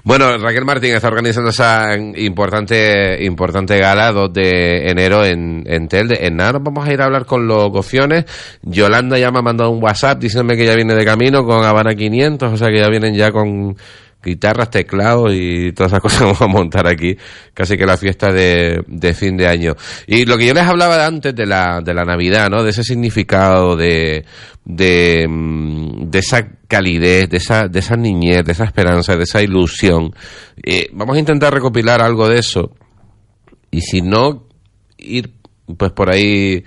Bueno, 0.04 0.38
Raquel 0.38 0.66
Martín 0.66 0.94
está 0.94 1.08
organizando 1.08 1.50
esa 1.50 1.96
importante 1.98 3.24
importante 3.24 3.78
gala 3.78 4.12
2 4.12 4.34
de 4.34 4.90
enero 4.90 5.26
en, 5.26 5.64
en 5.66 5.88
Telde. 5.88 6.26
En 6.26 6.36
nada 6.36 6.54
nos 6.54 6.64
vamos 6.64 6.88
a 6.88 6.94
ir 6.94 7.02
a 7.02 7.06
hablar 7.06 7.26
con 7.26 7.48
los 7.48 7.70
gofiones. 7.70 8.26
Yolanda 8.62 9.18
ya 9.18 9.32
me 9.32 9.40
ha 9.40 9.44
mandado 9.44 9.70
un 9.70 9.82
WhatsApp 9.84 10.20
diciéndome 10.20 10.58
que 10.58 10.66
ya 10.66 10.76
viene 10.76 10.96
de 10.96 11.06
camino 11.06 11.46
con 11.46 11.64
Habana 11.64 11.96
500, 11.96 12.54
o 12.54 12.58
sea 12.58 12.68
que 12.70 12.80
ya 12.80 12.90
vienen 12.90 13.16
ya 13.16 13.32
con 13.32 13.76
guitarras, 14.24 14.70
teclados 14.70 15.32
y 15.34 15.72
todas 15.74 15.92
esas 15.92 16.02
cosas 16.02 16.20
que 16.20 16.26
vamos 16.26 16.42
a 16.42 16.48
montar 16.48 16.88
aquí, 16.88 17.16
casi 17.54 17.78
que 17.78 17.86
la 17.86 17.98
fiesta 17.98 18.32
de, 18.32 18.84
de 18.88 19.14
fin 19.14 19.38
de 19.38 19.48
año. 19.48 19.76
Y 20.08 20.26
lo 20.26 20.38
que 20.38 20.48
yo 20.48 20.54
les 20.54 20.64
hablaba 20.64 21.06
antes 21.06 21.36
de 21.36 21.46
la, 21.46 21.82
de 21.82 21.94
la 21.94 22.06
Navidad, 22.06 22.50
¿no? 22.50 22.64
De 22.64 22.72
ese 22.72 22.84
significado, 22.84 23.76
de, 23.76 24.26
mm, 24.66 26.10
de 26.10 26.20
esa 26.20 26.48
calidez, 26.68 27.30
de 27.30 27.38
esa, 27.38 27.68
de 27.68 27.80
esa 27.80 27.96
niñez, 27.96 28.44
de 28.44 28.54
esa 28.54 28.66
esperanza, 28.66 29.16
de 29.16 29.24
esa 29.24 29.42
ilusión. 29.42 30.14
Eh, 30.64 30.90
vamos 30.94 31.16
a 31.16 31.20
intentar 31.20 31.54
recopilar 31.54 32.02
algo 32.02 32.28
de 32.28 32.40
eso. 32.40 32.72
Y 33.70 33.82
si 33.82 34.02
no, 34.02 34.48
ir 34.98 35.34
pues 35.78 35.92
por 35.92 36.12
ahí 36.12 36.64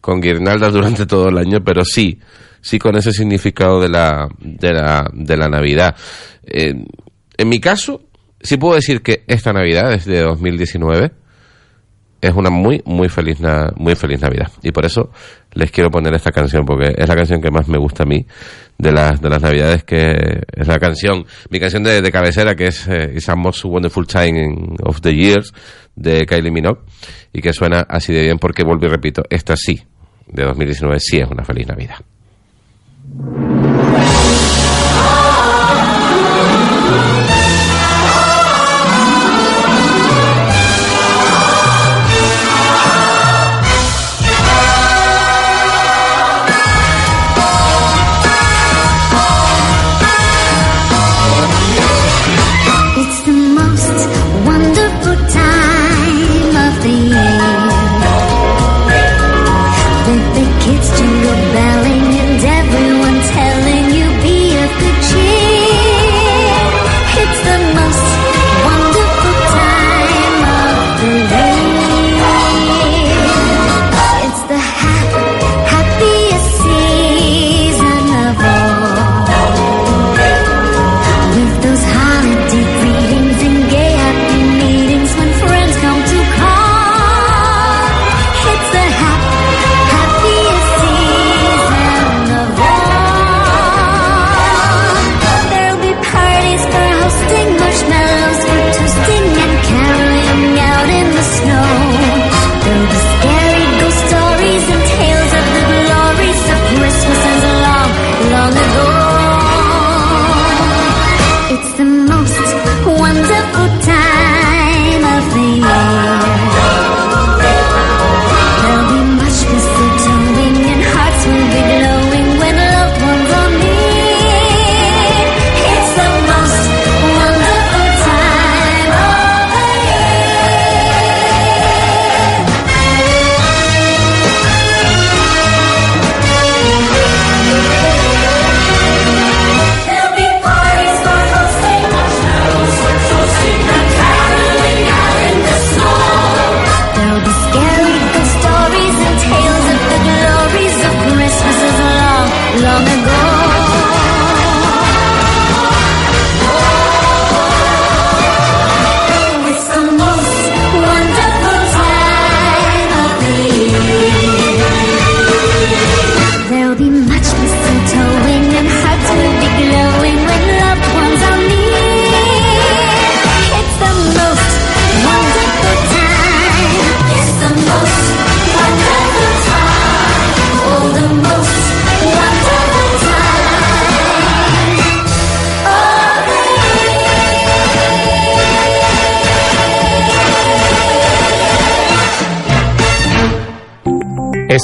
con 0.00 0.20
guirnaldas 0.20 0.72
durante 0.72 1.06
todo 1.06 1.28
el 1.28 1.38
año, 1.38 1.62
pero 1.64 1.84
sí, 1.84 2.18
sí 2.60 2.78
con 2.78 2.96
ese 2.96 3.12
significado 3.12 3.80
de 3.80 3.88
la, 3.88 4.28
de 4.38 4.72
la, 4.72 5.10
de 5.12 5.36
la 5.36 5.48
Navidad. 5.48 5.96
Eh, 6.44 6.74
en 7.36 7.48
mi 7.48 7.60
caso, 7.60 8.02
sí 8.40 8.56
puedo 8.56 8.74
decir 8.74 9.02
que 9.02 9.24
esta 9.26 9.52
Navidad, 9.52 9.90
desde 9.90 10.20
2019, 10.20 11.12
es 12.20 12.34
una 12.34 12.50
muy, 12.50 12.82
muy 12.84 13.08
feliz, 13.08 13.38
muy 13.76 13.94
feliz 13.94 14.20
Navidad. 14.20 14.50
Y 14.62 14.72
por 14.72 14.84
eso 14.84 15.10
les 15.54 15.70
quiero 15.70 15.90
poner 15.90 16.14
esta 16.14 16.30
canción, 16.30 16.64
porque 16.64 16.92
es 16.96 17.08
la 17.08 17.16
canción 17.16 17.40
que 17.40 17.50
más 17.50 17.66
me 17.68 17.78
gusta 17.78 18.02
a 18.02 18.06
mí 18.06 18.26
de 18.76 18.92
las, 18.92 19.20
de 19.20 19.30
las 19.30 19.40
Navidades, 19.40 19.84
que 19.84 20.42
es 20.52 20.68
la 20.68 20.78
canción, 20.78 21.24
mi 21.48 21.58
canción 21.58 21.82
de, 21.82 22.02
de 22.02 22.12
cabecera, 22.12 22.54
que 22.54 22.66
es 22.66 22.86
eh, 22.88 23.12
It's 23.14 23.28
a 23.28 23.36
Most 23.36 23.64
Wonderful 23.64 24.06
Time 24.06 24.76
of 24.84 25.00
the 25.00 25.14
Years, 25.14 25.52
de 25.96 26.26
Kylie 26.26 26.50
Minogue, 26.50 26.80
y 27.32 27.40
que 27.40 27.52
suena 27.52 27.80
así 27.88 28.12
de 28.12 28.22
bien, 28.22 28.38
porque 28.38 28.64
vuelvo 28.64 28.86
y 28.86 28.88
repito, 28.88 29.22
esta 29.30 29.56
sí, 29.56 29.82
de 30.26 30.44
2019, 30.44 31.00
sí 31.00 31.18
es 31.18 31.28
una 31.28 31.44
feliz 31.44 31.66
Navidad. 31.68 31.96
Thank 33.18 33.44
you. 33.44 33.49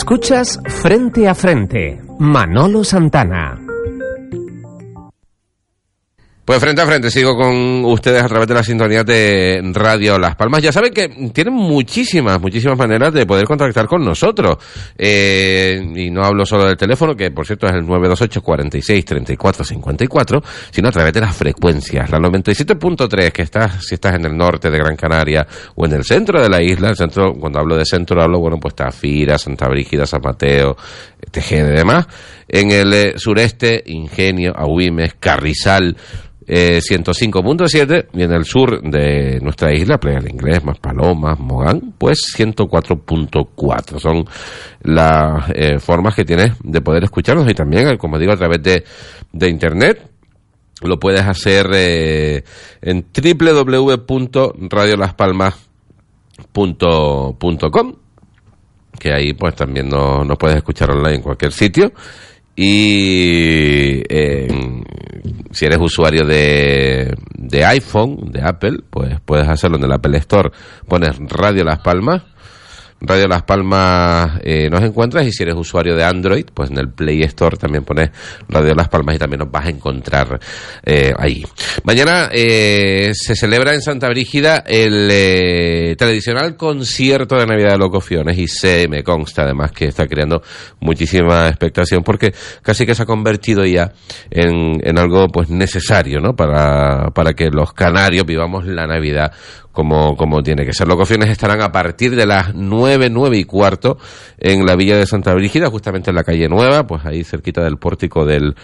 Escuchas 0.06 0.60
Frente 0.66 1.26
a 1.26 1.34
Frente, 1.34 2.00
Manolo 2.20 2.84
Santana. 2.84 3.55
Pues 6.46 6.60
frente 6.60 6.80
a 6.80 6.86
frente 6.86 7.10
sigo 7.10 7.36
con 7.36 7.84
ustedes 7.86 8.22
a 8.22 8.28
través 8.28 8.46
de 8.46 8.54
la 8.54 8.62
sintonía 8.62 9.02
de 9.02 9.60
Radio 9.74 10.16
Las 10.16 10.36
Palmas. 10.36 10.62
Ya 10.62 10.70
saben 10.70 10.94
que 10.94 11.08
tienen 11.32 11.52
muchísimas, 11.52 12.40
muchísimas 12.40 12.78
maneras 12.78 13.12
de 13.12 13.26
poder 13.26 13.44
contactar 13.46 13.88
con 13.88 14.04
nosotros. 14.04 14.56
Eh, 14.96 15.84
y 15.96 16.08
no 16.08 16.22
hablo 16.22 16.46
solo 16.46 16.66
del 16.66 16.76
teléfono, 16.76 17.16
que 17.16 17.32
por 17.32 17.44
cierto 17.44 17.66
es 17.66 17.72
el 17.72 17.84
928 17.84 18.42
46 18.42 19.04
34 19.04 19.64
54, 19.64 20.42
sino 20.70 20.88
a 20.88 20.92
través 20.92 21.12
de 21.14 21.20
las 21.20 21.34
frecuencias. 21.34 22.08
La 22.10 22.18
97.3, 22.18 23.32
que 23.32 23.42
está, 23.42 23.80
si 23.80 23.96
estás 23.96 24.14
en 24.14 24.26
el 24.26 24.36
norte 24.36 24.70
de 24.70 24.78
Gran 24.78 24.94
Canaria 24.94 25.44
o 25.74 25.84
en 25.84 25.94
el 25.94 26.04
centro 26.04 26.40
de 26.40 26.48
la 26.48 26.62
isla, 26.62 26.90
el 26.90 26.96
centro, 26.96 27.34
cuando 27.34 27.58
hablo 27.58 27.76
de 27.76 27.84
centro 27.84 28.22
hablo, 28.22 28.38
bueno, 28.38 28.60
pues 28.60 28.76
Tafira, 28.76 29.36
Santa 29.36 29.66
Brígida, 29.66 30.06
San 30.06 30.20
Mateo, 30.22 30.76
Tejeda 31.28 31.72
y 31.72 31.76
demás. 31.76 32.06
En 32.46 32.70
el 32.70 32.92
eh, 32.92 33.14
sureste, 33.16 33.82
Ingenio, 33.86 34.52
Agüimes, 34.56 35.14
Carrizal, 35.18 35.96
eh, 36.46 36.78
105.7 36.80 38.06
y 38.12 38.22
en 38.22 38.32
el 38.32 38.44
sur 38.44 38.80
de 38.82 39.40
nuestra 39.40 39.74
isla, 39.74 39.98
Playa 39.98 40.20
del 40.20 40.30
Inglés, 40.30 40.64
más 40.64 40.78
Palomas, 40.78 41.38
Mogán, 41.38 41.94
pues 41.98 42.32
104.4. 42.36 43.98
Son 43.98 44.24
las 44.82 45.50
eh, 45.54 45.78
formas 45.78 46.14
que 46.14 46.24
tienes 46.24 46.52
de 46.62 46.80
poder 46.80 47.04
escucharnos 47.04 47.50
y 47.50 47.54
también, 47.54 47.88
eh, 47.88 47.98
como 47.98 48.18
digo, 48.18 48.32
a 48.32 48.36
través 48.36 48.62
de, 48.62 48.84
de 49.32 49.48
internet. 49.48 50.10
Lo 50.82 50.98
puedes 51.00 51.22
hacer 51.22 51.68
eh, 51.74 52.44
en 52.82 53.06
www.radiolaspalmas.com 56.54 57.92
que 58.98 59.12
ahí 59.12 59.34
pues 59.34 59.54
también 59.54 59.88
no- 59.88 60.24
nos 60.24 60.38
puedes 60.38 60.56
escuchar 60.56 60.90
online 60.90 61.16
en 61.16 61.22
cualquier 61.22 61.52
sitio 61.52 61.92
y 62.56 64.02
eh, 64.08 64.48
si 65.50 65.64
eres 65.66 65.78
usuario 65.78 66.26
de, 66.26 67.14
de 67.36 67.64
iPhone, 67.66 68.30
de 68.30 68.42
Apple, 68.42 68.78
pues 68.90 69.20
puedes 69.24 69.46
hacerlo 69.46 69.76
en 69.76 69.84
el 69.84 69.92
Apple 69.92 70.16
Store. 70.18 70.50
Pones 70.88 71.18
Radio 71.18 71.64
Las 71.64 71.80
Palmas. 71.80 72.22
Radio 73.00 73.28
Las 73.28 73.42
Palmas 73.42 74.40
eh, 74.42 74.70
nos 74.70 74.82
encuentras 74.82 75.26
y 75.26 75.32
si 75.32 75.42
eres 75.42 75.54
usuario 75.54 75.94
de 75.94 76.02
Android, 76.02 76.46
pues 76.52 76.70
en 76.70 76.78
el 76.78 76.88
Play 76.88 77.22
Store 77.22 77.56
también 77.56 77.84
pones 77.84 78.10
Radio 78.48 78.74
Las 78.74 78.88
Palmas 78.88 79.16
y 79.16 79.18
también 79.18 79.40
nos 79.40 79.50
vas 79.50 79.66
a 79.66 79.70
encontrar 79.70 80.40
eh, 80.84 81.12
ahí. 81.18 81.44
Mañana 81.84 82.30
eh, 82.32 83.12
se 83.12 83.36
celebra 83.36 83.74
en 83.74 83.82
Santa 83.82 84.08
Brígida 84.08 84.64
el 84.66 85.08
eh, 85.10 85.94
tradicional 85.98 86.56
concierto 86.56 87.36
de 87.36 87.46
Navidad 87.46 87.72
de 87.72 87.78
Locofiones 87.78 88.38
y 88.38 88.48
se 88.48 88.88
me 88.88 89.02
consta 89.02 89.42
además 89.42 89.72
que 89.72 89.86
está 89.86 90.06
creando 90.06 90.42
muchísima 90.80 91.48
expectación 91.48 92.02
porque 92.02 92.32
casi 92.62 92.86
que 92.86 92.94
se 92.94 93.02
ha 93.02 93.06
convertido 93.06 93.66
ya 93.66 93.92
en, 94.30 94.80
en 94.82 94.98
algo 94.98 95.28
pues 95.28 95.50
necesario, 95.50 96.20
¿no? 96.20 96.34
Para, 96.34 97.10
para 97.10 97.34
que 97.34 97.50
los 97.50 97.74
canarios 97.74 98.24
vivamos 98.24 98.64
la 98.66 98.86
Navidad 98.86 99.32
como, 99.76 100.16
como 100.16 100.42
tiene 100.42 100.64
que 100.64 100.72
ser. 100.72 100.88
Locofiones 100.88 101.28
estarán 101.28 101.60
a 101.60 101.70
partir 101.70 102.16
de 102.16 102.24
las 102.24 102.54
nueve, 102.54 103.10
nueve 103.10 103.36
y 103.36 103.44
cuarto 103.44 103.98
en 104.38 104.64
la 104.64 104.74
villa 104.74 104.96
de 104.96 105.04
Santa 105.04 105.34
Brígida, 105.34 105.68
justamente 105.68 106.10
en 106.10 106.16
la 106.16 106.24
calle 106.24 106.48
Nueva, 106.48 106.86
pues 106.86 107.04
ahí 107.04 107.22
cerquita 107.24 107.62
del 107.62 107.76
pórtico 107.76 108.24
del 108.24 108.54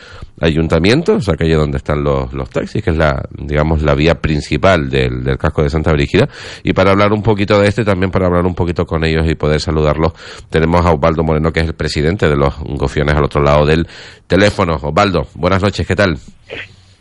ayuntamiento, 0.40 1.16
esa 1.16 1.36
calle 1.36 1.54
donde 1.54 1.76
están 1.76 2.02
los, 2.02 2.32
los 2.32 2.48
taxis, 2.48 2.82
que 2.82 2.90
es 2.90 2.96
la, 2.96 3.28
digamos, 3.30 3.82
la 3.82 3.94
vía 3.94 4.22
principal 4.22 4.88
del, 4.88 5.22
del 5.22 5.36
casco 5.36 5.62
de 5.62 5.68
Santa 5.68 5.92
Brígida. 5.92 6.30
Y 6.64 6.72
para 6.72 6.92
hablar 6.92 7.12
un 7.12 7.22
poquito 7.22 7.60
de 7.60 7.68
este, 7.68 7.84
también 7.84 8.10
para 8.10 8.28
hablar 8.28 8.46
un 8.46 8.54
poquito 8.54 8.86
con 8.86 9.04
ellos 9.04 9.26
y 9.28 9.34
poder 9.34 9.60
saludarlos, 9.60 10.14
tenemos 10.48 10.80
a 10.86 10.92
Osvaldo 10.92 11.22
Moreno, 11.22 11.52
que 11.52 11.60
es 11.60 11.66
el 11.66 11.74
presidente 11.74 12.26
de 12.26 12.36
los 12.36 12.58
Gofiones 12.58 13.14
al 13.14 13.24
otro 13.24 13.42
lado 13.42 13.66
del 13.66 13.86
teléfono. 14.26 14.78
Osvaldo, 14.80 15.26
buenas 15.34 15.60
noches, 15.60 15.86
¿qué 15.86 15.94
tal? 15.94 16.16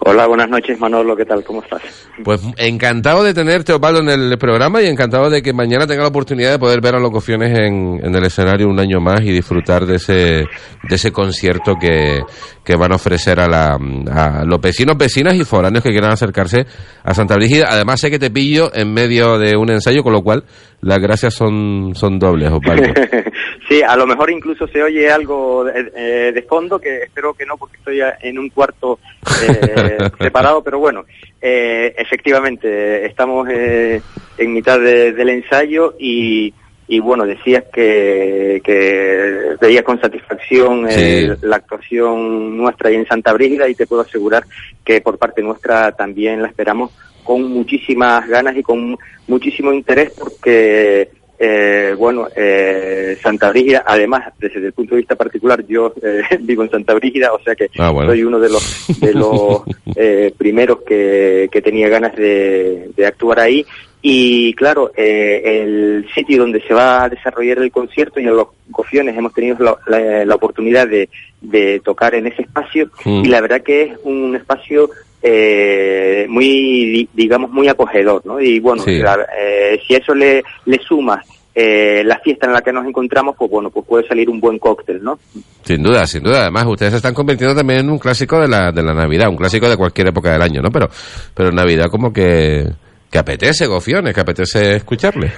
Hola, 0.04 0.26
buenas 0.26 0.50
noches 0.50 0.80
Manolo, 0.80 1.16
¿qué 1.16 1.26
tal? 1.26 1.44
¿Cómo 1.44 1.62
estás? 1.62 1.82
Pues 2.24 2.42
encantado 2.58 3.24
de 3.24 3.36
tenerte, 3.36 3.72
Osvaldo, 3.72 4.00
en 4.00 4.10
el 4.10 4.36
programa 4.40 4.82
y 4.82 4.88
encantado 4.88 5.30
de 5.30 5.44
que 5.44 5.54
mañana 5.54 5.86
tenga 5.86 6.02
la 6.02 6.08
oportunidad 6.08 6.52
de 6.52 6.58
poder 6.58 6.82
ver 6.82 6.96
a 6.96 7.00
los 7.00 7.12
Gofiones 7.12 7.56
en, 7.56 8.00
en 8.04 8.16
el 8.16 8.26
escenario 8.26 8.68
un 8.68 8.80
año 8.80 9.00
más 9.00 9.22
y 9.22 9.32
disfrutar 9.32 9.86
de 9.86 9.98
ese, 9.98 10.14
de 10.14 10.96
ese 10.96 11.12
concierto 11.12 11.76
que, 11.80 12.20
que 12.64 12.76
van 12.76 12.92
a 12.92 12.96
ofrecer 12.96 13.40
a, 13.40 13.48
la, 13.48 13.78
a 14.12 14.46
los 14.46 14.62
vecinos, 14.62 14.98
vecinas 14.98 15.34
y 15.36 15.44
foráneos 15.44 15.84
que 15.84 15.90
quieran 15.92 16.12
acercarse 16.12 16.66
a 17.04 17.14
Santa 17.14 17.36
Brígida. 17.36 17.66
Además 17.70 18.00
sé 18.00 18.12
que 18.12 18.20
te 18.20 18.30
pillo 18.30 18.70
en 18.74 18.94
medio 18.94 19.38
de 19.40 19.56
un 19.58 19.72
ensayo, 19.72 20.04
con 20.04 20.14
lo 20.14 20.22
cual 20.22 20.44
las 20.82 21.00
gracias 21.00 21.34
son, 21.34 21.94
son 21.96 22.20
dobles, 22.20 22.52
Osvaldo. 22.52 22.94
sí, 23.70 23.82
a 23.82 23.96
lo 23.96 24.06
mejor 24.06 24.30
incluso 24.30 24.68
se 24.68 24.82
oye 24.84 25.12
algo 25.12 25.64
de, 25.64 25.92
eh, 25.96 26.32
de 26.34 26.42
fondo, 26.44 26.80
que 26.80 27.04
espero 27.04 27.34
que 27.34 27.46
no, 27.46 27.58
porque 27.58 27.78
estoy 27.78 28.00
en 28.22 28.38
un 28.40 28.50
cuarto 28.50 29.00
eh, 29.44 29.98
separado, 30.20 30.64
pero 30.64 30.80
bueno, 30.80 31.04
eh, 31.42 31.94
efectivamente, 31.98 33.06
estamos 33.06 33.48
eh, 33.50 34.02
en 34.38 34.54
mitad 34.54 34.80
de- 34.80 35.14
del 35.14 35.30
ensayo 35.30 35.96
y, 36.00 36.54
y 36.92 37.00
bueno, 37.00 37.26
decías 37.26 37.64
que, 37.72 38.60
que 38.66 39.56
veías 39.62 39.86
con 39.86 40.02
satisfacción 40.02 40.86
eh, 40.90 41.38
la 41.42 41.56
actuación 41.56 42.58
nuestra 42.58 42.90
ahí 42.90 42.96
en 42.96 43.08
Santa 43.08 43.32
Brígida 43.32 43.70
y 43.70 43.76
te 43.76 43.88
puedo 43.88 44.02
asegurar 44.02 44.44
que 44.84 45.00
por 45.00 45.18
parte 45.18 45.42
nuestra 45.42 45.94
también 45.94 46.42
la 46.42 46.50
esperamos 46.50 46.92
con 47.24 47.44
muchísimas 47.44 48.28
ganas 48.28 48.58
y 48.58 48.62
con 48.62 48.98
muchísimo 49.30 49.72
interés 49.72 50.12
porque 50.20 51.10
eh, 51.40 51.96
bueno, 51.98 52.28
eh, 52.36 53.18
Santa 53.24 53.52
Brígida, 53.52 53.86
además, 53.88 54.34
desde 54.38 54.60
el 54.60 54.74
punto 54.74 54.96
de 54.96 55.02
vista 55.02 55.16
particular, 55.16 55.66
yo 55.66 55.94
vivo 56.42 56.64
en 56.64 56.72
Santa 56.72 56.94
Brígida, 56.94 57.32
o 57.32 57.42
sea 57.42 57.56
que 57.56 57.70
Ah, 57.78 57.92
bueno. 57.92 58.12
soy 58.12 58.26
uno 58.26 58.38
de 58.38 58.50
los, 58.50 59.00
de 59.00 59.14
los 59.14 59.62
primeros 60.38 60.82
que, 60.82 61.48
que 61.50 61.62
tenía 61.62 61.88
ganas 61.88 62.18
de, 62.18 62.92
de 62.98 63.06
actuar 63.06 63.40
ahí. 63.40 63.66
Y 64.02 64.54
claro, 64.56 64.92
eh, 64.98 65.42
el 65.62 66.08
sitio 66.16 66.40
donde 66.40 66.62
se 66.68 66.74
va 66.74 67.04
a 67.04 67.10
desarrollar 67.10 67.60
el 67.60 67.72
concierto 67.72 68.20
y 68.20 68.24
en 68.24 68.36
los 68.36 68.48
Gofiones 68.70 69.16
hemos 69.18 69.34
tenido 69.34 69.58
la, 69.60 69.76
la- 69.88 70.26
la 70.26 70.36
oportunidad 70.36 70.88
de, 70.88 71.08
de 71.42 71.80
tocar 71.84 72.16
en 72.16 72.26
ese 72.28 72.42
espacio 72.44 72.90
Mm. 73.06 73.26
y 73.26 73.28
la 73.28 73.42
verdad 73.42 73.62
que 73.62 73.84
es 73.84 73.92
un 74.04 74.36
espacio 74.36 74.90
eh, 75.24 76.26
muy, 76.30 76.46
di- 76.48 77.10
digamos, 77.14 77.52
muy 77.52 77.68
acogedor, 77.68 78.26
¿no? 78.26 78.40
Y 78.42 78.60
bueno, 78.60 78.82
Sí. 78.84 78.98
la- 79.00 79.28
eh, 79.40 79.80
si 79.88 79.94
a 79.94 79.98
eso 80.00 80.16
le, 80.16 80.44
le 80.66 80.80
sumas 80.80 81.26
eh, 81.54 82.02
la 82.06 82.18
fiesta 82.20 82.48
en 82.48 82.54
la 82.54 82.62
que 82.62 82.72
nos 82.72 82.86
encontramos, 82.88 83.36
pues 83.38 83.52
bueno, 83.52 83.70
pues 83.70 83.86
puede 83.86 84.08
salir 84.08 84.30
un 84.30 84.40
buen 84.40 84.58
cóctel, 84.58 85.04
¿no? 85.04 85.20
Sin 85.64 85.84
duda, 85.84 86.08
sin 86.08 86.24
duda. 86.24 86.42
Además, 86.44 86.66
ustedes 86.66 86.92
se 86.94 86.98
están 86.98 87.14
convirtiendo 87.14 87.54
también 87.56 87.82
en 87.82 87.90
un 87.90 88.00
clásico 88.00 88.40
de 88.40 88.48
la, 88.48 88.72
de 88.72 88.82
la 88.82 88.94
Navidad, 88.94 89.28
un 89.30 89.36
clásico 89.38 89.70
de 89.70 89.76
cualquier 89.78 90.08
época 90.08 90.32
del 90.32 90.42
año, 90.42 90.62
¿no? 90.62 90.72
Pero, 90.72 90.90
pero 91.36 91.52
Navidad 91.52 91.88
como 91.92 92.12
que, 92.14 92.64
que 93.12 93.20
apetece, 93.20 93.68
Gofiones, 93.68 94.14
que 94.16 94.22
apetece 94.22 94.78
escucharles. 94.78 95.34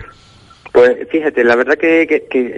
Pues 0.71 0.95
fíjate, 1.11 1.43
la 1.43 1.55
verdad 1.55 1.77
que, 1.77 2.07
que- 2.07 2.25
que, 2.29 2.53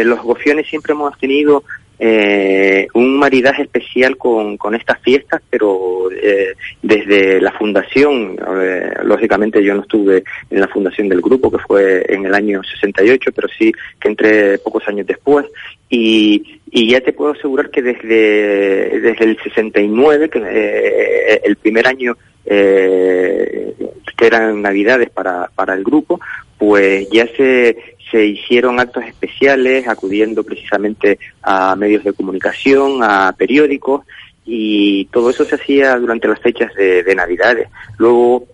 eh, 0.00 0.04
los 0.04 0.22
gofiones 0.22 0.66
siempre 0.68 0.92
hemos 0.92 1.18
tenido 1.18 1.64
eh, 2.00 2.86
un 2.94 3.18
maridaje 3.18 3.62
especial 3.62 4.16
con, 4.16 4.56
con 4.56 4.74
estas 4.74 5.00
fiestas, 5.00 5.42
pero 5.50 6.10
eh, 6.12 6.54
desde 6.80 7.40
la 7.40 7.52
fundación, 7.52 8.38
eh, 8.60 8.92
lógicamente 9.02 9.62
yo 9.62 9.74
no 9.74 9.82
estuve 9.82 10.22
en 10.48 10.60
la 10.60 10.68
fundación 10.68 11.08
del 11.08 11.20
grupo, 11.20 11.50
que 11.50 11.58
fue 11.58 12.06
en 12.08 12.26
el 12.26 12.34
año 12.34 12.62
68, 12.62 13.32
pero 13.34 13.48
sí 13.48 13.72
que 14.00 14.08
entré 14.08 14.58
pocos 14.58 14.86
años 14.86 15.06
después, 15.06 15.46
y, 15.88 16.60
y 16.70 16.90
ya 16.90 17.00
te 17.00 17.12
puedo 17.12 17.32
asegurar 17.32 17.70
que 17.70 17.82
desde, 17.82 19.00
desde 19.00 19.24
el 19.24 19.38
69, 19.42 20.30
que 20.30 20.42
eh, 20.44 21.40
el 21.44 21.56
primer 21.56 21.86
año 21.86 22.16
que 22.50 24.26
eran 24.26 24.62
navidades 24.62 25.10
para, 25.10 25.50
para 25.54 25.74
el 25.74 25.84
grupo, 25.84 26.18
pues 26.56 27.08
ya 27.10 27.26
se, 27.36 27.76
se 28.10 28.24
hicieron 28.26 28.80
actos 28.80 29.04
especiales 29.04 29.86
acudiendo 29.88 30.42
precisamente 30.42 31.18
a 31.42 31.76
medios 31.76 32.04
de 32.04 32.12
comunicación, 32.12 33.02
a 33.02 33.34
periódicos 33.36 34.06
y 34.44 35.04
todo 35.06 35.30
eso 35.30 35.44
se 35.44 35.56
hacía 35.56 35.96
durante 35.96 36.28
las 36.28 36.40
fechas 36.40 36.74
de, 36.74 37.02
de 37.02 37.14
Navidades. 37.14 37.68
Luego 37.98 38.46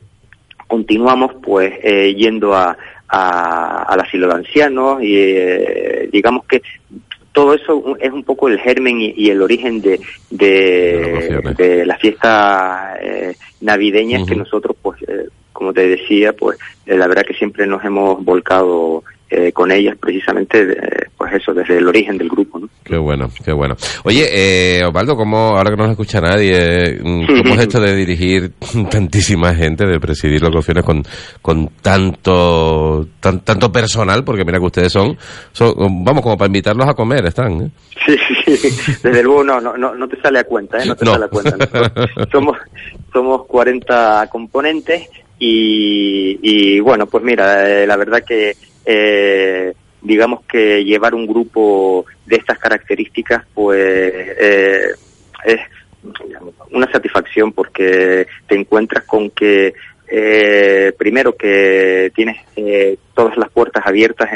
continuamos 0.67 1.33
pues 1.43 1.73
eh, 1.83 2.15
yendo 2.17 2.55
a, 2.55 2.77
a, 3.09 3.83
al 3.85 4.01
asilo 4.01 4.27
de 4.29 4.35
ancianos 4.35 5.03
y 5.03 5.17
eh, 5.17 6.09
digamos 6.11 6.47
que 6.47 6.63
todo 7.33 7.55
eso 7.55 7.97
es 8.01 8.13
un 8.13 8.23
poco 8.23 8.49
el 8.49 8.61
germen 8.61 9.01
y, 9.01 9.13
y 9.17 9.31
el 9.31 9.43
origen 9.43 9.81
de, 9.81 10.01
de, 10.31 11.41
de 11.57 11.85
las 11.85 12.01
fiestas 12.01 12.97
eh, 13.03 13.35
navideñas 13.61 14.25
que 14.25 14.37
nosotros, 14.37 14.77
pues, 14.81 15.01
como 15.53 15.73
te 15.73 15.87
decía, 15.89 16.33
pues 16.33 16.59
eh, 16.87 16.97
la 16.97 17.09
verdad 17.09 17.25
que 17.27 17.35
siempre 17.35 17.67
nos 17.67 17.85
hemos 17.85 18.25
volcado 18.25 19.03
eh, 19.37 19.53
con 19.53 19.71
ellas 19.73 19.97
precisamente, 20.01 20.65
de- 20.67 21.07
pues 21.17 21.33
eso, 21.35 21.53
desde 21.55 21.79
el 21.79 21.89
origen 21.89 22.19
del 22.19 22.29
grupo. 22.29 22.59
¿no? 22.59 22.69
Qué 22.85 22.97
bueno, 22.97 23.31
qué 23.45 23.53
bueno. 23.53 23.77
Oye, 24.05 24.29
eh, 24.31 24.85
Osvaldo, 24.85 25.17
¿cómo, 25.17 25.57
ahora 25.57 25.71
que 25.71 25.77
no 25.77 25.85
nos 25.85 25.93
escucha 25.93 26.21
nadie, 26.21 26.99
mm, 27.03 27.27
cómo 27.27 27.55
es 27.55 27.61
esto 27.61 27.81
de 27.81 27.95
dirigir 27.97 28.53
tantísima 28.91 29.55
gente, 29.55 29.87
de 29.87 29.99
presidir 30.01 30.43
locuciones 30.43 30.85
con, 30.85 31.03
con 31.41 31.69
tanto, 31.81 33.07
tan- 33.21 33.41
tanto 33.41 33.71
personal? 33.73 34.25
Porque 34.25 34.45
mira 34.45 34.59
que 34.59 34.67
ustedes 34.67 34.93
son, 34.93 35.17
son, 35.53 35.75
vamos, 36.05 36.23
como 36.23 36.37
para 36.37 36.47
invitarlos 36.49 36.87
a 36.89 36.95
comer, 36.95 37.25
están, 37.27 37.63
¿eh? 37.63 37.71
Sí, 38.07 38.17
sí, 38.45 38.57
sí. 38.57 38.71
Desde 39.03 39.23
luego 39.23 39.45
no, 39.45 39.61
no, 39.61 39.77
no, 39.77 39.95
no 39.95 40.09
te 40.09 40.21
sale 40.21 40.39
a 40.41 40.45
cuenta, 40.45 40.79
¿eh? 40.83 40.87
No 40.87 40.95
te 40.97 41.05
No. 41.05 41.13
sale 41.13 41.25
a 41.27 41.29
cuenta. 41.29 41.57
Somos, 42.33 42.59
somos 43.13 43.47
40 43.47 44.29
componentes 44.31 45.09
y, 45.39 46.39
y 46.43 46.81
bueno, 46.81 47.07
pues 47.07 47.23
mira, 47.25 47.69
eh, 47.69 47.87
la 47.87 47.97
verdad 47.97 48.23
que 48.27 48.53
eh, 48.85 49.73
digamos 50.03 50.45
que 50.45 50.85
llevar 50.85 51.15
un 51.15 51.27
grupo 51.27 52.05
de 52.27 52.37
estas 52.37 52.59
características 52.59 53.45
pues 53.55 53.79
eh, 53.81 54.89
es 55.45 55.61
una 56.71 56.91
satisfacción 56.93 57.53
porque 57.53 58.27
te 58.47 58.55
encuentras 58.55 59.05
con 59.05 59.31
que 59.31 59.73
eh, 60.07 60.93
primero 60.99 61.35
que 61.35 62.13
tienes 62.15 62.37
todas 63.15 63.37
las 63.39 63.49
puertas 63.51 63.87
abiertas 63.87 64.29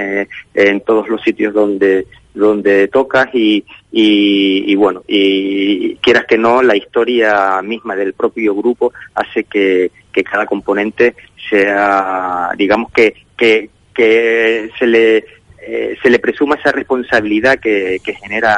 en, 0.55 0.81
todos 0.81 1.09
los 1.09 1.23
sitios 1.23 1.53
donde 1.53 2.07
donde 2.33 2.89
tocas 2.89 3.29
y, 3.35 3.65
y, 3.91 4.75
bueno 4.77 5.03
y 5.07 5.97
quieras 5.97 6.25
que 6.27 6.39
no 6.39 6.63
la 6.63 6.77
historia 6.77 7.61
misma 7.63 7.97
del 7.97 8.15
propio 8.15 8.55
grupo 8.55 8.93
hace 9.15 9.45
que, 9.45 9.91
que 10.13 10.25
cada 10.25 10.47
componente 10.47 11.15
sea 11.51 12.53
digamos 12.57 12.91
que, 12.93 13.15
que 13.99 14.71
se 14.79 14.87
le 14.87 15.25
eh, 15.71 15.97
se 16.01 16.09
le 16.09 16.19
presuma 16.19 16.55
esa 16.55 16.73
responsabilidad 16.73 17.59
que, 17.59 17.99
que 18.03 18.15
genera 18.15 18.57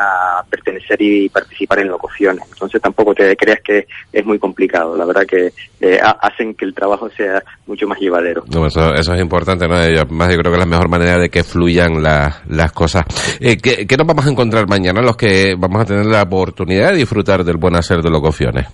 pertenecer 0.49 1.01
y 1.03 1.29
participar 1.31 1.81
en 1.81 1.89
locuciones. 1.89 2.45
Entonces 2.53 2.81
tampoco 2.81 3.15
te 3.15 3.35
creas 3.37 3.59
que 3.65 3.87
es 4.13 4.25
muy 4.25 4.39
complicado. 4.39 4.97
La 4.97 5.05
verdad 5.07 5.23
que 5.27 5.51
eh, 5.81 5.99
ha- 6.01 6.19
hacen 6.21 6.55
que 6.55 6.67
el 6.67 6.73
trabajo 6.75 7.11
sea 7.11 7.43
mucho 7.67 7.89
más 7.89 7.99
llevadero. 7.99 8.45
No, 8.55 8.67
eso, 8.67 8.95
eso 8.95 9.15
es 9.15 9.21
importante, 9.21 9.67
¿no? 9.67 9.75
Además, 9.75 10.31
yo 10.31 10.39
creo 10.39 10.53
que 10.53 10.59
es 10.59 10.65
la 10.65 10.71
mejor 10.71 10.89
manera 10.89 11.19
de 11.19 11.31
que 11.31 11.43
fluyan 11.43 12.01
la- 12.01 12.43
las 12.49 12.71
cosas. 12.71 13.05
Eh, 13.41 13.57
¿qué, 13.57 13.87
qué 13.89 13.97
nos 13.97 14.07
vamos 14.07 14.27
a 14.27 14.31
encontrar 14.31 14.69
mañana 14.69 15.01
los 15.03 15.17
que 15.17 15.57
vamos 15.59 15.83
a 15.83 15.87
tener 15.87 16.05
la 16.07 16.23
oportunidad 16.23 16.91
de 16.93 16.99
disfrutar 16.99 17.43
del 17.43 17.57
buen 17.57 17.75
hacer 17.75 18.03
de 18.03 18.11
locuciones? 18.11 18.67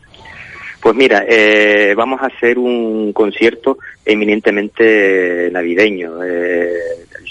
Pues 0.87 0.95
mira, 0.95 1.25
eh, 1.29 1.95
vamos 1.97 2.23
a 2.23 2.27
hacer 2.27 2.61
un 2.61 3.13
concierto 3.13 3.77
eminentemente 4.05 5.51
navideño. 5.51 6.23
Eh, 6.23 6.75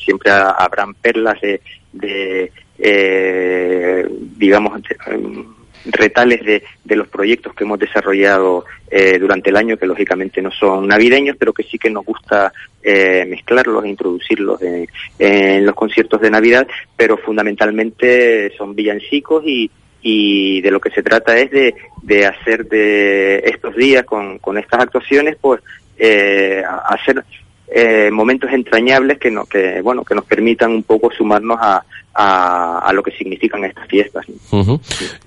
siempre 0.03 0.29
ha- 0.29 0.49
habrán 0.49 0.93
perlas 0.95 1.39
de, 1.39 1.61
de, 1.93 2.51
eh, 2.77 4.05
digamos, 4.35 4.81
em, 5.07 5.45
retales 5.85 6.43
de, 6.43 6.63
de 6.83 6.95
los 6.97 7.07
proyectos 7.07 7.53
que 7.53 7.63
hemos 7.63 7.79
desarrollado 7.79 8.65
eh, 8.91 9.17
durante 9.19 9.51
el 9.51 9.55
año, 9.55 9.77
que 9.77 9.85
lógicamente 9.87 10.41
no 10.41 10.51
son 10.51 10.89
navideños, 10.89 11.37
pero 11.39 11.53
que 11.53 11.63
sí 11.63 11.77
que 11.77 11.89
nos 11.89 12.03
gusta 12.03 12.51
eh, 12.83 13.23
mezclarlos 13.25 13.85
e 13.85 13.87
introducirlos 13.87 14.59
en 15.17 15.65
los 15.65 15.75
conciertos 15.75 16.19
de 16.19 16.29
Navidad, 16.29 16.67
pero 16.97 17.15
fundamentalmente 17.15 18.51
son 18.57 18.75
villancicos 18.75 19.45
y, 19.47 19.71
y 20.07 20.61
de 20.61 20.69
lo 20.69 20.79
que 20.79 20.91
se 20.91 21.01
trata 21.01 21.35
es 21.35 21.49
de, 21.49 21.73
de 22.03 22.27
hacer 22.27 22.67
de 22.67 23.37
estos 23.39 23.75
días 23.75 24.03
con, 24.03 24.37
con 24.37 24.55
estas 24.55 24.81
actuaciones, 24.81 25.35
pues 25.41 25.63
eh, 25.97 26.63
hacer 26.89 27.25
eh, 27.67 28.09
momentos 28.11 28.49
entrañables 28.51 29.17
que, 29.19 29.31
no, 29.31 29.45
que, 29.45 29.81
bueno, 29.81 30.03
que 30.03 30.15
nos 30.15 30.25
permitan 30.25 30.71
un 30.71 30.83
poco 30.83 31.09
sumarnos 31.11 31.57
a, 31.59 31.83
a, 32.13 32.79
a 32.79 32.93
lo 32.93 33.01
que 33.03 33.11
significan 33.11 33.63
estas 33.65 33.87
fiestas. 33.87 34.25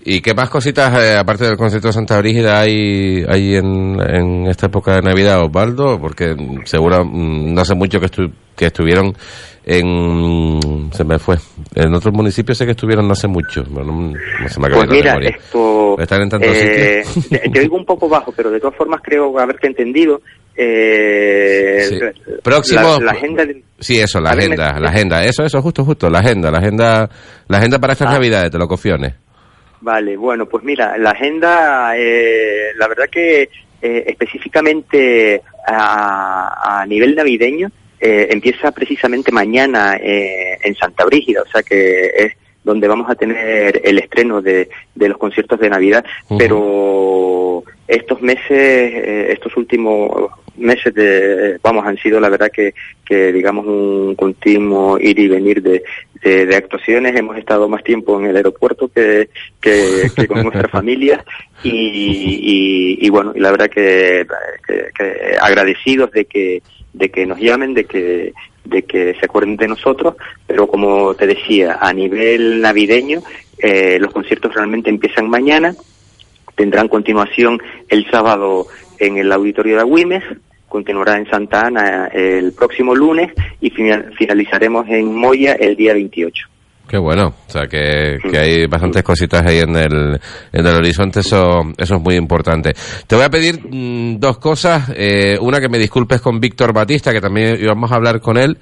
¿Y 0.05 0.21
qué 0.21 0.35
más 0.35 0.49
cositas, 0.49 0.93
eh, 1.03 1.17
aparte 1.19 1.45
del 1.45 1.57
concierto 1.57 1.89
de 1.89 1.93
Santa 1.95 2.19
Brígida, 2.19 2.61
hay, 2.61 3.25
hay 3.29 3.57
en, 3.57 3.99
en 4.01 4.47
esta 4.47 4.67
época 4.67 4.95
de 4.97 5.03
Navidad, 5.03 5.43
Osvaldo? 5.45 5.99
Porque 6.01 6.35
mm, 6.35 6.65
seguro 6.65 7.05
mm, 7.05 7.53
no 7.55 7.61
hace 7.61 7.75
mucho 7.75 7.99
que, 8.01 8.07
estu- 8.07 8.33
que 8.57 8.67
estuvieron 8.67 9.15
en... 9.83 10.91
se 10.93 11.05
me 11.05 11.19
fue. 11.19 11.37
En 11.75 11.93
otros 11.95 12.15
municipios 12.15 12.57
sé 12.57 12.65
que 12.65 12.71
estuvieron 12.73 13.07
no 13.07 13.13
hace 13.13 13.29
mucho. 13.29 13.63
pero 13.65 13.85
No, 13.85 14.13
se 14.49 14.61
me 14.61 14.69
Pues 14.69 14.87
la 14.89 14.95
mira, 14.95 15.19
esto... 15.23 15.97
Están 15.99 16.23
en 16.23 16.29
tantos 16.31 16.51
eh, 16.55 17.03
sitios. 17.05 17.29
te, 17.43 17.51
te 17.51 17.61
oigo 17.61 17.77
un 17.77 17.85
poco 17.85 18.09
bajo, 18.09 18.33
pero 18.33 18.51
de 18.51 18.61
todas 18.61 18.77
formas 18.77 19.01
creo 19.03 19.39
haberte 19.39 19.67
entendido. 19.67 20.21
Eh, 20.61 21.79
Sí. 21.89 21.99
Próximo- 22.43 22.99
La, 22.99 23.05
la 23.07 23.11
agenda 23.13 23.45
de- 23.47 23.63
Sí, 23.79 23.99
eso, 24.01 24.21
la 24.21 24.33
me- 24.35 24.45
agenda, 24.45 24.79
la 24.81 24.89
agenda. 24.91 25.25
Eso, 25.25 25.45
eso, 25.45 25.63
justo, 25.63 25.85
justo, 25.85 26.11
la 26.11 26.19
agenda, 26.19 26.51
la 26.51 26.59
agenda, 26.59 27.09
la 27.47 27.59
agenda 27.59 27.79
para 27.79 27.93
estas 27.93 28.09
Ah. 28.09 28.13
navidades, 28.15 28.51
de 28.51 28.59
locofiones. 28.59 29.15
Vale, 29.81 30.17
bueno, 30.17 30.47
pues 30.47 30.65
mira, 30.65 30.99
la 30.99 31.11
agenda, 31.11 31.93
eh, 31.97 32.73
la 32.77 32.89
verdad 32.89 33.05
que 33.11 33.49
eh, 33.81 34.05
específicamente 34.09 35.41
a, 35.67 36.81
a 36.81 36.87
nivel 36.87 37.15
navideño 37.15 37.69
eh, 38.01 38.27
empieza 38.31 38.73
precisamente 38.73 39.31
mañana 39.31 39.97
eh, 40.03 40.59
en 40.65 40.75
Santa 40.75 41.05
Brígida, 41.05 41.43
o 41.43 41.47
sea 41.51 41.63
que 41.63 42.11
es 42.17 42.33
donde 42.65 42.89
vamos 42.89 43.09
a 43.09 43.15
tener 43.15 43.81
el 43.85 43.99
estreno 44.01 44.43
de, 44.43 44.69
de 44.97 45.09
los 45.09 45.17
conciertos 45.17 45.61
de 45.61 45.71
Navidad, 45.71 46.05
pero 46.37 47.63
estos 47.89 48.21
meses, 48.23 48.45
eh, 48.51 49.29
estos 49.33 49.57
últimos 49.57 50.31
meses 50.57 50.93
de, 50.95 51.59
vamos, 51.63 51.87
han 51.87 51.97
sido 51.99 52.21
la 52.21 52.29
verdad 52.29 52.51
que, 52.53 52.75
que 53.05 53.33
digamos 53.33 53.65
un 53.67 54.15
continuo 54.17 54.99
ir 55.01 55.19
y 55.19 55.29
venir 55.29 55.63
de, 55.63 55.83
de, 56.23 56.47
de 56.47 56.57
actuaciones. 56.57 57.17
Hemos 57.17 57.37
estado 57.39 57.69
más 57.69 57.83
tiempo 57.83 58.19
en 58.21 58.27
el 58.27 58.37
aeropuerto 58.37 58.89
que, 58.89 59.31
que, 59.61 60.11
que 60.15 60.27
con 60.27 60.43
nuestras 60.43 60.71
familias 60.79 61.25
y, 61.63 61.71
y, 61.71 62.99
y 63.07 63.09
bueno, 63.11 63.33
y 63.35 63.41
la 63.41 63.51
verdad 63.51 63.71
que, 63.71 64.27
que- 64.67 64.89
que 64.97 65.37
agradecidos 65.41 66.11
de 66.13 66.25
que, 66.27 66.63
de 66.93 67.09
que 67.11 67.25
nos 67.27 67.39
llamen, 67.41 67.73
de 67.75 67.85
que, 67.85 68.33
de 68.65 68.83
que 68.83 69.15
se 69.15 69.25
acuerden 69.25 69.57
de 69.57 69.69
nosotros, 69.69 70.15
pero 70.47 70.67
como 70.67 71.15
te 71.15 71.27
decía, 71.27 71.79
a 71.81 71.93
nivel 71.93 72.61
navideño, 72.61 73.23
eh, 73.59 73.99
los 74.01 74.13
conciertos 74.13 74.55
realmente 74.55 74.91
empiezan 74.91 75.29
mañana, 75.31 75.75
tendrán 76.59 76.89
continuación 76.89 77.59
el 77.89 78.05
sábado 78.11 78.67
en 78.99 79.17
el 79.17 79.33
auditorio 79.33 79.77
de 79.77 79.81
Agüimes, 79.81 80.25
continuará 80.69 81.17
en 81.17 81.25
Santa 81.31 81.61
Ana 81.69 82.09
el 82.13 82.53
próximo 82.53 82.95
lunes 82.95 83.33
y 83.61 83.71
final- 83.71 84.13
finalizaremos 84.19 84.87
en 84.89 85.15
Moya 85.15 85.55
el 85.55 85.75
día 85.77 85.95
28. 85.95 86.47
Qué 86.89 86.97
bueno, 86.99 87.35
o 87.47 87.51
sea 87.51 87.67
que, 87.67 88.17
que 88.31 88.39
hay 88.39 88.67
bastantes 88.67 89.03
cositas 89.03 89.45
ahí 89.47 89.59
en 89.59 89.77
el, 89.77 90.19
en 90.53 90.67
el 90.67 90.75
horizonte, 90.75 91.21
eso, 91.21 91.61
eso 91.77 91.95
es 91.97 92.01
muy 92.03 92.15
importante. 92.17 92.73
Te 93.07 93.15
voy 93.15 93.25
a 93.27 93.29
pedir 93.31 93.61
mm, 93.63 94.19
dos 94.19 94.39
cosas, 94.39 94.91
eh, 94.97 95.37
una 95.41 95.61
que 95.61 95.69
me 95.69 95.79
disculpes 95.79 96.23
con 96.23 96.41
Víctor 96.41 96.73
Batista, 96.73 97.13
que 97.13 97.21
también 97.21 97.59
íbamos 97.61 97.93
a 97.93 97.97
hablar 97.97 98.21
con 98.23 98.39
él, 98.39 98.57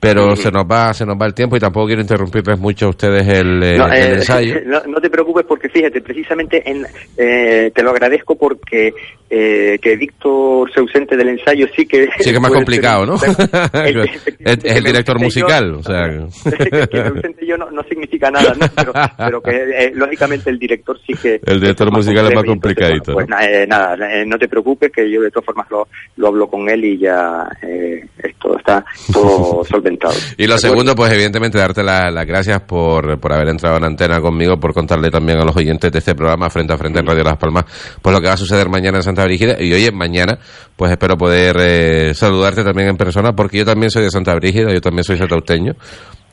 pero 0.00 0.36
se 0.36 0.50
nos 0.50 0.64
va, 0.64 0.94
se 0.94 1.04
nos 1.04 1.16
va 1.20 1.26
el 1.26 1.34
tiempo 1.34 1.56
y 1.56 1.60
tampoco 1.60 1.86
quiero 1.86 2.00
interrumpirles 2.02 2.58
mucho 2.58 2.86
a 2.86 2.90
ustedes 2.90 3.26
el, 3.26 3.62
eh, 3.62 3.76
No, 3.78 3.86
el 3.88 3.92
eh, 3.92 4.14
ensayo. 4.14 4.54
no, 4.64 4.80
no 4.86 5.00
te 5.00 5.10
preocupes 5.10 5.44
porque 5.46 5.68
fíjate, 5.68 6.00
precisamente 6.00 6.62
en, 6.70 6.86
eh, 7.16 7.70
te 7.74 7.82
lo 7.82 7.90
agradezco 7.90 8.36
porque 8.36 8.92
eh, 9.30 9.78
que 9.82 9.96
Víctor 9.96 10.72
se 10.72 10.80
ausente 10.80 11.16
del 11.16 11.30
ensayo 11.30 11.66
sí 11.76 11.84
que... 11.86 12.08
Sí 12.18 12.30
que 12.30 12.36
es 12.36 12.40
más 12.40 12.52
complicado, 12.52 13.04
¿no? 13.06 13.18
ser- 13.18 13.34
el- 13.86 13.98
es, 14.00 14.26
es 14.64 14.76
el 14.76 14.84
director 14.84 15.18
musical, 15.20 15.74
o 15.74 15.82
sea. 15.82 16.08
que 16.90 17.02
me 17.02 17.08
ausente 17.08 17.44
yo 17.46 17.56
no, 17.56 17.70
no 17.70 17.82
significa 17.82 18.30
nada, 18.30 18.54
¿no? 18.58 18.66
pero, 18.76 18.92
pero 19.18 19.42
que 19.42 19.50
eh, 19.84 19.92
lógicamente 19.94 20.48
el 20.50 20.58
director 20.58 20.98
sí 21.06 21.12
que... 21.14 21.40
El 21.44 21.60
director 21.60 21.90
musical 21.90 22.26
es 22.28 22.34
más 22.34 22.44
complicadito. 22.44 23.12
Pues 23.14 23.28
nada, 23.28 23.96
eh, 24.12 24.24
no 24.24 24.38
te 24.38 24.48
preocupes 24.48 24.92
que 24.92 25.10
yo 25.10 25.20
de 25.20 25.30
todas 25.30 25.46
formas 25.46 25.66
lo, 25.70 25.88
lo 26.16 26.28
hablo 26.28 26.46
con 26.48 26.68
él 26.68 26.84
y 26.84 26.98
ya 26.98 27.48
eh, 27.62 28.04
esto 28.22 28.56
está 28.56 28.84
todo 29.12 29.64
solventado. 29.64 29.87
Y 30.36 30.46
lo 30.46 30.58
segundo, 30.58 30.94
pues 30.94 31.12
evidentemente 31.12 31.58
darte 31.58 31.82
la- 31.82 32.10
las 32.10 32.26
gracias 32.26 32.60
por, 32.62 33.18
por 33.20 33.32
haber 33.32 33.48
entrado 33.48 33.76
en 33.78 33.84
antena 33.84 34.20
conmigo, 34.20 34.58
por 34.58 34.72
contarle 34.74 35.10
también 35.10 35.38
a 35.40 35.44
los 35.44 35.56
oyentes 35.56 35.90
de 35.92 35.98
este 35.98 36.14
programa 36.14 36.50
frente 36.50 36.72
a 36.72 36.78
frente 36.78 37.00
en 37.00 37.06
Radio 37.06 37.24
Las 37.24 37.36
Palmas, 37.36 37.64
pues 38.02 38.14
lo 38.14 38.20
que 38.20 38.28
va 38.28 38.34
a 38.34 38.36
suceder 38.38 38.68
mañana 38.68 38.98
en 38.98 39.02
Santa 39.02 39.24
Brígida. 39.24 39.56
Y 39.60 39.72
oye, 39.72 39.90
mañana, 39.92 40.38
pues 40.76 40.90
espero 40.90 41.16
poder 41.16 41.56
eh, 41.60 42.14
saludarte 42.14 42.62
también 42.64 42.88
en 42.88 42.96
persona, 42.96 43.32
porque 43.32 43.58
yo 43.58 43.64
también 43.64 43.90
soy 43.90 44.02
de 44.04 44.10
Santa 44.10 44.34
Brígida, 44.34 44.72
yo 44.72 44.80
también 44.80 45.04
soy 45.04 45.16
satauteño. 45.18 45.72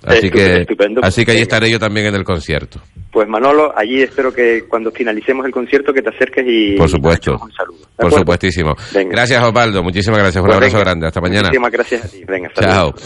Así 0.03 0.27
Estupendo, 0.27 0.53
que, 0.53 0.61
estupendo. 0.61 1.01
así 1.03 1.25
que 1.25 1.31
allí 1.31 1.41
estaré 1.41 1.67
yo 1.71 1.79
también 1.79 2.05
en 2.05 2.13
el 2.13 2.23
concierto. 2.23 2.79
Pues 3.11 3.27
Manolo, 3.27 3.73
allí 3.75 4.03
espero 4.03 4.31
que 4.31 4.65
cuando 4.69 4.91
finalicemos 4.91 5.43
el 5.47 5.51
concierto 5.51 5.91
que 5.91 6.03
te 6.03 6.09
acerques 6.09 6.45
y 6.47 6.75
Por 6.77 6.87
supuesto. 6.89 7.31
un 7.41 7.51
saludo. 7.51 7.79
¿de 7.79 7.85
Por 7.95 8.05
acuerdo? 8.05 8.17
supuestísimo. 8.19 8.75
Venga. 8.93 9.09
Gracias, 9.13 9.43
Osvaldo. 9.43 9.81
Muchísimas 9.81 10.19
gracias. 10.19 10.43
Un 10.43 10.47
Pues 10.47 10.57
abrazo 10.57 10.73
venga. 10.77 10.83
grande. 10.91 11.07
Hasta 11.07 11.21
mañana. 11.21 11.41
Muchísimas 11.47 11.71
gracias 11.71 12.05
a 12.05 12.07
ti. 12.09 12.23
Venga, 12.27 12.47
hasta 12.49 12.61
Chao. 12.61 12.91
luego. 12.91 12.97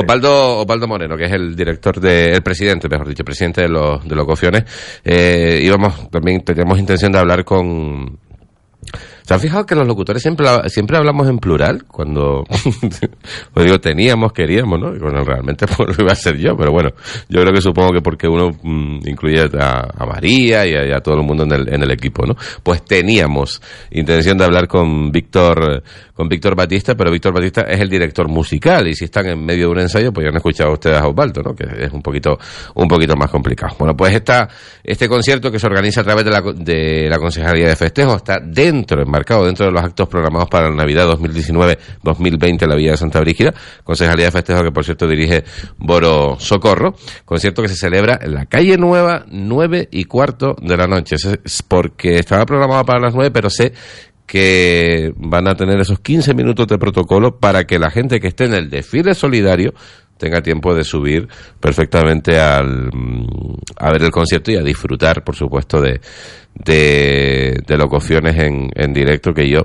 Osvaldo, 0.00 0.58
Osvaldo 0.58 0.88
Moreno, 0.88 1.16
que 1.16 1.24
es 1.24 1.32
el 1.32 1.54
director 1.54 2.00
de, 2.00 2.32
el 2.32 2.42
presidente, 2.42 2.88
mejor 2.88 3.08
dicho, 3.08 3.24
presidente 3.24 3.62
de 3.62 3.68
los, 3.68 4.06
de 4.06 4.14
los 4.14 4.26
Cofiones, 4.26 4.64
eh, 5.04 5.60
íbamos, 5.62 6.10
también 6.10 6.42
teníamos 6.42 6.78
intención 6.78 7.12
de 7.12 7.18
hablar 7.18 7.44
con, 7.44 8.18
¿Se 9.28 9.34
han 9.34 9.40
fijado 9.40 9.66
que 9.66 9.74
los 9.74 9.86
locutores 9.86 10.22
siempre, 10.22 10.46
siempre 10.70 10.96
hablamos 10.96 11.28
en 11.28 11.38
plural? 11.38 11.84
Cuando, 11.84 12.44
pues 13.52 13.66
digo, 13.66 13.78
teníamos, 13.78 14.32
queríamos, 14.32 14.80
¿no? 14.80 14.90
Bueno, 14.98 15.22
realmente 15.22 15.66
pues, 15.76 15.98
lo 15.98 16.02
iba 16.02 16.12
a 16.12 16.14
ser 16.14 16.38
yo, 16.38 16.56
pero 16.56 16.72
bueno, 16.72 16.92
yo 17.28 17.42
creo 17.42 17.52
que 17.52 17.60
supongo 17.60 17.92
que 17.92 18.00
porque 18.00 18.26
uno 18.26 18.52
mm, 18.62 19.06
incluye 19.06 19.42
a, 19.60 19.86
a 19.94 20.06
María 20.06 20.66
y 20.66 20.72
a, 20.72 20.88
y 20.88 20.92
a 20.92 21.00
todo 21.00 21.16
el 21.16 21.24
mundo 21.24 21.42
en 21.42 21.52
el, 21.52 21.74
en 21.74 21.82
el 21.82 21.90
equipo, 21.90 22.24
¿no? 22.24 22.36
Pues 22.62 22.82
teníamos 22.86 23.60
intención 23.90 24.38
de 24.38 24.44
hablar 24.46 24.66
con 24.66 25.12
Víctor, 25.12 25.82
con 26.18 26.28
Víctor 26.28 26.56
Batista, 26.56 26.96
pero 26.96 27.12
Víctor 27.12 27.32
Batista 27.32 27.60
es 27.60 27.80
el 27.80 27.88
director 27.88 28.26
musical 28.26 28.88
y 28.88 28.94
si 28.96 29.04
están 29.04 29.26
en 29.28 29.46
medio 29.46 29.66
de 29.66 29.70
un 29.70 29.78
ensayo, 29.78 30.12
pues 30.12 30.24
ya 30.24 30.30
han 30.30 30.36
escuchado 30.36 30.72
ustedes 30.72 31.00
a 31.00 31.06
Osvaldo, 31.06 31.42
¿no? 31.44 31.54
Que 31.54 31.84
es 31.84 31.92
un 31.92 32.02
poquito, 32.02 32.36
un 32.74 32.88
poquito 32.88 33.14
más 33.14 33.30
complicado. 33.30 33.76
Bueno, 33.78 33.96
pues 33.96 34.12
esta, 34.16 34.48
este 34.82 35.08
concierto 35.08 35.52
que 35.52 35.60
se 35.60 35.68
organiza 35.68 36.00
a 36.00 36.04
través 36.04 36.24
de 36.24 36.32
la, 36.32 36.40
de 36.40 37.08
la 37.08 37.20
Concejalía 37.20 37.68
de 37.68 37.76
Festejos 37.76 38.16
está 38.16 38.40
dentro, 38.44 39.00
enmarcado 39.00 39.46
dentro 39.46 39.66
de 39.66 39.70
los 39.70 39.80
actos 39.80 40.08
programados 40.08 40.48
para 40.48 40.68
la 40.68 40.74
Navidad 40.74 41.06
2019-2020 41.06 42.62
en 42.64 42.68
la 42.68 42.74
Villa 42.74 42.90
de 42.90 42.96
Santa 42.96 43.20
Brígida, 43.20 43.54
Concejalía 43.84 44.24
de 44.24 44.32
Festejos 44.32 44.64
que 44.64 44.72
por 44.72 44.84
cierto 44.84 45.06
dirige 45.06 45.44
Boro 45.76 46.36
Socorro, 46.40 46.96
concierto 47.24 47.62
que 47.62 47.68
se 47.68 47.76
celebra 47.76 48.18
en 48.20 48.34
la 48.34 48.46
calle 48.46 48.76
Nueva, 48.76 49.24
nueve 49.28 49.88
y 49.92 50.02
cuarto 50.06 50.56
de 50.60 50.76
la 50.76 50.88
noche. 50.88 51.14
Es 51.14 51.62
porque 51.62 52.18
estaba 52.18 52.44
programado 52.44 52.84
para 52.84 52.98
las 52.98 53.14
nueve, 53.14 53.30
pero 53.30 53.48
sé 53.50 53.72
que 54.28 55.14
van 55.16 55.48
a 55.48 55.54
tener 55.54 55.80
esos 55.80 56.00
15 56.00 56.34
minutos 56.34 56.66
de 56.66 56.78
protocolo 56.78 57.38
para 57.38 57.64
que 57.64 57.78
la 57.78 57.90
gente 57.90 58.20
que 58.20 58.28
esté 58.28 58.44
en 58.44 58.52
el 58.52 58.68
desfile 58.68 59.14
solidario 59.14 59.72
tenga 60.18 60.42
tiempo 60.42 60.74
de 60.74 60.84
subir 60.84 61.26
perfectamente 61.58 62.38
al, 62.38 62.90
mm, 62.92 63.56
a 63.78 63.90
ver 63.90 64.02
el 64.02 64.10
concierto 64.10 64.52
y 64.52 64.56
a 64.56 64.62
disfrutar, 64.62 65.24
por 65.24 65.34
supuesto, 65.34 65.80
de, 65.80 66.00
de, 66.54 67.58
de 67.66 67.76
locuciones 67.78 68.36
en, 68.36 68.68
en 68.74 68.92
directo 68.92 69.32
que 69.32 69.48
yo 69.48 69.62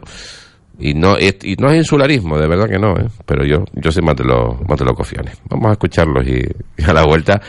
y 0.79 0.93
no 0.93 1.19
y, 1.19 1.35
y 1.43 1.55
no 1.55 1.69
es 1.69 1.77
insularismo, 1.77 2.39
de 2.39 2.47
verdad 2.47 2.69
que 2.69 2.79
no, 2.79 2.95
¿eh? 2.97 3.07
pero 3.25 3.45
yo 3.45 3.65
yo 3.73 3.89
más 4.01 4.15
de 4.15 4.23
los 4.23 4.59
de 4.79 4.85
locuciones. 4.85 5.41
Vamos 5.49 5.69
a 5.69 5.73
escucharlos 5.73 6.25
y, 6.25 6.41
y 6.77 6.83
a 6.83 6.93
la 6.93 7.03
vuelta 7.03 7.41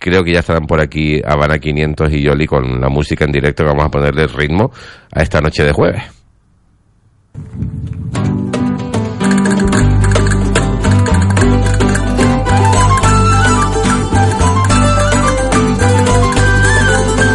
creo 0.00 0.24
que 0.24 0.32
ya 0.32 0.40
estarán 0.40 0.66
por 0.66 0.80
aquí 0.80 1.22
Habana 1.24 1.58
500 1.58 2.12
y 2.12 2.22
Yoli 2.22 2.46
con 2.46 2.80
la 2.80 2.88
música 2.88 3.24
en 3.24 3.30
directo 3.30 3.62
que 3.62 3.68
vamos 3.68 3.84
a 3.84 3.90
ponerle 3.90 4.26
ritmo 4.26 4.72
a 5.12 5.22
esta 5.22 5.40
noche 5.40 5.62
de 5.62 5.72
jueves. 5.72 6.15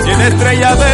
Cien 0.04 0.22
estrellas 0.22 0.80
del 0.80 0.91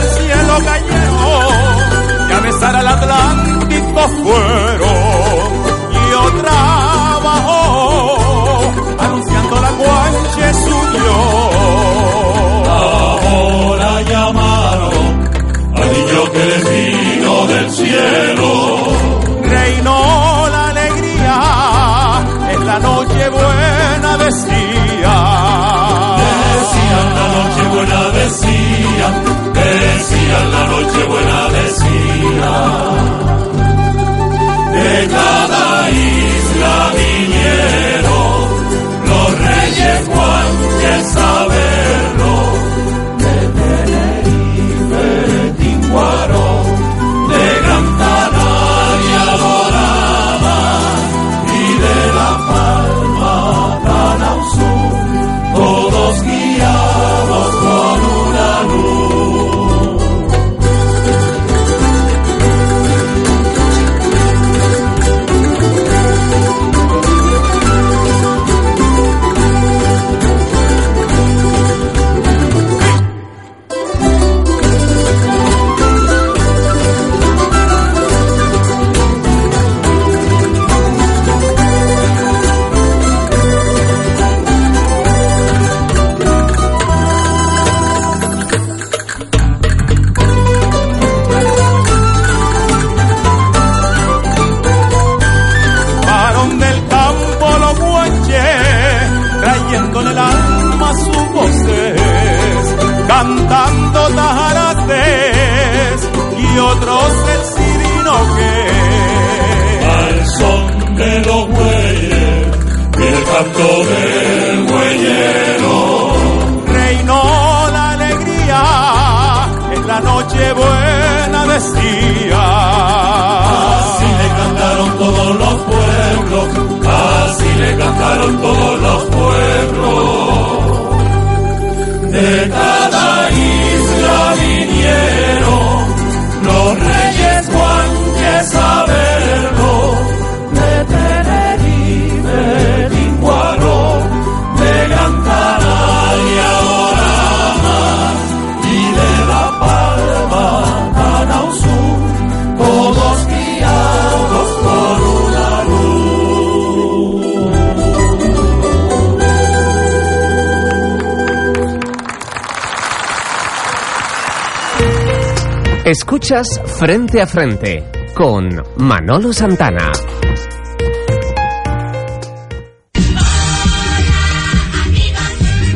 Frente 166.27 167.21
a 167.21 167.25
Frente 167.25 167.85
con 168.13 168.61
Manolo 168.75 169.31
Santana. 169.31 169.93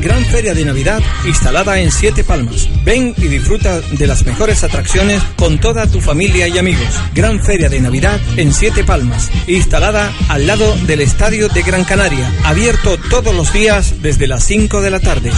Gran 0.02 0.26
Feria 0.26 0.54
de 0.54 0.66
Navidad 0.66 1.02
instalada 1.26 1.80
en 1.80 1.90
Siete 1.90 2.26
Palmas. 2.26 2.68
Ven 2.84 3.16
y 3.18 3.30
disfruta 3.30 3.80
de 3.80 4.06
las 4.06 4.26
mejores 4.26 4.66
atracciones 4.66 5.24
con 5.38 5.58
toda 5.58 5.88
tu 5.88 6.02
familia 6.02 6.50
y 6.50 6.58
amigos. 6.58 7.00
Gran 7.16 7.42
Feria 7.42 7.70
de 7.70 7.80
Navidad 7.80 8.20
en 8.36 8.54
Siete 8.54 8.84
Palmas, 8.84 9.32
instalada 9.48 10.12
al 10.28 10.48
lado 10.48 10.76
del 10.86 11.00
Estadio 11.00 11.48
de 11.48 11.62
Gran 11.62 11.86
Canaria, 11.86 12.30
abierto 12.44 12.98
todos 13.10 13.34
los 13.34 13.54
días 13.54 14.02
desde 14.02 14.28
las 14.28 14.44
5 14.44 14.82
de 14.82 14.90
la 14.90 15.00
tarde. 15.00 15.32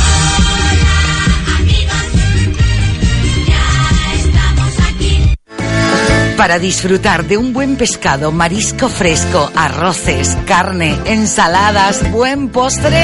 Para 6.43 6.59
disfrutar 6.59 7.25
de 7.25 7.37
un 7.37 7.53
buen 7.53 7.77
pescado, 7.77 8.33
marisco 8.33 8.89
fresco, 8.89 9.49
arroces, 9.55 10.37
carne, 10.45 10.99
ensaladas, 11.05 12.11
buen 12.11 12.49
postre, 12.49 13.01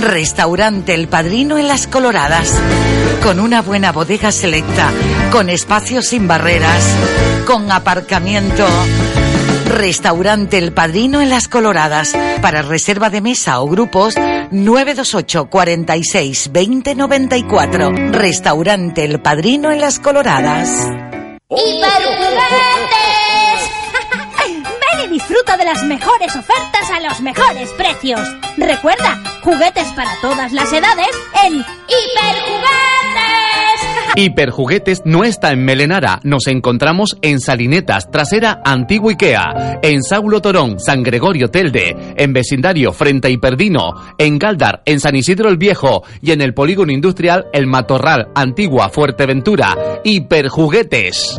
Restaurante 0.00 0.94
El 0.94 1.06
Padrino 1.08 1.58
en 1.58 1.68
Las 1.68 1.86
Coloradas. 1.86 2.58
Con 3.22 3.38
una 3.38 3.60
buena 3.60 3.92
bodega 3.92 4.32
selecta, 4.32 4.90
con 5.30 5.50
espacios 5.50 6.06
sin 6.06 6.26
barreras, 6.26 6.82
con 7.46 7.70
aparcamiento. 7.70 8.66
Restaurante 9.66 10.56
El 10.56 10.72
Padrino 10.72 11.20
en 11.20 11.28
Las 11.28 11.48
Coloradas. 11.48 12.16
Para 12.40 12.62
reserva 12.62 13.10
de 13.10 13.20
mesa 13.20 13.60
o 13.60 13.68
grupos, 13.68 14.14
928 14.50 15.50
46 15.50 16.50
20 16.50 16.94
94. 16.94 17.90
Restaurante 18.10 19.04
El 19.04 19.20
Padrino 19.20 19.70
en 19.70 19.82
Las 19.82 19.98
Coloradas. 19.98 20.88
¡Hiperjuguetes! 21.50 22.03
Los 27.14 27.22
mejores 27.22 27.70
precios. 27.72 28.20
Recuerda, 28.56 29.22
juguetes 29.42 29.86
para 29.94 30.10
todas 30.20 30.52
las 30.52 30.72
edades 30.72 31.08
en 31.44 31.54
Hiperjuguetes. 31.54 32.64
Hiperjuguetes 34.16 35.02
no 35.04 35.22
está 35.22 35.52
en 35.52 35.64
Melenara. 35.64 36.18
Nos 36.24 36.48
encontramos 36.48 37.16
en 37.22 37.40
Salinetas, 37.40 38.10
trasera 38.10 38.60
Antiguo 38.64 39.10
Ikea, 39.10 39.80
en 39.82 40.02
Saulo 40.02 40.40
Torón, 40.40 40.80
San 40.80 41.02
Gregorio 41.02 41.48
Telde, 41.48 42.14
en 42.16 42.32
vecindario 42.32 42.92
frente 42.92 43.28
a 43.28 43.30
Hiperdino, 43.30 43.92
en 44.18 44.38
Galdar, 44.38 44.82
en 44.84 44.98
San 44.98 45.14
Isidro 45.14 45.48
el 45.48 45.56
Viejo 45.56 46.02
y 46.20 46.32
en 46.32 46.40
el 46.40 46.52
polígono 46.52 46.92
industrial 46.92 47.46
El 47.52 47.66
Matorral, 47.66 48.28
Antigua 48.34 48.88
Fuerteventura. 48.88 50.00
Hiperjuguetes. 50.02 51.38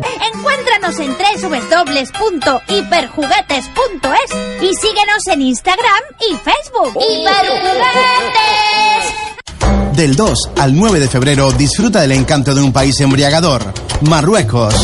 Encuéntranos 0.76 1.00
en 1.00 1.16
www.hiperjuguetes.es 1.40 4.30
y 4.62 4.74
síguenos 4.74 5.26
en 5.28 5.40
Instagram 5.42 6.02
y 6.20 6.34
Facebook. 6.36 6.92
¡Hiperjuguetes! 7.00 9.96
Del 9.96 10.16
2 10.16 10.50
al 10.58 10.76
9 10.76 11.00
de 11.00 11.08
febrero 11.08 11.50
disfruta 11.52 12.02
del 12.02 12.12
encanto 12.12 12.54
de 12.54 12.62
un 12.62 12.72
país 12.72 13.00
embriagador, 13.00 13.62
Marruecos. 14.02 14.74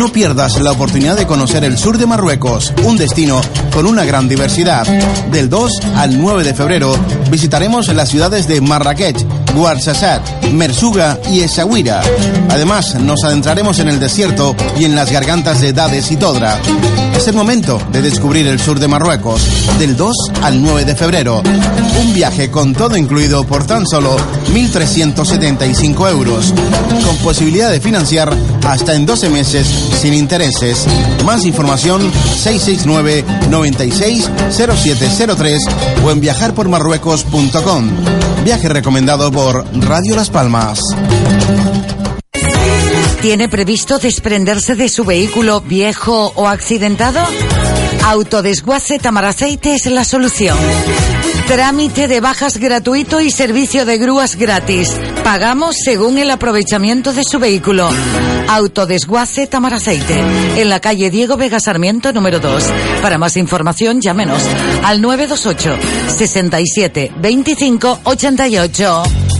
No 0.00 0.10
pierdas 0.10 0.58
la 0.58 0.72
oportunidad 0.72 1.14
de 1.14 1.26
conocer 1.26 1.62
el 1.62 1.76
sur 1.76 1.98
de 1.98 2.06
Marruecos, 2.06 2.72
un 2.84 2.96
destino 2.96 3.38
con 3.70 3.84
una 3.84 4.06
gran 4.06 4.30
diversidad. 4.30 4.86
Del 5.30 5.50
2 5.50 5.72
al 5.96 6.18
9 6.18 6.42
de 6.42 6.54
febrero 6.54 6.96
visitaremos 7.30 7.86
las 7.88 8.08
ciudades 8.08 8.48
de 8.48 8.62
Marrakech, 8.62 9.22
Ouarzazate, 9.54 10.52
Mersuga 10.52 11.18
y 11.30 11.40
Essaouira. 11.40 12.00
Además, 12.48 12.94
nos 12.94 13.22
adentraremos 13.24 13.78
en 13.78 13.88
el 13.88 14.00
desierto 14.00 14.56
y 14.78 14.86
en 14.86 14.94
las 14.94 15.12
gargantas 15.12 15.60
de 15.60 15.74
Dades 15.74 16.10
y 16.10 16.16
Todra. 16.16 16.58
Es 17.14 17.28
el 17.28 17.34
momento 17.34 17.78
de 17.92 18.00
descubrir 18.00 18.46
el 18.46 18.58
sur 18.58 18.80
de 18.80 18.88
Marruecos, 18.88 19.42
del 19.78 19.98
2 19.98 20.16
al 20.42 20.62
9 20.62 20.86
de 20.86 20.96
febrero. 20.96 21.42
Un 22.00 22.14
viaje 22.14 22.50
con 22.50 22.72
todo 22.72 22.96
incluido 22.96 23.44
por 23.44 23.66
tan 23.66 23.86
solo 23.86 24.16
1.375 24.54 26.10
euros, 26.10 26.54
con 27.04 27.16
posibilidad 27.18 27.70
de 27.70 27.82
financiar 27.82 28.34
hasta 28.66 28.94
en 28.94 29.04
12 29.04 29.28
meses 29.28 29.89
sin 29.90 30.14
intereses. 30.14 30.86
Más 31.24 31.44
información 31.44 32.10
669 32.36 33.24
96 33.50 34.30
0703 34.50 35.62
o 36.04 36.10
en 36.10 36.20
viajarpormarruecos.com. 36.20 37.90
Viaje 38.44 38.68
recomendado 38.68 39.30
por 39.30 39.64
Radio 39.74 40.16
Las 40.16 40.30
Palmas. 40.30 40.80
¿Tiene 43.20 43.50
previsto 43.50 43.98
desprenderse 43.98 44.76
de 44.76 44.88
su 44.88 45.04
vehículo 45.04 45.60
viejo 45.60 46.32
o 46.36 46.48
accidentado? 46.48 47.20
Autodesguace 48.04 48.98
Tamaraceite 48.98 49.74
es 49.74 49.84
la 49.86 50.04
solución. 50.04 50.56
Trámite 51.46 52.08
de 52.08 52.20
bajas 52.20 52.56
gratuito 52.56 53.20
y 53.20 53.30
servicio 53.30 53.84
de 53.84 53.98
grúas 53.98 54.36
gratis. 54.36 54.88
Pagamos 55.22 55.76
según 55.84 56.16
el 56.16 56.30
aprovechamiento 56.30 57.12
de 57.12 57.24
su 57.24 57.38
vehículo. 57.38 57.90
Autodesguace 58.50 59.46
Tamaraceite, 59.46 60.18
en 60.56 60.68
la 60.68 60.80
calle 60.80 61.08
Diego 61.08 61.36
Vega 61.36 61.60
Sarmiento 61.60 62.12
número 62.12 62.40
2. 62.40 62.64
Para 63.00 63.16
más 63.16 63.36
información, 63.36 64.00
llámenos 64.00 64.42
al 64.82 65.00
928 65.00 65.78
67 66.08 67.12
25 67.16 68.00
88. 68.02 69.39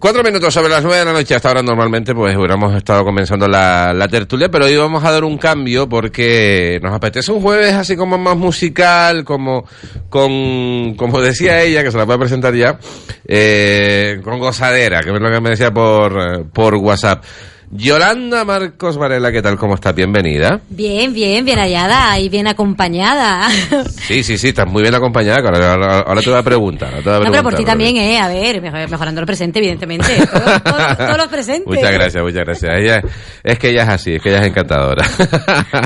Cuatro 0.00 0.22
minutos 0.22 0.54
sobre 0.54 0.68
las 0.68 0.84
nueve 0.84 0.98
de 0.98 1.04
la 1.06 1.12
noche. 1.12 1.34
Hasta 1.34 1.48
ahora 1.48 1.62
normalmente 1.62 2.14
pues 2.14 2.36
hubiéramos 2.36 2.72
estado 2.76 3.04
comenzando 3.04 3.48
la, 3.48 3.92
la, 3.92 4.06
tertulia, 4.06 4.48
pero 4.48 4.66
hoy 4.66 4.76
vamos 4.76 5.02
a 5.02 5.10
dar 5.10 5.24
un 5.24 5.38
cambio 5.38 5.88
porque 5.88 6.78
nos 6.80 6.94
apetece 6.94 7.32
un 7.32 7.40
jueves 7.40 7.74
así 7.74 7.96
como 7.96 8.16
más 8.16 8.36
musical, 8.36 9.24
como 9.24 9.64
con, 10.08 10.94
como 10.94 11.20
decía 11.20 11.62
ella, 11.62 11.82
que 11.82 11.90
se 11.90 11.98
la 11.98 12.06
puede 12.06 12.20
presentar 12.20 12.54
ya, 12.54 12.78
eh, 13.26 14.20
con 14.22 14.38
gozadera, 14.38 15.00
que 15.00 15.10
es 15.10 15.20
lo 15.20 15.32
que 15.32 15.40
me 15.40 15.50
decía 15.50 15.72
por, 15.72 16.48
por 16.50 16.76
WhatsApp. 16.76 17.24
Yolanda 17.70 18.46
Marcos 18.46 18.96
Varela, 18.96 19.30
¿qué 19.30 19.42
tal? 19.42 19.58
¿Cómo 19.58 19.74
estás? 19.74 19.94
Bienvenida. 19.94 20.58
Bien, 20.70 21.12
bien, 21.12 21.44
bien 21.44 21.58
hallada 21.58 22.18
y 22.18 22.28
bien 22.28 22.46
acompañada. 22.46 23.48
Sí, 24.08 24.22
sí, 24.22 24.38
sí, 24.38 24.48
estás 24.48 24.66
muy 24.66 24.80
bien 24.80 24.94
acompañada. 24.94 25.40
Ahora, 25.40 25.72
ahora, 25.72 25.98
ahora 25.98 26.22
te 26.22 26.30
voy 26.30 26.38
a 26.38 26.42
preguntar. 26.42 27.02
Voy 27.04 27.14
a 27.14 27.18
no, 27.18 27.30
pero 27.30 27.42
por 27.42 27.54
ti 27.54 27.64
también, 27.66 27.98
¿eh? 27.98 28.18
A 28.18 28.28
ver, 28.28 28.62
mejorando 28.62 29.20
el 29.20 29.26
presente, 29.26 29.58
evidentemente. 29.58 30.16
Todos, 30.32 30.62
todos, 30.62 30.96
todos 30.96 31.16
los 31.18 31.28
presentes. 31.28 31.66
Muchas 31.66 31.92
gracias, 31.92 32.22
muchas 32.22 32.44
gracias. 32.46 32.72
Ella, 32.74 33.02
es 33.44 33.58
que 33.58 33.68
ella 33.68 33.82
es 33.82 33.88
así, 33.90 34.14
es 34.14 34.22
que 34.22 34.30
ella 34.30 34.40
es 34.40 34.46
encantadora. 34.46 35.06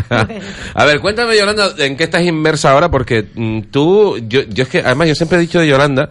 a 0.74 0.84
ver, 0.84 1.00
cuéntame, 1.00 1.36
Yolanda, 1.36 1.72
¿en 1.78 1.96
qué 1.96 2.04
estás 2.04 2.22
inmersa 2.22 2.70
ahora? 2.70 2.88
Porque 2.92 3.26
mm, 3.34 3.62
tú, 3.72 4.18
yo, 4.28 4.42
yo 4.42 4.62
es 4.62 4.68
que, 4.68 4.78
además, 4.78 5.08
yo 5.08 5.14
siempre 5.16 5.38
he 5.38 5.40
dicho 5.40 5.58
de 5.58 5.66
Yolanda 5.66 6.10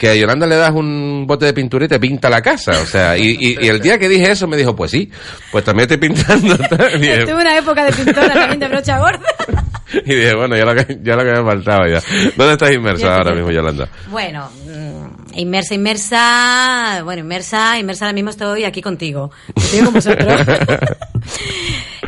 que 0.00 0.08
a 0.08 0.14
Yolanda 0.14 0.46
le 0.46 0.56
das 0.56 0.70
un 0.70 1.26
bote 1.26 1.44
de 1.44 1.52
pintura 1.52 1.84
y 1.84 1.88
te 1.88 2.00
pinta 2.00 2.30
la 2.30 2.40
casa, 2.40 2.72
o 2.80 2.86
sea, 2.86 3.18
y, 3.18 3.36
y, 3.38 3.58
y 3.60 3.68
el 3.68 3.82
día 3.82 3.98
que 3.98 4.08
dije 4.08 4.30
eso 4.30 4.46
me 4.48 4.56
dijo, 4.56 4.74
pues 4.74 4.92
sí, 4.92 5.10
pues 5.52 5.62
también 5.62 5.82
estoy 5.90 5.98
pintando 5.98 6.56
también. 6.70 7.26
Tuve 7.26 7.34
una 7.34 7.58
época 7.58 7.84
de 7.84 7.92
pintora 7.92 8.32
también 8.32 8.60
de 8.60 8.68
brocha 8.68 8.98
gorda. 8.98 9.20
Y 9.92 10.14
dije, 10.14 10.36
bueno, 10.36 10.56
ya 10.56 10.64
lo 10.64 10.72
que, 10.72 11.00
ya 11.02 11.16
lo 11.16 11.24
que 11.24 11.32
me 11.32 11.44
faltaba 11.44 11.88
ya. 11.88 12.00
¿Dónde 12.36 12.52
estás 12.52 12.70
inmersa 12.70 13.12
ahora 13.12 13.34
mismo, 13.34 13.50
Yolanda? 13.50 13.88
Bueno, 14.08 14.48
mm, 14.64 15.32
inmersa, 15.34 15.74
inmersa, 15.74 17.00
bueno, 17.02 17.22
inmersa, 17.22 17.76
inmersa 17.76 18.04
ahora 18.04 18.12
mismo 18.14 18.30
estoy 18.30 18.62
aquí 18.62 18.82
contigo. 18.82 19.32
Estoy 19.52 19.80
con 19.80 19.94
vosotros. 19.94 20.32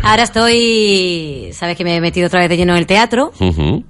ahora 0.05 0.23
estoy, 0.23 1.51
sabes 1.53 1.77
que 1.77 1.83
me 1.83 1.97
he 1.97 2.01
metido 2.01 2.29
otra 2.29 2.39
vez 2.39 2.51
de 2.51 2.57
lleno 2.57 2.73
en 2.75 2.79
el 2.79 2.87
teatro. 2.87 3.33
Uh 3.41 3.51
-huh. 3.51 3.85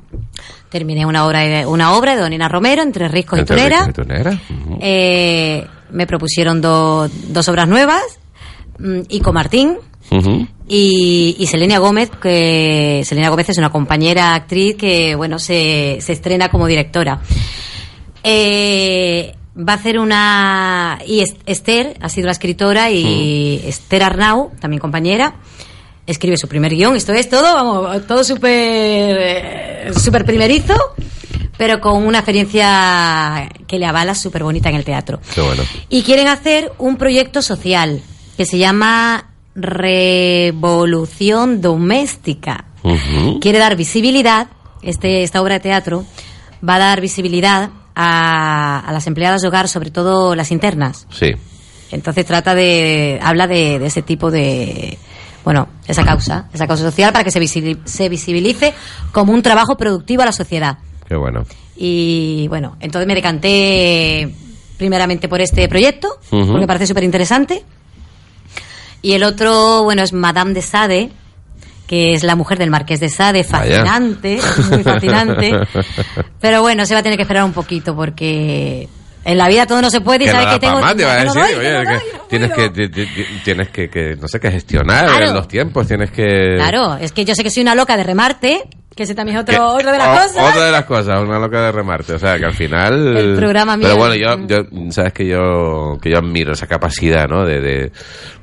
Terminé 0.73 1.05
una 1.05 1.27
obra, 1.27 1.41
de, 1.41 1.67
una 1.67 1.93
obra 1.93 2.17
de 2.17 2.23
Donina 2.23 2.49
Romero, 2.49 2.83
Entre 2.83 3.07
Riscos 3.07 3.41
y 3.41 3.45
Tunera. 3.45 3.87
Y 3.91 3.93
tunera. 3.93 4.31
Uh 4.31 4.71
-huh. 4.71 4.79
eh, 4.81 5.67
me 5.91 6.07
propusieron 6.07 6.63
do, 6.63 7.11
dos 7.29 7.47
obras 7.49 7.69
nuevas, 7.69 8.03
mm, 8.79 9.01
Ico 9.11 9.35
Martín 9.35 9.77
uh 10.11 10.15
-huh. 10.17 10.49
y, 10.67 11.37
y 11.39 11.47
Selenia 11.47 11.79
Gómez, 11.79 12.11
que 12.23 13.03
Selena 13.05 13.29
Gómez 13.29 13.51
es 13.51 13.59
una 13.59 13.69
compañera 13.69 14.35
actriz 14.35 14.77
que, 14.77 15.15
bueno, 15.15 15.39
se, 15.39 15.99
se 16.01 16.15
estrena 16.15 16.49
como 16.49 16.67
directora. 16.67 17.21
Eh, 18.25 19.35
va 19.55 19.75
a 19.75 19.77
hacer 19.77 19.99
una... 19.99 21.01
Y 21.07 21.23
Esther 21.45 21.99
ha 22.01 22.09
sido 22.09 22.27
la 22.27 22.33
escritora 22.33 22.91
y 22.91 23.05
uh 23.05 23.09
-huh. 23.09 23.69
Esther 23.69 24.05
Arnau, 24.05 24.53
también 24.59 24.81
compañera, 24.81 25.35
escribe 26.07 26.37
su 26.37 26.49
primer 26.49 26.75
guion. 26.75 26.97
Esto 26.97 27.13
es 27.13 27.29
todo, 27.29 27.55
vamos, 27.55 28.07
todo 28.07 28.25
súper 28.25 29.17
eh, 29.21 29.91
super 29.97 30.25
primerizo, 30.25 30.75
pero 31.57 31.81
con 31.81 32.05
una 32.05 32.19
experiencia 32.19 33.49
que 33.67 33.79
le 33.79 33.87
avala 33.87 34.15
súper 34.15 34.43
bonita 34.43 34.69
en 34.69 34.77
el 34.77 34.85
teatro. 34.85 35.21
Qué 35.35 35.41
bueno. 35.41 35.63
Y 35.89 36.03
quieren 36.03 36.29
hacer 36.29 36.73
un 36.79 36.97
proyecto 36.97 37.43
social 37.43 38.03
que 38.37 38.47
se 38.47 38.59
llama 38.59 39.31
Revolución 39.55 41.61
Doméstica. 41.61 42.65
Uh 42.83 42.95
-huh. 42.95 43.41
Quiere 43.41 43.59
dar 43.59 43.77
visibilidad, 43.77 44.49
este, 44.83 45.23
esta 45.23 45.41
obra 45.41 45.55
de 45.55 45.61
teatro 45.61 46.05
va 46.67 46.77
a 46.77 46.79
dar 46.79 47.01
visibilidad 47.01 47.71
a, 47.95 48.81
a 48.81 48.93
las 48.93 49.07
empleadas 49.07 49.43
de 49.43 49.49
hogar, 49.49 49.69
sobre 49.69 49.91
todo 49.91 50.35
las 50.35 50.51
internas. 50.51 51.07
Sí. 51.11 51.31
Entonces 51.91 52.25
trata 52.25 52.55
de, 52.55 53.21
habla 53.23 53.47
de, 53.47 53.79
de 53.79 53.87
ese 53.87 54.03
tipo 54.03 54.31
de, 54.31 54.99
bueno, 55.45 55.69
esa 55.87 56.05
causa, 56.05 56.49
esa 56.53 56.67
causa 56.67 56.85
social 56.85 57.13
para 57.13 57.25
que 57.25 57.31
se, 57.31 57.41
visi- 57.41 57.79
se 57.85 58.09
visibilice 58.09 58.75
como 59.13 59.33
un 59.33 59.43
trabajo 59.43 59.77
productivo 59.77 60.23
a 60.23 60.27
la 60.27 60.33
sociedad. 60.33 60.79
Qué 61.09 61.17
bueno. 61.17 61.45
Y 61.77 62.47
bueno, 62.49 62.77
entonces 62.81 63.07
me 63.09 63.15
decanté 63.15 64.35
primeramente 64.79 65.29
por 65.29 65.41
este 65.41 65.69
proyecto, 65.69 66.09
porque 66.31 66.53
me 66.61 66.67
parece 66.67 66.87
súper 66.87 67.05
interesante. 67.05 67.65
Y 69.01 69.13
el 69.15 69.25
otro, 69.25 69.83
bueno, 69.83 70.03
es 70.03 70.13
Madame 70.13 70.55
de 70.55 70.63
Sade, 70.63 71.11
que 71.89 72.15
es 72.15 72.23
la 72.23 72.37
mujer 72.37 72.59
del 72.59 72.71
Marqués 72.71 73.01
de 73.01 73.09
Sade, 73.09 73.45
Vaya. 73.51 73.77
fascinante, 73.85 74.39
muy 74.71 74.83
fascinante. 74.85 75.53
Pero 76.41 76.63
bueno, 76.63 76.87
se 76.87 76.95
va 76.95 77.01
a 77.01 77.03
tener 77.03 77.17
que 77.17 77.23
esperar 77.23 77.45
un 77.45 77.53
poquito 77.53 77.95
porque 77.97 78.89
en 79.25 79.39
la 79.39 79.49
vida 79.49 79.67
todo 79.67 79.81
no 79.83 79.91
se 79.91 80.01
puede 80.01 80.25
y 80.25 80.27
Que 80.27 80.33
sabes 80.33 80.47
que 80.55 80.59
tengo 80.61 80.81
tienes 82.29 82.53
que, 82.53 82.71
tienes 83.45 83.69
que, 83.69 83.89
que, 83.91 84.17
no 84.17 84.27
sé, 84.29 84.41
que 84.41 84.51
gestionar 84.51 85.07
Claro. 85.07 85.35
los 85.35 85.49
tiempos, 85.49 85.87
tienes 85.87 86.11
que... 86.11 86.55
Claro, 86.57 86.97
es 86.97 87.13
que 87.13 87.25
yo 87.25 87.35
sé 87.35 87.43
que 87.43 87.51
soy 87.51 87.63
una 87.63 87.75
loca 87.75 87.97
de 87.97 88.05
remarte, 88.05 88.63
que 88.95 89.03
ese 89.05 89.15
también 89.15 89.39
es 89.39 89.45
que- 89.45 89.53
otro, 89.55 89.75
otra 89.75 89.93
de 89.93 89.99
las 89.99 90.09
o- 90.09 90.23
cosas. 90.29 90.51
Otra 90.51 90.65
de 90.67 90.73
las 90.73 90.85
cosas, 90.85 91.21
una 91.23 91.39
loca 91.39 91.61
de 91.63 91.73
remarte. 91.73 92.15
O 92.15 92.19
sea, 92.19 92.39
que 92.39 92.45
al 92.47 92.55
final... 92.55 93.17
El 93.17 93.37
programa 93.37 93.77
mío. 93.77 93.89
Pero 93.89 93.99
bueno, 93.99 94.15
yo, 94.15 94.47
yo, 94.47 94.91
sabes 94.91 95.13
que 95.13 95.27
yo, 95.27 95.99
que 96.01 96.11
yo 96.11 96.19
admiro 96.19 96.53
esa 96.53 96.67
capacidad, 96.67 97.29
¿no? 97.29 97.45
De, 97.45 97.61
de, 97.61 97.93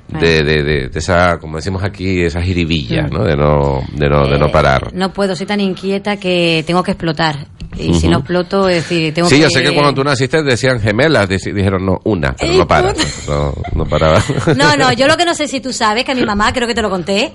de, 0.10 0.44
de, 0.44 0.64
de- 0.64 0.90
de 0.90 1.00
esa, 1.00 1.38
como 1.40 1.58
decimos 1.58 1.84
aquí, 1.84 2.22
esa 2.22 2.42
jiribilla, 2.42 3.04
Mm. 3.04 3.10
¿no? 3.14 3.24
De 3.24 3.36
no, 3.36 3.82
de 3.94 4.10
no, 4.10 4.28
de 4.28 4.40
no 4.40 4.48
Eh, 4.48 4.52
parar. 4.52 4.94
No 4.94 5.12
puedo, 5.14 5.36
soy 5.36 5.46
tan 5.48 5.60
inquieta 5.60 6.18
que 6.18 6.64
tengo 6.66 6.84
que 6.84 6.92
explotar. 6.92 7.48
Y 7.80 7.94
si 7.94 8.08
no 8.08 8.18
exploto, 8.20 8.68
es 8.68 8.84
decir, 8.84 9.14
tengo 9.14 9.30
Sí, 9.30 9.36
que... 9.36 9.42
yo 9.44 9.50
sé 9.50 9.64
que 9.64 9.74
cuando 9.74 9.94
tú 9.94 10.04
naciste 10.04 10.44
decían 10.44 10.80
gemelas, 10.82 11.28
dijeron 11.30 11.86
no, 11.86 12.00
una, 12.04 12.34
pero 12.36 12.52
Ey, 12.52 12.58
no 12.58 12.68
para. 12.68 12.94
No, 13.28 13.54
no 13.74 13.86
paraba. 13.86 14.22
No, 14.58 14.76
no, 14.76 14.92
yo 14.94 15.08
lo 15.08 15.16
que 15.18 15.26
no 15.26 15.34
sé 15.34 15.48
si 15.48 15.60
tú 15.62 15.72
sabes, 15.74 16.04
que 16.04 16.12
a 16.12 16.16
mi 16.16 16.24
mamá, 16.26 16.52
creo 16.54 16.68
que 16.68 16.76
te 16.76 16.82
lo 16.82 16.90
conté, 16.90 17.32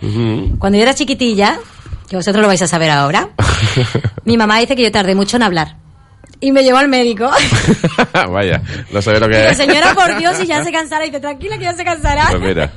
cuando 0.59 0.77
yo 0.77 0.83
era 0.83 0.95
chiquitilla, 0.95 1.59
que 2.09 2.17
vosotros 2.17 2.43
lo 2.43 2.49
vais 2.49 2.61
a 2.63 2.69
saber 2.69 2.91
ahora, 2.91 3.31
mi 4.25 4.37
mamá 4.37 4.59
dice 4.59 4.77
que 4.77 4.83
yo 4.83 4.93
tardé 4.93 5.15
mucho 5.15 5.37
en 5.37 5.43
hablar. 5.45 5.77
Y 6.41 6.53
me 6.53 6.63
llevó 6.63 6.77
al 6.79 6.89
médico. 6.89 7.31
Vaya, 8.31 8.61
no 8.93 9.01
sabía 9.01 9.21
lo 9.21 9.29
que 9.29 9.39
Digo, 9.39 9.51
es. 9.51 9.57
señora, 9.57 9.95
por 9.95 10.15
Dios, 10.19 10.37
si 10.37 10.47
ya 10.47 10.63
se 10.63 10.71
cansará. 10.71 11.05
Y 11.07 11.09
dice, 11.09 11.21
tranquila, 11.21 11.57
que 11.57 11.65
ya 11.65 11.73
se 11.75 11.85
cansará. 11.85 12.27
Pues 12.31 12.43
mira. 12.43 12.71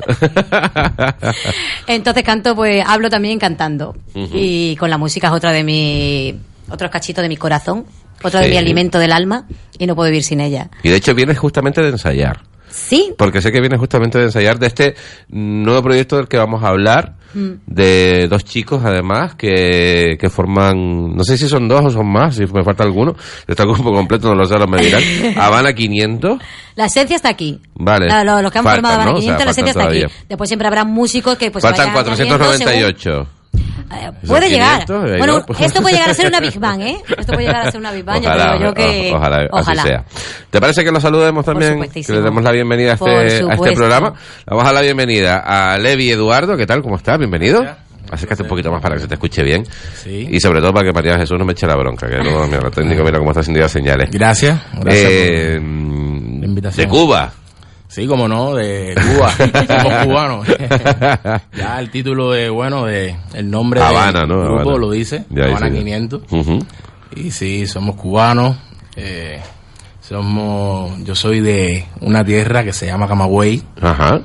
Entonces 1.87 2.23
canto, 2.23 2.55
pues 2.55 2.83
hablo 2.85 3.09
también 3.09 3.39
cantando. 3.39 3.95
Y 4.15 4.75
con 4.77 4.89
la 4.89 4.97
música 4.97 5.27
es 5.27 5.33
otra 5.33 5.51
de 5.51 5.63
mi... 5.63 6.39
Otros 6.69 6.91
cachitos 6.91 7.21
de 7.21 7.29
mi 7.29 7.37
corazón. 7.37 7.85
Otro 8.23 8.39
de 8.39 8.49
mi 8.49 8.57
alimento 8.57 8.99
del 8.99 9.11
alma. 9.11 9.45
Y 9.77 9.85
no 9.87 9.95
puedo 9.95 10.09
vivir 10.09 10.23
sin 10.23 10.41
ella. 10.41 10.69
Y 10.83 10.89
de 10.89 10.95
hecho 10.95 11.13
vienes 11.13 11.37
justamente 11.37 11.81
de 11.81 11.89
ensayar. 11.89 12.41
Sí. 12.69 13.13
Porque 13.17 13.41
sé 13.41 13.51
que 13.51 13.61
vienes 13.61 13.79
justamente 13.79 14.17
de 14.19 14.25
ensayar 14.25 14.59
de 14.59 14.67
este 14.67 14.95
nuevo 15.29 15.81
proyecto 15.81 16.17
del 16.17 16.27
que 16.27 16.37
vamos 16.37 16.63
a 16.63 16.67
hablar, 16.67 17.15
Mm. 17.33 17.51
de 17.65 18.27
dos 18.29 18.43
chicos 18.45 18.83
además 18.85 19.35
que, 19.35 20.17
que 20.19 20.29
forman, 20.29 21.13
no 21.15 21.23
sé 21.25 21.37
si 21.37 21.47
son 21.47 21.67
dos 21.67 21.81
o 21.83 21.89
son 21.89 22.07
más, 22.07 22.35
si 22.35 22.45
me 22.45 22.63
falta 22.63 22.83
alguno, 22.83 23.15
está 23.47 23.63
el 23.63 23.69
grupo 23.73 23.91
completo, 23.93 24.29
no 24.29 24.35
lo 24.35 24.45
sé, 24.45 24.57
lo 24.57 24.65
me 24.67 24.81
dirán. 24.81 25.03
Habana 25.37 25.73
500, 25.73 26.39
La 26.75 26.85
esencia 26.85 27.15
está 27.17 27.29
aquí. 27.29 27.59
vale. 27.75 28.07
La- 28.07 28.23
lo- 28.23 28.41
los 28.41 28.51
que 28.51 28.57
han 28.59 28.63
Faltan, 28.63 28.81
formado 28.83 28.93
Habana 28.95 29.11
¿no? 29.11 29.17
O 29.17 29.21
sea, 29.21 29.37
500, 29.37 29.45
la 29.45 29.51
esencia 29.51 29.71
está 29.71 29.83
aquí. 30.07 30.13
Después 30.29 30.49
siempre 30.49 30.67
habrá 30.67 30.83
músicos 30.85 31.37
que 31.37 31.51
pues 31.51 31.61
Faltan 31.61 31.93
vayan 31.93 32.07
añadiendo 32.13 32.37
498. 32.37 33.27
Según- 33.57 34.15
Puede 34.27 34.49
llegar. 34.49 34.85
500, 34.85 35.11
ahí 35.11 35.17
Bueno, 35.17 35.43
pues. 35.45 35.61
esto 35.61 35.81
puede 35.81 35.95
llegar 35.95 36.09
a 36.09 36.13
ser 36.13 36.27
una 36.27 36.39
Big 36.39 36.59
Bang, 36.59 36.81
¿eh? 36.81 36.97
Esto 37.17 37.33
puede 37.33 37.47
llegar 37.47 37.67
a 37.67 37.71
ser 37.71 37.79
una 37.79 37.91
Big 37.91 38.03
Bang. 38.05 38.21
Ojalá, 38.23 38.53
yo 38.53 38.57
creo 38.57 38.67
yo 38.69 38.73
que... 38.73 39.11
ojalá, 39.15 39.47
ojalá. 39.51 39.81
así 39.81 39.89
sea. 39.89 40.05
¿Te 40.49 40.59
parece 40.61 40.83
que 40.83 40.91
lo 40.91 40.99
saludemos 40.99 41.45
también? 41.45 41.89
Que 41.89 42.13
le 42.13 42.21
demos 42.21 42.43
la 42.43 42.51
bienvenida 42.51 42.91
a 42.91 42.93
este, 42.95 43.09
a 43.49 43.53
este 43.53 43.71
programa. 43.73 44.13
Vamos 44.45 44.63
a 44.63 44.65
dar 44.67 44.73
la 44.75 44.81
bienvenida 44.81 45.37
a 45.45 45.77
Levi 45.77 46.11
Eduardo. 46.11 46.57
¿Qué 46.57 46.65
tal? 46.65 46.81
¿Cómo 46.81 46.95
estás? 46.97 47.17
Bienvenido. 47.17 47.65
Acércate 48.09 48.43
un 48.43 48.47
poquito 48.49 48.71
más 48.71 48.81
para 48.81 48.95
que 48.95 49.01
se 49.01 49.07
te 49.09 49.15
escuche 49.15 49.43
bien. 49.43 49.65
Sí. 50.01 50.27
Y 50.31 50.39
sobre 50.39 50.61
todo 50.61 50.71
para 50.73 50.87
que 50.87 50.93
María 50.93 51.17
Jesús 51.17 51.37
no 51.37 51.43
me 51.43 51.51
eche 51.51 51.67
la 51.67 51.75
bronca. 51.75 52.07
Que 52.07 52.15
luego, 52.17 52.45
mira, 52.47 52.61
el 52.65 52.71
técnico 52.71 53.03
mira 53.03 53.17
cómo 53.19 53.31
está 53.31 53.41
haciendo 53.41 53.59
ya 53.59 53.67
señales. 53.67 54.09
Gracias. 54.11 54.57
Gracias 54.79 55.11
Eh, 55.11 55.55
por 55.59 56.39
la 56.39 56.45
invitación. 56.45 56.85
de 56.85 56.89
Cuba. 56.89 57.33
Sí, 57.89 58.05
como 58.05 58.27
no, 58.27 58.53
de 58.53 58.93
Cuba. 58.95 59.31
Somos 59.81 60.05
cubanos. 60.05 60.47
ya 61.57 61.79
el 61.79 61.89
título 61.89 62.31
de, 62.31 62.49
bueno, 62.49 62.85
de 62.85 63.15
el 63.33 63.49
nombre 63.49 63.81
Habana, 63.81 64.19
del 64.21 64.29
¿no? 64.29 64.39
grupo 64.43 64.59
Habana. 64.61 64.77
lo 64.77 64.91
dice. 64.91 65.25
Ya 65.29 65.45
Habana 65.45 65.67
dice 65.69 65.75
ya. 65.89 65.97
500. 65.97 66.21
Ujú. 66.31 66.59
Y 67.15 67.31
sí, 67.31 67.65
somos 67.65 67.95
cubanos. 67.95 68.57
eh, 68.95 69.41
somos, 70.01 71.03
yo 71.03 71.15
soy 71.15 71.39
de 71.41 71.85
una 72.01 72.23
tierra 72.23 72.63
que 72.63 72.71
se 72.73 72.85
llama 72.85 73.07
Camagüey. 73.07 73.61
Ajá. 73.81 74.21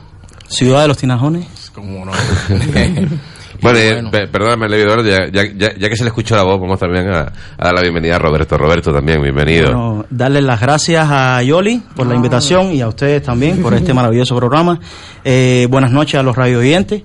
Ciudad 0.49 0.83
de 0.83 0.89
los 0.89 0.99
Tinajones. 0.99 1.47
Como 1.75 2.05
no. 2.05 2.13
Bueno, 3.63 3.79
eh, 3.79 4.05
pe- 4.11 4.27
perdóname, 4.29 4.69
Levi 4.69 4.83
Eduardo, 4.83 5.05
ya, 5.09 5.29
ya, 5.33 5.45
ya- 5.57 5.73
ya 5.79 5.89
que 5.89 5.97
se 5.97 6.03
le 6.03 6.09
escuchó 6.09 6.35
la 6.37 6.43
voz, 6.43 6.61
vamos 6.61 6.79
también 6.81 7.09
a, 7.09 7.21
a 7.57 7.65
dar 7.65 7.73
la 7.75 7.81
bienvenida 7.83 8.17
a 8.17 8.19
Roberto. 8.19 8.59
Roberto 8.59 8.93
también, 8.93 9.23
bienvenido. 9.23 9.67
Bueno, 9.67 10.05
darle 10.11 10.43
las 10.43 10.61
gracias 10.61 11.07
a 11.11 11.43
Yoli 11.43 11.81
por 11.95 12.07
la 12.07 12.15
invitación 12.15 12.73
y 12.73 12.81
a 12.81 12.89
ustedes 12.89 13.23
también 13.23 13.63
por 13.63 13.73
este 13.75 13.95
maravilloso 13.95 14.35
programa. 14.37 14.81
Eh, 15.25 15.67
buenas 15.71 15.93
noches 15.93 16.19
a 16.19 16.23
los 16.23 16.35
radio 16.37 16.59
oyentes. 16.59 17.03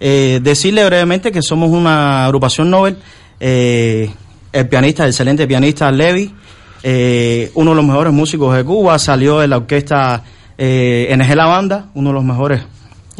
Eh, 0.00 0.40
decirle 0.42 0.84
brevemente 0.84 1.30
que 1.30 1.42
somos 1.42 1.70
una 1.70 2.24
agrupación 2.24 2.70
Nobel. 2.70 2.96
Eh, 3.38 4.10
el 4.52 4.68
pianista, 4.68 5.04
el 5.04 5.10
excelente 5.10 5.46
pianista 5.46 5.90
Levi, 5.92 6.34
eh, 6.82 7.50
uno 7.54 7.70
de 7.70 7.76
los 7.76 7.84
mejores 7.84 8.12
músicos 8.12 8.56
de 8.56 8.64
Cuba, 8.64 8.98
salió 8.98 9.38
de 9.38 9.46
la 9.48 9.58
orquesta 9.58 10.24
eh, 10.58 11.14
NG 11.16 11.36
La 11.36 11.46
Banda, 11.46 11.86
uno 11.94 12.10
de 12.10 12.14
los 12.14 12.24
mejores 12.24 12.62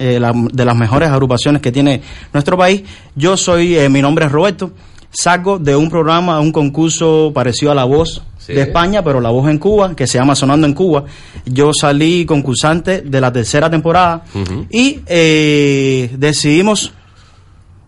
eh, 0.00 0.18
la- 0.18 0.32
de 0.34 0.64
las 0.64 0.74
mejores 0.76 1.10
agrupaciones 1.10 1.62
que 1.62 1.70
tiene 1.70 2.00
nuestro 2.32 2.56
país. 2.58 2.82
Yo 3.14 3.36
soy, 3.36 3.76
eh, 3.76 3.88
mi 3.88 4.02
nombre 4.02 4.24
es 4.26 4.32
Roberto, 4.32 4.72
saco 5.12 5.58
de 5.58 5.76
un 5.76 5.88
programa, 5.90 6.40
un 6.40 6.50
concurso 6.52 7.30
parecido 7.34 7.70
a 7.70 7.74
La 7.74 7.84
Voz 7.84 8.22
Sí. 8.38 8.54
de 8.54 8.62
España, 8.62 9.02
pero 9.04 9.20
La 9.20 9.28
Voz 9.30 9.48
en 9.50 9.58
Cuba, 9.58 9.94
que 9.94 10.06
se 10.06 10.18
llama 10.18 10.34
Sonando 10.34 10.66
en 10.66 10.72
Cuba. 10.74 11.04
Yo 11.44 11.72
salí 11.78 12.24
concursante 12.24 13.02
de 13.02 13.20
la 13.20 13.30
tercera 13.32 13.68
temporada 13.70 14.24
y 14.70 15.00
eh, 15.06 16.10
decidimos 16.16 16.92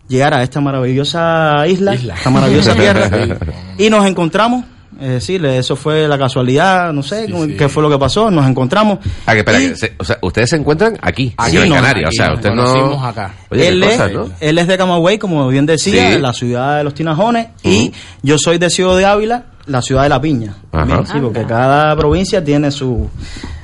llegar 0.07 0.33
a 0.33 0.43
esta 0.43 0.61
maravillosa 0.61 1.65
isla, 1.67 1.93
esta 1.95 2.29
maravillosa 2.29 2.75
tierra, 2.75 3.09
y 3.79 3.89
nos 3.89 4.05
encontramos. 4.05 4.65
Es 5.03 5.09
decir, 5.09 5.45
eso 5.45 5.75
fue 5.75 6.07
la 6.07 6.17
casualidad, 6.17 6.93
no 6.93 7.03
sé 7.03 7.27
qué 7.57 7.67
fue 7.67 7.83
lo 7.83 7.89
que 7.89 7.97
pasó, 7.99 8.31
nos 8.31 8.47
encontramos. 8.47 8.99
Ah, 9.25 9.33
que 9.33 9.39
espera, 9.39 9.61
Y- 9.61 9.69
que 9.69 9.75
se- 9.75 9.93
o 9.97 10.03
sea, 10.05 10.17
ustedes 10.21 10.49
se 10.51 10.55
encuentran 10.55 10.97
aquí, 11.01 11.33
Aquí 11.37 11.57
en 11.57 11.69
no, 11.69 11.75
Canarias, 11.75 12.07
aquí 12.07 12.17
o 12.17 12.21
sea, 12.23 12.27
nos 12.29 12.37
usted 12.37 12.51
no... 12.53 13.05
acá. 13.05 13.33
Oye, 13.51 13.67
él, 13.67 13.83
es, 13.83 13.99
él 14.39 14.57
es 14.57 14.67
de 14.67 14.77
Camagüey, 14.77 15.17
como 15.17 15.47
bien 15.49 15.65
decía, 15.65 16.13
Sí. 16.13 16.19
la 16.21 16.31
ciudad 16.33 16.77
de 16.77 16.83
los 16.85 16.93
Tinajones, 16.93 17.47
y 17.63 17.91
yo 18.21 18.37
soy 18.37 18.57
de 18.57 18.69
Ciudad 18.69 18.95
de 18.97 19.05
Ávila, 19.05 19.45
la 19.65 19.81
ciudad 19.81 20.03
de 20.03 20.09
la 20.09 20.21
piña. 20.21 20.55
Ajá. 20.71 21.03
Sí, 21.05 21.19
porque 21.21 21.43
cada 21.45 21.95
provincia 21.95 22.43
tiene 22.43 22.71
su, 22.71 23.09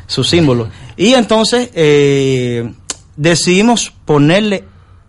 su 0.07 0.23
símbolo. 0.23 0.67
Y 0.97 1.13
entonces 1.13 1.69
eh, 1.73 2.69
decidimos 3.15 3.93
ponerle 4.05 4.63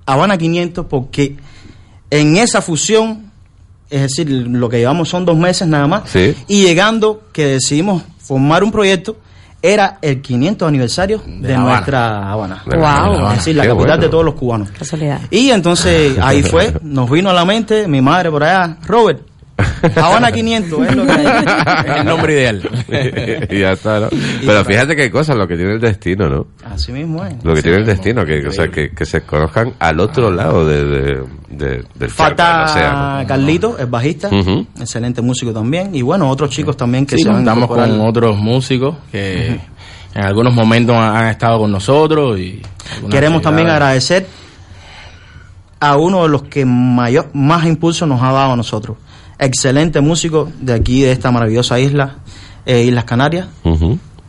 Habana 0.07 0.37
500 0.39 0.87
porque 0.89 1.37
en 2.11 2.37
esa 2.37 2.61
fusión, 2.63 3.30
es 3.91 4.03
decir, 4.03 4.31
lo 4.31 4.69
que 4.69 4.79
llevamos 4.79 5.09
son 5.09 5.25
dos 5.25 5.37
meses 5.37 5.67
nada 5.69 5.87
más, 5.87 6.09
Sí. 6.09 6.35
y 6.49 6.63
llegando 6.63 7.23
que 7.33 7.47
decidimos 7.47 8.03
formar 8.19 8.63
un 8.65 8.71
proyecto, 8.73 9.17
era 9.63 9.99
el 10.01 10.23
500 10.23 10.67
aniversario 10.67 11.21
de, 11.27 11.55
Habana. 11.55 11.71
nuestra 11.75 12.33
Habana. 12.33 12.63
De 12.65 12.77
la 12.77 12.79
Wow. 12.79 12.87
Habana. 13.15 13.31
Es 13.33 13.39
decir, 13.41 13.57
la 13.57 13.63
Qué 13.65 13.69
capital 13.69 13.89
bueno. 13.89 14.03
de 14.03 14.09
todos 14.09 14.25
los 14.25 14.35
cubanos. 14.35 14.71
Casualidad. 14.71 15.21
Y 15.31 15.51
entonces 15.51 16.17
ahí 16.23 16.43
fue, 16.43 16.73
nos 16.83 17.11
vino 17.11 17.29
a 17.29 17.35
la 17.35 17.45
mente 17.45 17.87
mi 17.87 18.01
madre 18.01 18.31
por 18.31 18.43
allá, 18.43 18.79
Robert, 18.87 19.21
Habana 19.97 20.31
500 20.33 20.87
es 20.89 20.97
lo 20.97 21.07
que 21.07 21.13
Es 21.13 21.97
el 21.99 22.05
nombre 22.05 22.33
ideal. 22.35 22.71
y 23.51 23.59
ya 23.61 23.73
está, 23.73 24.01
¿no? 24.01 24.09
Pero 24.45 24.65
fíjate 24.65 24.97
qué 24.97 25.11
cosas, 25.11 25.37
lo 25.37 25.47
que 25.49 25.57
tiene 25.57 25.73
el 25.75 25.81
destino, 25.81 26.29
¿no? 26.29 26.47
Así 26.65 26.93
mismo 26.93 27.25
es. 27.25 27.35
Lo 27.45 27.55
que 27.55 27.63
tiene 27.63 27.79
el 27.79 27.87
destino, 27.87 28.25
que, 28.25 28.47
o 28.47 28.53
sea, 28.53 28.69
que, 28.69 28.91
que 28.91 29.05
se 29.07 29.23
conozcan 29.23 29.75
al 29.79 30.01
otro 30.01 30.31
lado 30.31 30.67
de, 30.67 30.85
de- 30.85 31.25
de- 31.51 31.85
del 31.95 32.11
Falta 32.11 32.65
océano. 32.65 33.27
Carlito, 33.27 33.79
el 33.79 33.87
bajista, 33.87 34.29
excelente 34.79 35.21
músico 35.23 35.53
también. 35.53 35.95
Y 35.95 36.03
bueno, 36.03 36.29
otros 36.31 36.51
chicos 36.51 36.77
también 36.77 37.07
que 37.07 37.17
Sí, 37.17 37.23
se 37.25 37.29
contamos 37.31 37.67
con 37.69 38.01
otros 38.01 38.37
músicos 38.39 38.97
que 39.11 39.61
en 40.15 40.25
algunos 40.25 40.53
momentos 40.55 40.97
han 40.97 41.29
estado 41.29 41.59
con 41.61 41.71
nosotros 41.73 42.39
y 42.39 42.61
Queremos 43.11 43.43
también 43.43 43.69
agradecer 43.69 44.27
a 45.79 45.97
uno 45.97 46.25
de 46.25 46.29
los 46.29 46.43
que 46.43 46.65
mayor, 46.65 47.31
más 47.33 47.65
impulso 47.65 48.07
nos 48.07 48.21
ha 48.23 48.33
dado 48.33 48.53
a 48.53 48.57
nosotros. 48.57 48.97
Excelente 49.43 50.03
músico 50.03 50.51
de 50.61 50.75
aquí, 50.75 51.01
de 51.01 51.13
esta 51.13 51.31
maravillosa 51.31 51.81
isla, 51.81 52.17
eh, 52.67 52.83
Islas 52.83 53.05
Canarias, 53.05 53.49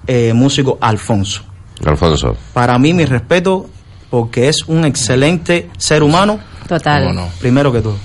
eh, 0.07 0.31
músico 0.33 0.77
Alfonso. 0.79 1.43
Alfonso. 1.85 2.37
Para 2.53 2.79
mí, 2.79 2.93
mi 2.93 3.03
respeto, 3.05 3.69
porque 4.09 4.47
es 4.47 4.63
un 4.67 4.85
excelente 4.85 5.69
ser 5.77 6.01
humano. 6.01 6.39
Total. 6.67 7.13
Primero 7.39 7.71
que 7.73 7.81
todo. 7.81 7.97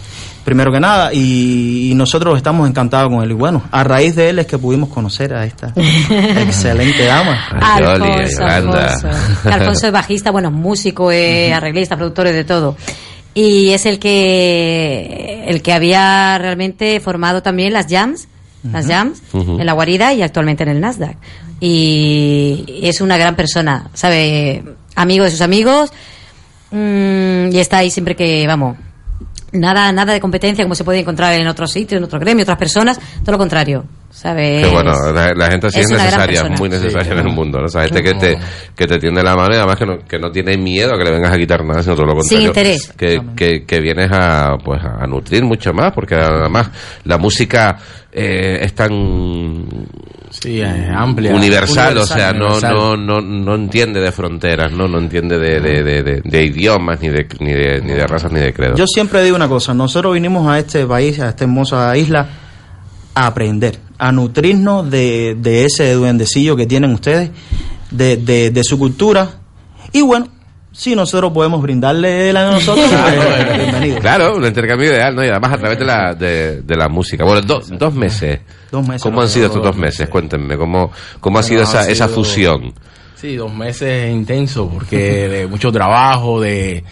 primero 0.45 0.73
que 0.73 0.81
nada, 0.81 1.12
y, 1.12 1.91
y 1.91 1.95
nosotros 1.95 2.37
estamos 2.37 2.69
encantados 2.69 3.12
con 3.12 3.23
él. 3.23 3.31
Y 3.31 3.35
bueno, 3.35 3.62
a 3.70 3.85
raíz 3.85 4.16
de 4.16 4.31
él 4.31 4.39
es 4.41 4.47
que 4.47 4.59
pudimos 4.59 4.89
conocer 4.89 5.35
a 5.35 5.45
esta 5.45 5.73
excelente 5.77 7.05
dama. 7.05 7.47
Alfonso, 7.61 8.45
Alfonso. 8.45 9.09
Alfonso 9.45 9.87
es 9.87 9.93
bajista, 9.93 10.31
bueno, 10.31 10.51
músico, 10.51 11.12
eh, 11.12 11.53
arreglista, 11.53 11.97
productor 11.97 12.28
de 12.28 12.45
todo. 12.45 12.77
Y 13.37 13.73
es 13.73 13.85
el 13.85 13.99
que 13.99 15.45
el 15.47 15.61
que 15.61 15.75
había 15.75 16.39
realmente 16.39 16.99
formado 17.01 17.43
también 17.43 17.75
las 17.75 17.87
jams, 17.87 18.29
las 18.73 18.87
jams 18.87 19.21
en 19.35 19.67
la 19.67 19.75
guarida 19.75 20.15
y 20.15 20.23
actualmente 20.23 20.63
en 20.63 20.71
el 20.71 20.81
Nasdaq. 20.81 21.19
Y 21.61 22.81
es 22.83 23.03
una 23.03 23.19
gran 23.19 23.37
persona, 23.37 23.91
sabe, 23.93 24.65
amigo 24.95 25.27
de 25.27 25.31
sus 25.31 25.43
amigos 25.43 25.93
mm, 26.71 27.53
y 27.53 27.59
está 27.59 27.77
ahí 27.77 27.91
siempre 27.91 28.17
que 28.17 28.47
vamos. 28.47 28.79
Nada, 29.52 29.93
nada 29.93 30.12
de 30.12 30.20
competencia 30.20 30.64
como 30.64 30.74
se 30.74 30.85
puede 30.85 30.98
encontrar 31.01 31.32
en 31.35 31.47
otros 31.47 31.70
sitios, 31.70 31.98
en 31.98 32.05
otro 32.05 32.18
gremio, 32.18 32.43
otras 32.43 32.59
personas, 32.59 32.98
todo 33.23 33.32
lo 33.32 33.39
contrario, 33.39 33.85
¿sabe? 34.10 34.60
Que 34.62 34.68
bueno, 34.68 34.93
la, 35.12 35.32
la 35.35 35.47
gente 35.51 35.68
así 35.68 35.78
es, 35.81 35.86
es 35.86 35.93
necesaria, 35.98 36.27
persona. 36.43 36.56
muy 36.59 36.68
necesaria 36.68 37.05
Sí, 37.05 37.10
en 37.12 37.18
el 37.27 37.32
mundo, 37.32 37.60
¿no? 37.60 37.66
Esa 37.66 37.85
gente 37.85 38.02
que 38.02 38.14
te, 38.14 38.36
que 38.74 38.86
te 38.86 38.98
tiende 38.98 39.23
la 39.23 39.36
mano 39.36 39.55
y 39.55 39.56
además 39.56 39.77
que 39.77 39.86
no, 39.86 39.98
que 39.98 40.18
no 40.18 40.31
tiene 40.32 40.56
miedo 40.59 40.94
a 40.94 40.98
que 40.98 41.05
le 41.05 41.12
vengas 41.12 41.32
a 41.32 41.36
quitar 41.39 41.64
nada, 41.64 41.82
sino 41.82 41.94
todo 41.94 42.06
lo 42.06 42.20
Sin 42.23 42.39
contrario. 42.44 42.48
interés. 42.48 42.93
Que, 42.97 43.20
que, 43.36 43.64
que 43.64 43.81
vienes 43.81 44.10
a, 44.12 44.56
pues, 44.62 44.81
a 44.82 45.06
nutrir 45.06 45.44
mucho 45.44 45.73
más, 45.73 45.93
porque 45.94 46.16
además 46.16 46.68
la 47.05 47.16
música 47.16 47.77
eh, 48.18 48.59
es 48.62 48.74
tan 48.74 49.66
Sí, 50.30 50.60
es 50.60 50.88
amplia. 50.90 51.34
universal, 51.34 51.97
o 51.98 52.06
sea, 52.06 52.32
no, 52.32 52.47
universal. 52.47 52.74
no, 52.74 52.97
no, 52.97 53.20
no 53.20 53.55
entiende 53.55 54.01
de 54.01 54.10
fronteras, 54.10 54.72
no, 54.72 54.88
no 54.88 54.98
entiende 54.98 55.38
de, 55.38 55.60
de, 55.60 55.82
de, 55.82 56.02
de- 56.02 56.20
de 56.24 56.44
idiomas, 56.44 57.01
ni 57.01 57.09
de, 57.09 57.26
ni 57.40 57.52
de, 57.52 57.80
ni 57.82 57.93
de 57.93 58.06
razas, 58.06 58.32
ni 58.32 58.40
de 58.40 58.52
credos. 58.52 58.78
Yo 58.78 58.86
siempre 58.86 59.22
digo 59.22 59.36
una 59.36 59.48
cosa, 59.48 59.72
nosotros 59.74 60.14
vinimos 60.14 60.48
a 60.48 60.59
este 60.59 60.84
país, 60.86 61.20
a 61.20 61.28
esta 61.28 61.44
hermosa 61.44 61.97
isla, 61.97 62.28
a 63.14 63.26
aprender, 63.26 63.78
a 63.98 64.12
nutrirnos 64.12 64.90
de, 64.90 65.36
de 65.38 65.64
ese 65.66 65.93
duendecillo 65.93 66.56
que 66.56 66.66
tienen 66.66 66.93
ustedes, 66.93 67.30
de, 67.90 68.16
de, 68.16 68.51
de 68.51 68.64
su 68.64 68.78
cultura, 68.78 69.28
y 69.93 70.02
bueno, 70.02 70.26
si 70.77 70.94
nosotros 70.94 71.32
podemos 71.32 71.62
brindarle 71.62 72.32
la 72.32 72.44
de 72.47 72.51
nosotros, 72.53 72.86
bienvenido. 73.57 73.98
Claro, 74.01 74.36
un 74.36 74.44
intercambio 74.44 74.89
ideal, 74.93 75.15
¿no? 75.15 75.24
Y 75.24 75.28
además 75.28 75.53
a 75.55 75.59
través 75.59 75.78
de 75.78 75.85
la, 75.86 76.15
de, 76.15 76.61
de 76.62 76.77
la 76.77 76.89
música. 76.89 77.24
Bueno, 77.24 77.40
do- 77.40 77.62
dos 77.66 77.94
meses. 77.94 78.40
Dos 78.70 78.86
meses. 78.86 79.03
¿Cómo 79.03 79.23
han 79.23 79.28
sido 79.28 79.47
estos 79.47 79.62
dos 79.62 79.77
meses? 79.77 80.09
Cuéntenme, 80.09 80.57
¿cómo, 80.57 80.90
cómo 81.20 81.39
ha 81.39 81.43
sido 81.43 81.62
esa, 81.62 81.89
esa 81.89 82.09
fusión? 82.09 82.74
Sí, 83.15 83.36
dos 83.36 83.53
meses 83.55 84.12
intensos 84.12 84.69
porque 84.70 85.28
de 85.28 85.47
mucho 85.47 85.73
trabajo, 85.73 86.40
de, 86.40 86.85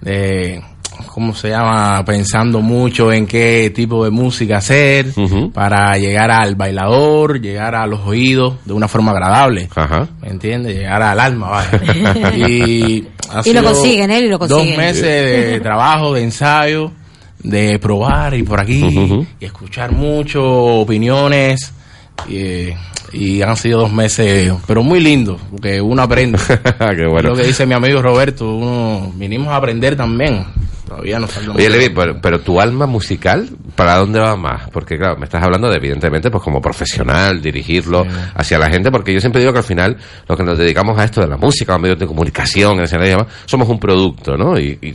de, 0.00 0.62
¿cómo 1.06 1.34
se 1.34 1.50
llama? 1.50 2.04
Pensando 2.04 2.60
mucho 2.60 3.12
en 3.12 3.26
qué 3.26 3.72
tipo 3.74 4.04
de 4.04 4.10
música 4.10 4.58
hacer 4.58 5.06
para 5.52 5.96
llegar 5.98 6.30
al 6.30 6.54
bailador, 6.54 7.40
llegar 7.40 7.74
a 7.74 7.86
los 7.86 8.00
oídos 8.00 8.56
de 8.64 8.72
una 8.72 8.88
forma 8.88 9.12
agradable. 9.12 9.68
¿Me 10.22 10.28
entiendes? 10.28 10.76
Llegar 10.76 11.02
al 11.02 11.20
alma, 11.20 11.48
vaya. 11.50 12.36
y, 12.36 13.06
ha 13.30 13.42
Y 13.44 13.52
lo 13.52 13.62
consiguen, 13.62 14.10
¿eh? 14.10 14.20
Y 14.20 14.28
lo 14.28 14.38
consiguen. 14.38 14.66
Dos 14.68 14.76
meses 14.76 15.02
de 15.02 15.60
trabajo, 15.60 16.14
de 16.14 16.22
ensayo, 16.22 16.92
de 17.42 17.78
probar 17.78 18.34
y 18.34 18.42
por 18.42 18.60
aquí, 18.60 19.26
y 19.40 19.44
escuchar 19.44 19.92
mucho, 19.92 20.42
opiniones. 20.44 21.72
Y, 22.28 22.68
y 23.14 23.42
han 23.42 23.56
sido 23.56 23.80
dos 23.80 23.92
meses, 23.92 24.52
pero 24.66 24.82
muy 24.82 25.00
lindos, 25.00 25.40
porque 25.50 25.80
uno 25.80 26.02
aprende. 26.02 26.38
Qué 26.96 27.06
bueno. 27.06 27.30
Lo 27.30 27.36
que 27.36 27.44
dice 27.44 27.64
mi 27.66 27.74
amigo 27.74 28.02
Roberto, 28.02 28.56
uno 28.56 29.12
vinimos 29.14 29.48
a 29.48 29.56
aprender 29.56 29.96
también. 29.96 30.44
Todavía 30.94 31.18
no 31.18 31.26
salgo 31.26 31.54
Oye. 31.54 31.68
Levi, 31.68 31.92
pero, 31.92 32.20
pero 32.20 32.40
tu 32.40 32.60
alma 32.60 32.86
musical, 32.86 33.48
¿para 33.74 33.96
dónde 33.96 34.20
va 34.20 34.36
más? 34.36 34.70
Porque, 34.70 34.96
claro, 34.96 35.16
me 35.16 35.24
estás 35.24 35.42
hablando 35.42 35.68
de, 35.68 35.76
evidentemente, 35.76 36.30
pues 36.30 36.42
como 36.42 36.60
profesional, 36.60 37.42
dirigirlo 37.42 38.06
hacia 38.34 38.58
la 38.58 38.70
gente, 38.70 38.92
porque 38.92 39.12
yo 39.12 39.20
siempre 39.20 39.40
digo 39.40 39.52
que 39.52 39.58
al 39.58 39.64
final, 39.64 39.96
los 40.28 40.38
que 40.38 40.44
nos 40.44 40.56
dedicamos 40.56 40.96
a 40.96 41.04
esto 41.04 41.20
de 41.20 41.26
la 41.26 41.36
música, 41.36 41.72
a 41.72 41.76
los 41.76 41.82
medios 41.82 41.98
de 41.98 42.06
comunicación, 42.06 42.78
el 42.78 42.84
escenario 42.84 43.12
y 43.12 43.16
demás, 43.16 43.32
somos 43.44 43.68
un 43.68 43.80
producto, 43.80 44.36
¿no? 44.36 44.56
Y, 44.56 44.78
y 44.80 44.94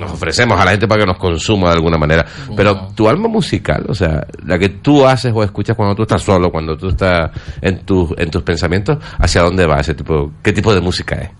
nos 0.00 0.12
ofrecemos 0.12 0.60
a 0.60 0.64
la 0.64 0.70
gente 0.70 0.86
para 0.86 1.00
que 1.00 1.06
nos 1.06 1.18
consuma 1.18 1.68
de 1.70 1.74
alguna 1.74 1.98
manera. 1.98 2.24
Pero 2.56 2.88
tu 2.94 3.08
alma 3.08 3.28
musical, 3.28 3.84
o 3.88 3.94
sea, 3.94 4.24
la 4.46 4.58
que 4.58 4.68
tú 4.68 5.04
haces 5.04 5.32
o 5.34 5.42
escuchas 5.42 5.76
cuando 5.76 5.96
tú 5.96 6.02
estás 6.02 6.22
solo, 6.22 6.50
cuando 6.52 6.76
tú 6.76 6.88
estás 6.88 7.30
en, 7.60 7.80
tus 7.80 8.10
en 8.16 8.30
tus 8.30 8.42
pensamientos, 8.42 8.98
¿hacia 9.18 9.42
dónde 9.42 9.66
va 9.66 9.80
ese 9.80 9.94
tipo? 9.94 10.32
¿Qué 10.40 10.52
tipo 10.52 10.72
de 10.72 10.80
música 10.80 11.16
es? 11.16 11.30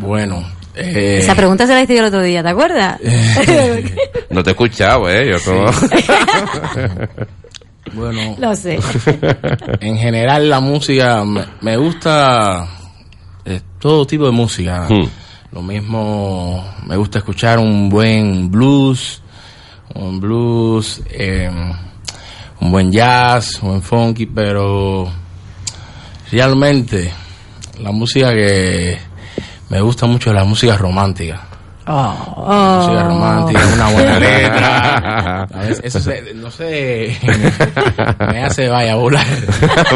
Bueno, 0.00 0.44
eh, 0.78 1.18
Esa 1.20 1.34
pregunta 1.34 1.66
se 1.66 1.74
la 1.74 1.82
hice 1.82 1.94
yo 1.94 2.00
el 2.00 2.06
otro 2.06 2.22
día, 2.22 2.42
¿te 2.42 2.48
acuerdas? 2.48 2.98
No 4.30 4.42
te 4.42 4.50
he 4.50 4.52
escuchado, 4.52 5.08
¿eh? 5.08 5.30
Yo 5.32 5.38
como... 5.44 5.64
bueno, 7.94 8.36
Lo 8.38 8.54
sé. 8.54 8.78
en 9.80 9.96
general 9.96 10.50
la 10.50 10.60
música 10.60 11.24
me, 11.24 11.44
me 11.62 11.76
gusta 11.78 12.68
eh, 13.44 13.60
todo 13.78 14.06
tipo 14.06 14.26
de 14.26 14.32
música. 14.32 14.86
Hmm. 14.88 15.06
Lo 15.52 15.62
mismo 15.62 16.64
me 16.86 16.96
gusta 16.96 17.18
escuchar 17.18 17.58
un 17.58 17.88
buen 17.88 18.50
blues, 18.50 19.22
un 19.94 20.20
blues, 20.20 21.00
eh, 21.10 21.50
un 22.60 22.70
buen 22.70 22.92
jazz, 22.92 23.54
un 23.62 23.70
buen 23.70 23.82
funky, 23.82 24.26
pero 24.26 25.10
realmente 26.30 27.10
la 27.80 27.90
música 27.92 28.34
que 28.34 28.98
me 29.68 29.80
gusta 29.80 30.06
mucho 30.06 30.32
la 30.32 30.44
música 30.44 30.76
romántica. 30.76 31.47
Oh. 31.90 32.78
Música 32.80 33.04
romántica, 33.04 33.60
una 33.74 33.88
buena 33.90 34.18
letra. 34.18 35.42
A 35.54 35.60
veces 35.60 35.80
eso 35.84 36.00
se- 36.00 36.34
no 36.34 36.50
sé, 36.50 37.16
me 38.32 38.44
hace 38.44 38.68
vaya 38.68 38.94
volar. 38.96 39.26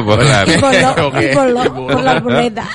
Volar. 0.04 0.48
Y 0.48 0.58
por 0.58 0.72
lo- 0.74 0.94
Creo 0.94 1.12
que- 1.12 1.30
y 1.30 1.34
por 1.34 1.50
lo- 1.50 1.74
por 1.86 2.02
la 2.02 2.18
ruleta. 2.20 2.68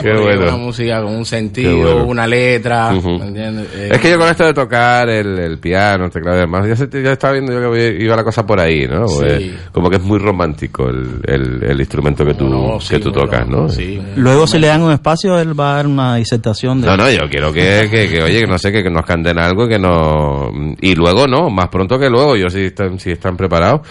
Qué 0.00 0.12
bueno. 0.12 0.42
Una 0.42 0.56
música 0.56 1.02
con 1.02 1.14
un 1.14 1.24
sentido, 1.24 1.92
bueno. 1.94 2.04
una 2.06 2.26
letra. 2.26 2.90
¿me 2.92 3.26
entiendes? 3.26 3.68
Eh, 3.74 3.88
Es 3.92 4.00
que 4.00 4.10
yo 4.10 4.18
con 4.18 4.28
esto 4.28 4.44
de 4.44 4.54
tocar 4.54 5.08
el, 5.08 5.38
el 5.38 5.58
piano, 5.58 6.06
el 6.06 6.10
teclado 6.10 6.38
y 6.38 6.40
demás, 6.40 6.66
ya, 6.68 6.76
se- 6.76 7.02
ya 7.02 7.12
estaba 7.12 7.32
viendo 7.34 7.52
yo 7.52 7.60
que 7.60 7.66
voy- 7.66 8.02
iba 8.04 8.16
la 8.16 8.24
cosa 8.24 8.44
por 8.44 8.60
ahí, 8.60 8.86
¿no? 8.86 9.06
Sí. 9.08 9.16
Porque 9.20 9.54
Como 9.72 9.90
que 9.90 9.96
es 9.96 10.02
muy 10.02 10.18
romántico 10.18 10.88
el, 10.88 11.20
el, 11.26 11.62
el 11.64 11.80
instrumento 11.80 12.24
que 12.24 12.34
tú, 12.34 12.48
No, 12.48 12.80
sí, 12.80 12.94
que 12.94 13.00
tú 13.00 13.12
tocas, 13.12 13.46
¿no? 13.48 13.68
Luego 14.16 14.46
si 14.46 14.58
le 14.58 14.66
dan 14.68 14.82
un 14.82 14.92
espacio, 14.92 15.38
él 15.38 15.58
va 15.58 15.72
a 15.72 15.76
dar 15.76 15.86
una 15.86 16.16
disertación 16.16 16.80
de... 16.80 16.86
No, 16.88 16.96
no, 16.96 17.10
yo 17.10 17.28
quiero 17.30 17.52
que, 17.52 17.88
que, 17.90 18.08
que, 18.08 18.22
oye, 18.22 18.40
que 18.40 18.46
no 18.46 18.58
sé, 18.68 18.72
que, 18.72 18.82
que 18.82 18.90
nos 18.90 19.04
canden 19.04 19.38
algo, 19.38 19.68
que 19.68 19.78
no... 19.78 20.50
Y 20.80 20.94
luego 20.94 21.26
no, 21.26 21.50
más 21.50 21.68
pronto 21.68 21.98
que 21.98 22.08
luego, 22.08 22.36
yo 22.36 22.48
si 22.48 22.66
están, 22.66 22.98
si 22.98 23.12
están 23.12 23.36
preparados, 23.36 23.86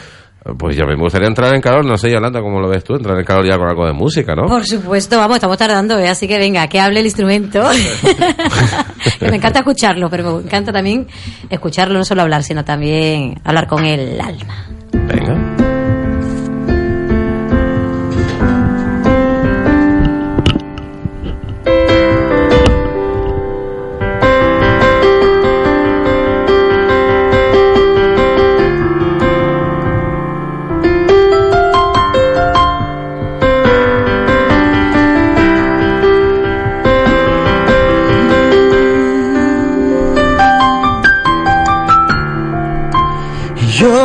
pues 0.58 0.76
ya 0.76 0.86
me 0.86 0.96
gustaría 0.96 1.28
entrar 1.28 1.54
en 1.56 1.62
calor, 1.62 1.86
no 1.86 1.98
sé, 1.98 2.12
Yolanda, 2.12 2.42
¿cómo 2.42 2.60
lo 2.60 2.68
ves 2.68 2.84
tú? 2.84 2.96
Entrar 2.96 3.18
en 3.18 3.24
calor 3.24 3.48
ya 3.48 3.58
con 3.58 3.68
algo 3.68 3.86
de 3.86 3.94
música, 3.94 4.36
¿no? 4.36 4.46
Por 4.48 4.66
supuesto, 4.66 5.18
vamos, 5.18 5.38
estamos 5.38 5.58
tardando, 5.58 5.98
¿eh? 6.00 6.10
así 6.10 6.28
que 6.28 6.38
venga, 6.38 6.68
que 6.68 6.80
hable 6.80 7.00
el 7.00 7.06
instrumento. 7.06 7.64
Que 9.20 9.30
me 9.30 9.36
encanta 9.36 9.60
escucharlo, 9.60 10.10
pero 10.10 10.38
me 10.38 10.44
encanta 10.44 10.72
también 10.72 11.08
escucharlo, 11.50 11.98
no 11.98 12.06
solo 12.06 12.22
hablar, 12.22 12.44
sino 12.44 12.64
también 12.64 13.36
hablar 13.44 13.68
con 13.68 13.84
el 13.84 14.20
alma. 14.20 14.68
Venga. 14.94 15.73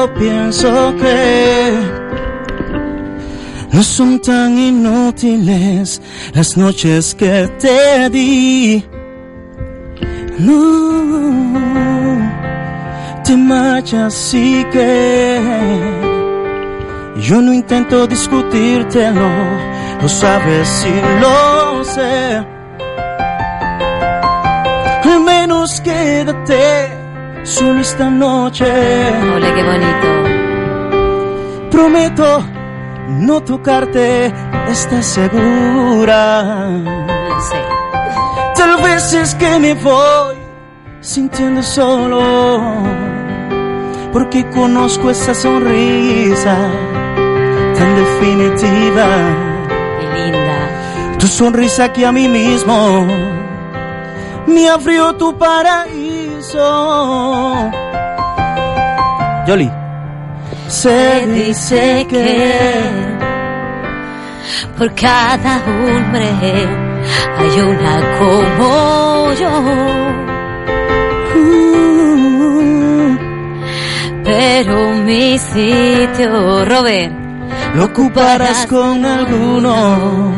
Pienso 0.07 0.95
que 0.97 1.73
no 3.73 3.83
son 3.83 4.21
tan 4.21 4.57
inútiles 4.57 6.01
las 6.33 6.57
noches 6.57 7.17
que 7.17 7.49
te 7.59 8.09
di. 8.09 8.85
No, 10.39 11.33
te 13.25 13.37
marchas 13.37 14.35
y 14.35 14.65
que 14.67 15.41
yo 17.21 17.41
no 17.41 17.53
intento 17.53 18.07
discutírtelo, 18.07 19.29
lo 20.01 20.09
sabes 20.09 20.87
y 20.87 21.21
lo 21.21 21.85
sé. 21.85 22.47
Al 25.03 25.21
menos 25.25 25.81
quédate 25.81 26.98
solo 27.49 27.81
esta 27.81 28.11
noche. 28.11 28.65
Ole, 29.35 29.55
qué 29.55 29.63
bonito. 29.63 30.09
Prometo 31.71 32.45
no 33.09 33.43
tocarte, 33.43 34.33
¿estás 34.69 35.07
segura? 35.07 36.69
Sé. 37.49 37.57
Tal 38.55 38.83
vez 38.83 39.13
es 39.15 39.35
que 39.35 39.59
me 39.59 39.75
voy 39.75 40.37
sintiendo 41.01 41.63
solo. 41.63 42.21
porque 44.13 44.49
conozco 44.51 45.11
esa 45.11 45.35
sonrisa 45.35 46.57
tan 47.77 47.95
definitiva. 47.97 49.07
linda. 50.15 51.17
Tu 51.19 51.27
sonrisa 51.27 51.93
que 51.93 52.07
a 52.07 52.13
mí 52.13 52.27
mismo 52.27 53.38
me 54.49 54.69
abrió 54.69 55.15
tu 55.15 55.37
paraíso. 55.37 56.61
Yoli. 59.47 59.71
Se 60.69 61.27
dice 61.27 62.07
que 62.11 62.53
por 64.77 64.95
cada 64.95 65.63
hombre 65.67 66.29
hay 67.39 67.61
una 67.61 68.19
como 68.19 69.33
yo. 69.33 69.55
Pero 74.25 74.91
mi 75.07 75.39
sitio, 75.39 76.65
Robert, 76.67 77.13
lo 77.75 77.87
ocuparás 77.87 78.67
con 78.67 79.05
alguno. 79.05 80.33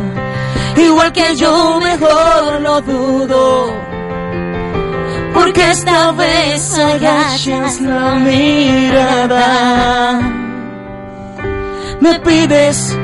Igual 0.77 1.13
que 1.13 1.35
yo, 1.35 1.81
mejor 1.81 2.61
lo 2.61 2.81
dudo. 2.83 3.90
Porque 5.53 5.69
esta 5.69 6.13
vez 6.13 6.79
agachas 6.79 7.81
la 7.81 8.15
mirada. 8.15 10.21
Me 11.99 12.21
pides 12.21 12.97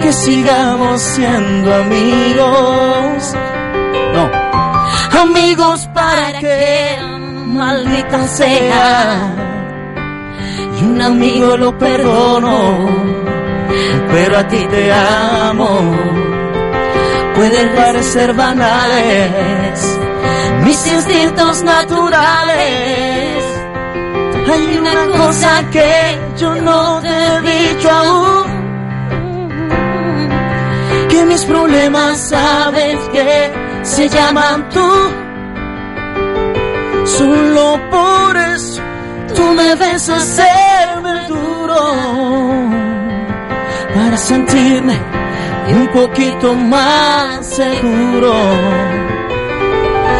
que 0.00 0.12
sigamos 0.12 1.00
siendo 1.00 1.74
amigos. 1.74 3.34
No, 4.14 4.30
amigos 5.22 5.88
para 5.92 6.38
que 6.38 6.98
maldita 7.46 8.28
sea. 8.28 9.34
Y 10.80 10.84
un 10.84 11.02
amigo 11.02 11.56
lo 11.56 11.76
perdono, 11.76 12.86
pero 14.12 14.38
a 14.38 14.46
ti 14.46 14.64
te 14.70 14.92
amo. 14.92 15.96
Pueden 17.34 17.74
parecer 17.74 18.34
banales 18.34 19.98
mis 20.64 20.86
instintos 20.86 21.62
naturales. 21.62 23.44
Hay 24.50 24.78
una 24.78 25.16
cosa 25.16 25.68
que 25.70 26.18
yo 26.38 26.54
no 26.54 27.00
te 27.02 27.08
he 27.08 27.40
dicho 27.42 27.90
aún. 27.90 28.58
Que 31.08 31.24
mis 31.26 31.44
problemas 31.44 32.28
sabes 32.28 32.98
que 33.12 33.52
se 33.82 34.08
llaman 34.08 34.68
tú. 34.70 34.90
Solo 37.04 37.80
por 37.90 38.36
eso 38.36 38.82
tú 39.34 39.42
me 39.52 39.74
ves 39.74 40.08
hacerme 40.08 41.28
duro. 41.28 41.78
Para 43.94 44.16
sentirme 44.16 44.98
un 45.70 45.88
poquito 45.88 46.54
más 46.54 47.46
seguro. 47.46 49.07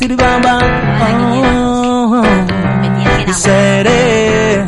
Siribamba, 0.00 0.58
oh, 1.02 2.22
y 3.28 3.32
seré, 3.34 4.64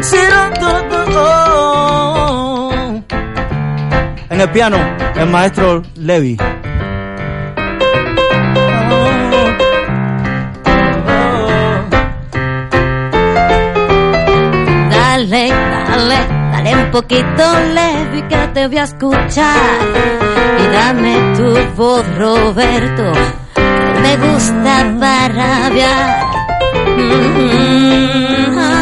será 0.00 0.50
todo. 0.58 1.04
oh. 1.14 2.72
En 4.30 4.40
el 4.40 4.50
piano, 4.50 4.78
el 5.14 5.28
maestro 5.28 5.82
Levi. 5.94 6.36
Dale, 14.90 15.48
dale, 15.50 16.18
dale 16.50 16.74
un 16.74 16.90
poquito 16.90 17.44
leve 17.74 18.26
que 18.28 18.48
te 18.54 18.66
voy 18.66 18.78
a 18.78 18.82
escuchar. 18.82 19.78
Y 20.58 20.66
dame 20.72 21.16
tu 21.36 21.54
voz, 21.80 22.04
Roberto, 22.18 23.12
me 24.16 24.32
gusta 24.32 24.94
para 25.00 25.28
rabiar. 25.28 26.32
Seré. 26.96 28.81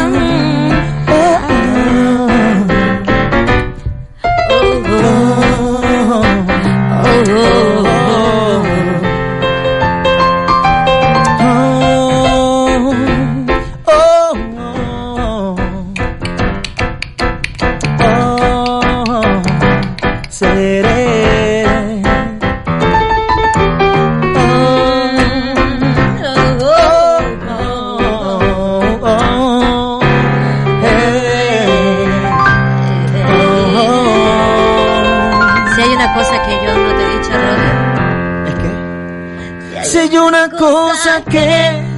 Cosa 40.61 41.13
que 41.23 41.49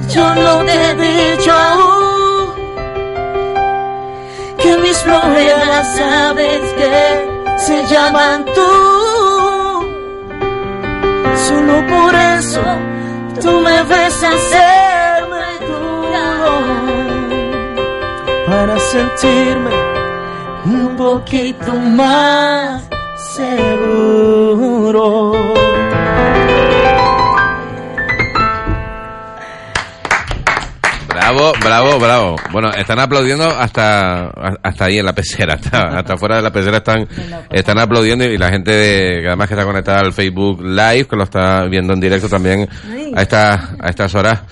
yo 0.08 0.34
no 0.36 0.64
te 0.64 0.72
he 0.72 0.94
dicho 0.94 1.52
aún, 1.52 2.54
que 4.56 4.78
mis 4.78 4.98
problemas 5.00 5.86
sabes 5.98 6.62
que 6.78 6.96
se 7.58 7.84
llaman 7.92 8.46
tú. 8.56 8.70
Solo 11.46 11.74
por 11.94 12.14
eso 12.38 12.62
tú 13.42 13.52
me 13.60 13.82
ves 13.82 14.16
hacerme 14.32 15.44
duro 15.68 16.56
para 18.46 18.74
sentirme 18.78 19.74
un 20.64 20.96
poquito 20.96 21.72
más 21.74 22.82
seguro. 23.36 25.04
Bravo, 31.30 31.52
bravo, 31.62 31.98
bravo. 31.98 32.36
Bueno, 32.52 32.70
están 32.70 32.98
aplaudiendo 33.00 33.44
hasta 33.48 34.26
hasta 34.62 34.84
ahí 34.84 34.98
en 34.98 35.06
la 35.06 35.14
pecera, 35.14 35.54
hasta, 35.54 35.98
hasta 35.98 36.16
fuera 36.18 36.36
de 36.36 36.42
la 36.42 36.50
pecera 36.52 36.76
están 36.78 37.08
están 37.50 37.78
aplaudiendo 37.78 38.24
y 38.26 38.36
la 38.36 38.50
gente 38.50 38.70
de- 38.72 39.20
que 39.22 39.28
además 39.28 39.48
que 39.48 39.54
está 39.54 39.64
conectada 39.64 40.00
al 40.00 40.12
Facebook 40.12 40.60
Live, 40.62 41.06
que 41.06 41.16
lo 41.16 41.24
está 41.24 41.64
viendo 41.64 41.94
en 41.94 42.00
directo 42.00 42.28
también 42.28 42.68
a 43.16 43.22
estas 43.22 43.70
a 43.80 43.88
estas 43.88 44.14
horas. 44.14 44.42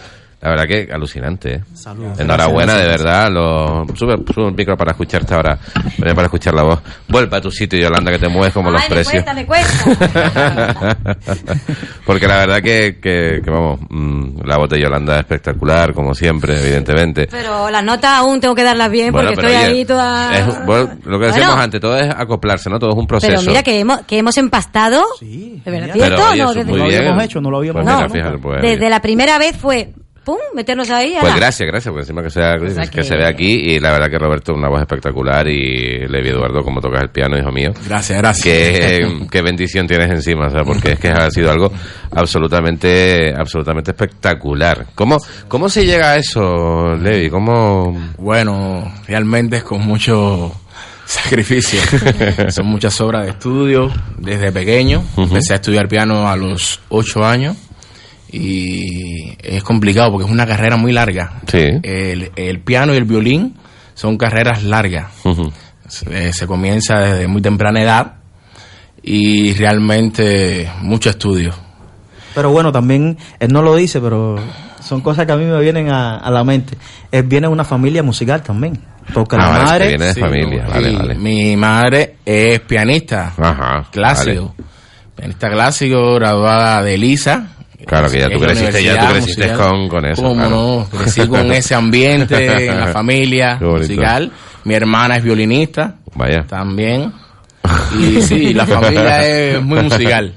La 0.43 0.51
verdad 0.51 0.65
que 0.67 0.89
alucinante, 0.93 1.55
¿eh? 1.55 1.61
Salud. 1.73 2.21
Enhorabuena, 2.21 2.75
de 2.77 2.87
verdad. 2.89 3.31
Lo, 3.31 3.87
sube, 3.95 4.17
sube 4.35 4.49
el 4.49 4.55
micro 4.57 4.77
para 4.77 4.91
escucharte 4.91 5.33
ahora, 5.35 5.57
eh, 6.05 6.15
para 6.15 6.25
escuchar 6.25 6.53
la 6.55 6.65
voz. 6.65 6.81
Vuelve 7.09 7.37
a 7.37 7.41
tu 7.41 7.49
sitio, 7.53 7.79
Yolanda, 7.79 8.11
que 8.11 8.19
te 8.19 8.29
mueves 8.29 8.53
como 8.53 8.69
los 8.73 8.83
Ay, 8.83 8.89
me 8.89 8.95
precios. 8.97 9.23
cuesta, 9.23 9.35
me 9.35 9.47
cuesta. 9.47 10.97
Porque 12.05 12.27
la 12.27 12.39
verdad 12.39 12.61
que, 12.61 12.99
que, 13.01 13.41
que, 13.45 13.51
vamos, 13.51 13.81
mm, 13.89 14.41
la 14.45 14.57
voz 14.59 14.69
de 14.69 14.81
Yolanda 14.81 15.15
es 15.15 15.21
espectacular, 15.21 15.95
como 15.95 16.15
siempre, 16.15 16.59
evidentemente. 16.61 17.29
Pero 17.31 17.71
las 17.71 17.85
notas 17.85 18.11
aún 18.19 18.41
tengo 18.41 18.55
que 18.57 18.65
darlas 18.65 18.91
bien 18.91 19.13
porque 19.13 19.35
pero 19.37 19.43
estoy 19.49 19.57
oye, 19.57 19.65
ahí 19.79 19.85
toda... 19.85 20.39
es- 20.39 20.67
bueno, 20.67 20.89
lo 20.89 21.19
que 21.21 21.27
Bueno. 21.27 21.27
decíamos 21.27 21.57
antes, 21.57 21.81
todo 21.81 21.97
es 21.97 22.11
acoplarse, 22.11 22.69
¿no? 22.69 22.79
Todo 22.81 22.91
es 22.91 22.97
un 22.97 23.07
proceso. 23.07 23.33
Pero 23.33 23.43
mira 23.49 23.63
que 23.63 23.79
hemos, 23.79 24.01
que 24.03 24.19
hemos 24.19 24.37
empastado. 24.39 25.05
¿De 25.21 25.61
verdad? 25.71 25.91
Pero, 25.93 26.07
¿Cierto? 26.17 26.31
oye, 26.33 26.43
No, 26.43 26.55
desde- 26.55 26.71
muy 26.71 26.79
lo 26.81 26.87
bien. 26.87 26.99
habíamos 26.99 27.25
hecho, 27.25 27.41
no 27.41 27.51
lo 27.51 27.59
habíamos 27.59 27.85
Pues 27.85 27.95
No, 28.01 28.09
fíjate, 28.11 28.39
pues, 28.39 28.63
Desde 28.63 28.91
la 28.91 29.01
primera 29.01 29.39
vez 29.39 29.57
fue 29.57 29.93
pum, 30.25 30.37
meternos 30.55 30.89
ahí. 30.91 31.17
Pues 31.19 31.33
ala. 31.33 31.37
gracias, 31.37 31.67
gracias, 31.67 31.91
porque 31.93 32.03
encima 32.03 32.23
que, 32.23 32.31
sea, 32.31 32.59
sea 32.59 32.85
que, 32.85 32.91
que- 32.91 33.05
se 33.05 33.17
ve 33.17 33.27
aquí 33.27 33.51
y 33.53 33.81
la 33.81 33.93
verdad 33.93 34.09
que 34.09 34.19
Roberto 34.19 34.53
una 34.55 34.69
voz 34.69 34.81
espectacular 34.81 35.47
y 35.49 36.07
Levi 36.09 36.29
Eduardo 36.31 36.63
como 36.63 36.81
tocas 36.81 37.03
el 37.03 37.11
piano, 37.11 37.39
hijo 37.39 37.51
mío. 37.51 37.73
Gracias, 37.87 38.19
gracias. 38.19 38.45
Qué, 38.45 39.27
qué 39.31 39.43
bendición 39.43 39.87
tienes 39.87 40.11
encima, 40.11 40.47
o 40.47 40.51
sea, 40.51 40.63
porque 40.65 40.93
es 40.93 40.99
que 40.99 41.09
ha 41.09 41.31
sido 41.31 41.51
algo 41.51 41.73
absolutamente 42.11 43.33
absolutamente 43.37 43.91
espectacular. 43.91 44.87
¿Cómo, 44.95 45.19
cómo 45.49 45.69
se 45.69 45.85
llega 45.85 46.13
a 46.13 46.17
eso, 46.17 46.95
Levi? 46.97 47.29
¿Cómo...? 47.31 48.13
Bueno, 48.19 48.93
realmente 49.07 49.59
es 49.59 49.63
con 49.65 49.81
mucho 49.85 50.53
sacrificio. 51.05 51.81
Son 52.51 52.67
muchas 52.67 53.01
horas 53.01 53.25
de 53.25 53.31
estudio 53.31 53.91
desde 54.19 54.53
pequeño. 54.53 55.03
Empecé 55.17 55.53
a 55.55 55.57
estudiar 55.57 55.89
piano 55.89 56.29
a 56.29 56.37
los 56.37 56.81
ocho 56.89 57.25
años 57.25 57.57
y 58.33 59.37
es 59.43 59.63
complicado 59.63 60.11
porque 60.11 60.27
es 60.27 60.33
una 60.33 60.47
carrera 60.47 60.77
muy 60.77 60.93
larga. 60.93 61.41
El, 61.83 62.31
el 62.35 62.61
piano 62.61 62.95
y 62.95 62.97
el 62.97 63.05
violín 63.05 63.55
son 63.95 64.17
carreras 64.17 64.63
largas. 64.65 65.13
se, 65.87 66.33
se 66.33 66.47
comienza 66.47 66.99
desde 66.99 67.27
muy 67.29 67.43
temprana 67.43 67.83
edad 67.83 68.15
y 69.03 69.53
realmente 69.55 70.71
mucho 70.81 71.11
estudio. 71.11 71.53
Pero 72.35 72.51
bueno, 72.51 72.73
también, 72.73 73.19
él 73.41 73.53
no 73.53 73.61
lo 73.61 73.77
dice, 73.77 74.01
pero 74.01 74.37
son 74.81 75.03
cosas 75.03 75.27
que 75.27 75.33
a 75.33 75.37
mí 75.37 75.45
me 75.45 75.61
vienen 75.61 75.91
a, 75.91 76.17
a 76.17 76.31
la 76.31 76.43
mente. 76.45 76.79
Él 77.11 77.25
viene 77.25 77.47
de 77.47 77.53
una 77.53 77.65
familia 77.65 78.03
musical 78.03 78.43
también. 78.43 78.81
Porque 79.13 79.37
la 79.37 79.45
Ah, 79.45 79.51
vale, 79.51 79.65
madre... 79.65 79.89
viene 79.89 80.05
de 80.07 80.15
familia, 80.15 80.67
vale, 80.67 80.97
vale. 80.97 81.15
Mi 81.17 81.57
madre 81.57 82.17
es 82.25 82.61
pianista 82.61 83.35
clásico. 83.91 84.55
Pianista 85.15 85.51
clásico, 85.51 86.15
graduada 86.15 86.83
de 86.83 86.97
Lisa. 86.97 87.49
Claro 87.87 88.11
que 88.11 88.21
ya 88.21 88.29
tú 88.31 88.39
creciste, 88.39 88.83
ya 88.83 88.99
tú 88.99 89.13
creciste 89.13 89.47
musical. 89.49 89.69
con, 89.71 89.89
con 89.89 90.07
eso. 90.07 90.23
¿Cómo 90.23 90.35
claro. 90.35 90.51
no? 90.51 90.99
Crecí 90.99 91.27
con 91.27 91.53
ese 91.53 91.75
ambiente 91.75 92.69
en 92.69 92.81
la 92.81 92.87
familia 92.89 93.59
musical. 93.61 94.31
Mi 94.65 94.75
hermana 94.75 95.17
es 95.17 95.25
violinista. 95.25 95.97
Vaya. 96.15 96.45
También. 96.47 97.13
Y 97.99 98.23
sí, 98.23 98.55
la 98.55 98.67
familia 98.67 99.27
es 99.27 99.63
muy 99.63 99.81
musical. 99.83 100.33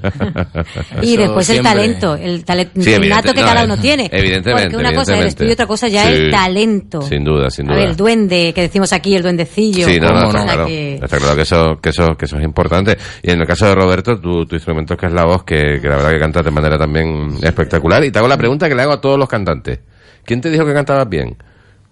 Y 1.01 1.13
Eso 1.13 1.21
después 1.21 1.49
el 1.49 1.61
talento, 1.61 2.15
el 2.15 2.43
talento 2.45 2.81
Sí, 2.81 2.93
el 2.93 3.09
nato 3.09 3.33
que 3.33 3.41
no, 3.41 3.47
cada 3.47 3.61
eh, 3.61 3.65
uno 3.65 3.77
tiene. 3.77 4.09
Evidentemente. 4.11 4.69
Porque 4.71 4.77
una 4.77 4.93
cosa 4.93 5.13
es 5.15 5.21
el 5.21 5.27
estudio 5.27 5.49
y 5.49 5.53
otra 5.53 5.67
cosa 5.67 5.87
ya 5.87 6.03
Sí. 6.07 6.13
el 6.13 6.31
talento. 6.31 7.01
Sin 7.01 7.23
duda, 7.23 7.49
sin 7.49 7.65
A 7.67 7.73
duda. 7.73 7.79
ver, 7.81 7.89
el 7.89 7.95
duende, 7.95 8.53
que 8.53 8.61
decimos 8.61 8.91
aquí, 8.93 9.15
el 9.15 9.23
duendecillo. 9.23 9.85
Sí, 9.87 9.99
no, 9.99 10.09
no, 10.09 10.27
está 10.27 10.43
claro. 10.43 10.65
que- 10.67 10.95
Está 10.95 11.17
claro 11.17 11.35
que 11.35 11.41
eso, 11.43 11.79
que 11.81 11.89
eso, 11.89 12.15
que 12.17 12.25
eso 12.25 12.37
es 12.37 12.43
importante. 12.43 12.97
Y 13.23 13.31
en 13.31 13.39
el 13.41 13.47
caso 13.47 13.65
de 13.65 13.75
Roberto, 13.75 14.19
tu, 14.19 14.45
tu 14.45 14.55
instrumento 14.55 14.95
que 14.97 15.05
es 15.07 15.13
la 15.13 15.25
voz, 15.25 15.43
que, 15.43 15.79
que 15.81 15.87
la 15.87 15.95
verdad 15.97 16.11
que 16.11 16.19
cantas 16.19 16.45
de 16.45 16.51
manera 16.51 16.77
también 16.77 17.29
espectacular. 17.41 18.03
Y 18.03 18.11
te 18.11 18.19
hago 18.19 18.27
la 18.27 18.37
pregunta 18.37 18.67
que 18.69 18.75
le 18.75 18.81
hago 18.81 18.93
a 18.93 19.01
todos 19.01 19.17
los 19.17 19.27
cantantes. 19.29 19.79
¿Quién 20.23 20.41
te 20.41 20.49
dijo 20.49 20.65
que 20.65 20.73
cantabas 20.73 21.07
bien? 21.09 21.35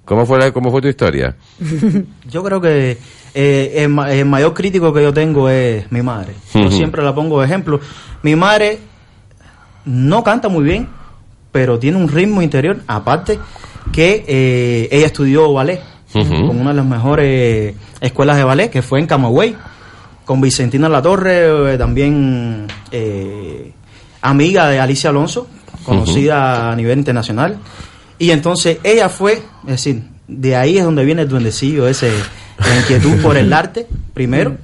¿Cómo 0.06 0.26
fue, 0.26 0.38
la- 0.40 0.52
cómo 0.52 0.70
fue 0.72 0.82
tu 0.82 0.88
historia? 0.88 1.36
Yo 2.30 2.44
creo 2.44 2.60
que 2.60 2.98
eh, 3.34 3.74
el, 3.78 3.90
ma- 3.90 4.12
el 4.12 4.26
mayor 4.26 4.54
crítico 4.54 4.94
que 4.94 5.02
yo 5.02 5.14
tengo 5.14 5.50
es 5.50 5.92
mi 5.92 6.02
madre. 6.02 6.34
Yo 6.54 6.72
siempre 6.72 7.02
la 7.04 7.16
pongo 7.16 7.40
de 7.40 7.46
ejemplo. 7.46 7.80
Mi 8.22 8.36
madre 8.36 8.80
no 9.86 10.24
canta 10.24 10.50
muy 10.50 10.64
bien, 10.64 10.88
pero 11.52 11.80
tiene 11.80 11.98
un 11.98 12.08
ritmo 12.10 12.42
interior. 12.42 12.82
Aparte 12.88 13.40
que 13.92 14.24
eh, 14.28 14.88
ella 14.92 15.08
estudió 15.08 15.52
ballet 15.54 15.82
con 16.48 16.60
una 16.60 16.70
de 16.72 16.76
las 16.76 16.86
mejores 16.86 17.76
escuelas 18.00 18.38
de 18.38 18.44
ballet, 18.44 18.70
que 18.70 18.82
fue 18.82 19.00
en 19.00 19.08
Camagüey, 19.08 19.56
con 20.26 20.40
Vicentina 20.42 20.88
La 20.88 21.02
Torre, 21.02 21.74
eh, 21.74 21.78
también 21.78 22.68
eh, 22.92 23.72
amiga 24.22 24.68
de 24.70 24.80
Alicia 24.80 25.10
Alonso, 25.10 25.48
conocida 25.86 26.72
a 26.72 26.76
nivel 26.76 27.00
internacional. 27.00 27.58
Y 28.20 28.32
entonces 28.32 28.78
ella 28.84 29.10
fue, 29.10 29.42
es 29.64 29.70
decir, 29.70 30.04
de 30.28 30.56
ahí 30.56 30.78
es 30.78 30.84
donde 30.84 31.06
viene 31.06 31.24
el 31.24 31.30
duendecillo, 31.30 31.88
ese, 31.88 32.12
la 32.60 32.78
inquietud 32.78 33.22
por 33.22 33.38
el 33.38 33.52
arte, 33.52 33.88
primero, 34.14 34.58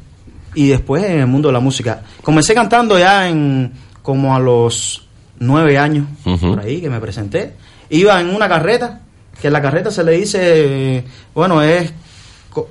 y 0.56 0.68
después 0.68 1.04
en 1.04 1.20
el 1.20 1.28
mundo 1.28 1.50
de 1.50 1.54
la 1.54 1.60
música. 1.60 2.04
Comencé 2.22 2.54
cantando 2.54 2.98
ya 2.98 3.28
en 3.28 3.72
como 4.02 4.36
a 4.36 4.40
los 4.40 5.08
nueve 5.40 5.78
años, 5.78 6.08
por 6.24 6.60
ahí 6.60 6.82
que 6.82 6.90
me 6.90 7.00
presenté. 7.00 7.54
Iba 7.90 8.20
en 8.22 8.30
una 8.30 8.48
carreta, 8.48 9.02
que 9.42 9.50
la 9.50 9.62
carreta 9.62 9.92
se 9.92 10.04
le 10.04 10.14
dice, 10.14 11.04
bueno, 11.34 11.62
es 11.62 11.94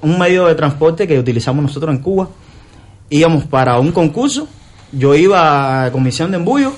un 0.01 0.19
medio 0.19 0.47
de 0.47 0.55
transporte 0.55 1.07
que 1.07 1.19
utilizamos 1.19 1.63
nosotros 1.63 1.95
en 1.95 2.03
Cuba. 2.03 2.29
Íbamos 3.11 3.45
para 3.45 3.79
un 3.79 3.93
concurso, 3.93 4.49
yo 4.93 5.15
iba 5.15 5.85
a 5.85 5.93
comisión 5.93 6.31
de 6.31 6.39
embullo 6.39 6.73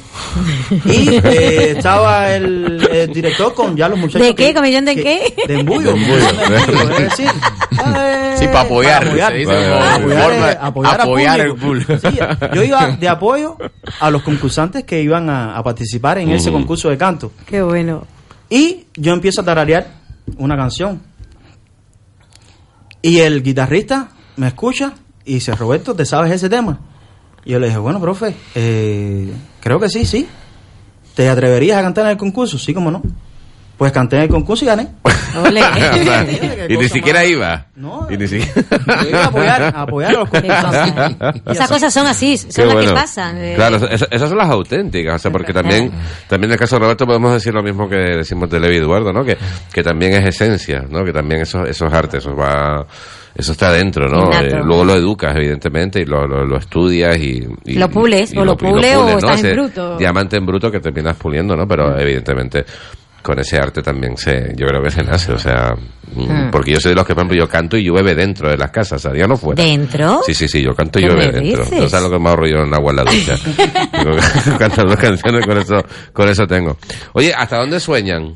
y 0.85 1.09
eh, 1.25 1.73
estaba 1.77 2.33
el, 2.35 2.89
el 2.91 3.13
director 3.13 3.55
con 3.55 3.77
ya 3.77 3.89
los 3.89 3.99
muchachos. 3.99 4.27
¿De 4.27 4.35
qué? 4.35 4.49
que- 4.49 4.55
¿Comisión 4.55 4.85
de 4.85 4.97
que- 4.97 5.03
qué? 5.37 5.47
De 5.47 5.61
embullo. 5.61 5.93
De 5.93 5.99
embullo. 6.01 6.25
comisión 6.27 6.51
de 6.51 6.57
embullo, 6.73 6.93
es 6.97 6.99
decir, 7.17 7.31
eh, 7.97 8.35
Sí, 8.39 8.47
para 8.47 8.61
apoyar, 8.63 9.05
se 9.07 9.35
dice 9.35 9.53
para 9.53 10.71
como 10.73 10.87
apoyar, 10.89 11.41
al 11.41 11.47
el 11.47 11.55
público. 11.55 11.99
Sí, 11.99 12.19
yo 12.55 12.63
iba 12.65 12.87
de 12.97 13.09
apoyo 13.09 13.57
a 14.01 14.11
los 14.11 14.23
concursantes 14.23 14.85
que 14.85 15.01
iban 15.03 15.29
a, 15.31 15.57
a 15.57 15.63
participar 15.63 16.19
en 16.19 16.31
ese 16.31 16.49
Ujú. 16.51 16.59
concurso 16.59 16.89
de 16.91 16.97
canto. 16.99 17.33
Qué 17.47 17.63
bueno. 17.63 18.07
Y 18.49 18.87
yo 18.97 19.13
empiezo 19.13 19.43
a 19.43 19.45
tararear 19.45 19.87
una 20.39 20.57
canción. 20.57 21.01
Y 23.03 23.19
el 23.21 23.43
guitarrista 23.43 24.09
me 24.37 24.49
escucha 24.49 24.93
y 25.25 25.35
dice, 25.35 25.55
Roberto, 25.55 25.95
¿te 25.95 26.05
sabes 26.05 26.33
ese 26.33 26.49
tema? 26.49 26.79
Y 27.45 27.53
yo 27.53 27.59
le 27.59 27.67
dije, 27.69 27.79
bueno, 27.79 28.01
profe, 28.01 28.35
eh, 28.55 29.33
creo 29.61 29.81
que 29.81 29.89
sí, 29.89 30.05
sí. 30.05 30.29
¿Te 31.15 31.29
atreverías 31.29 31.79
a 31.79 31.83
cantar 31.83 32.05
en 32.07 32.11
el 32.13 32.17
concurso? 32.17 32.59
Sí, 32.59 32.73
como 32.75 32.91
no. 32.91 33.03
Pues 33.77 33.93
canté 33.93 34.17
en 34.17 34.23
el 34.25 34.29
concurso 34.29 34.65
y 34.65 34.69
gané. 34.69 34.89
Ole. 35.45 35.61
O 35.71 36.05
sea, 36.05 36.27
y 36.69 36.77
ni 36.77 36.89
siquiera 36.89 37.25
iba. 37.25 37.67
Y 38.11 38.17
ni 38.19 38.29
siquiera... 38.29 38.53
Yo 39.03 39.09
iba 39.09 39.23
a 39.25 39.27
apoyar, 39.27 39.63
a 39.63 39.83
apoyar 39.83 40.11
a 40.11 40.19
los 40.21 40.29
concursantes. 40.29 41.43
Esas 41.47 41.69
cosas 41.69 41.93
son 41.95 42.07
así, 42.07 42.37
son 42.37 42.51
Qué 42.55 42.65
las 42.67 42.75
bueno. 42.75 42.89
que 42.91 42.95
pasan. 42.95 43.37
eh. 43.39 43.53
Claro, 43.57 43.77
esas, 43.77 44.09
esas 44.11 44.29
son 44.29 44.37
las 44.39 44.51
auténticas, 44.51 45.15
o 45.15 45.19
sea, 45.19 45.31
porque 45.31 45.53
también, 45.55 45.91
también 46.29 46.51
en 46.51 46.53
el 46.53 46.59
caso 46.59 46.77
de 46.77 46.81
Roberto 46.81 47.07
podemos 47.07 47.33
decir 47.33 47.55
lo 47.55 47.63
mismo 47.63 47.89
que 47.89 47.97
decimos 47.97 48.51
de 48.51 48.61
Levi 48.61 48.77
Eduardo, 48.77 49.13
¿no? 49.13 49.25
Que, 49.25 49.39
que 49.73 49.83
también 49.83 50.13
es 50.15 50.29
esencia, 50.29 50.85
¿no? 50.91 51.03
Que 51.05 51.13
también 51.13 51.41
eso, 51.43 51.65
eso 51.65 51.87
es 51.87 51.93
arte, 51.93 52.19
eso 52.19 52.37
va, 52.37 52.87
eso 53.35 53.53
está 53.53 53.73
dentro, 53.73 54.09
¿no? 54.09 54.31
Eh, 54.41 54.61
luego 54.65 54.85
lo 54.85 54.95
educas, 54.95 55.35
evidentemente, 55.37 56.01
y 56.01 56.05
lo, 56.05 56.27
lo, 56.27 56.45
lo 56.45 56.57
estudias 56.59 57.17
y, 57.19 57.47
y- 57.65 57.79
Lo 57.79 57.89
pules, 57.89 58.33
y 58.35 58.39
o 58.39 58.45
lo 58.45 58.53
y 58.53 58.57
pule 58.57 58.97
o 58.97 59.01
pules, 59.03 59.17
estás 59.17 59.41
en 59.41 59.47
Ese 59.47 59.55
bruto. 59.55 59.97
Diamante 59.97 60.37
en 60.37 60.47
bruto 60.47 60.71
que 60.71 60.81
terminas 60.81 61.17
puliendo, 61.17 61.57
¿no? 61.57 61.67
Pero 61.67 61.99
evidentemente 61.99 62.65
con 63.23 63.39
ese 63.39 63.59
arte 63.59 63.83
también 63.83 64.17
se, 64.17 64.55
yo 64.57 64.67
creo 64.67 64.83
que 64.83 64.91
se 64.91 65.03
nace, 65.03 65.31
o 65.33 65.39
sea, 65.39 65.75
mm, 66.15 66.21
Hmm. 66.23 66.51
porque 66.51 66.73
yo 66.73 66.81
soy 66.81 66.93
de 66.93 66.97
los 66.97 67.07
que, 67.07 67.15
por 67.15 67.21
ejemplo, 67.25 67.39
yo 67.39 67.49
canto 67.49 67.77
y 67.77 67.85
llueve 67.85 68.15
dentro 68.15 68.49
de 68.49 68.57
las 68.57 68.71
casas, 68.71 69.05
o 69.05 69.11
sea, 69.11 69.17
ya 69.19 69.27
no 69.27 69.37
fuera. 69.37 69.63
¿Dentro? 69.63 70.23
Sí, 70.25 70.33
sí, 70.33 70.49
sí, 70.49 70.63
yo 70.63 70.75
canto 70.75 70.99
y 70.99 71.03
¿Qué 71.03 71.09
llueve 71.09 71.31
dentro. 71.31 71.65
dices? 71.65 71.81
No 71.83 71.89
sabes 71.91 72.07
lo 72.11 72.17
que 72.17 72.19
me 72.23 72.31
ahorro 72.31 72.47
yo 72.49 72.57
en 72.65 72.73
agua 72.75 72.91
en 72.93 72.97
la 72.97 73.03
ducha. 73.05 73.37
Digo, 73.99 74.17
Cantando 74.59 74.97
canciones, 74.97 75.47
con 75.47 75.59
eso, 75.59 75.85
con 76.15 76.29
eso 76.31 76.47
tengo. 76.47 76.79
Oye, 77.13 77.33
¿hasta 77.35 77.59
dónde 77.59 77.79
sueñan? 77.79 78.33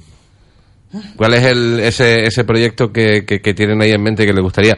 ¿Cuál 1.16 1.34
es 1.34 1.44
el, 1.44 1.80
ese, 1.80 2.24
ese 2.26 2.44
proyecto 2.44 2.92
que, 2.92 3.24
que, 3.24 3.40
que 3.40 3.54
tienen 3.54 3.80
ahí 3.82 3.90
en 3.92 4.02
mente 4.02 4.24
que 4.26 4.32
les 4.32 4.42
gustaría 4.42 4.76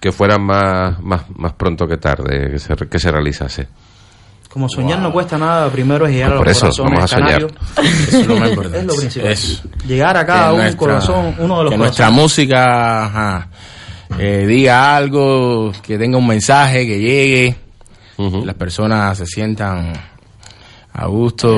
que 0.00 0.12
fuera 0.12 0.36
más, 0.38 1.00
más, 1.02 1.22
más 1.36 1.52
pronto 1.54 1.86
que 1.86 1.96
tarde, 1.96 2.50
que 2.52 2.58
se, 2.58 2.74
que 2.74 2.98
se 2.98 3.10
realizase? 3.10 3.68
Como 4.50 4.68
soñar 4.68 4.98
no 5.00 5.12
cuesta 5.12 5.36
nada, 5.36 5.68
primero 5.70 6.06
es 6.06 6.14
llegar 6.14 6.32
a 6.32 6.36
Por 6.38 6.46
los 6.46 6.56
eso, 6.56 6.66
corazones 6.84 6.92
vamos 6.92 7.12
a 7.12 7.16
soñar. 7.16 7.28
canarios. 7.28 7.52
Eso 8.08 8.20
es 8.20 8.26
lo 8.26 8.36
más 8.36 8.48
importante. 8.48 8.78
Es 8.78 8.84
lo 8.86 8.94
principal. 8.96 9.30
Eso. 9.32 9.62
Llegar 9.86 10.16
acá 10.16 10.44
a 10.44 10.48
Que 10.48 10.54
un 10.54 10.60
nuestra- 10.62 10.78
corazón, 10.78 11.34
uno 11.38 11.58
de 11.58 11.64
los 11.64 11.70
que 11.72 11.76
nuestra 11.78 12.10
música 12.10 13.04
ajá, 13.04 13.48
eh, 14.18 14.46
diga 14.46 14.96
algo, 14.96 15.72
que 15.82 15.98
tenga 15.98 16.16
un 16.16 16.26
mensaje, 16.26 16.86
que 16.86 16.98
llegue, 16.98 17.56
que 18.16 18.46
las 18.46 18.54
personas 18.54 19.18
se 19.18 19.26
sientan 19.26 19.92
a 20.94 21.06
gusto 21.06 21.52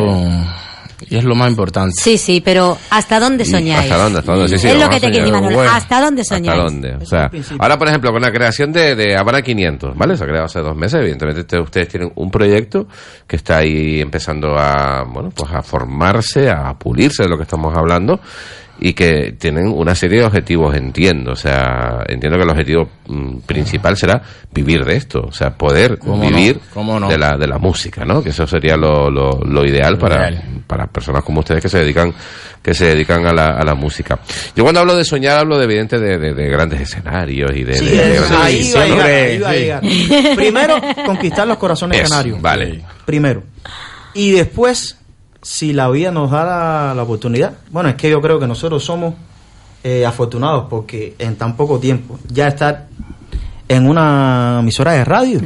y 1.08 1.16
es 1.16 1.24
lo 1.24 1.34
más 1.34 1.50
importante. 1.50 1.94
Sí, 2.00 2.18
sí, 2.18 2.40
pero 2.40 2.76
¿hasta 2.90 3.20
dónde 3.20 3.44
soñáis? 3.44 3.90
¿Hasta 3.90 4.02
dónde? 4.02 4.18
¿Hasta 4.18 4.32
dónde? 4.32 4.48
Sí, 4.48 4.58
sí, 4.58 4.68
es 4.68 4.80
lo 4.80 4.88
que 4.88 5.00
te 5.00 5.10
decir, 5.10 5.32
Manuel. 5.32 5.54
Bueno. 5.54 5.70
¿Hasta 5.72 6.00
dónde 6.00 6.24
soñáis? 6.24 6.58
¿Hasta 6.58 6.62
dónde? 6.62 6.94
O 6.96 7.06
sea, 7.06 7.30
ahora, 7.58 7.78
por 7.78 7.88
ejemplo, 7.88 8.10
con 8.10 8.22
la 8.22 8.32
creación 8.32 8.72
de, 8.72 8.94
de 8.94 9.16
Habana 9.16 9.42
500, 9.42 9.96
¿vale? 9.96 10.16
Se 10.16 10.24
ha 10.24 10.26
creado 10.26 10.46
hace 10.46 10.60
dos 10.60 10.76
meses, 10.76 11.00
evidentemente 11.00 11.60
ustedes 11.60 11.88
tienen 11.88 12.12
un 12.14 12.30
proyecto 12.30 12.88
que 13.26 13.36
está 13.36 13.58
ahí 13.58 14.00
empezando 14.00 14.58
a, 14.58 15.04
bueno, 15.04 15.30
pues 15.34 15.50
a 15.52 15.62
formarse, 15.62 16.50
a 16.50 16.74
pulirse 16.74 17.22
de 17.22 17.28
lo 17.28 17.36
que 17.36 17.44
estamos 17.44 17.76
hablando 17.76 18.20
y 18.80 18.92
que 18.92 19.32
tienen 19.38 19.68
una 19.68 19.94
serie 19.94 20.20
de 20.20 20.26
objetivos, 20.26 20.74
entiendo. 20.76 21.32
O 21.32 21.36
sea, 21.36 22.04
entiendo 22.08 22.38
que 22.38 22.44
el 22.44 22.50
objetivo 22.50 22.88
mm, 23.08 23.38
principal 23.46 23.96
será 23.96 24.22
vivir 24.52 24.84
de 24.84 24.96
esto, 24.96 25.20
o 25.28 25.32
sea, 25.32 25.50
poder 25.56 25.98
¿Cómo 25.98 26.20
vivir 26.20 26.56
no? 26.56 26.62
¿Cómo 26.74 27.00
no? 27.00 27.08
de 27.08 27.18
la 27.18 27.36
de 27.36 27.46
la 27.46 27.58
música, 27.58 28.04
¿no? 28.04 28.22
Que 28.22 28.30
eso 28.30 28.46
sería 28.46 28.76
lo, 28.76 29.10
lo, 29.10 29.40
lo 29.44 29.64
ideal 29.66 29.94
Lo 29.94 29.98
para, 29.98 30.30
para 30.66 30.86
personas 30.86 31.24
como 31.24 31.40
ustedes 31.40 31.60
que 31.62 31.68
se 31.68 31.78
dedican 31.78 32.12
que 32.62 32.74
se 32.74 32.86
dedican 32.86 33.24
a 33.26 33.32
la, 33.32 33.50
a 33.56 33.64
la 33.64 33.74
música. 33.74 34.18
Yo 34.54 34.62
cuando 34.64 34.80
hablo 34.80 34.94
de 34.96 35.04
soñar 35.04 35.38
hablo 35.38 35.58
de 35.58 35.64
evidente 35.64 35.98
de, 35.98 36.18
de- 36.18 36.34
de 36.34 36.48
grandes 36.48 36.80
escenarios 36.80 37.50
y 37.54 37.64
de, 37.64 37.74
Sí, 37.74 37.84
de- 37.86 38.16
es- 38.16 38.30
ahí 38.32 38.68
iba 38.70 38.82
a 38.82 38.86
llegar, 38.86 39.06
visiones. 39.06 39.06
ahí 39.06 39.36
iba 39.36 39.48
a 39.48 39.54
llegar. 39.54 39.82
Primero, 40.36 40.74
conquistar 41.06 41.46
los 41.48 41.56
corazones 41.56 42.00
Eso, 42.00 42.10
canarios. 42.10 42.42
Vale. 42.42 42.82
Primero. 43.06 43.42
Y 44.14 44.32
después, 44.32 44.97
si 45.42 45.72
la 45.72 45.88
vida 45.88 46.10
nos 46.10 46.30
da 46.30 46.94
la, 46.94 47.02
oportunidad. 47.02 47.54
Bueno, 47.70 47.88
es 47.88 47.94
que 47.94 48.10
yo 48.10 48.20
creo 48.20 48.38
que 48.38 48.46
nosotros 48.46 48.84
somos 48.84 49.14
eh, 49.84 50.04
afortunados 50.04 50.66
porque 50.68 51.14
en 51.18 51.36
tan 51.36 51.56
poco 51.56 51.78
tiempo 51.78 52.18
ya 52.28 52.48
estar 52.48 52.88
en 53.68 53.88
una 53.88 54.58
emisora 54.60 54.92
de 54.92 55.04
radio, 55.04 55.40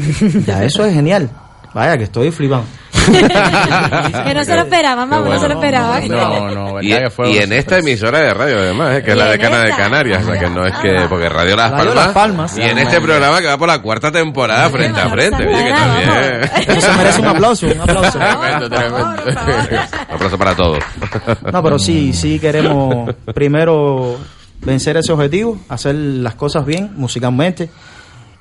ya 0.46 0.64
eso 0.64 0.84
es 0.84 0.94
genial. 0.94 1.30
Vaya, 1.74 1.96
que 1.98 2.04
estoy 2.04 2.30
flipando. 2.30 2.66
que 4.24 4.34
no 4.34 4.44
se 4.44 4.54
lo 4.54 4.62
esperaba, 4.62 5.06
mamá, 5.06 5.28
no 5.28 5.40
se 5.40 5.48
lo 5.48 5.54
esperaba. 5.54 6.00
No, 6.00 6.50
no, 6.50 6.82
y, 6.82 6.92
y 6.92 7.38
en 7.38 7.52
esta 7.52 7.78
emisora 7.78 8.20
de 8.20 8.34
radio, 8.34 8.58
además, 8.58 8.98
eh, 8.98 9.02
que 9.02 9.12
es 9.12 9.16
la 9.16 9.30
decana 9.30 9.62
de 9.62 9.70
Canarias, 9.70 10.22
o 10.22 10.26
sea, 10.26 10.40
que 10.40 10.50
no 10.50 10.66
es 10.66 10.74
que, 10.76 11.06
porque 11.08 11.28
Radio 11.28 11.56
Las 11.56 11.70
Radio 11.70 11.86
Palmas, 11.86 12.06
Las 12.06 12.14
Palmas, 12.14 12.58
y 12.58 12.62
en 12.62 12.78
este 12.78 13.00
programa 13.00 13.40
que 13.40 13.46
va 13.46 13.58
por 13.58 13.68
la 13.68 13.80
cuarta 13.80 14.12
temporada 14.12 14.70
frente 14.70 15.00
a 15.00 15.08
frente, 15.08 15.46
oye, 15.46 15.64
que 15.64 15.70
también. 15.72 16.78
Eso 16.78 16.92
merece 16.96 17.20
un 17.20 17.26
aplauso, 17.26 17.66
un 17.66 17.80
aplauso. 17.80 18.18
Tremendo, 18.18 18.68
tremendo. 18.68 19.14
Un 20.08 20.14
aplauso 20.14 20.38
para 20.38 20.54
todos. 20.54 20.78
No, 21.52 21.62
pero 21.62 21.78
sí, 21.78 22.12
sí 22.12 22.38
queremos 22.38 23.14
primero 23.34 24.18
vencer 24.64 24.96
ese 24.96 25.12
objetivo, 25.12 25.58
hacer 25.68 25.94
las 25.94 26.34
cosas 26.34 26.64
bien 26.64 26.92
musicalmente. 26.96 27.68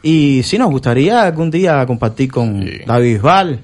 Y 0.04 0.42
sí 0.44 0.58
nos 0.58 0.70
gustaría 0.72 1.24
algún 1.24 1.52
día 1.52 1.86
compartir 1.86 2.32
con 2.32 2.66
David 2.86 3.14
Bisbal, 3.14 3.60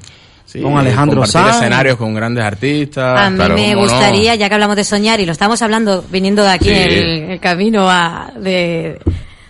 Sí, 0.48 0.62
con 0.62 0.78
Alejandro 0.78 1.26
Sanz. 1.26 1.58
escenarios 1.58 1.98
con 1.98 2.14
grandes 2.16 2.44
artistas. 2.44 3.20
A 3.20 3.30
mí 3.30 3.36
claro, 3.36 3.54
me 3.56 3.74
cómo 3.74 3.76
no. 3.86 3.92
gustaría, 3.92 4.34
ya 4.36 4.48
que 4.48 4.56
hablamos 4.56 4.78
de 4.78 4.84
soñar 4.86 5.20
y 5.20 5.26
lo 5.26 5.34
estamos 5.34 5.62
hablando 5.62 6.04
viniendo 6.10 6.42
de 6.42 6.50
aquí 6.50 6.70
Sí. 6.70 6.74
en 6.74 6.92
el, 6.92 7.32
el 7.32 7.40
camino 7.42 7.90
a, 7.90 8.32
de, 8.40 8.98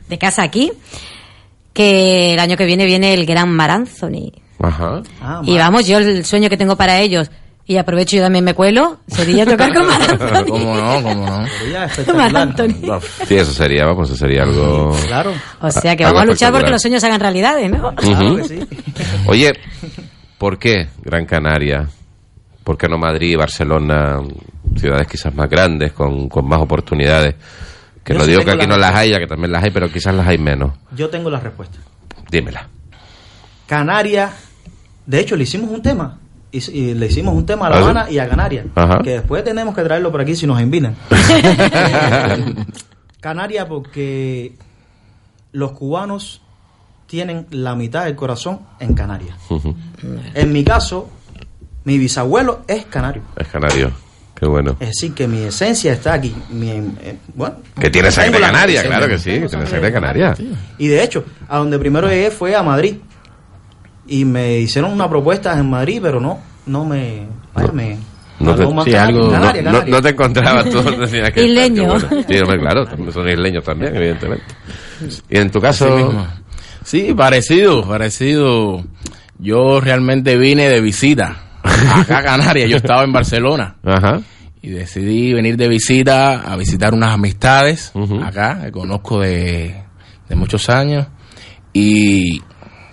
de 0.10 0.18
casa 0.18 0.42
aquí, 0.42 0.72
que 1.74 2.34
el 2.34 2.40
año 2.40 2.58
que 2.58 2.66
viene 2.66 2.86
viene 2.86 3.14
el 3.14 3.26
Gran 3.28 3.50
Mar 3.52 3.70
Anthony. 3.70 4.32
Ajá. 4.60 5.04
Ah, 5.22 5.42
y 5.46 5.56
vamos, 5.58 5.86
yo 5.86 6.00
el 6.00 6.26
sueño 6.26 6.50
que 6.50 6.58
tengo 6.58 6.76
para 6.76 7.00
ellos, 7.00 7.30
y 7.68 7.78
aprovecho 7.78 8.16
y 8.16 8.20
yo 8.20 8.24
también 8.26 8.44
me 8.44 8.56
cuelo, 8.56 8.98
sería 9.08 9.46
tocar 9.46 9.72
con 9.74 9.86
Mar 9.86 10.02
Anthony. 10.10 10.46
¿Cómo 10.50 10.76
no? 10.76 11.04
¿Cómo 11.04 11.26
no? 11.28 12.14
Mar 12.16 12.36
Anthony. 12.38 13.00
Sí, 13.28 13.36
eso 13.36 13.52
sería, 13.54 13.86
vamos, 13.86 14.10
eso 14.10 14.18
sería 14.18 14.44
algo. 14.44 14.98
Claro. 15.06 15.32
O 15.62 15.70
sea 15.70 15.96
que 15.96 16.04
vamos 16.06 16.22
a 16.24 16.26
luchar 16.26 16.52
porque 16.52 16.72
los 16.72 16.82
sueños 16.82 17.02
se 17.02 17.06
hagan 17.08 17.20
realidades, 17.20 17.70
¿no? 17.70 17.90
Ujú. 17.90 18.40
Oye, 19.28 19.54
¿por 20.38 20.58
qué 20.58 20.90
Gran 21.04 21.26
Canaria? 21.26 21.88
¿Por 22.64 22.78
qué 22.78 22.88
no 22.88 22.98
Madrid, 22.98 23.38
Barcelona, 23.38 24.20
ciudades 24.76 25.08
quizás 25.08 25.34
más 25.34 25.50
grandes, 25.50 25.94
con, 25.94 26.28
con 26.28 26.48
más 26.48 26.60
oportunidades? 26.60 27.36
Que 28.04 28.14
Yo 28.14 28.20
no 28.20 28.26
sí 28.26 28.32
digo 28.32 28.44
que 28.44 28.52
aquí 28.52 28.68
la 28.68 28.68
no 28.68 28.78
las 28.78 28.96
haya, 28.96 29.20
que 29.20 29.28
también 29.28 29.52
las 29.52 29.64
hay, 29.64 29.72
pero 29.72 29.90
quizás 29.90 30.14
las 30.14 30.28
hay 30.28 30.38
menos. 30.38 30.74
Yo 30.96 31.10
tengo 31.10 31.30
la 31.30 31.40
respuesta. 31.40 31.78
Dímela. 32.30 32.68
Canarias, 33.68 34.32
de 35.06 35.20
hecho 35.20 35.36
le 35.36 35.44
hicimos 35.44 35.70
un 35.70 35.82
tema. 35.82 36.20
Y, 36.52 36.58
y 36.72 36.94
le 36.94 37.08
hicimos 37.08 37.36
un 37.36 37.46
tema 37.46 37.68
a 37.68 37.70
La 37.70 37.76
¿Ah? 37.76 37.80
Habana 37.80 38.10
y 38.10 38.20
a 38.20 38.30
Canarias. 38.30 38.66
Ajá. 38.76 39.00
Que 39.04 39.12
después 39.12 39.44
tenemos 39.44 39.76
que 39.76 39.84
traerlo 39.84 40.12
por 40.12 40.22
aquí 40.22 40.36
si 40.36 40.48
nos 40.48 40.62
invitan. 40.62 40.96
Canarias 43.20 43.66
porque 43.66 44.54
los 45.52 45.72
cubanos 45.74 46.42
tienen 47.08 47.48
la 47.52 47.74
mitad 47.76 48.06
del 48.06 48.16
corazón 48.16 48.60
en 48.80 48.94
Canarias. 48.94 49.36
En 50.34 50.52
mi 50.52 50.64
caso, 50.64 51.10
mi 51.86 51.98
bisabuelo 51.98 52.62
es 52.68 52.86
canario. 52.86 53.24
Es 53.38 53.48
canario. 53.48 53.92
Qué 54.36 54.46
bueno. 54.46 54.76
Es 54.80 54.90
decir, 54.90 55.14
que 55.16 55.28
mi 55.28 55.42
esencia 55.42 55.94
está 55.94 56.14
aquí. 56.14 56.36
Mi, 56.52 56.70
eh, 56.70 57.18
bueno, 57.34 57.56
Que 57.80 57.90
tiene 57.90 58.12
sangre 58.12 58.40
canaria, 58.40 58.84
claro 58.84 59.08
que 59.08 59.18
sí, 59.18 59.32
tiene 59.50 59.66
sangre 59.66 59.92
canaria. 59.92 60.36
Y 60.78 60.88
de 60.88 61.04
hecho, 61.04 61.26
a 61.50 61.58
donde 61.58 61.80
primero 61.80 62.08
llegué 62.08 62.30
fue 62.30 62.56
a 62.56 62.62
Madrid. 62.62 62.98
Y 64.06 64.26
me 64.26 64.60
hicieron 64.60 64.92
una 64.94 65.10
propuesta 65.10 65.58
en 65.58 65.70
Madrid, 65.70 66.00
pero 66.02 66.20
no, 66.22 66.40
no 66.68 66.86
me... 66.86 67.26
vaya, 67.54 67.72
me 67.74 67.98
No 68.40 68.56
te, 68.56 68.92
sí, 68.92 68.96
algo- 68.96 69.32
Canaria, 69.32 69.62
no, 69.64 69.72
Canaria. 69.72 69.96
no 69.96 70.02
te 70.02 70.10
encontrabas 70.10 70.70
tú. 70.70 70.82
decías 71.00 71.32
que- 71.32 71.44
Isleño. 71.46 71.84
que 71.98 72.06
bueno. 72.44 72.56
Sí, 72.56 72.60
claro, 72.60 73.12
son 73.12 73.28
isleños 73.30 73.64
también, 73.64 73.96
evidentemente. 73.96 74.46
Y 75.30 75.38
en 75.38 75.50
tu 75.50 75.60
caso. 75.60 76.14
Sí, 76.88 77.14
parecido, 77.14 77.86
parecido. 77.86 78.82
Yo 79.40 79.82
realmente 79.82 80.38
vine 80.38 80.70
de 80.70 80.80
visita 80.80 81.36
acá 81.62 82.20
a 82.20 82.24
Canarias. 82.24 82.70
Yo 82.70 82.78
estaba 82.78 83.04
en 83.04 83.12
Barcelona. 83.12 83.76
Ajá. 83.84 84.22
Y 84.62 84.70
decidí 84.70 85.34
venir 85.34 85.58
de 85.58 85.68
visita 85.68 86.42
a 86.50 86.56
visitar 86.56 86.94
unas 86.94 87.12
amistades 87.14 87.92
acá, 88.24 88.62
que 88.64 88.72
conozco 88.72 89.20
de, 89.20 89.84
de 90.30 90.36
muchos 90.38 90.70
años. 90.70 91.08
Y 91.74 92.42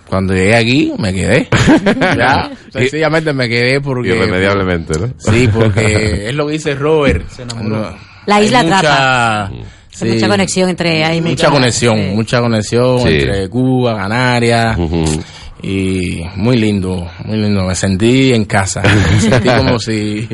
cuando 0.09 0.33
llegué 0.33 0.55
aquí, 0.55 0.93
me 0.99 1.13
quedé. 1.13 1.47
ya, 2.17 2.51
sencillamente 2.69 3.31
me 3.33 3.47
quedé 3.47 3.79
porque... 3.79 4.09
irremediablemente, 4.09 4.99
¿no? 4.99 5.07
Sí, 5.17 5.47
porque 5.51 6.27
es 6.29 6.35
lo 6.35 6.45
que 6.47 6.53
dice 6.53 6.75
Robert. 6.75 7.25
No, 7.63 7.95
La 8.25 8.41
isla 8.41 8.61
mucha- 8.61 8.77
atrapa. 8.79 9.51
Mucha 10.03 10.27
conexión 10.27 10.69
entre 10.69 11.03
ahí. 11.05 11.21
mucha 11.21 11.49
conexión, 11.49 12.15
mucha 12.15 12.41
conexión 12.41 12.99
Sí. 13.01 13.07
entre 13.15 13.49
Cuba, 13.49 13.95
Canarias. 13.95 14.77
Y 15.61 16.21
muy 16.35 16.57
lindo, 16.57 17.07
muy 17.23 17.37
lindo. 17.37 17.63
Me 17.63 17.73
sentí 17.75 18.33
en 18.33 18.45
casa. 18.45 18.81
Me 19.13 19.19
sentí 19.21 19.49
como 19.49 19.79
si, 19.79 20.27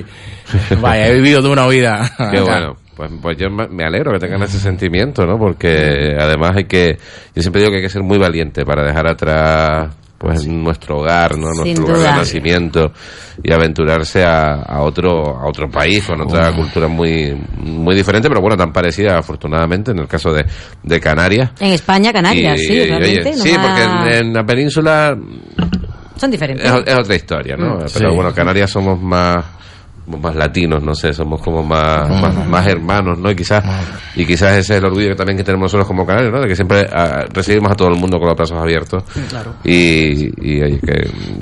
vaya, 0.82 1.08
he 1.08 1.14
vivido 1.16 1.40
toda 1.42 1.54
una 1.54 1.68
vida. 1.68 2.12
Qué 2.18 2.24
acá. 2.40 2.42
bueno. 2.44 2.78
Pues, 2.94 3.10
pues 3.22 3.38
yo 3.38 3.50
me 3.50 3.68
me 3.70 3.84
alegro 3.86 4.12
que 4.12 4.20
tengan 4.20 4.44
ese 4.44 4.60
sentimiento, 4.60 5.26
¿no? 5.26 5.38
Porque 5.40 6.14
además 6.20 6.52
hay 6.58 6.66
que, 6.66 6.98
yo 7.34 7.42
siempre 7.42 7.62
digo 7.62 7.72
que 7.72 7.78
hay 7.78 7.84
que 7.84 7.90
ser 7.90 8.04
muy 8.04 8.18
valiente 8.20 8.64
para 8.66 8.84
dejar 8.84 9.08
atrás 9.08 9.96
pues 10.22 10.46
nuestro 10.48 11.00
hogar, 11.00 11.36
¿no? 11.36 11.48
Sin 11.54 11.64
Nuestro 11.74 11.88
lugar 11.96 12.14
de 12.14 12.20
nacimiento 12.20 12.92
y 13.44 13.52
aventurarse 13.52 14.24
a, 14.24 14.62
a 14.62 14.82
otro 14.82 15.36
a 15.36 15.48
otro 15.48 15.68
país 15.68 16.04
con 16.06 16.22
otra 16.22 16.54
cultura 16.56 16.88
muy 16.88 17.36
muy 17.58 17.96
diferente, 17.96 18.30
pero 18.30 18.40
bueno, 18.40 18.56
tan 18.56 18.72
parecida 18.72 19.18
afortunadamente 19.18 19.90
en 19.92 19.98
el 20.00 20.08
caso 20.08 20.32
de, 20.32 20.46
de 20.84 21.00
Canarias. 21.00 21.50
En 21.60 21.72
España, 21.72 22.14
Canarias, 22.14 22.62
Y- 22.62 22.66
sí, 22.68 22.74
y, 22.74 22.86
realmente. 22.86 23.20
oye, 23.30 23.38
no 23.38 23.44
sí, 23.44 23.56
porque 23.60 23.84
en, 23.84 24.28
en 24.28 24.34
la 24.34 24.44
península 24.46 25.18
Son 26.18 26.30
diferentes. 26.30 26.66
es, 26.66 26.84
es 26.86 26.96
otra 27.00 27.16
historia, 27.16 27.56
¿no? 27.58 27.76
Mm. 27.78 27.86
Pero 27.94 28.10
Sí. 28.12 28.16
bueno, 28.16 28.32
Canarias 28.34 28.70
somos 28.70 29.02
más 29.02 29.44
somos 30.12 30.22
más 30.22 30.36
latinos, 30.36 30.84
no 30.84 30.94
sé, 30.94 31.14
somos 31.14 31.42
como 31.42 31.64
más, 31.64 32.10
más, 32.10 32.48
más 32.48 32.68
hermanos, 32.68 33.18
¿no? 33.18 33.32
Y 33.32 33.36
quizás, 33.36 33.64
y 34.16 34.26
quizás 34.26 34.58
ese 34.58 34.74
es 34.74 34.80
el 34.80 34.86
orgullo 34.86 35.10
que 35.10 35.16
también 35.16 35.38
que 35.38 35.44
tenemos 35.44 35.66
nosotros 35.66 35.88
como 35.88 36.06
canarios, 36.06 36.34
¿no? 36.34 36.42
De 36.42 36.48
que 36.48 36.56
siempre 36.56 36.86
ah, 36.92 37.26
recibimos 37.32 37.72
a 37.72 37.76
todo 37.76 37.88
el 37.90 37.96
mundo 38.00 38.20
con 38.20 38.28
los 38.28 38.36
brazos 38.36 38.58
abiertos. 38.58 39.04
Claro. 39.30 39.56
Y, 39.64 40.26
y 40.42 40.80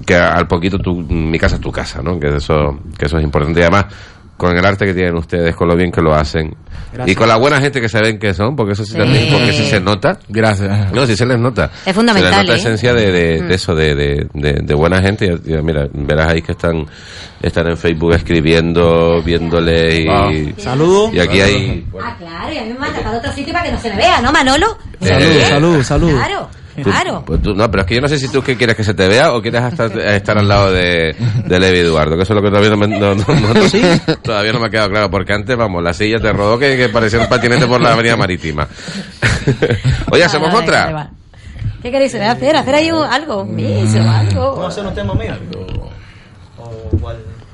que 0.05 0.15
al 0.15 0.47
poquito 0.47 0.77
tu, 0.77 0.95
mi 1.01 1.39
casa 1.39 1.55
es 1.55 1.61
tu 1.61 1.71
casa, 1.71 2.01
¿no? 2.03 2.19
Que 2.19 2.35
eso, 2.35 2.79
que 2.97 3.05
eso 3.05 3.17
es 3.17 3.23
importante. 3.23 3.59
Y 3.59 3.63
además, 3.63 3.85
con 4.40 4.57
el 4.57 4.66
arte 4.66 4.86
que 4.86 4.94
tienen 4.94 5.16
ustedes, 5.18 5.53
con 5.53 5.68
lo 5.68 5.76
bien 5.76 5.91
que 5.91 6.02
lo 6.02 6.16
hacen, 6.16 6.56
Gracias. 6.94 7.10
y 7.11 7.16
con 7.16 7.28
la 7.28 7.36
buena 7.36 7.60
gente 7.60 7.82
que 7.82 7.90
se 7.90 7.99
ven 7.99 8.18
que 8.18 8.34
son, 8.34 8.56
porque 8.56 8.72
eso 8.72 8.86
sí, 8.86 8.94
Sí. 8.94 8.98
también, 8.98 9.28
porque 9.32 9.52
sí 9.52 9.66
se 9.66 9.82
nota. 9.82 10.18
Gracias. 10.30 10.94
No, 10.94 11.06
sí 11.06 11.16
se 11.18 11.26
les 11.26 11.38
nota. 11.38 11.70
Es 11.86 11.94
fundamental, 11.94 12.32
Se 12.34 12.38
les 12.40 12.48
nota 12.48 12.53
¿eh? 12.53 12.57
esencia 12.61 12.94
de, 12.94 13.11
de, 13.11 13.41
Mm. 13.44 13.48
de 13.49 13.53
eso, 13.56 13.76
de, 13.76 13.95
de, 13.95 14.28
de, 14.34 14.53
de 14.64 14.74
buena 14.74 15.02
gente. 15.02 15.26
Y, 15.45 15.53
y 15.53 15.61
mira, 15.61 15.88
verás 15.94 16.32
ahí 16.32 16.41
que 16.41 16.53
están, 16.53 16.86
están 17.41 17.68
en 17.68 17.78
Facebook 17.78 18.14
escribiendo, 18.14 19.22
viéndole 19.24 20.02
y... 20.03 20.53
Saludos. 20.57 21.14
Y 21.14 21.20
aquí 21.20 21.41
hay... 21.41 21.86
Ah, 22.02 22.16
claro, 22.18 22.53
y 22.53 22.57
a 22.57 22.64
mí 22.64 22.70
me 22.74 22.80
manda 22.80 22.99
para 23.02 23.18
otro 23.18 23.32
sitio 23.34 23.52
para 23.53 23.66
que 23.66 23.72
no 23.74 23.80
se 23.80 23.90
me 23.90 23.98
vea, 23.98 24.22
¿no, 24.22 24.32
Manolo? 24.32 24.78
Saludos, 25.02 25.36
Eh, 25.36 25.45
saludos, 25.49 25.86
saludos. 25.88 26.16
Claro, 26.26 26.49
claro. 26.84 27.23
pues 27.26 27.41
tú- 27.41 27.53
no, 27.53 27.69
pero 27.69 27.81
es 27.81 27.88
que 27.88 27.95
yo 27.95 28.01
no 28.01 28.07
sé 28.07 28.18
si 28.19 28.27
tú 28.30 28.41
que 28.41 28.56
quieres 28.56 28.76
que 28.76 28.84
se 28.84 28.93
te 28.93 29.07
vea 29.07 29.34
o 29.34 29.41
quieres 29.41 29.61
hasta 29.61 29.85
estar 30.15 30.38
al 30.38 30.47
lado 30.47 30.72
de, 30.72 31.15
de 31.45 31.60
Levi 31.60 31.80
Eduardo, 31.80 32.15
que 32.15 32.23
eso 32.23 32.34
es 32.34 32.35
lo 32.35 32.41
que 32.41 32.49
todavía 32.49 32.69
no 32.69 32.77
me, 32.77 32.88
no- 32.88 33.15
no- 33.15 33.26
no- 33.26 34.15
todavía 34.23 34.53
no 34.53 34.60
me 34.60 34.68
ha 34.68 34.69
quedado 34.69 34.89
claro, 34.89 35.10
porque 35.10 35.34
antes, 35.34 35.56
vamos, 35.57 35.84
la 35.84 35.93
silla 35.93 36.19
te 36.19 36.31
rodó 36.34 36.57
que, 36.60 36.76
que 36.77 36.89
parecía 36.89 37.19
un 37.19 37.27
patinete 37.27 37.65
por 37.68 37.81
la 37.81 37.93
avenida 37.93 38.15
marítima. 38.18 38.68
Oye, 40.11 40.23
¿hacemos 40.23 40.51
Vale, 40.53 40.64
otra? 40.65 40.80
vale, 40.85 40.93
vale. 40.93 41.10
¿Qué 41.81 41.91
queréis 41.91 42.14
hacer? 42.15 42.56
¿Hacer 42.56 42.76
ahí 42.76 42.91
un- 42.91 43.06
algo? 43.06 43.45
Miso, 43.45 43.99
algo. 44.01 44.56
¿Cómo 44.56 44.68
hacer 44.68 44.85
un 44.85 44.93
tema 44.93 45.14
mío? 45.14 45.34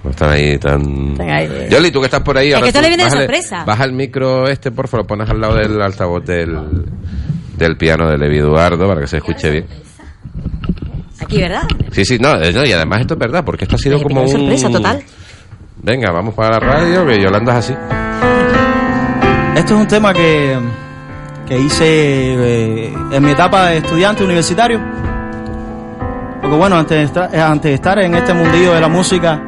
No 0.03 0.11
están 0.11 0.29
ahí 0.31 0.57
tan... 0.59 1.19
Ahí. 1.19 1.67
Yoli, 1.69 1.89
tú 1.91 1.99
que 1.99 2.05
estás 2.05 2.21
por 2.21 2.37
ahí... 2.37 2.49
Es 2.49 2.55
ahora 2.55 2.65
que 2.65 2.69
esto 2.69 2.79
tú 2.79 2.83
le 2.83 2.87
viene 2.89 3.03
de 3.05 3.09
sorpresa. 3.09 3.63
Baja 3.65 3.83
el 3.85 3.91
micro 3.93 4.47
este, 4.47 4.71
por 4.71 4.87
favor, 4.87 5.03
lo 5.03 5.07
pones 5.07 5.29
al 5.29 5.41
lado 5.41 5.55
del 5.55 5.81
altavoz 5.81 6.23
del, 6.25 6.55
del 7.57 7.77
piano 7.77 8.09
de 8.09 8.17
Levi 8.17 8.39
Eduardo 8.39 8.87
para 8.87 9.01
que 9.01 9.07
se 9.07 9.17
escuche 9.17 9.49
bien. 9.49 9.65
Aquí, 11.19 11.41
¿verdad? 11.41 11.63
Sí, 11.91 12.05
sí, 12.05 12.17
no, 12.19 12.35
eh, 12.41 12.51
no, 12.53 12.65
y 12.65 12.71
además 12.71 13.01
esto 13.01 13.13
es 13.13 13.19
verdad, 13.19 13.43
porque 13.45 13.65
esto 13.65 13.75
ha 13.75 13.79
sido 13.79 14.01
como 14.01 14.21
un... 14.21 14.27
sorpresa 14.27 14.69
total. 14.69 15.01
Venga, 15.81 16.11
vamos 16.11 16.33
para 16.33 16.51
la 16.51 16.59
radio, 16.59 17.05
que 17.05 17.21
Yolanda 17.21 17.53
es 17.53 17.69
así. 17.69 17.73
Este 19.55 19.73
es 19.73 19.79
un 19.79 19.87
tema 19.87 20.13
que, 20.13 20.57
que 21.47 21.59
hice 21.59 21.85
eh, 21.85 22.93
en 23.11 23.23
mi 23.23 23.31
etapa 23.31 23.67
de 23.67 23.77
estudiante 23.77 24.23
universitario. 24.23 24.81
Porque 26.41 26.57
bueno, 26.57 26.75
antes 26.75 26.97
de 26.97 27.03
estar, 27.03 27.33
eh, 27.33 27.39
antes 27.39 27.69
de 27.69 27.75
estar 27.75 27.99
en 27.99 28.15
este 28.15 28.33
mundillo 28.33 28.73
de 28.73 28.81
la 28.81 28.87
música, 28.87 29.41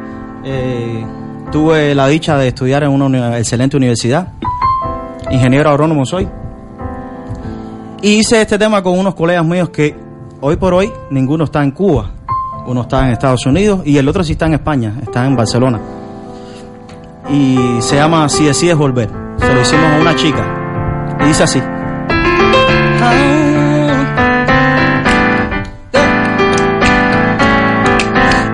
eh, 0.43 1.05
tuve 1.51 1.93
la 1.93 2.07
dicha 2.07 2.37
de 2.37 2.47
estudiar 2.47 2.83
en 2.83 2.89
una 2.89 3.37
excelente 3.37 3.75
universidad. 3.75 4.29
Ingeniero 5.29 5.69
agrónomo 5.69 6.05
soy. 6.05 6.27
Y 8.01 8.19
hice 8.19 8.41
este 8.41 8.57
tema 8.59 8.83
con 8.83 8.97
unos 8.97 9.15
colegas 9.15 9.45
míos 9.45 9.69
que 9.69 9.95
hoy 10.41 10.55
por 10.55 10.73
hoy 10.73 10.91
ninguno 11.09 11.45
está 11.45 11.63
en 11.63 11.71
Cuba. 11.71 12.11
Uno 12.67 12.81
está 12.81 13.05
en 13.05 13.13
Estados 13.13 13.45
Unidos 13.45 13.81
y 13.85 13.97
el 13.97 14.07
otro 14.07 14.23
sí 14.23 14.33
está 14.33 14.45
en 14.45 14.53
España, 14.53 14.93
está 15.01 15.25
en 15.25 15.35
Barcelona. 15.35 15.79
y 17.29 17.57
se 17.81 17.95
llama 17.95 18.29
Si 18.29 18.45
decides 18.45 18.77
volver. 18.77 19.09
Se 19.39 19.53
lo 19.53 19.61
hicimos 19.61 19.85
a 19.85 19.97
una 19.99 20.15
chica. 20.15 20.45
Y 21.21 21.25
dice 21.25 21.43
así. 21.43 21.61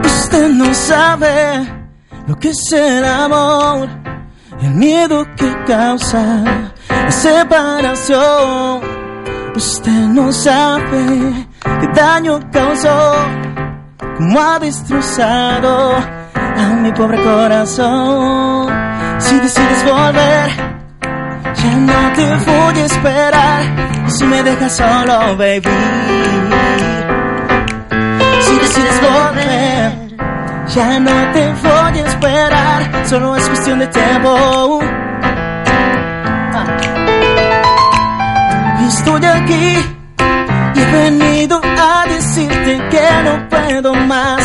Usted 0.06 0.50
no 0.50 0.74
sabe 0.74 1.68
lo 2.28 2.40
que 2.40 2.50
es 2.50 2.72
el 2.72 3.06
amor, 3.06 3.88
el 4.62 4.72
miedo 4.72 5.26
que 5.36 5.54
causa 5.66 6.44
la 6.90 7.12
separación. 7.12 8.93
Usted 9.56 10.08
no 10.10 10.32
sabe 10.32 11.48
qué 11.62 11.88
daño 11.94 12.40
causó, 12.52 13.14
cómo 14.18 14.42
ha 14.42 14.58
destrozado 14.58 15.96
a 15.96 16.74
mi 16.82 16.92
pobre 16.92 17.24
corazón. 17.24 18.68
Si 19.20 19.40
decides 19.40 19.84
volver, 19.86 20.50
ya 21.56 21.76
no 21.78 22.14
te 22.16 22.26
voy 22.46 22.80
a 22.82 22.86
esperar. 22.86 24.10
Si 24.10 24.26
me 24.26 24.42
dejas 24.42 24.76
solo, 24.76 25.38
baby. 25.38 25.70
Si 28.42 28.56
decides 28.58 29.02
volver, 29.02 30.18
ya 30.74 31.00
no 31.00 31.32
te 31.32 31.54
voy 31.62 32.00
a 32.00 32.08
esperar. 32.08 33.08
Solo 33.08 33.36
es 33.36 33.48
cuestión 33.48 33.80
de 33.80 33.88
tiempo. 33.88 34.80
Estoy 38.88 39.26
aquí 39.26 39.76
y 40.76 40.80
he 40.80 40.86
venido 40.86 41.62
a 41.64 42.06
decirte 42.08 42.82
que 42.90 43.08
no 43.24 43.50
puedo 43.50 43.94
más. 43.94 44.42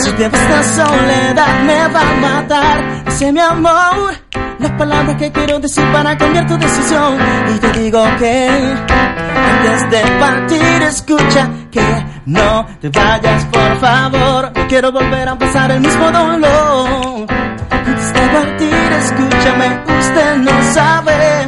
Si 0.00 0.12
te 0.12 0.26
esta 0.26 0.62
soledad 0.62 1.60
me 1.64 1.88
va 1.88 2.00
a 2.00 2.14
matar. 2.20 3.10
Sé 3.12 3.32
mi 3.32 3.40
amor, 3.40 4.14
las 4.58 4.72
palabras 4.72 5.16
que 5.16 5.30
quiero 5.32 5.58
decir 5.58 5.84
para 5.92 6.16
cambiar 6.16 6.46
tu 6.46 6.56
decisión. 6.58 7.18
Y 7.54 7.58
te 7.58 7.72
digo 7.80 8.04
que 8.18 8.48
antes 8.48 9.90
de 9.90 10.02
partir 10.18 10.82
escucha 10.82 11.50
que 11.70 12.06
no 12.26 12.66
te 12.80 12.88
vayas 12.88 13.44
por 13.46 13.80
favor. 13.80 14.52
Quiero 14.68 14.92
volver 14.92 15.28
a 15.28 15.38
pasar 15.38 15.70
el 15.72 15.80
mismo 15.80 16.10
dolor. 16.10 17.26
Antes 17.70 18.12
de 18.12 18.20
partir 18.20 18.92
escúchame, 18.92 19.82
usted 20.00 20.36
no 20.38 20.72
sabe 20.72 21.47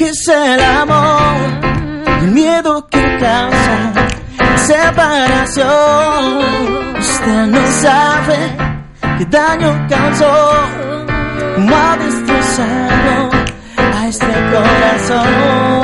que 0.00 0.08
es 0.08 0.28
el 0.28 0.60
amor, 0.62 1.36
el 2.22 2.30
miedo 2.30 2.88
que 2.88 3.02
causa 3.18 3.92
separación. 4.56 5.66
Usted 6.98 7.46
no 7.48 7.66
sabe 7.82 8.38
qué 9.18 9.26
daño 9.26 9.86
causó, 9.90 10.34
cómo 11.54 11.76
ha 11.76 11.96
destrozado 11.98 13.30
a 13.76 14.08
este 14.08 14.32
corazón. 14.52 15.82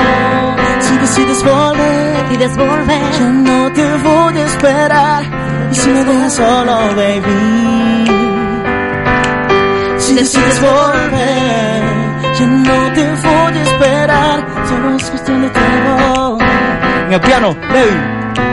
Si 0.81 0.97
decides 0.97 1.45
volver, 1.45 2.29
decides 2.31 2.57
volver, 2.57 3.13
yo 3.19 3.29
no 3.49 3.73
te 3.75 3.87
voy 3.99 4.39
a 4.39 4.47
esperar. 4.47 5.25
Y 5.73 5.75
si 5.75 5.91
me 5.91 6.05
dejas 6.05 6.33
solo, 6.33 6.75
baby. 6.97 8.07
Si 9.99 10.15
decides 10.15 10.61
volver, 10.63 11.95
ya 12.39 12.47
no 12.47 12.93
te 12.93 13.03
voy 13.03 13.59
a 13.59 13.63
esperar. 13.63 14.47
Solo 14.69 14.97
es 14.97 15.11
cuestión 15.11 15.43
de 15.43 15.51
tiempo. 15.51 16.39
En 17.07 17.13
el 17.13 17.21
piano, 17.21 17.57
baby. 17.73 18.45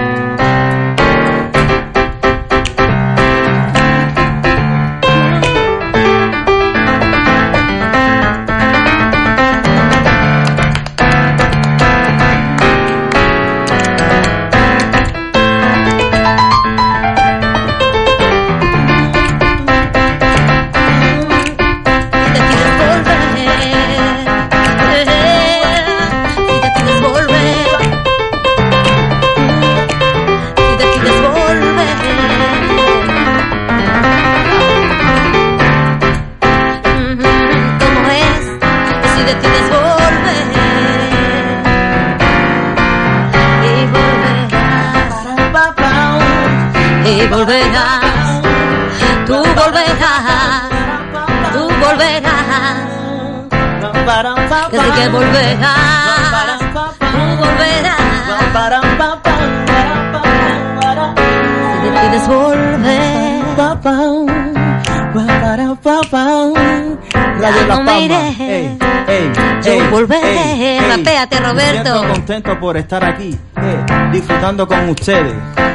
Yo 69.93 69.99
ey, 69.99 70.05
volveré. 70.05 70.53
ey, 70.53 70.63
ey. 70.63 70.79
Rapéate, 70.97 71.39
Roberto. 71.39 71.99
Siento 71.99 72.13
contento 72.13 72.59
por 72.59 72.77
estar 72.77 73.03
aquí, 73.05 73.37
eh, 73.57 73.85
disfrutando 74.11 74.67
con 74.67 74.89
ustedes. 74.89 75.33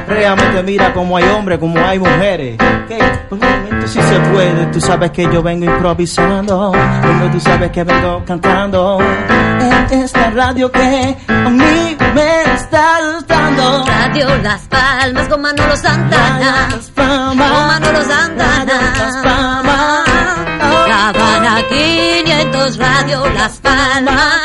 Realmente 0.08 0.62
mira 0.62 0.92
como 0.92 1.16
hay 1.16 1.24
hombres, 1.24 1.58
como 1.58 1.78
hay 1.78 1.98
mujeres. 1.98 2.56
Que 2.88 2.98
por 3.28 3.38
momento 3.38 3.86
sí 3.86 4.00
se 4.00 4.20
puede. 4.32 4.66
Tú 4.66 4.80
sabes 4.80 5.10
que 5.12 5.22
yo 5.24 5.42
vengo 5.42 5.66
improvisando. 5.66 6.72
Cuando 6.72 7.30
tú 7.30 7.40
sabes 7.40 7.70
que 7.70 7.84
vengo 7.84 8.24
cantando. 8.26 8.98
En 9.90 10.00
esta 10.00 10.30
radio 10.30 10.70
que 10.72 11.16
a 11.28 11.48
mí 11.50 11.96
me 12.14 12.42
está 12.54 12.98
gustando. 13.14 13.84
Radio 13.86 14.36
Las 14.42 14.62
Palmas 14.62 15.28
con 15.28 15.42
Manolo 15.42 15.76
Santana. 15.76 16.68
Con 16.96 17.36
Manolo 17.38 18.02
Santana. 18.02 18.78
Habana 20.90 21.62
500 22.68 22.76
Radio 22.76 23.26
Las 23.30 23.58
Palmas. 23.60 24.42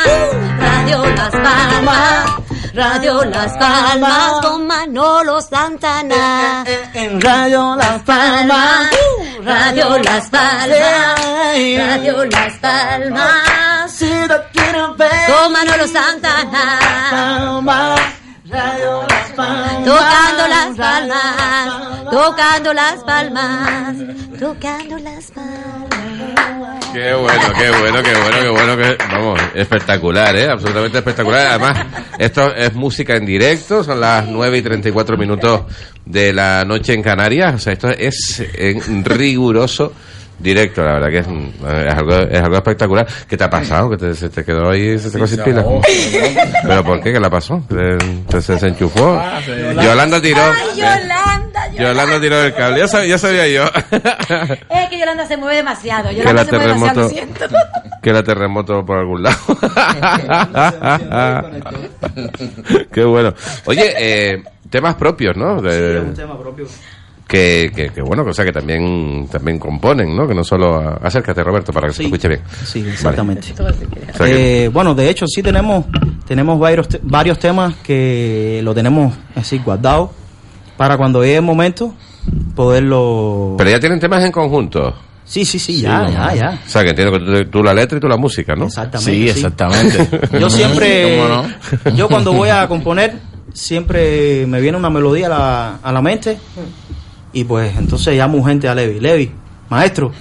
Radio 0.58 1.06
Las 1.06 1.32
Palmas. 1.32 2.26
Radio 2.74 3.26
Las 3.26 3.58
Palmas 3.58 4.32
con 4.42 4.66
Manolo 4.66 5.42
Santana. 5.42 6.64
En 6.94 7.20
Radio 7.20 7.76
Las 7.76 8.02
Palmas. 8.04 8.90
Radio 9.44 9.98
Las 9.98 10.30
Palmas. 10.30 11.20
Radio 11.58 12.26
Las 12.26 12.54
Palmas. 12.60 13.92
Si 13.92 14.10
lo 14.28 14.42
quiero 14.54 14.96
ver. 14.96 15.10
Con 15.28 15.52
Manolo 15.52 15.86
Santana. 15.88 16.80
Tocando 18.54 20.48
las 20.48 20.78
palmas, 20.78 22.12
tocando 22.12 22.74
las 22.74 23.04
palmas, 23.04 23.96
tocando 24.40 25.00
las 25.00 25.32
palmas. 25.32 26.86
Qué 26.94 27.14
bueno, 27.16 27.54
qué 27.58 27.72
bueno, 27.72 28.04
qué 28.04 28.14
bueno, 28.14 28.38
qué 28.42 28.50
bueno, 28.50 28.78
que 28.78 28.98
vamos, 29.12 29.40
espectacular, 29.56 30.36
¿eh? 30.36 30.52
Absolutamente 30.52 31.00
espectacular. 31.00 31.48
Además, 31.48 31.88
esto 32.20 32.54
es 32.54 32.76
música 32.76 33.16
en 33.16 33.26
directo, 33.26 33.84
son 33.84 34.00
las 34.00 34.28
9 34.28 34.60
y 34.60 34.62
34 34.62 35.18
minutos 35.18 35.62
de 36.06 36.32
la 36.32 36.64
noche 36.64 36.94
en 36.94 37.02
Canarias, 37.02 37.56
o 37.56 37.60
sea, 37.60 37.74
esto 37.74 37.90
es 37.90 38.40
en 38.54 39.04
riguroso 39.04 39.94
directo, 40.44 40.84
la 40.84 40.94
verdad 41.00 41.10
que 41.10 41.20
es, 41.20 41.28
es 41.28 41.94
algo, 41.96 42.16
es 42.16 42.42
algo 42.42 42.56
espectacular. 42.58 43.08
¿Qué 43.28 43.38
te 43.38 43.44
ha 43.44 43.50
pasado? 43.50 43.90
¿Que 43.90 43.98
te, 43.98 44.14
se 44.14 44.30
te 44.30 44.44
quedó 44.44 44.70
ahí, 44.70 45.00
se 45.00 45.10
te 45.10 45.18
quedó 45.18 45.28
sin 45.28 45.44
pila? 45.44 45.66
¿Pero 46.64 46.84
por 46.84 47.02
qué? 47.02 47.14
¿Qué 47.14 47.20
le 47.20 47.30
pasó? 47.30 47.64
¿Se, 48.30 48.42
se, 48.42 48.60
se 48.60 48.68
enchufó? 48.68 49.22
Yolanda 49.82 50.22
tiró. 50.22 50.42
Ay, 50.44 50.78
Yolanda, 50.78 51.72
Yolanda 51.78 52.22
tiró 52.22 52.44
el 52.44 52.54
cable, 52.54 52.80
ya 52.80 52.88
sabía, 52.88 53.10
ya 53.10 53.18
sabía 53.18 53.48
yo. 53.48 53.64
Es 54.70 54.90
que 54.90 55.00
Yolanda 55.00 55.26
se 55.26 55.38
mueve 55.38 55.58
demasiado. 55.58 56.10
que 56.10 56.34
la 56.34 56.46
se 56.46 56.52
mueve 56.52 56.68
demasiado, 56.68 57.02
lo 57.02 57.08
terremoto 57.08 57.10
siento. 57.10 57.46
que 58.04 58.14
la 58.14 58.24
terremoto 58.24 58.86
por 58.86 58.98
algún 59.00 59.24
lado 59.24 59.38
qué 62.92 63.04
bueno 63.04 63.34
oye 63.66 63.94
eh, 63.98 64.44
temas 64.70 64.96
propios 64.96 65.36
no 65.38 65.62
De- 65.62 66.00
un 66.00 66.14
tema 66.14 66.38
propio. 66.40 66.66
Que, 67.28 67.72
que, 67.76 67.90
que 67.90 68.02
bueno 68.02 68.24
o 68.28 68.34
sea 68.34 68.46
que 68.46 68.52
también 68.52 69.28
también 69.32 69.58
componen 69.58 70.16
no 70.16 70.28
que 70.28 70.36
no 70.36 70.44
solo 70.44 70.76
a- 70.76 71.00
acércate 71.04 71.44
Roberto 71.44 71.72
para 71.74 71.88
que 71.88 71.94
se 71.94 71.98
Sí. 72.00 72.06
escuche 72.06 72.28
bien 72.28 72.42
Sí, 72.66 72.80
Vale. 72.82 72.94
exactamente. 72.94 73.54
O 73.54 73.56
sea 74.18 74.26
que- 74.28 74.66
Eh, 74.66 74.68
bueno, 74.70 74.94
de 74.94 75.10
hecho 75.10 75.26
sí 75.28 75.42
tenemos 75.42 75.86
tenemos 76.28 76.60
varios 76.60 76.88
te- 76.88 77.00
varios 77.02 77.40
temas 77.40 77.76
que 77.84 78.62
lo 78.64 78.74
tenemos 78.76 79.14
así 79.36 79.58
guardados 79.60 80.10
para 80.78 80.98
cuando 80.98 81.22
llegue 81.24 81.38
el 81.38 81.42
momento 81.44 81.94
poderlo 82.56 83.56
pero 83.58 83.70
ya 83.70 83.80
tienen 83.80 84.00
temas 84.00 84.24
en 84.24 84.32
conjunto 84.32 84.94
Sí, 85.26 85.46
sí, 85.46 85.58
sí, 85.58 85.80
ya, 85.80 86.10
ya, 86.10 86.36
ya. 86.36 86.60
O 86.66 86.70
sea, 86.70 86.84
que 86.84 86.90
entiendo 86.90 87.14
que 87.18 87.20
tú, 87.46 87.50
tú 87.50 87.64
la 87.64 87.74
letra 87.74 87.98
y 87.98 88.02
tú 88.02 88.10
la 88.10 88.18
música, 88.18 88.58
¿no? 88.58 88.66
Exactamente. 88.66 89.12
Sí, 89.14 89.30
exactamente. 89.30 90.10
Yo 90.40 90.50
siempre, 90.50 91.18
¿Cómo 91.18 91.30
no? 91.30 91.96
yo 91.96 92.10
cuando 92.10 92.34
voy 92.34 92.50
a 92.50 92.68
componer, 92.68 93.16
siempre 93.54 94.46
me 94.48 94.60
viene 94.60 94.78
una 94.78 94.90
melodía 94.90 95.28
a 95.28 95.30
la, 95.30 95.76
a 95.82 95.92
la 95.94 96.02
mente 96.02 96.38
y 97.34 97.44
pues 97.44 97.76
entonces 97.76 98.16
llamo 98.16 98.44
gente 98.44 98.68
a 98.68 98.76
Levi. 98.76 99.00
Levi, 99.00 99.32
maestro, 99.70 100.12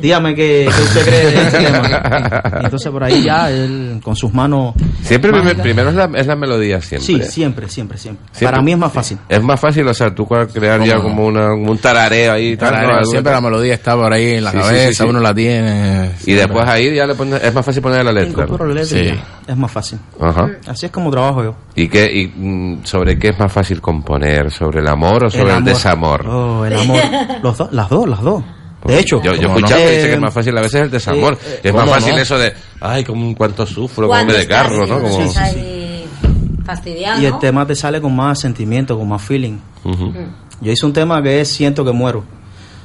dígame 0.00 0.34
qué, 0.34 0.68
qué 0.74 0.82
usted 0.82 1.04
cree 1.04 1.26
de 1.26 1.42
este 1.42 1.58
tema. 1.58 2.42
Y 2.60 2.64
entonces 2.64 2.90
por 2.92 3.04
ahí 3.04 3.22
ya 3.22 3.50
él 3.50 4.00
con 4.02 4.16
sus 4.16 4.32
manos... 4.32 4.74
Siempre 5.02 5.30
primer- 5.32 5.56
primero 5.60 5.90
es 5.90 5.94
la, 5.96 6.10
es 6.14 6.26
la 6.26 6.36
melodía, 6.36 6.80
siempre. 6.80 7.06
Sí, 7.06 7.22
siempre, 7.30 7.68
siempre, 7.68 7.98
siempre. 7.98 8.24
Siempre. 8.32 8.46
Para 8.46 8.62
mí 8.62 8.72
es 8.72 8.78
más 8.78 8.92
fácil. 8.92 9.18
Es 9.28 9.42
más 9.42 9.58
fácil, 9.60 9.86
o 9.88 9.94
sea, 9.94 10.14
tú 10.14 10.26
crear 10.26 10.78
¿Cómo 10.78 10.90
ya 10.90 10.96
como, 11.00 11.26
una, 11.26 11.48
como 11.50 11.70
un 11.72 11.78
tarareo 11.78 12.32
ahí. 12.32 12.56
tal, 12.56 12.70
Claro, 12.70 12.88
¿no? 12.88 12.94
Algo 12.98 13.10
siempre 13.10 13.32
la 13.32 13.40
melodía 13.40 13.74
está 13.74 13.94
por 13.96 14.12
ahí 14.12 14.34
en 14.34 14.44
la 14.44 14.50
Sí, 14.52 14.58
cabeza, 14.58 14.88
sí, 14.88 14.94
sí. 14.94 15.02
uno 15.04 15.20
la 15.20 15.34
tiene. 15.34 16.10
Y 16.26 16.32
después 16.32 16.66
ahí 16.66 16.94
ya 16.94 17.06
le 17.06 17.14
pones, 17.14 17.42
es 17.42 17.52
más 17.54 17.64
fácil 17.64 17.82
poner 17.82 18.04
la 18.04 18.12
letra. 18.12 18.46
¿no? 18.46 18.64
Letra. 18.66 18.98
Es 19.46 19.56
más 19.56 19.70
fácil. 19.72 19.98
Ajá. 20.20 20.48
Así 20.66 20.86
es 20.86 20.92
como 20.92 21.10
trabajo 21.10 21.42
yo. 21.42 21.54
¿Y 21.74 21.88
qué, 21.88 22.04
y, 22.12 22.26
mm, 22.28 22.84
sobre 22.84 23.18
qué 23.18 23.28
es 23.30 23.38
más 23.38 23.52
fácil 23.52 23.80
componer? 23.80 24.50
¿Sobre 24.50 24.80
el 24.80 24.88
amor 24.88 25.24
o 25.24 25.30
sobre 25.30 25.44
el, 25.50 25.56
amor. 25.56 25.64
desamor? 25.64 26.26
Oh, 26.28 26.64
el 26.64 26.74
amor. 26.78 27.00
Los 27.42 27.58
dos, 27.58 27.72
las 27.72 27.88
dos, 27.88 28.08
las 28.08 28.20
dos. 28.22 28.42
De 28.84 28.98
hecho, 28.98 29.22
Yo, 29.22 29.32
yo 29.34 29.42
he 29.42 29.44
¿cómo 29.44 29.48
no? 29.48 29.56
escuchado 29.58 29.80
que 29.86 29.90
dice 29.96 30.06
que 30.08 30.14
es 30.14 30.20
más 30.20 30.34
fácil 30.34 30.58
a 30.58 30.60
veces 30.60 30.80
el 30.82 30.90
desamor. 30.90 31.38
eh, 31.44 31.60
es 31.62 31.72
más 31.74 31.82
¿cómo 31.84 31.94
fácil 31.94 32.14
no? 32.16 32.18
eso 32.22 32.38
de, 32.38 32.52
ay, 32.80 33.04
como 33.04 33.34
cuánto 33.36 33.64
sufro, 33.66 34.08
Cuando 34.08 34.32
me 34.32 34.38
descargo, 34.38 34.86
¿no? 34.86 35.00
Como... 35.00 35.20
estás 35.20 35.36
ahí 35.54 36.06
fastidiado, 36.64 37.20
Y 37.20 37.26
el 37.26 37.38
tema 37.38 37.66
te 37.66 37.74
sale 37.76 38.00
con 38.00 38.14
más 38.14 38.40
sentimiento, 38.40 38.98
con 38.98 39.08
más 39.08 39.22
feeling. 39.22 39.58
Ujú. 39.84 40.12
Yo 40.60 40.72
hice 40.72 40.86
un 40.86 40.92
tema 40.92 41.22
que 41.22 41.40
es 41.40 41.48
Siento 41.48 41.84
que 41.84 41.92
muero. 41.92 42.24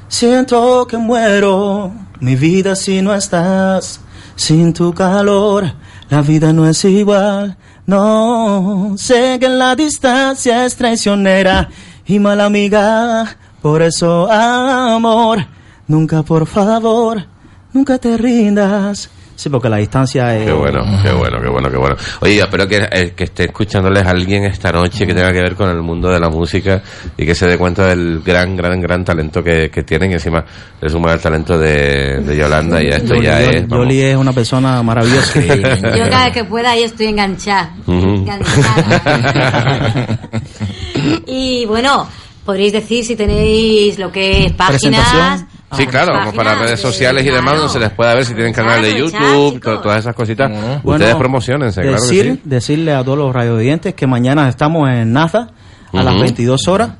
Siento 0.08 0.86
que 0.86 0.96
muero, 0.96 1.92
mi 2.20 2.34
vida 2.34 2.74
si 2.74 3.02
no 3.02 3.14
estás, 3.14 4.00
sin 4.36 4.72
tu 4.72 4.94
calor, 4.94 5.70
la 6.08 6.22
vida 6.22 6.52
no 6.52 6.66
es 6.68 6.84
igual. 6.84 7.56
No, 7.86 8.94
sé 8.96 9.38
que 9.40 9.48
la 9.48 9.74
distancia 9.76 10.64
es 10.64 10.76
traicionera 10.76 11.68
y 12.06 12.18
mala 12.18 12.46
amiga, 12.46 13.36
por 13.62 13.82
eso 13.82 14.30
amor, 14.30 15.44
nunca 15.88 16.22
por 16.22 16.46
favor, 16.46 17.24
nunca 17.72 17.98
te 17.98 18.16
rindas. 18.16 19.10
Sí, 19.38 19.48
porque 19.50 19.68
la 19.68 19.76
distancia 19.76 20.36
es... 20.36 20.46
Qué 20.46 20.52
bueno, 20.52 20.80
qué 21.00 21.12
bueno, 21.12 21.40
qué 21.40 21.48
bueno, 21.48 21.70
qué 21.70 21.76
bueno. 21.76 21.94
Oye, 22.22 22.38
yo 22.38 22.42
espero 22.42 22.66
que, 22.66 22.88
eh, 22.90 23.12
que 23.14 23.22
esté 23.22 23.44
escuchándoles 23.44 24.04
a 24.04 24.10
alguien 24.10 24.42
esta 24.42 24.72
noche 24.72 25.06
que 25.06 25.14
tenga 25.14 25.32
que 25.32 25.40
ver 25.40 25.54
con 25.54 25.70
el 25.70 25.80
mundo 25.80 26.08
de 26.08 26.18
la 26.18 26.28
música 26.28 26.82
y 27.16 27.24
que 27.24 27.36
se 27.36 27.46
dé 27.46 27.56
cuenta 27.56 27.86
del 27.86 28.20
gran, 28.20 28.56
gran, 28.56 28.80
gran 28.80 29.04
talento 29.04 29.40
que, 29.40 29.70
que 29.70 29.84
tienen 29.84 30.10
y 30.10 30.14
encima 30.14 30.44
le 30.80 30.88
suma 30.90 31.12
el 31.12 31.20
talento 31.20 31.56
de, 31.56 32.18
de 32.20 32.36
Yolanda 32.36 32.82
y 32.82 32.88
esto 32.88 33.14
Yoli, 33.14 33.26
ya 33.26 33.40
Yoli- 33.40 33.54
es... 33.58 33.68
vamos. 33.68 33.84
Yoli 33.86 34.00
es 34.00 34.16
una 34.16 34.32
persona 34.32 34.82
maravillosa. 34.82 35.40
Yo 35.40 36.02
cada 36.10 36.24
vez 36.24 36.34
que 36.34 36.42
pueda 36.44 36.72
ahí 36.72 36.82
estoy 36.82 37.06
enganchada. 37.06 37.76
Enganchada. 37.86 40.18
y 41.28 41.64
bueno, 41.66 42.08
podréis 42.44 42.72
decir 42.72 43.04
si 43.04 43.14
tenéis 43.14 44.00
lo 44.00 44.10
que 44.10 44.46
es 44.46 44.52
páginas. 44.52 45.44
Sí, 45.76 45.86
claro, 45.86 46.18
como 46.20 46.32
para 46.32 46.54
redes 46.54 46.70
de- 46.70 46.76
sociales 46.78 47.26
y 47.26 47.30
demás, 47.30 47.56
donde 47.58 47.72
se 47.72 47.78
les 47.78 47.90
pueda 47.90 48.14
ver 48.14 48.24
si 48.24 48.32
tienen 48.34 48.54
canal 48.54 48.80
de 48.82 48.98
YouTube, 48.98 49.60
to- 49.60 49.80
todas 49.80 49.98
esas 50.00 50.14
cositas. 50.14 50.50
Ustedes 50.50 50.82
Bueno, 50.82 51.18
promocionense, 51.18 51.82
claro 51.82 51.96
que 51.96 52.02
decir, 52.02 52.32
sí. 52.36 52.40
Decirle 52.44 52.94
a 52.94 53.04
todos 53.04 53.18
los 53.18 53.34
radioyentes 53.34 53.92
que 53.94 54.06
mañana 54.06 54.48
estamos 54.48 54.88
en 54.90 55.12
NASA 55.12 55.50
a 55.92 56.02
las 56.02 56.14
Ujú. 56.14 56.22
22 56.22 56.68
horas, 56.68 56.90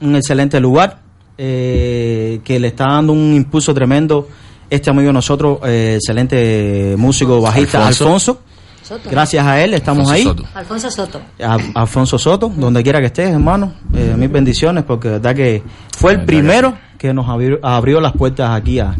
un 0.00 0.16
excelente 0.16 0.58
lugar 0.60 0.98
eh, 1.36 2.40
que 2.44 2.58
le 2.60 2.68
está 2.68 2.86
dando 2.86 3.12
un 3.12 3.34
impulso 3.34 3.74
tremendo 3.74 4.28
este 4.70 4.88
amigo 4.90 5.08
de 5.08 5.12
nosotros, 5.12 5.58
eh, 5.66 5.94
excelente 5.96 6.94
músico 6.96 7.40
bajista 7.40 7.86
Alfonso. 7.86 8.04
Alfonso. 8.06 8.42
Soto. 8.84 9.08
Gracias 9.10 9.46
a 9.46 9.60
él 9.62 9.74
estamos 9.74 10.10
Alfonso 10.10 10.14
ahí. 10.14 10.22
Soto. 10.36 10.44
Alfonso 10.54 10.90
Soto. 10.90 11.20
A- 11.42 11.58
Alfonso 11.80 12.18
Soto, 12.18 12.52
donde 12.54 12.82
quiera 12.82 13.00
que 13.00 13.06
estés, 13.06 13.30
hermano, 13.30 13.72
eh, 13.94 14.14
mil 14.16 14.28
bendiciones, 14.28 14.84
porque 14.84 15.08
de 15.08 15.14
verdad 15.14 15.34
que 15.34 15.62
fue 15.96 16.12
el 16.12 16.24
primero 16.24 16.74
que 16.98 17.12
nos 17.14 17.28
abrió, 17.28 17.58
abrió 17.62 18.00
las 18.00 18.12
puertas 18.12 18.50
aquí 18.50 18.78
a, 18.80 18.94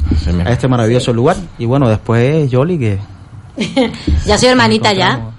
a 0.45 0.51
este 0.51 0.69
maravilloso 0.69 1.13
lugar. 1.13 1.37
Y 1.59 1.67
bueno, 1.67 1.89
después 1.89 2.51
Yoli, 2.51 2.79
que 2.79 2.99
Ya 4.27 4.37
soy 4.39 4.49
hermanita 4.49 4.93
ya. 4.93 5.31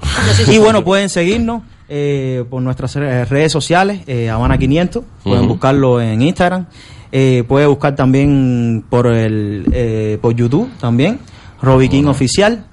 Y 0.48 0.58
bueno, 0.60 0.84
pueden 0.84 1.10
seguirnos 1.10 1.64
eh, 1.90 2.44
por 2.50 2.62
nuestras 2.62 2.96
redes 2.96 3.52
sociales, 3.52 4.02
eh, 4.08 4.30
Habana 4.30 4.58
500, 4.58 5.04
pueden 5.24 5.48
buscarlo 5.48 6.00
en 6.02 6.22
Instagram, 6.22 6.66
eh, 7.12 7.44
puede 7.48 7.66
buscar 7.68 7.96
también 7.96 8.84
por 8.90 9.08
el 9.08 9.66
eh, 9.72 10.18
por 10.22 10.34
YouTube 10.36 10.70
también, 10.80 11.20
Robbie 11.62 11.90
King 11.90 12.06
Oficial, 12.06 12.66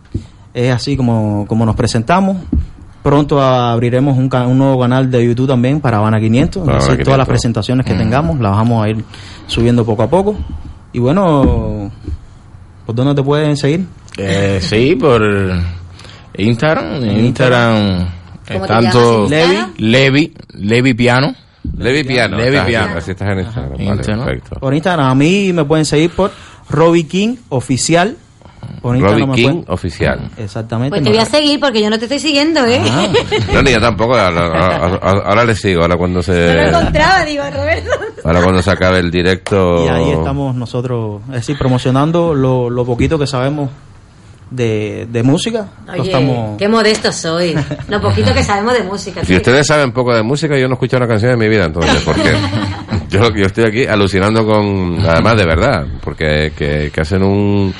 es 0.55 0.73
así 0.73 0.97
como, 0.97 1.47
como 1.47 1.65
nos 1.67 1.75
presentamos. 1.77 2.37
Pronto 3.03 3.43
abriremos 3.43 4.17
un, 4.17 4.31
un 4.33 4.59
nuevo 4.59 4.81
canal 4.81 5.11
de 5.11 5.27
YouTube 5.27 5.49
también 5.49 5.81
para 5.81 5.97
Habana 5.99 6.21
500, 6.21 6.65
Para 6.65 6.79
Habana 6.79 6.87
todas 7.03 7.19
las 7.19 7.27
500. 7.27 7.29
presentaciones 7.29 7.87
que 7.87 7.95
tengamos 7.95 8.39
las 8.39 8.53
vamos 8.53 8.85
a 8.85 8.89
ir 8.91 9.05
subiendo 9.49 9.85
poco 9.85 10.05
a 10.05 10.09
poco. 10.11 10.37
Y 10.93 11.01
bueno, 11.01 11.91
¿por 12.87 12.95
dónde 12.95 13.15
te 13.15 13.23
pueden 13.25 13.57
seguir? 13.57 13.87
Eh, 14.19 14.61
sí, 14.63 14.95
por 14.95 15.21
Instagram. 16.37 17.03
En 17.03 17.25
Instagram, 17.25 17.77
eh, 17.77 18.07
¿Cómo 18.53 18.63
te 18.63 18.69
tanto 18.69 19.23
Instagram? 19.25 19.73
Levi, 19.79 20.35
Levi 20.55 20.95
Piano. 20.95 21.35
Levi 21.79 22.05
Piano. 22.05 22.37
Levi 22.37 22.59
Piano. 22.67 22.99
Así 22.99 23.11
estás 23.13 23.31
en 23.31 23.41
Instagram. 23.41 23.73
Vale, 23.73 23.85
Instagram. 23.85 24.25
perfecto. 24.27 24.61
Por 24.61 24.75
Instagram, 24.75 25.07
a 25.07 25.15
mí 25.15 25.53
me 25.53 25.65
pueden 25.65 25.85
seguir 25.85 26.11
por 26.11 26.31
Robbie 26.71 27.07
King 27.07 27.37
Oficial. 27.49 28.17
Por 28.81 28.99
Robbie 28.99 29.27
me 29.27 29.35
King 29.35 29.63
oficial. 29.69 30.29
Exactamente. 30.37 30.91
Pues 30.91 31.03
te 31.05 31.11
voy 31.11 31.19
a 31.19 31.25
seguir 31.25 31.61
porque 31.61 31.81
yo 31.83 31.89
no 31.91 31.99
te 31.99 32.07
estoy 32.07 32.19
siguiendo, 32.19 32.65
¿eh? 32.67 32.81
Ah. 32.85 33.07
No, 33.55 33.63
ni 33.63 33.71
yo 33.73 33.81
tampoco. 33.81 34.17
Ahora, 34.17 34.41
ahora- 34.47 34.99
ahora- 35.01 35.23
ahora 35.25 35.45
le 35.45 35.55
sigo. 35.55 35.83
Ahora 35.83 35.97
cuando 35.97 36.15
No 36.21 36.27
lo 36.27 36.35
se, 36.35 36.63
encontraba, 36.69 37.25
digo, 37.25 37.45
Roberto. 37.53 37.91
ahora 38.25 38.43
cuando 38.43 38.63
se 38.63 38.71
acabe 38.71 38.99
el 38.99 39.11
directo. 39.11 39.85
Y 39.85 39.89
ahí 39.89 40.11
estamos 40.11 40.55
nosotros, 40.57 41.23
es 41.29 41.33
decir, 41.35 41.57
promocionando 41.59 42.35
lo, 42.35 42.69
lo 42.71 42.85
poquito 42.85 43.19
que 43.19 43.27
sabemos 43.27 43.71
de, 44.51 45.07
de 45.11 45.23
música. 45.23 45.67
Oye, 45.91 46.03
estamos... 46.03 46.59
qué 46.59 46.69
modestos 46.69 47.15
soy. 47.15 47.55
Lo 47.89 48.01
poquito 48.01 48.35
que 48.35 48.43
sabemos 48.43 48.75
de 48.75 48.83
música. 48.83 49.25
Si 49.25 49.35
ustedes 49.37 49.67
saben 49.67 49.93
poco 49.93 50.15
de 50.15 50.23
música, 50.23 50.57
yo 50.59 50.67
no 50.69 50.73
he 50.73 50.75
escuchado 50.75 51.05
una 51.05 51.09
canción 51.09 51.33
en 51.33 51.39
mi 51.39 51.49
vida, 51.49 51.65
entonces, 51.67 52.03
porque 52.05 52.33
yo, 53.09 53.21
yo 53.35 53.47
estoy 53.47 53.65
aquí 53.65 53.87
alucinando 53.87 54.45
con, 54.45 54.99
además 55.01 55.37
de 55.37 55.47
verdad, 55.47 55.87
porque 56.03 56.53
que, 56.57 56.91
que 56.93 57.01
hacen 57.01 57.23
un, 57.23 57.73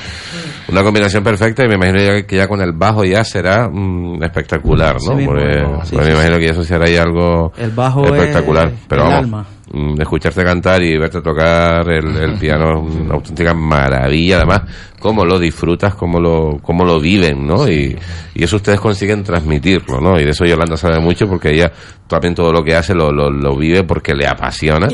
una 0.73 0.83
combinación 0.83 1.23
perfecta 1.23 1.63
y 1.63 1.67
me 1.69 1.75
imagino 1.75 1.99
ya 1.99 2.25
que 2.25 2.35
ya 2.35 2.47
con 2.47 2.61
el 2.61 2.73
bajo 2.73 3.03
ya 3.05 3.23
será 3.23 3.69
mm, 3.69 4.23
espectacular, 4.23 4.95
¿no? 5.07 5.17
porque 5.25 5.63
pues 5.75 5.89
sí, 5.89 5.95
me 5.95 6.11
imagino 6.11 6.37
que 6.39 6.49
eso 6.49 6.63
será 6.63 6.85
algo 7.01 7.51
El 7.57 7.71
bajo 7.71 8.05
espectacular. 8.13 8.67
es 8.67 8.73
Pero 8.87 9.03
el 9.03 9.07
vamos, 9.09 9.23
alma. 9.23 9.45
mm, 9.71 10.01
escucharte 10.01 10.43
cantar 10.43 10.81
y 10.81 10.97
verte 10.97 11.21
tocar 11.21 11.87
el, 11.89 12.15
el 12.17 12.33
piano 12.39 12.85
es 12.87 12.95
una 12.95 13.13
auténtica 13.15 13.53
maravilla, 13.53 14.37
además, 14.37 14.61
cómo 14.99 15.23
lo 15.25 15.37
disfrutas, 15.39 15.95
cómo 15.95 16.19
lo, 16.19 16.57
cómo 16.61 16.83
lo 16.83 16.99
viven, 16.99 17.45
¿no? 17.45 17.67
Y, 17.69 17.95
y 18.33 18.43
eso 18.43 18.55
ustedes 18.55 18.79
consiguen 18.79 19.23
transmitirlo, 19.23 20.01
¿no? 20.01 20.19
Y 20.19 20.23
de 20.23 20.31
eso 20.31 20.43
Yolanda 20.45 20.75
sabe 20.77 20.99
mucho 20.99 21.27
porque 21.27 21.51
ella 21.51 21.71
también 22.07 22.33
todo 22.35 22.51
lo 22.51 22.63
que 22.63 22.75
hace 22.75 22.93
lo, 22.95 23.11
lo, 23.11 23.29
lo 23.29 23.55
vive 23.55 23.83
porque 23.83 24.13
le 24.13 24.27
apasiona 24.27 24.87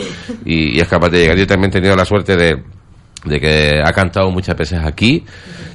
y, 0.45 0.77
y 0.77 0.79
es 0.79 0.87
capaz 0.87 1.09
de 1.09 1.19
llegar. 1.19 1.37
Yo 1.37 1.47
también 1.47 1.69
he 1.69 1.73
tenido 1.73 1.95
la 1.95 2.05
suerte 2.05 2.35
de, 2.35 2.63
de 3.25 3.39
que 3.39 3.81
ha 3.83 3.91
cantado 3.91 4.29
muchas 4.31 4.55
veces 4.55 4.79
aquí. 4.83 5.25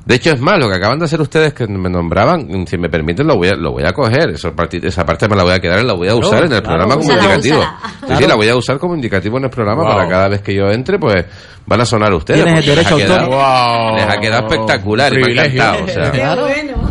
De 0.07 0.15
hecho, 0.17 0.31
es 0.33 0.41
más, 0.41 0.59
lo 0.59 0.69
que 0.69 0.77
acaban 0.77 0.99
de 0.99 1.07
hacer 1.07 1.21
ustedes 1.21 1.55
que 1.55 1.67
me 1.67 1.89
nombraban, 1.89 2.67
si 2.67 2.77
me 2.77 2.89
permiten, 2.91 3.27
lo 3.27 3.37
voy 3.37 3.49
a, 3.49 3.55
lo 3.55 3.73
voy 3.73 3.85
a 3.85 3.93
coger. 3.93 4.31
Eso, 4.31 4.53
esa 4.83 5.05
parte 5.07 5.29
me 5.29 5.37
la 5.37 5.45
voy 5.45 5.53
a 5.55 5.59
quedar 5.61 5.81
y 5.83 5.87
la 5.87 5.95
voy 5.95 6.09
a 6.09 6.13
Claro, 6.13 6.27
usar 6.29 6.39
en 6.45 6.53
el 6.53 6.63
claro. 6.63 6.65
programa 6.65 6.95
como 6.95 7.05
Úsala, 7.07 7.23
indicativo. 7.23 7.59
úsala. 7.59 7.79
Sí, 7.83 8.07
Claro. 8.07 8.21
sí, 8.21 8.27
la 8.29 8.35
voy 8.35 8.49
a 8.49 8.57
usar 8.57 8.79
como 8.79 8.95
indicativo 8.95 9.39
en 9.39 9.45
el 9.45 9.51
programa 9.51 9.83
Wow. 9.83 9.93
para 9.93 10.09
cada 10.09 10.29
vez 10.29 10.43
que 10.43 10.55
yo 10.55 10.71
entre, 10.71 10.99
pues 10.99 11.25
van 11.67 11.81
a 11.81 11.85
sonar 11.87 12.13
ustedes. 12.13 12.43
Tienes 12.45 12.67
el 12.67 12.75
porque 12.75 12.77
les 12.77 12.91
derecho 12.91 12.95
ha 12.95 12.99
quedado- 12.99 13.33
autor. 13.33 13.89
Wow. 13.89 13.97
Les 13.97 14.05
ha 14.17 14.21
quedado 14.21 14.47
espectacular 14.49 15.13
y 15.13 15.17
me 15.17 15.41
ha 15.41 15.45
encantado. 15.47 15.85
o 15.85 15.89
sea. 15.89 16.11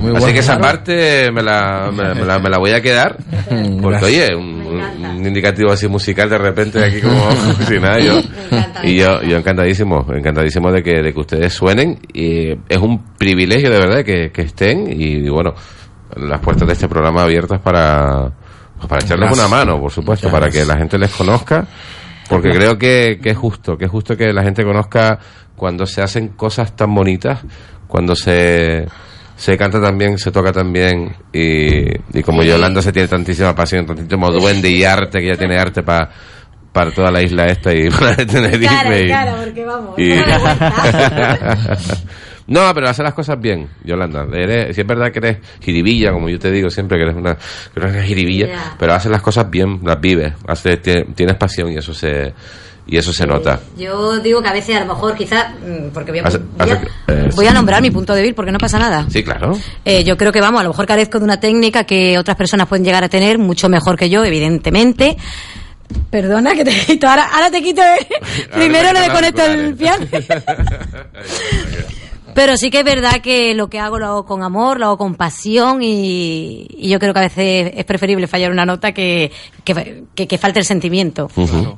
Muy 0.04 0.18
Así 0.18 0.34
que 0.34 0.40
esa 0.40 0.58
claro. 0.58 0.74
parte 0.74 1.32
me 1.32 1.42
la, 1.42 1.90
me, 1.94 2.14
me 2.14 2.26
la, 2.26 2.40
me 2.40 2.50
la 2.50 2.58
voy 2.58 2.72
a 2.72 2.82
quedar. 2.82 3.18
Porque, 3.82 4.06
oye, 4.06 4.36
un, 4.36 5.26
indicativo 5.26 5.72
así 5.72 5.88
musical 5.88 6.30
de 6.30 6.38
repente 6.38 6.84
aquí 6.84 7.00
como 7.00 7.32
si 7.68 7.80
nada. 7.80 8.00
Yo, 8.00 8.20
y 8.84 8.96
yo, 8.96 9.22
yo 9.22 9.38
encantadísimo, 9.38 10.06
encantadísimo 10.14 10.72
de 10.74 10.84
que, 10.84 11.02
de 11.02 11.14
que 11.14 11.20
ustedes 11.20 11.54
suenen. 11.54 12.00
Y 12.14 12.52
es 12.68 12.78
un 12.78 13.16
privilegio 13.18 13.70
de 13.70 13.80
verdad 13.80 14.04
que, 14.04 14.32
que 14.32 14.42
estén. 14.42 14.88
Y 14.92 15.30
bueno, 15.30 15.54
las 16.18 16.42
puertas 16.42 16.68
de 16.68 16.74
este 16.74 16.90
programa 16.90 17.24
abiertas 17.24 17.62
para, 17.62 18.30
pues 18.76 18.88
para 18.88 19.06
echarles 19.06 19.30
Gracias. 19.30 19.48
una 19.48 19.58
mano, 19.58 19.80
por 19.80 19.92
supuesto, 19.92 20.30
para 20.30 20.50
que 20.50 20.66
la 20.66 20.78
gente 20.78 20.98
les 20.98 21.12
conozca. 21.12 21.66
Porque 22.28 22.50
creo 22.50 22.78
que, 22.78 23.20
que 23.24 23.30
es 23.30 23.38
justo, 23.38 23.78
que 23.78 23.86
es 23.86 23.92
justo 23.92 24.18
que 24.18 24.34
la 24.34 24.44
gente 24.44 24.64
conozca 24.64 25.20
cuando 25.56 25.86
se 25.86 26.02
hacen 26.02 26.30
cosas 26.30 26.76
tan 26.76 26.94
bonitas, 26.94 27.42
cuando 27.88 28.16
se, 28.16 28.86
se 29.36 29.58
canta 29.58 29.82
también, 29.82 30.18
se 30.18 30.32
toca 30.32 30.52
también, 30.52 31.16
y, 31.34 31.90
y 32.18 32.24
como 32.24 32.44
Yolanda 32.44 32.82
se 32.82 32.92
tiene 32.92 33.08
tantísima 33.08 33.56
pasión, 33.56 33.86
tantísimo 33.86 34.32
duende 34.32 34.70
y 34.70 34.84
arte, 34.84 35.20
que 35.20 35.28
ya 35.28 35.36
tiene 35.38 35.58
arte 35.58 35.84
para 35.84 36.10
para 36.72 36.90
toda 36.90 37.12
la 37.12 37.22
isla 37.22 37.46
esta 37.46 37.72
y 37.72 37.88
para 37.92 38.16
Tenerife. 38.16 38.66
Cara, 38.66 39.00
y- 39.00 39.08
cara, 39.08 39.36
porque 39.44 39.64
vamos. 39.64 40.00
y- 40.00 40.16
no 42.48 42.74
pero 42.74 42.90
hacer 42.90 43.06
las 43.06 43.14
cosas 43.14 43.40
bien, 43.40 43.70
Yolanda. 43.84 44.26
Eres, 44.34 44.76
si 44.76 44.82
es 44.82 44.88
verdad 44.88 45.12
que 45.12 45.20
eres 45.20 45.38
jiribilla, 45.62 46.12
como 46.12 46.30
yo 46.30 46.40
te 46.40 46.52
digo 46.52 46.70
siempre, 46.70 46.98
que 46.98 47.04
eres 47.04 47.16
una, 47.16 47.36
que 47.36 47.80
eres 47.80 47.94
una 47.94 48.04
jiribilla, 48.04 48.76
pero 48.80 48.94
haces 48.94 49.12
las 49.12 49.22
cosas 49.22 49.50
bien, 49.50 49.80
las 49.84 50.00
vives, 50.02 50.34
haces, 50.48 50.82
tie- 50.82 51.14
tienes 51.16 51.36
pasión 51.38 51.72
y 51.72 51.78
eso 51.78 51.94
se, 51.94 52.34
y 52.86 52.98
eso 52.98 53.14
se 53.14 53.26
nota. 53.26 53.60
Yo 53.78 54.20
digo 54.20 54.42
que 54.42 54.50
a 54.50 54.54
veces 54.54 54.76
a 54.76 54.82
lo 54.82 54.88
mejor 54.94 55.16
quizá 55.16 55.50
mm, 55.66 55.90
porque 55.94 56.12
voy 56.12 56.20
a, 56.20 56.24
voy 56.24 56.70
a- 56.72 56.82
eh, 57.08 57.30
voy 57.36 57.48
a 57.48 57.54
nombrar 57.54 57.82
mi 57.82 57.92
punto 57.92 58.14
débil 58.14 58.34
porque 58.36 58.52
no 58.52 58.58
pasa 58.60 58.78
nada. 58.80 59.06
Sí, 59.10 59.24
claro. 59.24 59.58
Eh, 59.86 60.04
yo 60.04 60.18
creo 60.18 60.32
que 60.32 60.42
vamos, 60.42 60.60
a 60.60 60.64
lo 60.64 60.70
mejor 60.72 60.86
carezco 60.86 61.18
de 61.20 61.26
una 61.26 61.40
técnica 61.40 61.86
que 61.86 62.18
otras 62.18 62.36
personas 62.38 62.68
pueden 62.68 62.84
llegar 62.86 63.04
a 63.04 63.10
tener 63.10 63.38
mucho 63.40 63.70
mejor 63.70 63.98
que 63.98 64.10
yo, 64.10 64.24
evidentemente. 64.26 65.16
Perdona 66.10 66.54
que 66.56 66.66
te 66.66 66.72
quito, 66.86 67.08
ahora, 67.08 67.30
ahora 67.34 67.52
te 67.52 67.62
quito. 67.62 67.82
eh. 67.82 68.08
Primero 68.54 68.92
le 68.94 69.00
desconecto 69.02 69.46
el 69.46 69.76
piano. 69.76 70.06
Pero 72.34 72.58
sí 72.58 72.72
que 72.72 72.80
es 72.80 72.84
verdad 72.86 73.22
que 73.22 73.54
lo 73.54 73.70
que 73.70 73.80
hago 73.80 74.00
lo 74.00 74.08
hago 74.08 74.26
con 74.26 74.42
amor, 74.42 74.80
lo 74.80 74.88
hago 74.88 74.98
con 74.98 75.14
pasión 75.14 75.84
y, 75.84 76.66
y 76.68 76.90
yo 76.90 76.98
creo 77.00 77.14
que 77.14 77.20
a 77.20 77.24
veces 77.24 77.72
es 77.76 77.86
preferible 77.86 78.26
fallar 78.26 78.50
una 78.52 78.66
nota 78.66 78.92
que, 78.92 79.32
que, 79.64 80.04
que, 80.16 80.28
que 80.28 80.38
falte 80.38 80.60
el 80.60 80.66
sentimiento. 80.66 81.30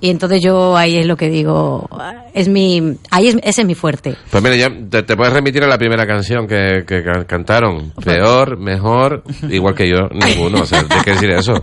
Y 0.02 0.10
entonces 0.10 0.42
yo 0.42 0.76
ahí 0.78 0.98
es 0.98 1.06
lo 1.06 1.16
que 1.18 1.30
digo, 1.30 1.88
es 2.34 2.48
mi, 2.50 2.98
ahí 3.12 3.28
es, 3.28 3.36
ese 3.44 3.62
es 3.62 3.68
mi 3.68 3.76
fuerte. 3.76 4.16
Pues 4.32 4.44
mira, 4.44 4.56
ya 4.56 4.70
te, 4.90 5.04
te 5.04 5.16
puedes 5.16 5.34
remitir 5.34 5.64
a 5.64 5.68
la 5.68 5.78
primera 5.78 6.06
canción 6.06 6.48
que, 6.48 6.84
que 6.88 7.04
ca- 7.04 7.26
cantaron. 7.26 7.92
Peor, 8.04 8.58
mejor, 8.58 9.24
igual 9.50 9.76
que 9.76 9.88
yo, 9.90 10.08
ninguno. 10.12 10.62
O 10.62 10.66
sea, 10.66 10.84
tienes 10.84 11.04
que 11.06 11.12
decir 11.12 11.30
eso. 11.32 11.54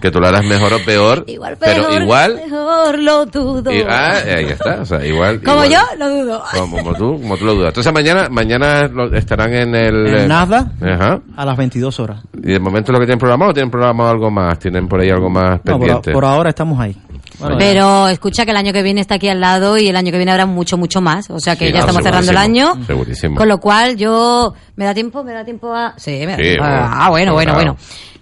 Que 0.00 0.10
tú 0.10 0.20
lo 0.20 0.28
harás 0.28 0.44
mejor 0.44 0.72
o 0.74 0.78
peor, 0.84 1.24
pero 1.26 1.56
Peor, 1.88 2.02
igual. 2.02 2.34
Mejor 2.44 2.98
lo 2.98 3.26
dudo. 3.26 3.72
y- 3.72 3.82
ah, 3.88 4.18
ahí 4.36 4.44
está, 4.46 4.80
o 4.82 4.84
sea, 4.84 5.04
igual. 5.04 5.40
Como 5.42 5.64
igual. 5.64 5.70
yo, 5.70 5.96
lo 5.98 6.08
dudo. 6.10 6.42
Como, 6.52 6.76
como 6.78 6.94
tú, 6.94 7.20
como 7.22 7.36
tú 7.36 7.44
lo 7.46 7.54
dudas. 7.54 7.68
Entonces 7.68 7.92
mañana, 7.92 8.28
mañana 8.30 8.86
lo- 8.88 9.14
estarán 9.14 9.52
en 9.54 9.74
el... 9.74 10.06
En 10.06 10.14
eh, 10.16 10.26
Nazda. 10.28 10.72
Ajá. 10.82 11.20
A 11.36 11.44
las 11.44 11.56
22 11.56 12.00
horas. 12.00 12.20
Y 12.42 12.52
de 12.52 12.58
momento 12.60 12.92
lo 12.92 12.98
que 12.98 13.06
tienen 13.06 13.18
programado, 13.18 13.50
¿o 13.52 13.54
tienen 13.54 13.70
programado 13.70 14.10
algo 14.10 14.30
más? 14.30 14.58
¿Tienen 14.58 14.86
por 14.88 15.00
ahí 15.00 15.10
algo 15.10 15.30
más 15.30 15.60
No, 15.64 15.78
por, 16.12 16.24
ahora 16.24 16.50
estamos 16.50 16.78
ahí. 16.78 16.96
Bueno, 17.38 17.56
Pero 17.58 18.08
escucha 18.08 18.44
que 18.44 18.52
el 18.52 18.56
año 18.56 18.72
que 18.72 18.82
viene 18.82 19.00
está 19.00 19.16
aquí 19.16 19.28
al 19.28 19.40
lado 19.40 19.76
y 19.78 19.88
el 19.88 19.96
año 19.96 20.10
que 20.12 20.18
viene 20.18 20.30
habrá 20.30 20.46
mucho, 20.46 20.76
mucho 20.76 21.00
más. 21.00 21.28
O 21.30 21.40
sea 21.40 21.56
que 21.56 21.66
Sí, 21.66 21.72
ya 21.72 21.78
no, 21.80 21.86
estamos 21.86 22.02
cerrando 22.04 22.30
el 22.30 22.36
año. 22.36 22.74
segurísimo. 22.86 23.36
Con 23.36 23.48
lo 23.48 23.58
cual 23.58 23.96
yo... 23.96 24.54
¿Me 24.76 24.84
da 24.84 24.94
tiempo? 24.94 25.24
¿Me 25.24 25.32
da 25.32 25.44
tiempo 25.44 25.72
a...? 25.74 25.94
Sí, 25.96 26.10
me 26.20 26.26
da 26.32 26.36
Sí, 26.36 26.42
tiempo 26.42 26.64
a- 26.64 27.06
Ah, 27.06 27.10
bueno, 27.10 27.32
bueno, 27.32 27.54
claro. 27.54 27.72
bueno. 27.74 27.76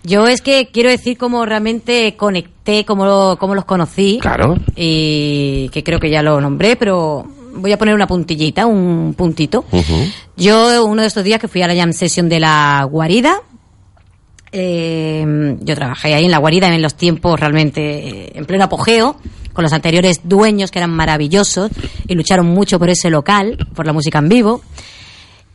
Yo 0.05 0.27
es 0.27 0.41
que 0.41 0.69
quiero 0.73 0.89
decir 0.91 1.17
cómo 1.19 1.45
realmente 1.45 2.17
conecté, 2.17 2.85
cómo, 2.85 3.05
lo- 3.05 3.37
cómo 3.39 3.55
los 3.55 3.65
conocí. 3.65 4.19
Claro. 4.21 4.57
Y 4.75 5.69
que 5.71 5.85
creo 5.85 6.01
que 6.01 6.11
ya 6.11 6.23
lo 6.23 6.41
nombré, 6.41 6.77
pero 6.77 7.25
voy 7.55 7.71
a 7.73 7.79
poner 7.79 7.95
una 7.95 8.07
puntillita, 8.07 8.67
un 8.67 9.15
puntito. 9.17 9.65
Yo, 10.37 10.85
uno 10.87 11.03
de 11.03 11.09
estos 11.09 11.23
días 11.23 11.39
que 11.41 11.49
fui 11.49 11.63
a 11.63 11.69
la 11.69 11.75
jam 11.77 11.93
session 11.93 12.29
de 12.29 12.41
la 12.41 12.87
guarida, 12.91 13.35
eh, 14.53 15.57
yo 15.61 15.75
trabajé 15.75 16.15
ahí 16.15 16.27
en 16.27 16.31
la 16.31 16.39
guarida 16.39 16.69
en 16.69 16.83
los 16.83 16.95
tiempos 16.95 17.41
realmente 17.41 17.81
eh, 17.81 18.33
en 18.35 18.45
pleno 18.45 18.65
apogeo, 18.65 19.17
con 19.55 19.63
los 19.63 19.73
anteriores 19.73 20.21
dueños 20.25 20.71
que 20.71 20.79
eran 20.79 20.91
maravillosos 20.91 21.71
y 22.07 22.15
lucharon 22.15 22.47
mucho 22.47 22.79
por 22.79 22.91
ese 22.91 23.09
local, 23.09 23.57
por 23.75 23.87
la 23.87 23.93
música 23.93 24.19
en 24.19 24.29
vivo. 24.29 24.63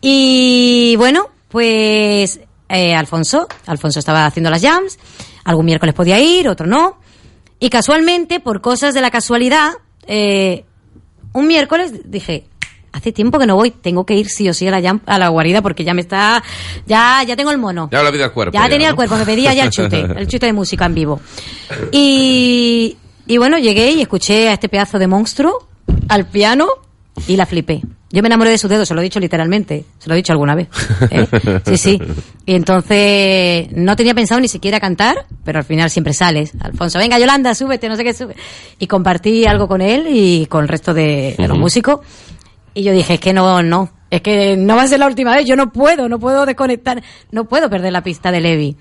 Y 0.02 0.96
bueno, 0.98 1.28
pues 1.48 2.40
eh, 2.70 2.96
Alfonso, 2.96 3.48
Alfonso 3.68 4.00
estaba 4.00 4.26
haciendo 4.26 4.50
las 4.50 4.62
jams, 4.62 4.98
algún 5.44 5.66
miércoles 5.66 5.94
podía 5.94 6.20
ir, 6.20 6.50
otro 6.50 6.66
no. 6.66 6.98
Y 7.60 7.70
casualmente, 7.70 8.40
por 8.40 8.62
cosas 8.62 8.94
de 8.94 9.02
la 9.02 9.12
casualidad, 9.12 9.72
un 11.34 11.48
miércoles 11.48 11.92
dije, 12.06 12.46
hace 12.98 13.12
tiempo 13.12 13.40
que 13.40 13.46
no 13.46 13.56
voy, 13.56 13.72
tengo 13.72 14.06
que 14.06 14.16
ir 14.16 14.28
sí 14.28 14.50
o 14.50 14.54
sí 14.54 14.68
a 14.68 14.80
la, 14.80 15.00
a 15.06 15.20
la 15.20 15.30
guarida 15.30 15.62
porque 15.62 15.84
ya 15.84 15.94
me 15.94 16.02
está, 16.02 16.44
ya, 16.86 17.24
ya 17.24 17.36
tengo 17.36 17.52
el 17.52 17.58
mono. 17.58 17.90
Ya 17.92 18.04
lo 18.04 18.10
el 18.10 18.32
cuerpo. 18.32 18.54
Ya 18.54 18.68
tenía 18.68 18.88
¿no? 18.88 18.92
el 18.92 18.96
cuerpo, 18.96 19.16
me 19.16 19.26
pedía 19.26 19.54
ya 19.54 19.64
el 19.66 19.70
chute, 19.70 20.02
el 20.18 20.28
chute 20.28 20.46
de 20.48 20.54
música 20.54 20.86
en 20.86 20.96
vivo. 20.96 21.22
Y, 21.92 22.98
y 23.26 23.38
bueno, 23.38 23.58
llegué 23.58 23.92
y 23.92 24.02
escuché 24.02 24.50
a 24.50 24.54
este 24.54 24.70
pedazo 24.70 25.00
de 25.00 25.08
monstruo 25.08 25.68
al 26.10 26.26
piano 26.26 26.68
y 27.28 27.36
la 27.36 27.46
flipé. 27.46 27.82
Yo 28.10 28.22
me 28.22 28.28
enamoré 28.28 28.52
de 28.52 28.58
sus 28.58 28.70
dedos, 28.70 28.88
se 28.88 28.94
lo 28.94 29.02
he 29.02 29.04
dicho 29.04 29.20
literalmente, 29.20 29.84
se 30.00 30.08
lo 30.08 30.14
he 30.14 30.18
dicho 30.18 30.32
alguna 30.32 30.56
vez. 30.56 30.70
¿eh? 31.12 31.28
Sí, 31.66 31.78
sí. 31.78 32.00
Y 32.46 32.56
entonces 32.56 33.68
no 33.74 33.98
tenía 33.98 34.14
pensado 34.14 34.40
ni 34.40 34.48
siquiera 34.48 34.80
cantar, 34.80 35.26
pero 35.44 35.60
al 35.60 35.66
final 35.66 35.90
siempre 35.90 36.14
sales. 36.14 36.54
Alfonso, 36.62 37.00
venga 37.00 37.20
Yolanda, 37.20 37.54
súbete, 37.54 37.90
no 37.90 37.98
sé 37.98 38.06
qué, 38.06 38.14
sube. 38.14 38.36
Y 38.80 38.88
compartí 38.88 39.46
algo 39.46 39.68
con 39.68 39.82
él 39.82 40.08
y 40.10 40.46
con 40.46 40.64
el 40.64 40.70
resto 40.70 40.94
de, 40.94 41.36
de 41.38 41.48
los 41.50 41.58
músicos. 41.58 42.00
Y 42.78 42.84
yo 42.84 42.92
dije, 42.92 43.16
es 43.16 43.20
que 43.20 43.34
no, 43.34 43.64
no, 43.64 43.90
es 44.12 44.22
que 44.22 44.56
no 44.56 44.76
va 44.76 44.84
a 44.84 44.88
ser 44.88 45.00
la 45.00 45.08
última 45.08 45.36
vez, 45.36 45.48
yo 45.48 45.56
no 45.56 45.72
puedo, 45.72 46.08
no 46.08 46.20
puedo 46.20 46.46
desconectar, 46.46 47.02
no 47.32 47.46
puedo 47.46 47.72
perder 47.72 47.92
la 47.92 48.04
pista 48.04 48.32
de 48.32 48.40
Levi. 48.40 48.78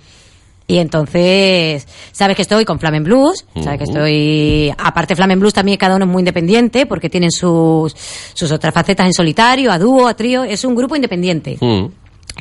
Y 0.66 0.76
entonces, 0.76 1.88
sabes 2.12 2.36
que 2.36 2.42
estoy 2.42 2.66
con 2.66 2.78
Flamen 2.78 3.04
Blues, 3.04 3.46
sabes 3.64 3.78
que 3.78 3.84
estoy, 3.84 4.70
aparte 4.76 5.16
Flamen 5.16 5.40
Blues 5.40 5.54
también 5.54 5.78
cada 5.78 5.96
uno 5.96 6.04
es 6.04 6.10
muy 6.10 6.20
independiente 6.20 6.84
porque 6.84 7.08
tienen 7.08 7.30
sus, 7.30 7.96
sus 8.34 8.52
otras 8.52 8.74
facetas 8.74 9.06
en 9.06 9.14
solitario, 9.14 9.72
a 9.72 9.78
dúo, 9.78 10.06
a 10.06 10.12
trío, 10.14 10.44
es 10.44 10.62
un 10.66 10.74
grupo 10.74 10.94
independiente 10.94 11.56
Mm. 11.58 11.86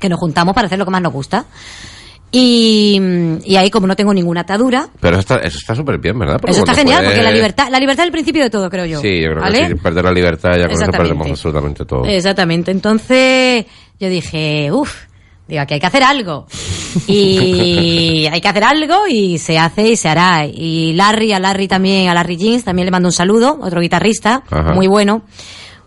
que 0.02 0.10
nos 0.10 0.20
juntamos 0.20 0.54
para 0.54 0.68
hacer 0.68 0.78
lo 0.78 0.84
que 0.84 0.92
más 0.92 1.02
nos 1.02 1.14
gusta. 1.14 1.46
Y, 2.38 3.00
y 3.46 3.56
ahí 3.56 3.70
como 3.70 3.88
no 3.88 3.96
tengo 3.96 4.14
ninguna 4.14 4.42
atadura, 4.42 4.90
Pero 5.00 5.18
eso 5.20 5.40
está 5.42 5.74
súper 5.74 6.00
bien, 6.00 6.20
¿verdad? 6.20 6.38
Porque 6.40 6.52
eso 6.52 6.60
está 6.64 6.74
genial 6.76 6.98
puedes- 6.98 7.12
porque 7.12 7.24
la 7.24 7.32
libertad, 7.32 7.68
la 7.72 7.80
libertad 7.80 8.04
es 8.04 8.08
el 8.08 8.12
principio 8.12 8.44
de 8.44 8.50
todo, 8.50 8.70
creo 8.70 8.86
yo. 8.86 9.00
Sí, 9.00 9.22
yo 9.22 9.30
creo 9.32 9.42
¿Vale? 9.42 9.60
que 9.60 9.68
sí, 9.70 9.76
perder 9.76 10.04
la 10.04 10.12
libertad 10.12 10.52
ya 10.58 10.68
con 10.68 10.82
eso 10.82 10.92
perdemos 10.92 11.30
absolutamente 11.30 11.86
todo. 11.86 12.04
Exactamente. 12.06 12.72
Entonces 12.72 13.66
yo 14.00 14.10
dije, 14.10 14.70
uff, 14.70 14.94
digo, 15.48 15.62
aquí 15.62 15.76
hay 15.76 15.80
que 15.80 15.86
hacer 15.86 16.04
algo. 16.04 16.46
Y 17.08 18.28
hay 18.32 18.42
que 18.42 18.48
hacer 18.50 18.64
algo 18.66 19.08
y 19.08 19.38
se 19.38 19.58
hace 19.58 19.90
y 19.92 19.96
se 19.96 20.10
hará. 20.10 20.46
Y 20.46 20.92
Larry, 20.94 21.32
a 21.32 21.40
Larry 21.40 21.70
también, 21.70 22.10
a 22.10 22.14
Larry 22.14 22.36
Jeans, 22.36 22.66
también 22.66 22.86
le 22.86 22.92
mando 22.92 23.08
un 23.08 23.14
saludo, 23.14 23.58
otro 23.62 23.80
guitarrista, 23.80 24.44
Ajá. 24.50 24.74
muy 24.74 24.88
bueno. 24.88 25.24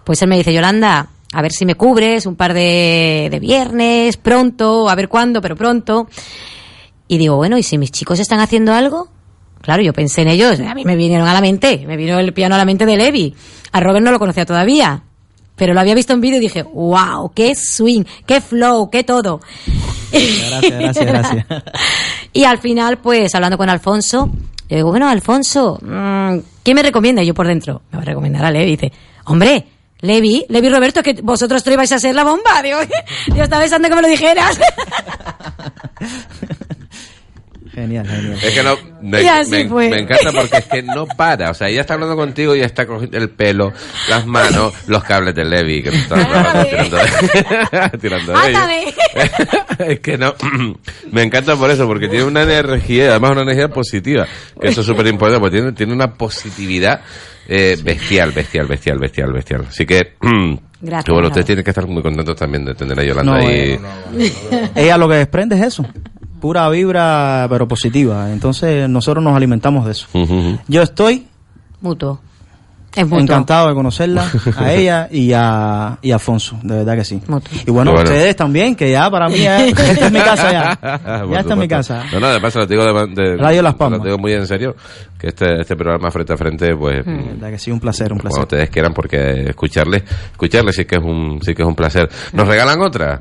Pues 0.04 0.22
él 0.22 0.28
me 0.28 0.38
dice, 0.38 0.54
Yolanda, 0.54 1.08
a 1.32 1.42
ver 1.42 1.52
si 1.52 1.66
me 1.66 1.74
cubres 1.74 2.26
un 2.26 2.36
par 2.36 2.54
de, 2.54 3.28
de 3.30 3.38
viernes, 3.38 4.16
pronto, 4.16 4.88
a 4.88 4.94
ver 4.94 5.08
cuándo, 5.08 5.40
pero 5.40 5.56
pronto. 5.56 6.08
Y 7.06 7.18
digo, 7.18 7.36
bueno, 7.36 7.58
¿y 7.58 7.62
si 7.62 7.78
mis 7.78 7.90
chicos 7.90 8.20
están 8.20 8.40
haciendo 8.40 8.72
algo? 8.72 9.08
Claro, 9.60 9.82
yo 9.82 9.92
pensé 9.92 10.22
en 10.22 10.28
ellos, 10.28 10.60
a 10.60 10.74
mí 10.74 10.84
me 10.84 10.96
vinieron 10.96 11.28
a 11.28 11.34
la 11.34 11.40
mente, 11.40 11.84
me 11.86 11.96
vino 11.96 12.18
el 12.18 12.32
piano 12.32 12.54
a 12.54 12.58
la 12.58 12.64
mente 12.64 12.86
de 12.86 12.96
Levi. 12.96 13.34
A 13.72 13.80
Robert 13.80 14.04
no 14.04 14.10
lo 14.10 14.18
conocía 14.18 14.46
todavía, 14.46 15.02
pero 15.56 15.74
lo 15.74 15.80
había 15.80 15.94
visto 15.94 16.12
en 16.12 16.20
vídeo 16.20 16.38
y 16.38 16.40
dije, 16.40 16.62
wow, 16.62 17.32
qué 17.34 17.54
swing, 17.54 18.04
qué 18.24 18.40
flow, 18.40 18.88
qué 18.88 19.04
todo. 19.04 19.40
Gracias, 20.10 20.80
gracias, 20.80 21.06
gracias. 21.06 21.46
Y 22.32 22.44
al 22.44 22.58
final, 22.58 22.98
pues, 22.98 23.34
hablando 23.34 23.58
con 23.58 23.68
Alfonso, 23.68 24.30
yo 24.68 24.76
digo, 24.76 24.90
bueno, 24.90 25.08
Alfonso, 25.08 25.78
mm, 25.82 26.38
¿quién 26.62 26.74
me 26.74 26.82
recomienda? 26.82 27.22
Y 27.22 27.26
yo 27.26 27.34
por 27.34 27.46
dentro, 27.46 27.82
me 27.90 27.96
va 27.96 28.02
a 28.02 28.06
recomendar 28.06 28.44
a 28.44 28.50
Levi. 28.50 28.76
Dice, 28.76 28.92
hombre, 29.24 29.66
Levi, 30.00 30.44
Levi 30.48 30.68
Roberto, 30.68 31.02
que 31.02 31.14
vosotros 31.22 31.62
tres 31.64 31.76
vais 31.76 31.90
a 31.92 31.98
ser 31.98 32.14
la 32.14 32.24
bomba. 32.24 32.60
Digo, 32.62 32.78
yo 33.34 33.42
estaba 33.42 33.62
pensando 33.62 33.88
que 33.88 33.94
me 33.96 34.02
lo 34.02 34.08
dijeras. 34.08 34.58
Genial, 37.74 38.08
genial. 38.08 38.38
Es 38.42 38.54
que 38.54 38.62
no, 38.64 38.76
me, 39.02 39.22
me- 39.50 39.88
me 39.90 39.98
encanta 40.00 40.32
porque 40.32 40.56
es 40.56 40.64
que 40.64 40.82
no 40.82 41.06
para. 41.06 41.50
O 41.50 41.54
sea, 41.54 41.68
ella 41.68 41.82
está 41.82 41.94
hablando 41.94 42.16
contigo 42.16 42.56
y 42.56 42.60
está 42.60 42.86
cogiendo 42.86 43.16
el 43.18 43.30
pelo, 43.30 43.72
las 44.08 44.26
manos, 44.26 44.74
los 44.88 45.04
cables 45.04 45.32
del 45.36 45.48
Levi 45.48 45.84
que 45.84 45.90
tú 45.90 45.96
estás 45.96 46.26
tirando, 46.68 46.96
de- 46.96 47.98
tirando 48.00 48.32
de 48.32 48.48
ellos. 48.48 48.94
Es 49.78 50.00
que 50.00 50.18
no, 50.18 50.34
me 51.12 51.22
encanta 51.22 51.54
por 51.54 51.70
eso, 51.70 51.86
porque 51.86 52.08
tiene 52.08 52.24
una 52.24 52.42
energía, 52.42 53.10
además 53.10 53.30
una 53.32 53.42
energía 53.42 53.68
positiva, 53.68 54.26
que 54.60 54.68
eso 54.68 54.80
es 54.80 54.86
súper 54.86 55.06
importante, 55.06 55.40
porque 55.40 55.56
tiene, 55.58 55.72
tiene 55.72 55.92
una 55.92 56.14
positividad 56.14 57.00
eh, 57.48 57.76
bestial, 57.82 58.32
bestial, 58.32 58.66
bestial, 58.66 58.98
bestial, 58.98 59.32
bestial. 59.32 59.66
Así 59.68 59.84
que, 59.86 60.14
Gracias, 60.80 61.04
que 61.06 61.12
bueno, 61.12 61.26
ustedes 61.28 61.46
tienen 61.46 61.64
que 61.64 61.70
estar 61.70 61.86
muy 61.88 62.02
contentos 62.02 62.36
también 62.36 62.64
de 62.64 62.74
tener 62.74 62.98
a 63.00 63.02
Yolanda 63.04 63.32
No, 63.32 63.38
ahí. 63.38 63.78
eh, 64.16 64.70
Ella 64.76 64.96
lo 64.96 65.08
que 65.08 65.16
desprende 65.16 65.56
es 65.56 65.62
eso. 65.62 65.84
Pura 66.40 66.68
vibra, 66.68 67.46
pero 67.50 67.66
positiva. 67.66 68.30
Entonces 68.32 68.88
nosotros 68.88 69.24
nos 69.24 69.34
alimentamos 69.36 69.84
de 69.86 69.90
eso. 69.92 70.06
Yo 70.68 70.82
estoy 70.82 71.26
Mutuo. 71.80 72.20
Encantado 72.96 73.68
de 73.68 73.74
conocerla, 73.74 74.28
a 74.56 74.72
ella 74.72 75.08
y 75.10 75.32
a, 75.32 75.98
y 76.02 76.10
a 76.10 76.16
Afonso, 76.16 76.58
de 76.62 76.76
verdad 76.78 76.96
que 76.96 77.04
sí. 77.04 77.20
Y 77.66 77.70
bueno, 77.70 77.92
Bueno. 77.92 78.08
ustedes 78.10 78.34
también, 78.34 78.74
que 78.74 78.90
ya 78.90 79.08
para 79.10 79.28
mí 79.28 79.38
ya, 79.38 79.64
esta 79.66 79.84
es 80.06 80.12
mi 80.12 80.18
casa 80.18 80.50
ya. 80.50 80.78
Ya 81.30 81.40
está 81.40 81.52
en 81.54 81.58
mi 81.60 81.68
casa. 81.68 82.04
No, 82.12 82.18
no, 82.18 82.28
de 82.32 82.40
paso 82.40 82.58
lo 82.60 82.66
digo 82.66 82.84
de, 82.84 83.06
de- 83.14 83.36
Radio 83.36 83.62
Las 83.62 83.74
Palmas. 83.74 83.98
Lo 84.00 84.04
digo 84.06 84.18
muy 84.18 84.32
en 84.32 84.46
serio, 84.46 84.74
que 85.18 85.28
este, 85.28 85.60
este 85.60 85.76
programa 85.76 86.10
frente 86.10 86.32
a 86.32 86.36
frente, 86.36 86.74
pues, 86.74 87.04
De 87.04 87.12
verdad 87.12 87.50
que 87.50 87.58
sí, 87.58 87.70
un 87.70 87.78
placer, 87.78 88.12
un 88.12 88.18
placer. 88.18 88.30
cuando 88.30 88.44
ustedes 88.56 88.70
quieran, 88.70 88.92
porque 88.94 89.50
escucharle, 89.50 90.02
escucharle 90.32 90.72
sí 90.72 90.84
que 90.84 90.96
es 90.96 91.02
un, 91.04 91.38
sí 91.42 91.54
que 91.54 91.62
es 91.62 91.68
un 91.68 91.76
placer. 91.76 92.08
¿Nos 92.32 92.48
regalan 92.48 92.80
otra? 92.82 93.20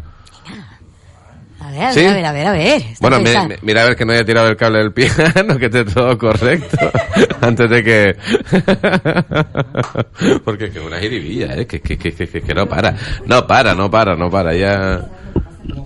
A 1.68 1.72
ver, 1.72 1.82
a 1.84 1.92
¿Sí? 1.92 2.00
ver, 2.00 2.10
a 2.10 2.14
ver, 2.14 2.26
a 2.26 2.32
ver, 2.32 2.48
a 2.48 2.52
ver. 2.54 2.82
Está 2.82 2.96
Bueno, 3.02 3.18
pensando. 3.24 3.56
mira 3.62 3.82
a 3.82 3.86
ver 3.86 3.96
que 3.98 4.06
no 4.06 4.14
haya 4.14 4.24
tirado 4.24 4.48
el 4.48 4.56
cable 4.56 4.80
del 4.80 4.94
piano, 4.94 5.16
que 5.60 5.66
esté 5.66 5.84
todo 5.84 6.18
correcto, 6.18 6.78
antes 7.42 7.70
de 7.70 7.84
que... 7.84 8.16
Porque 10.46 10.66
es 10.66 10.72
que 10.72 10.80
una 10.80 10.98
jiribilla, 11.00 11.54
¿eh? 11.56 11.68
Que, 11.68 11.82
que, 11.82 11.98
que, 11.98 12.14
que, 12.14 12.42
que 12.42 12.54
no 12.54 12.68
para, 12.68 12.96
no 13.26 13.46
para, 13.46 13.76
no 13.76 13.92
para, 13.92 14.16
no 14.16 14.30
para, 14.30 14.54
ya... 14.56 15.02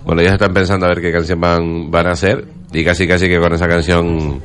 Bueno, 0.04 0.22
ya 0.22 0.34
están 0.34 0.54
pensando 0.54 0.86
a 0.86 0.90
ver 0.90 1.00
qué 1.00 1.10
canción 1.12 1.40
van, 1.40 1.90
van 1.90 2.06
a 2.06 2.12
hacer, 2.12 2.44
y 2.72 2.84
casi 2.84 3.06
casi 3.08 3.26
que 3.28 3.38
con 3.40 3.52
esa 3.52 3.66
canción, 3.66 4.40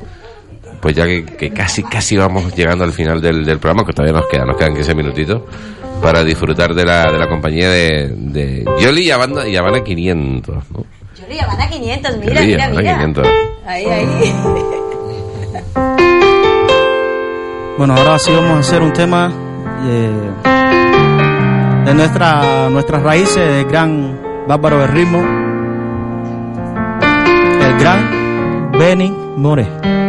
pues 0.80 0.96
ya 0.96 1.06
que, 1.06 1.24
que 1.24 1.50
casi 1.50 1.82
casi 1.84 2.16
vamos 2.16 2.52
llegando 2.56 2.82
al 2.84 2.92
final 2.92 3.20
del, 3.20 3.44
del 3.44 3.58
programa, 3.60 3.84
que 3.86 3.92
todavía 3.92 4.18
nos 4.20 4.28
quedan, 4.28 4.48
nos 4.48 4.56
quedan 4.56 4.74
15 4.74 4.94
minutitos, 4.96 5.42
para 6.02 6.24
disfrutar 6.24 6.74
de 6.74 6.84
la, 6.84 7.04
de 7.12 7.18
la 7.18 7.28
compañía 7.28 7.70
de, 7.70 8.08
de 8.16 8.64
Yoli 8.80 9.02
y 9.02 9.10
Habana, 9.12 9.46
y 9.48 9.56
Habana 9.56 9.82
500, 9.84 10.56
¿no? 10.72 10.84
Le 11.28 11.36
llaman 11.36 11.60
a 11.60 11.68
500, 11.68 12.16
mira, 12.16 12.42
y 12.42 12.46
mira, 12.46 12.68
mira. 12.68 12.94
500. 12.94 13.26
Ahí, 13.66 13.84
ahí. 13.84 14.34
Bueno, 17.76 17.94
ahora 17.94 18.18
sí 18.18 18.32
vamos 18.32 18.56
a 18.56 18.58
hacer 18.58 18.82
un 18.82 18.92
tema 18.92 19.30
eh, 19.84 20.10
de 21.84 21.94
nuestra, 21.94 22.68
nuestras 22.70 23.04
raíces, 23.04 23.36
del 23.36 23.66
gran 23.66 24.18
bárbaro 24.48 24.80
del 24.80 24.88
ritmo, 24.88 25.18
el 27.62 27.78
gran 27.78 28.72
Benny 28.72 29.10
More. 29.36 30.07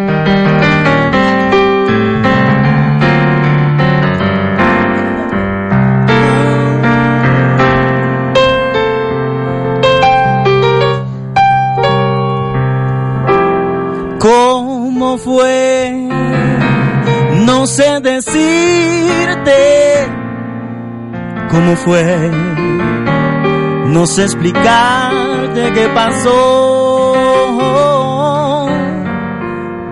¿Cómo 15.10 15.18
fue? 15.18 16.08
No 17.44 17.66
sé 17.66 18.00
decirte 18.00 19.52
cómo 21.50 21.76
fue. 21.76 22.30
No 23.88 24.06
sé 24.06 24.26
explicarte 24.26 25.74
qué 25.74 25.90
pasó. 25.96 27.16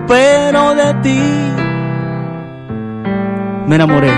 Pero 0.06 0.74
de 0.76 0.94
ti 1.02 1.20
me 3.66 3.74
enamoré. 3.74 4.12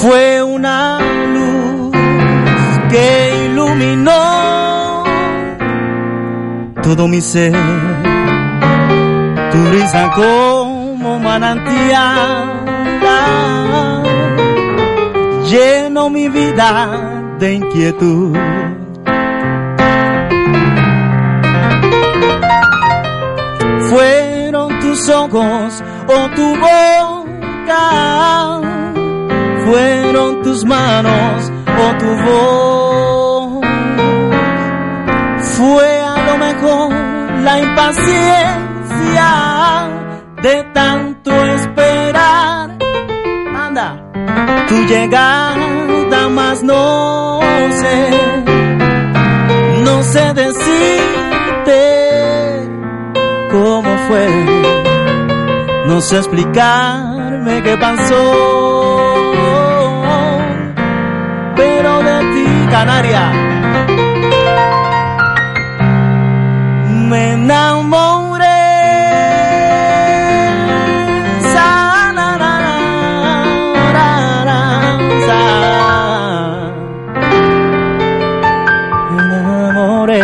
Fue 0.00 0.42
una 0.42 0.93
todo 6.84 7.08
mi 7.08 7.20
ser. 7.20 7.52
Tu 9.52 9.58
risa 9.72 10.10
como 10.14 11.18
manantial 11.18 12.64
lleno 15.50 16.10
mi 16.10 16.28
vida 16.28 17.36
de 17.38 17.54
inquietud. 17.54 18.36
Fueron 23.90 24.80
tus 24.80 25.08
ojos 25.08 25.82
o 26.08 26.30
tu 26.36 26.46
boca, 26.66 27.84
fueron 29.64 30.42
tus 30.42 30.64
manos 30.64 31.52
o 31.84 31.86
tu 32.00 32.10
voz. 32.24 33.64
Fue 35.56 35.93
la 37.44 37.58
impaciencia 37.58 39.28
de 40.42 40.64
tanto 40.72 41.30
esperar. 41.44 42.70
Anda, 43.54 43.88
tu 44.68 44.74
llegada 44.86 46.28
más 46.30 46.62
no 46.62 47.40
sé, 47.80 48.10
no 49.84 50.02
sé 50.02 50.34
decirte 50.34 51.78
cómo 53.50 53.96
fue, 54.08 54.26
no 55.86 56.00
sé 56.00 56.16
explicarme 56.16 57.62
qué 57.62 57.76
pasó, 57.76 58.32
pero 61.56 62.02
de 62.02 62.18
ti, 62.34 62.46
Canaria, 62.70 63.43
me 67.14 67.32
enamoré. 67.34 68.44
Sa, 71.52 72.12
na, 72.16 72.28
na, 72.42 72.52
na, 73.96 74.44
na, 74.48 74.60
sa. 75.26 75.40
Me 79.12 79.22
enamoré. 79.22 80.22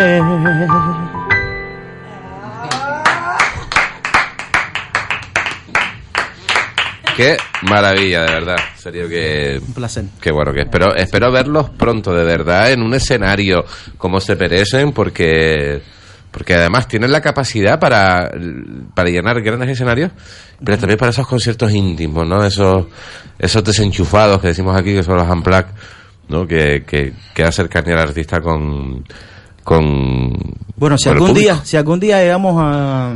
Qué 7.16 7.36
maravilla, 7.62 8.22
de 8.22 8.32
verdad. 8.32 8.56
Serio 8.76 9.08
que... 9.08 9.60
Un 9.64 9.74
placer. 9.74 10.04
Qué 10.20 10.32
bueno, 10.32 10.52
que 10.52 10.62
espero, 10.62 10.96
espero 10.96 11.30
verlos 11.30 11.70
pronto, 11.70 12.12
de 12.12 12.24
verdad, 12.24 12.72
en 12.72 12.82
un 12.82 12.94
escenario 12.94 13.64
como 13.96 14.20
se 14.20 14.34
merecen, 14.34 14.92
porque, 14.92 15.82
porque 16.31 16.55
además 16.55 16.86
tienen 16.89 17.10
la 17.12 17.20
capacidad 17.20 17.78
para, 17.81 18.31
para 18.94 19.10
llenar 19.10 19.41
grandes 19.42 19.70
escenarios, 19.70 20.12
pero 20.65 20.78
también 20.78 20.99
para 20.99 21.10
esos 21.10 21.26
conciertos 21.26 21.73
íntimos, 21.73 22.26
¿no? 22.26 22.44
Esos, 22.44 22.86
esos 23.39 23.65
desenchufados 23.65 24.41
que 24.41 24.49
decimos 24.49 24.76
aquí, 24.76 24.94
que 24.94 25.02
son 25.02 25.17
los 25.17 25.28
unplugged, 25.28 25.67
¿no? 26.28 26.47
Que, 26.47 26.84
que, 26.86 27.12
que 27.34 27.42
acercan 27.42 27.89
al 27.91 27.99
artista 27.99 28.41
con, 28.41 29.05
con, 29.65 30.33
Bueno, 30.76 30.97
si 30.97 31.05
con 31.09 31.15
algún 31.17 31.34
día, 31.34 31.60
si 31.65 31.76
algún 31.76 31.99
día 31.99 32.20
llegamos 32.23 32.55
a 32.59 33.15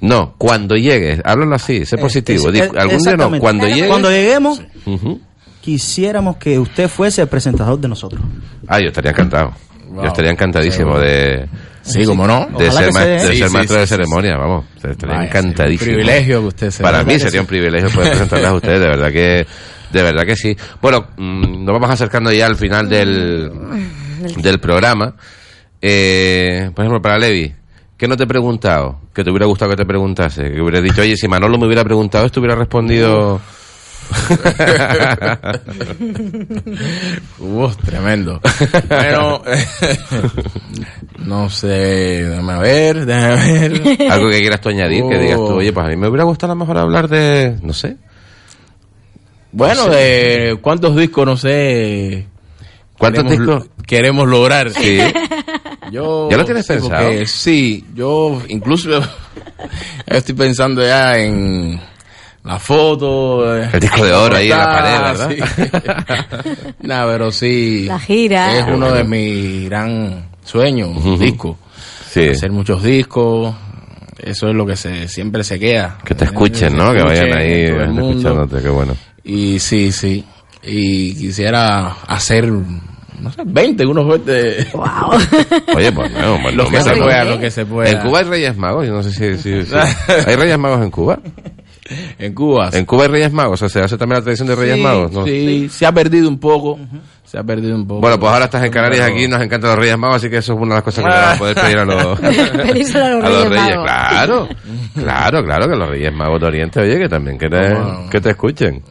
No, 0.00 0.34
cuando 0.36 0.74
llegues, 0.76 1.20
háblalo 1.24 1.54
así, 1.54 1.84
sé 1.86 1.98
positivo. 1.98 2.48
es- 2.50 2.60
eh, 2.62 2.70
algún 2.76 2.98
día 2.98 3.16
no, 3.16 3.38
cuando 3.38 3.66
llegues. 3.68 3.88
Cuando 3.88 4.10
lleguemos, 4.10 4.60
quisiéramos 5.60 6.36
que 6.38 6.58
usted 6.58 6.88
fuese 6.88 7.22
el 7.22 7.28
presentador 7.28 7.78
de 7.78 7.88
nosotros. 7.88 8.20
Ah, 8.66 8.80
yo 8.80 8.88
estaría 8.88 9.10
encantado. 9.12 9.52
Wow. 9.88 10.02
Yo 10.02 10.08
estaría 10.08 10.30
encantadísimo 10.30 10.98
de. 10.98 11.48
Sí, 11.82 12.04
cómo 12.04 12.26
no. 12.26 12.46
De 12.58 12.68
Ojalá 12.68 12.72
ser, 12.72 12.84
que 12.86 12.92
ma- 12.92 13.00
se 13.02 13.06
dé. 13.08 13.12
de 13.14 13.20
Sí, 13.32 13.38
ser 13.38 13.48
sí, 13.48 13.54
maestro 13.54 13.76
sí, 13.76 13.80
de 13.80 13.86
ceremonia, 13.86 14.36
vamos. 14.36 14.64
Estaría 14.82 15.16
Vaya, 15.16 15.28
encantadísimo. 15.28 15.90
un 15.90 15.94
privilegio 15.96 16.40
que 16.40 16.46
usted 16.46 16.70
sea. 16.70 16.84
Para 16.84 16.98
¿Verdad 16.98 17.12
mí 17.12 17.18
sería 17.20 17.40
un 17.40 17.46
privilegio 17.46 17.90
poder 17.90 18.08
presentarles 18.10 18.48
a 18.48 18.54
ustedes, 18.54 18.80
de 18.80 18.86
verdad 18.86 19.12
que. 19.12 19.46
De 19.92 20.02
verdad 20.04 20.24
que 20.24 20.36
sí. 20.36 20.56
Bueno, 20.80 21.08
mm, 21.16 21.64
nos 21.64 21.72
vamos 21.72 21.90
acercando 21.90 22.30
ya 22.32 22.46
al 22.46 22.56
final 22.56 22.88
del, 22.88 23.50
del 24.36 24.60
programa. 24.60 25.14
Eh, 25.82 26.70
por 26.74 26.84
ejemplo, 26.84 27.00
para 27.02 27.18
Levi, 27.18 27.52
¿qué 27.96 28.06
no 28.06 28.16
te 28.16 28.24
he 28.24 28.26
preguntado? 28.26 29.00
Que 29.14 29.24
te 29.24 29.30
hubiera 29.30 29.46
gustado 29.46 29.70
que 29.72 29.76
te 29.76 29.86
preguntase. 29.86 30.42
Que 30.52 30.60
hubiera 30.60 30.80
dicho, 30.80 31.00
oye, 31.02 31.16
si 31.16 31.26
Manolo 31.26 31.58
me 31.58 31.66
hubiera 31.66 31.82
preguntado 31.84 32.26
esto, 32.26 32.40
hubiera 32.40 32.54
respondido. 32.56 33.40
Uf, 37.38 37.76
tremendo. 37.78 38.40
Bueno, 38.88 39.42
no 41.18 41.48
sé, 41.50 41.66
déjame 41.68 42.58
ver, 42.60 43.06
déjame 43.06 43.68
ver. 43.68 44.12
Algo 44.12 44.28
que 44.30 44.40
quieras 44.40 44.60
tú 44.60 44.68
añadir, 44.70 45.04
que 45.08 45.18
digas 45.18 45.36
tú, 45.36 45.44
Oh. 45.46 45.54
oye, 45.56 45.72
pues 45.72 45.86
a 45.86 45.88
mí 45.88 45.96
me 45.96 46.08
hubiera 46.08 46.24
gustado 46.24 46.52
a 46.52 46.56
lo 46.56 46.60
mejor 46.60 46.78
hablar 46.78 47.08
de, 47.08 47.56
no 47.62 47.72
sé. 47.72 47.96
Bueno, 49.52 49.86
No 49.86 49.92
sé. 49.92 49.98
de 49.98 50.58
cuántos 50.60 50.96
discos, 50.96 51.26
no 51.26 51.36
sé. 51.36 52.26
¿Cuántos 52.98 53.24
queremos 53.24 53.62
discos? 53.64 53.70
queremos 53.86 54.28
lograr? 54.28 54.70
Sí. 54.70 54.98
Yo, 55.90 56.28
¿Ya 56.30 56.36
lo 56.36 56.44
tienes 56.44 56.66
sí, 56.66 56.74
pensado? 56.74 57.06
porque 57.08 57.26
sí, 57.26 57.84
yo 57.94 58.40
incluso 58.48 59.00
estoy 60.06 60.34
pensando 60.36 60.82
ya 60.84 61.18
en 61.18 61.80
la 62.44 62.58
foto. 62.58 63.56
eh, 63.56 63.68
El 63.72 63.80
disco 63.80 64.04
de 64.04 64.12
oro 64.12 64.36
ahí 64.36 64.50
en 64.50 64.58
la 64.58 64.64
pared, 64.66 64.96
portada, 64.96 65.28
sí. 65.28 66.74
Nah, 66.86 67.06
pero 67.06 67.30
sí. 67.32 67.84
La 67.86 67.98
gira. 67.98 68.58
Es 68.58 68.64
uno 68.66 68.90
de 68.92 69.04
mis 69.04 69.64
gran 69.68 70.26
sueños, 70.44 70.90
un 71.04 71.18
disco. 71.18 71.58
Sí. 72.10 72.28
Hacer 72.28 72.50
muchos 72.50 72.82
discos. 72.82 73.54
Eso 74.18 74.48
es 74.48 74.54
lo 74.54 74.66
que 74.66 74.76
se 74.76 75.08
siempre 75.08 75.42
se 75.44 75.58
queda. 75.58 75.96
Que 76.04 76.14
te 76.14 76.24
escuchen, 76.26 76.76
¿no? 76.76 76.92
Que 76.92 77.02
vayan 77.02 77.36
ahí 77.36 77.52
el 77.64 77.88
mundo. 77.88 78.10
escuchándote, 78.10 78.62
qué 78.62 78.68
bueno. 78.68 78.94
Y 79.24 79.58
sí, 79.58 79.90
sí. 79.92 80.24
Y 80.62 81.14
quisiera 81.14 81.86
hacer, 82.06 82.46
no 82.50 83.32
sé, 83.32 83.42
20, 83.46 83.86
unos 83.86 84.06
20. 84.08 84.68
Wow. 84.74 84.84
Oye, 85.76 85.92
pues 85.92 86.12
no, 86.12 86.34
un 86.36 86.42
buen 86.42 86.56
Lo 86.56 86.68
que 86.68 86.82
se 86.82 86.96
pueda, 86.96 87.24
lo 87.24 87.38
que 87.40 87.50
se 87.50 87.64
pueda. 87.64 87.90
En 87.90 87.98
Cuba 88.00 88.18
hay 88.18 88.24
Reyes 88.26 88.56
Magos, 88.58 88.86
yo 88.86 88.92
no 88.92 89.02
sé 89.02 89.10
si... 89.12 89.42
si- 89.42 89.64
si- 89.64 89.74
¿Hay 90.26 90.36
Reyes 90.36 90.58
Magos 90.58 90.82
en 90.82 90.90
Cuba? 90.90 91.18
En 92.18 92.34
Cuba. 92.34 92.70
En 92.72 92.84
Cuba 92.84 93.04
hay 93.04 93.08
Reyes 93.08 93.32
Magos, 93.32 93.62
o 93.62 93.68
sea, 93.68 93.80
se 93.80 93.84
hace 93.84 93.98
también 93.98 94.18
la 94.18 94.24
tradición 94.24 94.48
de 94.48 94.56
Reyes 94.56 94.76
sí, 94.76 94.82
Magos, 94.82 95.12
¿no? 95.12 95.24
Sí, 95.24 95.68
se 95.68 95.86
ha 95.86 95.92
perdido 95.92 96.28
un 96.28 96.38
poco. 96.38 96.78
se 97.24 97.38
ha 97.38 97.42
perdido 97.42 97.76
un 97.76 97.86
poco. 97.86 98.00
Bueno, 98.00 98.18
pues 98.18 98.32
ahora 98.32 98.44
estás 98.46 98.64
en 98.64 98.70
Canarias 98.70 99.08
aquí, 99.08 99.26
nos 99.28 99.40
encantan 99.42 99.70
los 99.70 99.78
Reyes 99.78 99.98
Magos, 99.98 100.16
así 100.16 100.30
que 100.30 100.38
eso 100.38 100.52
es 100.54 100.58
una 100.58 100.74
de 100.74 100.74
las 100.76 100.84
cosas 100.84 101.04
que 101.04 101.10
le 101.10 101.16
vamos 101.16 101.34
a 101.34 101.38
poder 101.38 101.56
pedir 101.56 101.78
a 101.78 101.84
los, 101.84 102.20
Península 102.66 103.08
de 103.08 103.14
los 103.16 103.24
a 103.24 103.28
los 103.28 103.48
Reyes. 103.48 103.76
Claro, 103.82 104.48
claro, 104.94 105.44
claro, 105.44 105.68
que 105.68 105.76
los 105.76 105.88
Reyes 105.88 106.12
Magos 106.12 106.40
de 106.40 106.46
Oriente, 106.46 106.80
oye, 106.80 106.98
que 106.98 107.08
también 107.08 107.38
que 107.38 107.48
te, 107.48 107.76
que 108.10 108.20
te 108.20 108.30
escuchen. 108.30 108.82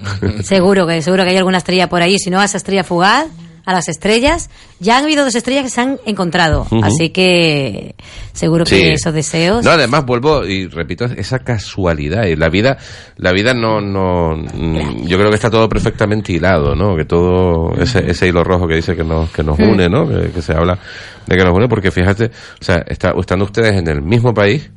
Seguro 0.43 0.87
que 0.87 1.01
seguro 1.01 1.23
que 1.23 1.29
hay 1.29 1.37
alguna 1.37 1.59
estrella 1.59 1.87
por 1.87 2.01
ahí. 2.01 2.17
Si 2.19 2.29
no, 2.29 2.39
a 2.39 2.45
esa 2.45 2.57
estrella 2.57 2.83
fugaz, 2.83 3.27
a 3.69 3.73
las 3.73 3.87
estrellas. 3.89 4.49
Ya 4.79 4.97
han 4.97 5.03
habido 5.03 5.23
dos 5.23 5.35
estrellas 5.35 5.63
que 5.63 5.69
se 5.69 5.81
han 5.81 5.99
encontrado. 6.05 6.65
Así 6.83 7.09
que 7.09 7.95
seguro 8.33 8.63
que 8.65 8.75
Sí. 8.75 8.83
esos 8.87 9.13
deseos. 9.13 9.63
No, 9.63 9.71
además 9.71 10.05
vuelvo 10.05 10.45
y 10.45 10.67
repito 10.67 11.05
esa 11.05 11.39
casualidad 11.39 12.25
y 12.25 12.35
la 12.35 12.49
vida, 12.49 12.77
la 13.17 13.31
vida 13.31 13.53
no, 13.53 13.81
no, 13.81 14.35
mm, 14.37 15.05
yo 15.05 15.17
creo 15.17 15.29
que 15.29 15.35
está 15.35 15.49
todo 15.49 15.67
perfectamente 15.69 16.33
hilado, 16.33 16.75
¿no? 16.75 16.95
Que 16.95 17.05
todo 17.05 17.73
ese, 17.79 18.09
ese 18.09 18.27
hilo 18.27 18.43
rojo 18.43 18.67
que 18.67 18.75
dice 18.75 18.95
que 18.95 19.03
nos, 19.03 19.29
que 19.31 19.43
nos 19.43 19.59
Mm. 19.59 19.69
une, 19.69 19.89
¿no? 19.89 20.07
Que, 20.07 20.31
que 20.31 20.41
se 20.41 20.53
habla 20.53 20.79
de 21.27 21.37
que 21.37 21.43
nos 21.43 21.53
une, 21.55 21.67
porque 21.67 21.91
fíjate, 21.91 22.25
o 22.25 22.63
sea, 22.63 22.83
está, 22.87 23.13
estando 23.19 23.45
ustedes 23.45 23.73
en 23.75 23.87
el 23.87 24.01
mismo 24.01 24.33
país, 24.33 24.71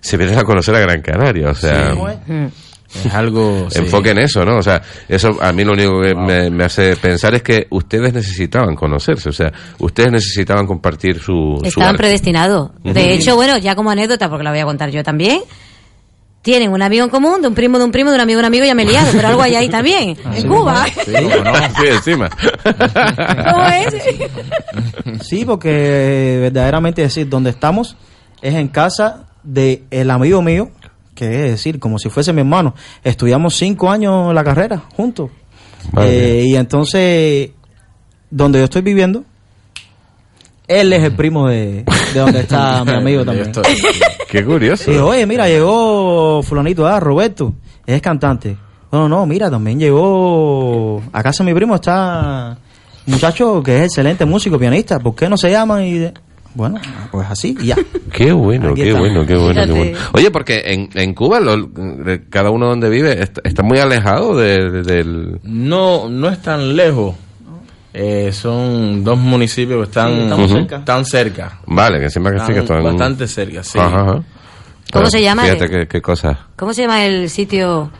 se 0.00 0.16
vienen 0.16 0.38
a 0.38 0.44
conocer 0.44 0.74
a 0.74 0.80
Gran 0.80 1.00
Canaria, 1.02 1.50
o 1.50 1.54
sea. 1.54 1.94
Mm. 1.94 2.48
Es 2.94 3.14
algo. 3.14 3.68
sí. 3.70 3.78
Enfoque 3.78 4.10
en 4.10 4.18
eso, 4.18 4.44
¿no? 4.44 4.58
O 4.58 4.62
sea, 4.62 4.82
eso 5.08 5.36
a 5.40 5.52
mí 5.52 5.64
lo 5.64 5.72
único 5.72 6.00
que 6.02 6.14
me, 6.14 6.50
me 6.50 6.64
hace 6.64 6.96
pensar 6.96 7.34
es 7.34 7.42
que 7.42 7.66
ustedes 7.70 8.12
necesitaban 8.12 8.74
conocerse, 8.74 9.28
o 9.28 9.32
sea, 9.32 9.52
ustedes 9.78 10.12
necesitaban 10.12 10.66
compartir 10.66 11.20
su, 11.20 11.60
Estaban 11.62 11.96
predestinados. 11.96 12.70
De 12.82 13.14
hecho, 13.14 13.36
bueno, 13.36 13.58
ya 13.58 13.74
como 13.74 13.90
anécdota, 13.90 14.28
porque 14.28 14.44
la 14.44 14.50
voy 14.50 14.60
a 14.60 14.64
contar 14.64 14.90
yo 14.90 15.02
también. 15.02 15.40
Tienen 16.42 16.72
un 16.72 16.80
amigo 16.80 17.04
en 17.04 17.10
común, 17.10 17.42
de 17.42 17.48
un 17.48 17.54
primo 17.54 17.78
de 17.78 17.84
un 17.84 17.92
primo, 17.92 18.08
de 18.08 18.16
un 18.16 18.22
amigo 18.22 18.38
de 18.38 18.40
un 18.40 18.46
amigo, 18.46 18.64
ya 18.64 18.74
me 18.74 18.84
he 18.84 18.86
liado, 18.86 19.12
pero 19.12 19.28
algo 19.28 19.42
hay 19.42 19.56
ahí 19.56 19.68
también, 19.68 20.16
en 20.34 20.48
Cuba. 20.48 20.86
Sí, 20.86 21.12
¿cómo 21.12 21.44
no? 21.44 21.54
Sí, 21.54 21.86
encima. 21.86 22.30
¿Cómo 23.50 23.66
es? 23.66 25.26
Sí, 25.26 25.44
porque 25.44 26.38
verdaderamente 26.40 27.02
decir, 27.02 27.28
donde 27.28 27.50
estamos 27.50 27.94
es 28.40 28.54
en 28.54 28.68
casa 28.68 29.26
de 29.42 29.84
el 29.90 30.10
amigo 30.10 30.40
mío, 30.40 30.70
que 31.20 31.44
es 31.46 31.50
decir, 31.52 31.78
como 31.78 31.98
si 31.98 32.08
fuese 32.10 32.32
mi 32.32 32.40
hermano. 32.40 32.74
Estudiamos 33.04 33.54
cinco 33.54 33.90
años 33.90 34.34
la 34.34 34.42
carrera 34.42 34.82
juntos. 34.96 35.30
Eh, 35.98 36.44
y 36.46 36.56
entonces, 36.56 37.50
donde 38.30 38.58
yo 38.58 38.64
estoy 38.64 38.82
viviendo, 38.82 39.24
él 40.66 40.92
es 40.92 41.02
el 41.02 41.12
primo 41.16 41.48
de, 41.48 41.84
de 42.14 42.20
donde 42.20 42.40
está 42.40 42.84
mi 42.86 42.92
amigo 42.92 43.24
también. 43.24 43.52
Qué 44.28 44.44
curioso. 44.44 44.90
Y 44.92 44.96
oye, 44.96 45.26
mira, 45.26 45.48
llegó 45.48 46.42
fulanito, 46.42 46.86
ah, 46.86 47.00
Roberto, 47.00 47.54
es 47.86 48.00
cantante. 48.00 48.56
No, 48.92 49.08
no, 49.08 49.24
mira, 49.26 49.50
también 49.50 49.78
llegó 49.78 51.02
a 51.12 51.22
casa 51.22 51.44
mi 51.44 51.54
primo 51.54 51.76
está 51.76 52.58
muchacho 53.06 53.62
que 53.62 53.78
es 53.78 53.82
excelente 53.84 54.24
músico, 54.24 54.58
pianista. 54.58 54.98
¿Por 54.98 55.14
qué 55.14 55.28
no 55.28 55.36
se 55.36 55.50
llaman? 55.50 55.82
Y 55.84 55.98
de- 55.98 56.14
bueno, 56.54 56.80
pues 57.10 57.28
así 57.30 57.56
ya. 57.62 57.76
Qué 58.12 58.32
bueno, 58.32 58.70
Aquí 58.72 58.82
qué 58.82 58.92
bueno, 58.92 59.24
qué 59.26 59.36
bueno, 59.36 59.64
qué 59.66 59.72
bueno. 59.72 59.98
Oye, 60.12 60.30
porque 60.30 60.62
en, 60.66 60.88
en 60.94 61.14
Cuba, 61.14 61.40
lo- 61.40 61.70
cada 62.28 62.50
uno 62.50 62.66
donde 62.66 62.88
vive, 62.90 63.22
está, 63.22 63.40
está 63.44 63.62
muy 63.62 63.78
alejado 63.78 64.36
de- 64.36 64.70
de- 64.70 64.82
del... 64.82 65.40
No, 65.44 66.08
no 66.08 66.28
es 66.28 66.40
tan 66.42 66.74
lejos. 66.76 67.14
Eh, 67.92 68.30
son 68.32 69.02
dos 69.02 69.18
municipios 69.18 69.78
que 69.80 69.84
están, 69.90 70.14
Sí, 70.16 70.22
estamos 70.22 70.50
cerca. 70.50 70.84
tan 70.84 71.04
cerca. 71.04 71.58
Vale, 71.66 71.98
que 71.98 72.04
encima 72.04 72.30
que 72.32 72.38
sí 72.40 72.52
que 72.52 72.58
Están 72.60 72.78
están... 72.78 72.84
bastante 72.96 73.26
cerca, 73.26 73.62
sí. 73.64 73.78
Ajá, 73.78 74.00
ajá. 74.02 74.22
¿Cómo 74.92 75.06
Ah, 75.06 75.10
se 75.10 75.22
llama? 75.22 75.42
Fíjate 75.42 75.68
qué, 75.68 75.86
qué 75.88 76.00
cosas. 76.02 76.36
¿Cómo 76.56 76.72
se 76.72 76.82
llama 76.82 77.04
el 77.04 77.28
sitio 77.30 77.90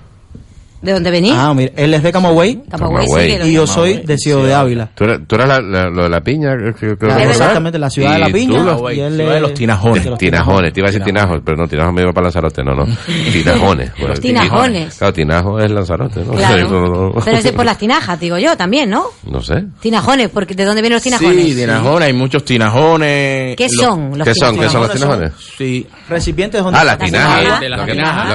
de 0.83 0.93
donde 0.93 1.11
venís? 1.11 1.33
Ah, 1.37 1.53
mira, 1.55 1.73
él 1.77 1.93
es 1.95 2.03
de 2.03 2.13
Camagüey, 2.13 2.63
Camagüey, 2.71 3.07
sí, 3.07 3.39
y 3.49 3.53
yo 3.53 3.67
soy 3.67 3.99
de 3.99 4.17
Ciudad 4.17 4.45
de 4.45 4.55
Ávila. 4.55 4.89
¿Tú 4.95 5.05
eres 5.05 5.21
la, 5.31 5.61
la- 5.61 5.91
lo 5.91 6.05
de 6.05 6.09
la 6.09 6.21
piña? 6.23 6.55
exactamente, 6.55 7.79
la 7.79 7.91
ciudad 7.91 8.13
de 8.15 8.19
la 8.19 8.29
piña, 8.29 8.77
tú 8.77 8.91
y 8.91 9.01
él 9.01 9.15
ciudad 9.17 9.31
de 9.31 9.37
es- 9.37 9.43
los 9.43 9.55
tinajones. 9.55 10.05
de 10.05 10.11
los 10.11 10.19
Tinajones, 10.19 10.73
te 10.73 10.81
iba 10.81 10.89
a 10.89 10.91
decir 10.91 11.05
tinajos, 11.05 11.41
pero 11.45 11.57
no, 11.57 11.69
tinajos 11.69 11.93
me 11.95 12.03
iba 12.03 12.13
para 12.13 12.25
Lanzarote, 12.25 12.63
no, 12.65 12.75
no. 12.75 12.85
Tinajones. 13.33 13.93
Bueno, 13.95 14.09
Los 14.09 14.21
tinajones. 14.21 14.95
Claro, 14.97 15.13
tinajo 15.13 15.61
es 15.61 15.71
Lanzarote, 15.71 16.21
¿no? 16.25 16.33
Claro. 16.33 16.57
Eso 16.67 16.81
no- 16.81 17.13
Pero 17.25 17.37
es 17.37 17.45
de 17.45 17.53
por 17.53 17.65
las 17.65 17.79
tinajas, 17.79 18.19
digo 18.21 18.39
yo 18.39 18.57
también, 18.57 18.91
¿no? 18.91 19.05
No 19.25 19.41
sé. 19.43 19.65
Tinajones, 19.81 20.29
porque 20.31 20.55
¿de 20.55 20.65
dónde 20.65 20.83
vienen 20.83 20.97
los 20.97 21.03
tinajones? 21.03 21.45
Sí, 21.45 21.55
tinajones, 21.55 22.07
hay 22.07 22.13
muchos 22.13 22.45
tinajones. 22.45 23.57
¿Qué 23.57 23.69
son 23.69 24.17
los 24.19 24.27
¿Qué 24.27 24.35
son? 24.35 24.59
¿Qué 24.59 24.69
son 24.69 24.83
los 24.83 24.93
tinajones? 24.93 25.33
Sí. 25.59 25.87
Recipientes 26.09 26.63
donde 26.63 26.79
Ah, 26.79 26.85
las 26.85 26.99
tinajas. 26.99 27.61
Lo 27.61 27.87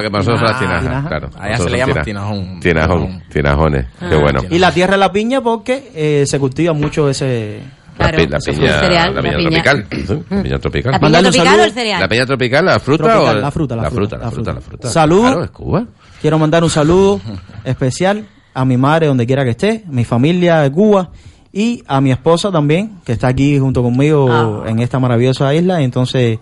que, 0.01 0.09
nosotros 0.09 0.39
son 0.39 0.47
las 0.47 0.59
tinajas, 0.59 1.07
claro. 1.07 1.29
Allá 1.39 1.57
se 1.57 1.63
le 1.63 1.69
son 1.69 1.77
llama 1.79 2.03
tinajas. 2.03 2.34
Tinajón. 2.59 2.59
Tinajón, 2.59 3.21
tinajones. 3.29 3.85
Qué 4.09 4.15
bueno. 4.15 4.41
Y 4.49 4.59
la 4.59 4.71
tierra 4.71 4.93
de 4.93 4.97
la 4.99 5.11
piña 5.11 5.41
porque 5.41 5.91
eh, 5.95 6.23
se 6.27 6.39
cultiva 6.39 6.73
mucho 6.73 7.09
ese... 7.09 7.59
La, 7.97 8.11
pi- 8.11 8.27
la 8.27 8.39
piña, 8.39 8.79
cereal, 8.81 9.15
la 9.15 9.21
piña 9.21 9.37
la 9.37 9.49
piña. 9.49 9.63
tropical. 9.63 9.87
Sí, 9.89 10.23
piña 10.43 10.59
tropical. 10.59 10.91
¿La 10.91 10.99
piña 10.99 11.21
tropical 11.21 11.59
o 11.59 11.63
el 11.63 11.71
cereal? 11.71 12.01
¿La 12.01 12.07
piña 12.09 12.25
tropical, 12.25 12.65
la 12.65 12.79
fruta 12.79 13.03
Tropical, 13.05 13.37
o 13.37 13.39
la 13.41 13.51
fruta, 13.51 13.75
la 13.77 13.81
la 13.83 13.89
fruta, 13.91 14.09
fruta, 14.09 14.17
la 14.17 14.25
la 14.25 14.31
fruta, 14.31 14.53
la 14.53 14.61
fruta. 14.61 14.89
Salud. 14.89 15.21
Claro, 15.21 15.43
es 15.45 15.49
Cuba. 15.51 15.85
Quiero 16.21 16.37
mandar 16.37 16.63
un 16.63 16.69
saludo 16.69 17.21
especial 17.63 18.25
a 18.53 18.65
mi 18.65 18.75
madre 18.77 19.07
donde 19.07 19.25
quiera 19.25 19.43
que 19.45 19.51
esté, 19.51 19.83
mi 19.87 20.03
familia 20.03 20.59
de 20.59 20.71
Cuba 20.71 21.09
y 21.53 21.83
a 21.87 22.01
mi 22.01 22.11
esposa 22.11 22.51
también, 22.51 22.99
que 23.05 23.13
está 23.13 23.27
aquí 23.29 23.57
junto 23.59 23.81
conmigo 23.81 24.65
en 24.67 24.79
esta 24.79 24.99
maravillosa 24.99 25.53
isla. 25.53 25.81
Entonces, 25.81 26.39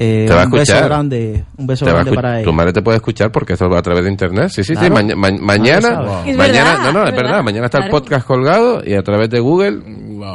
eh, 0.00 0.26
Te 0.28 0.32
va 0.34 0.42
a 0.42 0.44
un 0.46 0.50
beso 0.52 0.62
escuchar. 0.62 0.84
grande, 0.88 1.44
un 1.56 1.66
beso 1.66 1.84
Te 1.84 1.90
a 1.90 1.94
grande 1.94 2.12
escu- 2.12 2.14
para 2.14 2.34
tu 2.34 2.38
ella. 2.48 2.52
madre 2.52 2.72
te 2.72 2.82
puede 2.82 2.96
escuchar 2.98 3.32
porque 3.32 3.52
esto 3.54 3.68
va 3.68 3.80
a 3.80 3.82
través 3.82 4.04
de 4.04 4.10
internet. 4.10 4.48
Sí, 4.48 4.62
sí, 4.62 4.74
sí. 4.74 4.78
Claro. 4.78 4.94
Maña- 4.94 5.16
ma- 5.16 5.30
mañana. 5.40 6.22
Es 6.24 6.36
mañana, 6.36 6.70
verdad, 6.70 6.84
no, 6.84 6.92
no, 6.92 6.98
es 7.00 7.04
verdad. 7.10 7.22
verdad. 7.22 7.42
Mañana 7.42 7.66
está 7.66 7.78
el 7.84 7.90
podcast 7.90 8.26
colgado 8.26 8.80
y 8.84 8.94
a 8.94 9.02
través 9.02 9.28
de 9.28 9.40
Google 9.40 9.82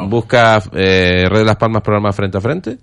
busca 0.08 0.61
eh, 0.74 1.24
Red 1.30 1.40
de 1.40 1.45
las 1.45 1.56
Palmas 1.56 1.82
programa 1.82 2.11
frente 2.11 2.38
a 2.38 2.42
frente 2.42 2.77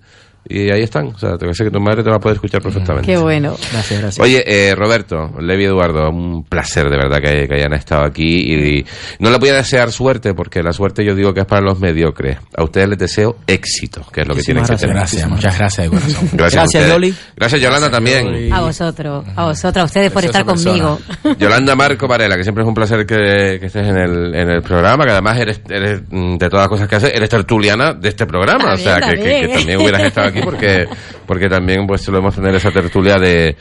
y 0.47 0.69
ahí 0.71 0.81
están. 0.83 1.07
O 1.07 1.17
sea, 1.17 1.37
te 1.37 1.51
sé 1.53 1.63
que 1.65 1.71
tu 1.71 1.79
madre 1.79 2.03
te 2.03 2.09
va 2.09 2.17
a 2.17 2.19
poder 2.19 2.35
escuchar 2.35 2.61
perfectamente. 2.61 3.05
Qué 3.11 3.17
bueno. 3.17 3.55
Gracias, 3.71 4.01
gracias. 4.01 4.19
Oye, 4.19 4.43
eh, 4.45 4.75
Roberto, 4.75 5.31
Levi 5.39 5.65
Eduardo, 5.65 6.09
un 6.09 6.43
placer 6.43 6.89
de 6.89 6.97
verdad 6.97 7.17
que, 7.21 7.47
que 7.47 7.55
hayan 7.55 7.73
estado 7.73 8.03
aquí 8.03 8.53
y, 8.53 8.85
no 9.19 9.29
les 9.29 9.39
voy 9.39 9.49
a 9.49 9.55
desear 9.55 9.91
suerte 9.91 10.33
porque 10.33 10.61
la 10.63 10.73
suerte 10.73 11.05
yo 11.05 11.15
digo 11.15 11.33
que 11.33 11.41
es 11.41 11.45
para 11.45 11.61
los 11.61 11.79
mediocres. 11.79 12.37
A 12.55 12.63
ustedes 12.63 12.89
les 12.89 12.97
deseo 12.97 13.37
éxito, 13.47 14.05
que 14.11 14.21
es 14.21 14.27
lo 14.27 14.35
que 14.35 14.41
tienen 14.41 14.63
Muchísimas 14.63 14.79
que 14.81 14.87
tener. 14.87 14.95
gracias, 14.97 15.29
muchas 15.29 15.57
gracias 15.57 15.89
de 15.89 15.97
corazón. 15.97 16.29
Gracias, 16.33 16.61
Gracias. 16.73 16.87
Yoli. 16.89 17.15
Gracias, 17.35 17.61
Yolanda, 17.61 17.91
también. 17.91 18.53
A 18.53 18.61
vosotros, 18.61 19.25
a 19.35 19.45
vosotros, 19.45 19.81
a 19.83 19.85
ustedes 19.85 20.11
por 20.11 20.23
estar 20.25 20.43
conmigo. 20.45 20.99
Yolanda 21.39 21.75
Marco 21.75 22.07
Varela, 22.07 22.35
que 22.37 22.43
siempre 22.43 22.63
es 22.63 22.67
un 22.67 22.73
placer 22.73 23.05
que, 23.05 23.57
que 23.59 23.65
estés 23.67 23.87
en 23.87 23.97
el, 23.97 24.35
en 24.35 24.49
el 24.49 24.61
programa, 24.61 25.05
que 25.05 25.11
además 25.11 25.37
eres, 25.39 25.61
eres, 25.69 26.01
mm, 26.09 26.37
de 26.37 26.49
todas 26.49 26.63
las 26.63 26.69
cosas 26.69 26.87
que 26.87 26.95
haces, 26.95 27.11
eres 27.13 27.29
tertuliana 27.29 27.93
de 27.93 28.09
este 28.09 28.25
programa, 28.25 28.73
o 28.73 28.77
sea, 28.77 28.99
que, 28.99 29.11
que- 29.11 29.15
que 29.15 29.23
también. 29.23 29.51
también 29.57 29.79
hubieras 29.81 30.01
estado 30.03 30.30
aquí 30.31 30.41
porque, 30.43 30.87
porque 31.25 31.47
también 31.47 31.85
pues 31.87 32.01
solemos 32.01 32.35
tener 32.35 32.55
esa 32.55 32.71
tertulia 32.71 33.17
de, 33.17 33.55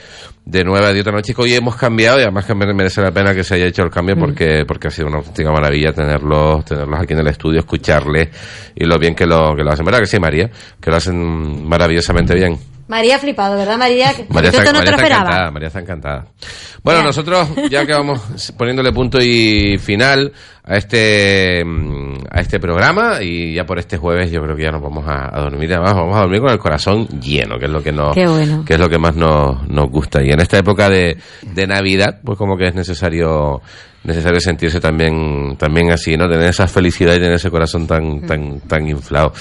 de 0.44 0.64
nueva 0.64 0.92
de 0.92 1.00
otra 1.00 1.12
noche 1.12 1.34
hoy 1.36 1.54
hemos 1.54 1.76
cambiado 1.76 2.18
y 2.18 2.22
además 2.22 2.44
que 2.46 2.54
mere- 2.54 2.74
merece 2.74 3.02
la 3.02 3.10
pena 3.12 3.34
que 3.34 3.44
se 3.44 3.54
haya 3.54 3.66
hecho 3.66 3.82
el 3.82 3.90
cambio 3.90 4.16
porque, 4.16 4.64
porque 4.66 4.88
ha 4.88 4.90
sido 4.90 5.08
una 5.08 5.18
auténtica 5.18 5.50
maravilla 5.52 5.92
tenerlos, 5.92 6.64
tenerlos 6.64 7.00
aquí 7.00 7.12
en 7.12 7.18
el 7.20 7.26
estudio, 7.28 7.60
escucharles 7.60 8.28
y 8.74 8.84
lo 8.84 8.98
bien 8.98 9.14
que 9.14 9.26
lo, 9.26 9.54
que 9.54 9.62
lo 9.62 9.70
hacen. 9.70 9.84
¿Verdad 9.84 10.00
que 10.00 10.06
sí, 10.06 10.18
María? 10.18 10.50
Que 10.80 10.90
lo 10.90 10.96
hacen 10.96 11.68
maravillosamente 11.68 12.34
bien. 12.34 12.56
María 12.90 13.14
ha 13.14 13.18
flipado, 13.20 13.56
¿verdad, 13.56 13.78
María? 13.78 14.12
María 14.30 14.50
está, 14.50 14.64
te 14.64 14.72
lo 14.72 14.80
esperaba. 14.80 15.20
encantada, 15.20 15.50
María 15.52 15.68
está 15.68 15.78
encantada. 15.78 16.26
Bueno, 16.82 17.04
nosotros 17.04 17.48
ya 17.70 17.86
que 17.86 17.92
vamos 17.92 18.52
poniéndole 18.58 18.92
punto 18.92 19.18
y 19.22 19.78
final 19.78 20.32
a 20.64 20.76
este 20.76 21.64
mm, 21.64 22.14
a 22.28 22.40
este 22.40 22.58
programa 22.58 23.22
y 23.22 23.54
ya 23.54 23.64
por 23.64 23.78
este 23.78 23.96
jueves 23.96 24.32
yo 24.32 24.40
creo 24.42 24.56
que 24.56 24.64
ya 24.64 24.72
nos 24.72 24.82
vamos 24.82 25.06
a, 25.06 25.36
a 25.36 25.40
dormir 25.40 25.72
además 25.72 25.94
vamos 25.94 26.16
a 26.16 26.20
dormir 26.20 26.40
con 26.40 26.50
el 26.50 26.58
corazón 26.58 27.06
lleno 27.20 27.58
que 27.58 27.64
es 27.66 27.70
lo 27.70 27.82
que 27.82 27.92
nos 27.92 28.14
bueno. 28.14 28.64
que 28.64 28.74
es 28.74 28.80
lo 28.80 28.88
que 28.88 28.98
más 28.98 29.16
nos, 29.16 29.68
nos 29.68 29.90
gusta 29.90 30.22
y 30.22 30.30
en 30.30 30.40
esta 30.40 30.58
época 30.58 30.88
de, 30.88 31.16
de 31.42 31.66
Navidad 31.66 32.20
pues 32.24 32.36
como 32.36 32.56
que 32.56 32.68
es 32.68 32.74
necesario 32.74 33.62
necesario 34.02 34.40
sentirse 34.40 34.80
también 34.80 35.56
también 35.58 35.90
así 35.90 36.16
no 36.16 36.28
tener 36.28 36.48
esa 36.48 36.66
felicidad 36.66 37.14
y 37.14 37.18
tener 37.18 37.34
ese 37.34 37.50
corazón 37.50 37.86
tan 37.86 38.22
tan 38.22 38.60
tan 38.60 38.88
inflado. 38.88 39.32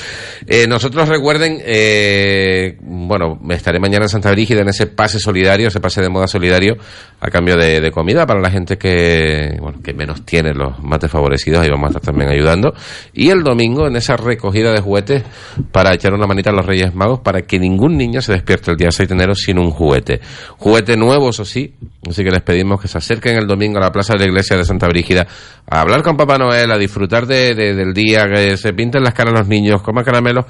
Eh, 0.45 0.67
nosotros 0.67 1.07
recuerden 1.07 1.61
eh, 1.63 2.77
bueno 2.81 3.39
estaré 3.49 3.79
mañana 3.79 4.05
en 4.05 4.09
Santa 4.09 4.31
Brígida 4.31 4.61
en 4.61 4.69
ese 4.69 4.87
pase 4.87 5.19
solidario 5.19 5.69
ese 5.69 5.79
pase 5.79 6.01
de 6.01 6.09
moda 6.09 6.27
solidario 6.27 6.77
a 7.21 7.29
cambio 7.29 7.55
de, 7.55 7.79
de 7.79 7.91
comida 7.91 8.25
para 8.25 8.41
la 8.41 8.51
gente 8.51 8.77
que 8.77 9.57
bueno 9.61 9.79
que 9.81 9.93
menos 9.93 10.25
tiene 10.25 10.53
los 10.53 10.77
más 10.83 10.99
desfavorecidos 10.99 11.61
ahí 11.61 11.69
vamos 11.69 11.85
a 11.85 11.89
estar 11.89 12.01
también 12.01 12.29
ayudando. 12.29 12.73
Y 13.13 13.29
el 13.29 13.43
domingo 13.43 13.87
en 13.87 13.95
esa 13.95 14.17
recogida 14.17 14.73
de 14.73 14.81
juguetes 14.81 15.23
para 15.71 15.93
echar 15.93 16.13
una 16.13 16.27
manita 16.27 16.49
a 16.49 16.53
los 16.53 16.65
Reyes 16.65 16.93
Magos 16.93 17.21
para 17.21 17.41
que 17.43 17.59
ningún 17.59 17.97
niño 17.97 18.21
se 18.21 18.33
despierte 18.33 18.71
el 18.71 18.77
día 18.77 18.91
6 18.91 19.07
de 19.07 19.15
enero 19.15 19.35
sin 19.35 19.57
un 19.57 19.71
juguete. 19.71 20.19
Juguete 20.57 20.97
nuevo 20.97 21.29
eso 21.29 21.45
sí 21.45 21.73
así 22.09 22.23
que 22.23 22.31
les 22.31 22.41
pedimos 22.41 22.81
que 22.81 22.87
se 22.87 22.97
acerquen 22.97 23.37
el 23.37 23.47
domingo 23.47 23.77
a 23.77 23.81
la 23.81 23.91
plaza 23.91 24.13
de 24.13 24.19
la 24.19 24.25
iglesia 24.25 24.48
de 24.57 24.65
Santa 24.65 24.87
Brígida, 24.87 25.27
a 25.69 25.81
hablar 25.81 26.01
con 26.01 26.17
Papá 26.17 26.37
Noel, 26.37 26.71
a 26.71 26.77
disfrutar 26.77 27.25
de, 27.27 27.53
del 27.53 27.93
día, 27.93 28.27
que 28.27 28.57
se 28.57 28.73
pinten 28.73 29.03
las 29.03 29.13
caras 29.13 29.33
los 29.33 29.47
niños, 29.47 29.81
coman 29.81 30.03
caramelos 30.03 30.45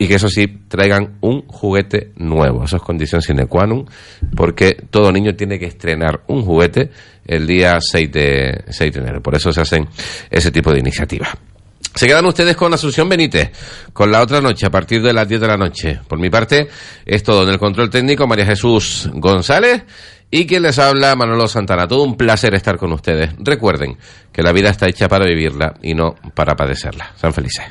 y 0.00 0.08
que 0.08 0.14
eso 0.14 0.30
sí 0.30 0.46
traigan 0.66 1.18
un 1.20 1.42
juguete 1.46 2.12
nuevo. 2.16 2.64
Eso 2.64 2.76
es 2.76 2.82
condición 2.82 3.20
sine 3.20 3.46
qua 3.46 3.66
non, 3.66 3.84
porque 4.34 4.72
todo 4.90 5.12
niño 5.12 5.34
tiene 5.36 5.58
que 5.58 5.66
estrenar 5.66 6.22
un 6.28 6.42
juguete 6.42 6.90
el 7.26 7.46
día 7.46 7.78
6 7.78 8.10
de, 8.10 8.64
6 8.66 8.92
de 8.94 9.00
enero. 9.00 9.20
Por 9.20 9.34
eso 9.34 9.52
se 9.52 9.60
hacen 9.60 9.86
ese 10.30 10.50
tipo 10.50 10.72
de 10.72 10.78
iniciativas. 10.78 11.28
Se 11.94 12.06
quedan 12.06 12.24
ustedes 12.24 12.56
con 12.56 12.72
Asunción 12.72 13.10
Benítez, 13.10 13.50
con 13.92 14.10
la 14.10 14.22
otra 14.22 14.40
noche, 14.40 14.64
a 14.64 14.70
partir 14.70 15.02
de 15.02 15.12
las 15.12 15.28
10 15.28 15.40
de 15.40 15.46
la 15.46 15.56
noche. 15.58 16.00
Por 16.08 16.18
mi 16.18 16.30
parte, 16.30 16.68
es 17.04 17.22
todo 17.22 17.42
en 17.42 17.50
el 17.50 17.58
control 17.58 17.90
técnico, 17.90 18.26
María 18.26 18.46
Jesús 18.46 19.10
González 19.12 19.82
y 20.30 20.46
quien 20.46 20.62
les 20.62 20.78
habla, 20.78 21.16
Manolo 21.16 21.48
Santana. 21.48 21.88
Todo 21.88 22.04
un 22.04 22.16
placer 22.16 22.54
estar 22.54 22.76
con 22.76 22.92
ustedes. 22.92 23.34
Recuerden 23.38 23.98
que 24.32 24.42
la 24.42 24.52
vida 24.52 24.70
está 24.70 24.88
hecha 24.88 25.08
para 25.08 25.24
vivirla 25.24 25.74
y 25.82 25.94
no 25.94 26.14
para 26.34 26.54
padecerla. 26.54 27.12
Sean 27.16 27.32
felices. 27.32 27.64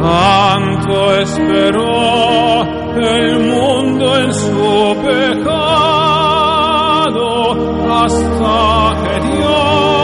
Tanto 0.02 1.14
esperó 1.22 2.64
el 2.96 3.40
mundo 3.40 4.18
en 4.18 4.34
su 4.34 4.98
pecado 5.06 6.48
hasta 7.92 8.96
que 9.04 9.20
Dios 9.28 9.97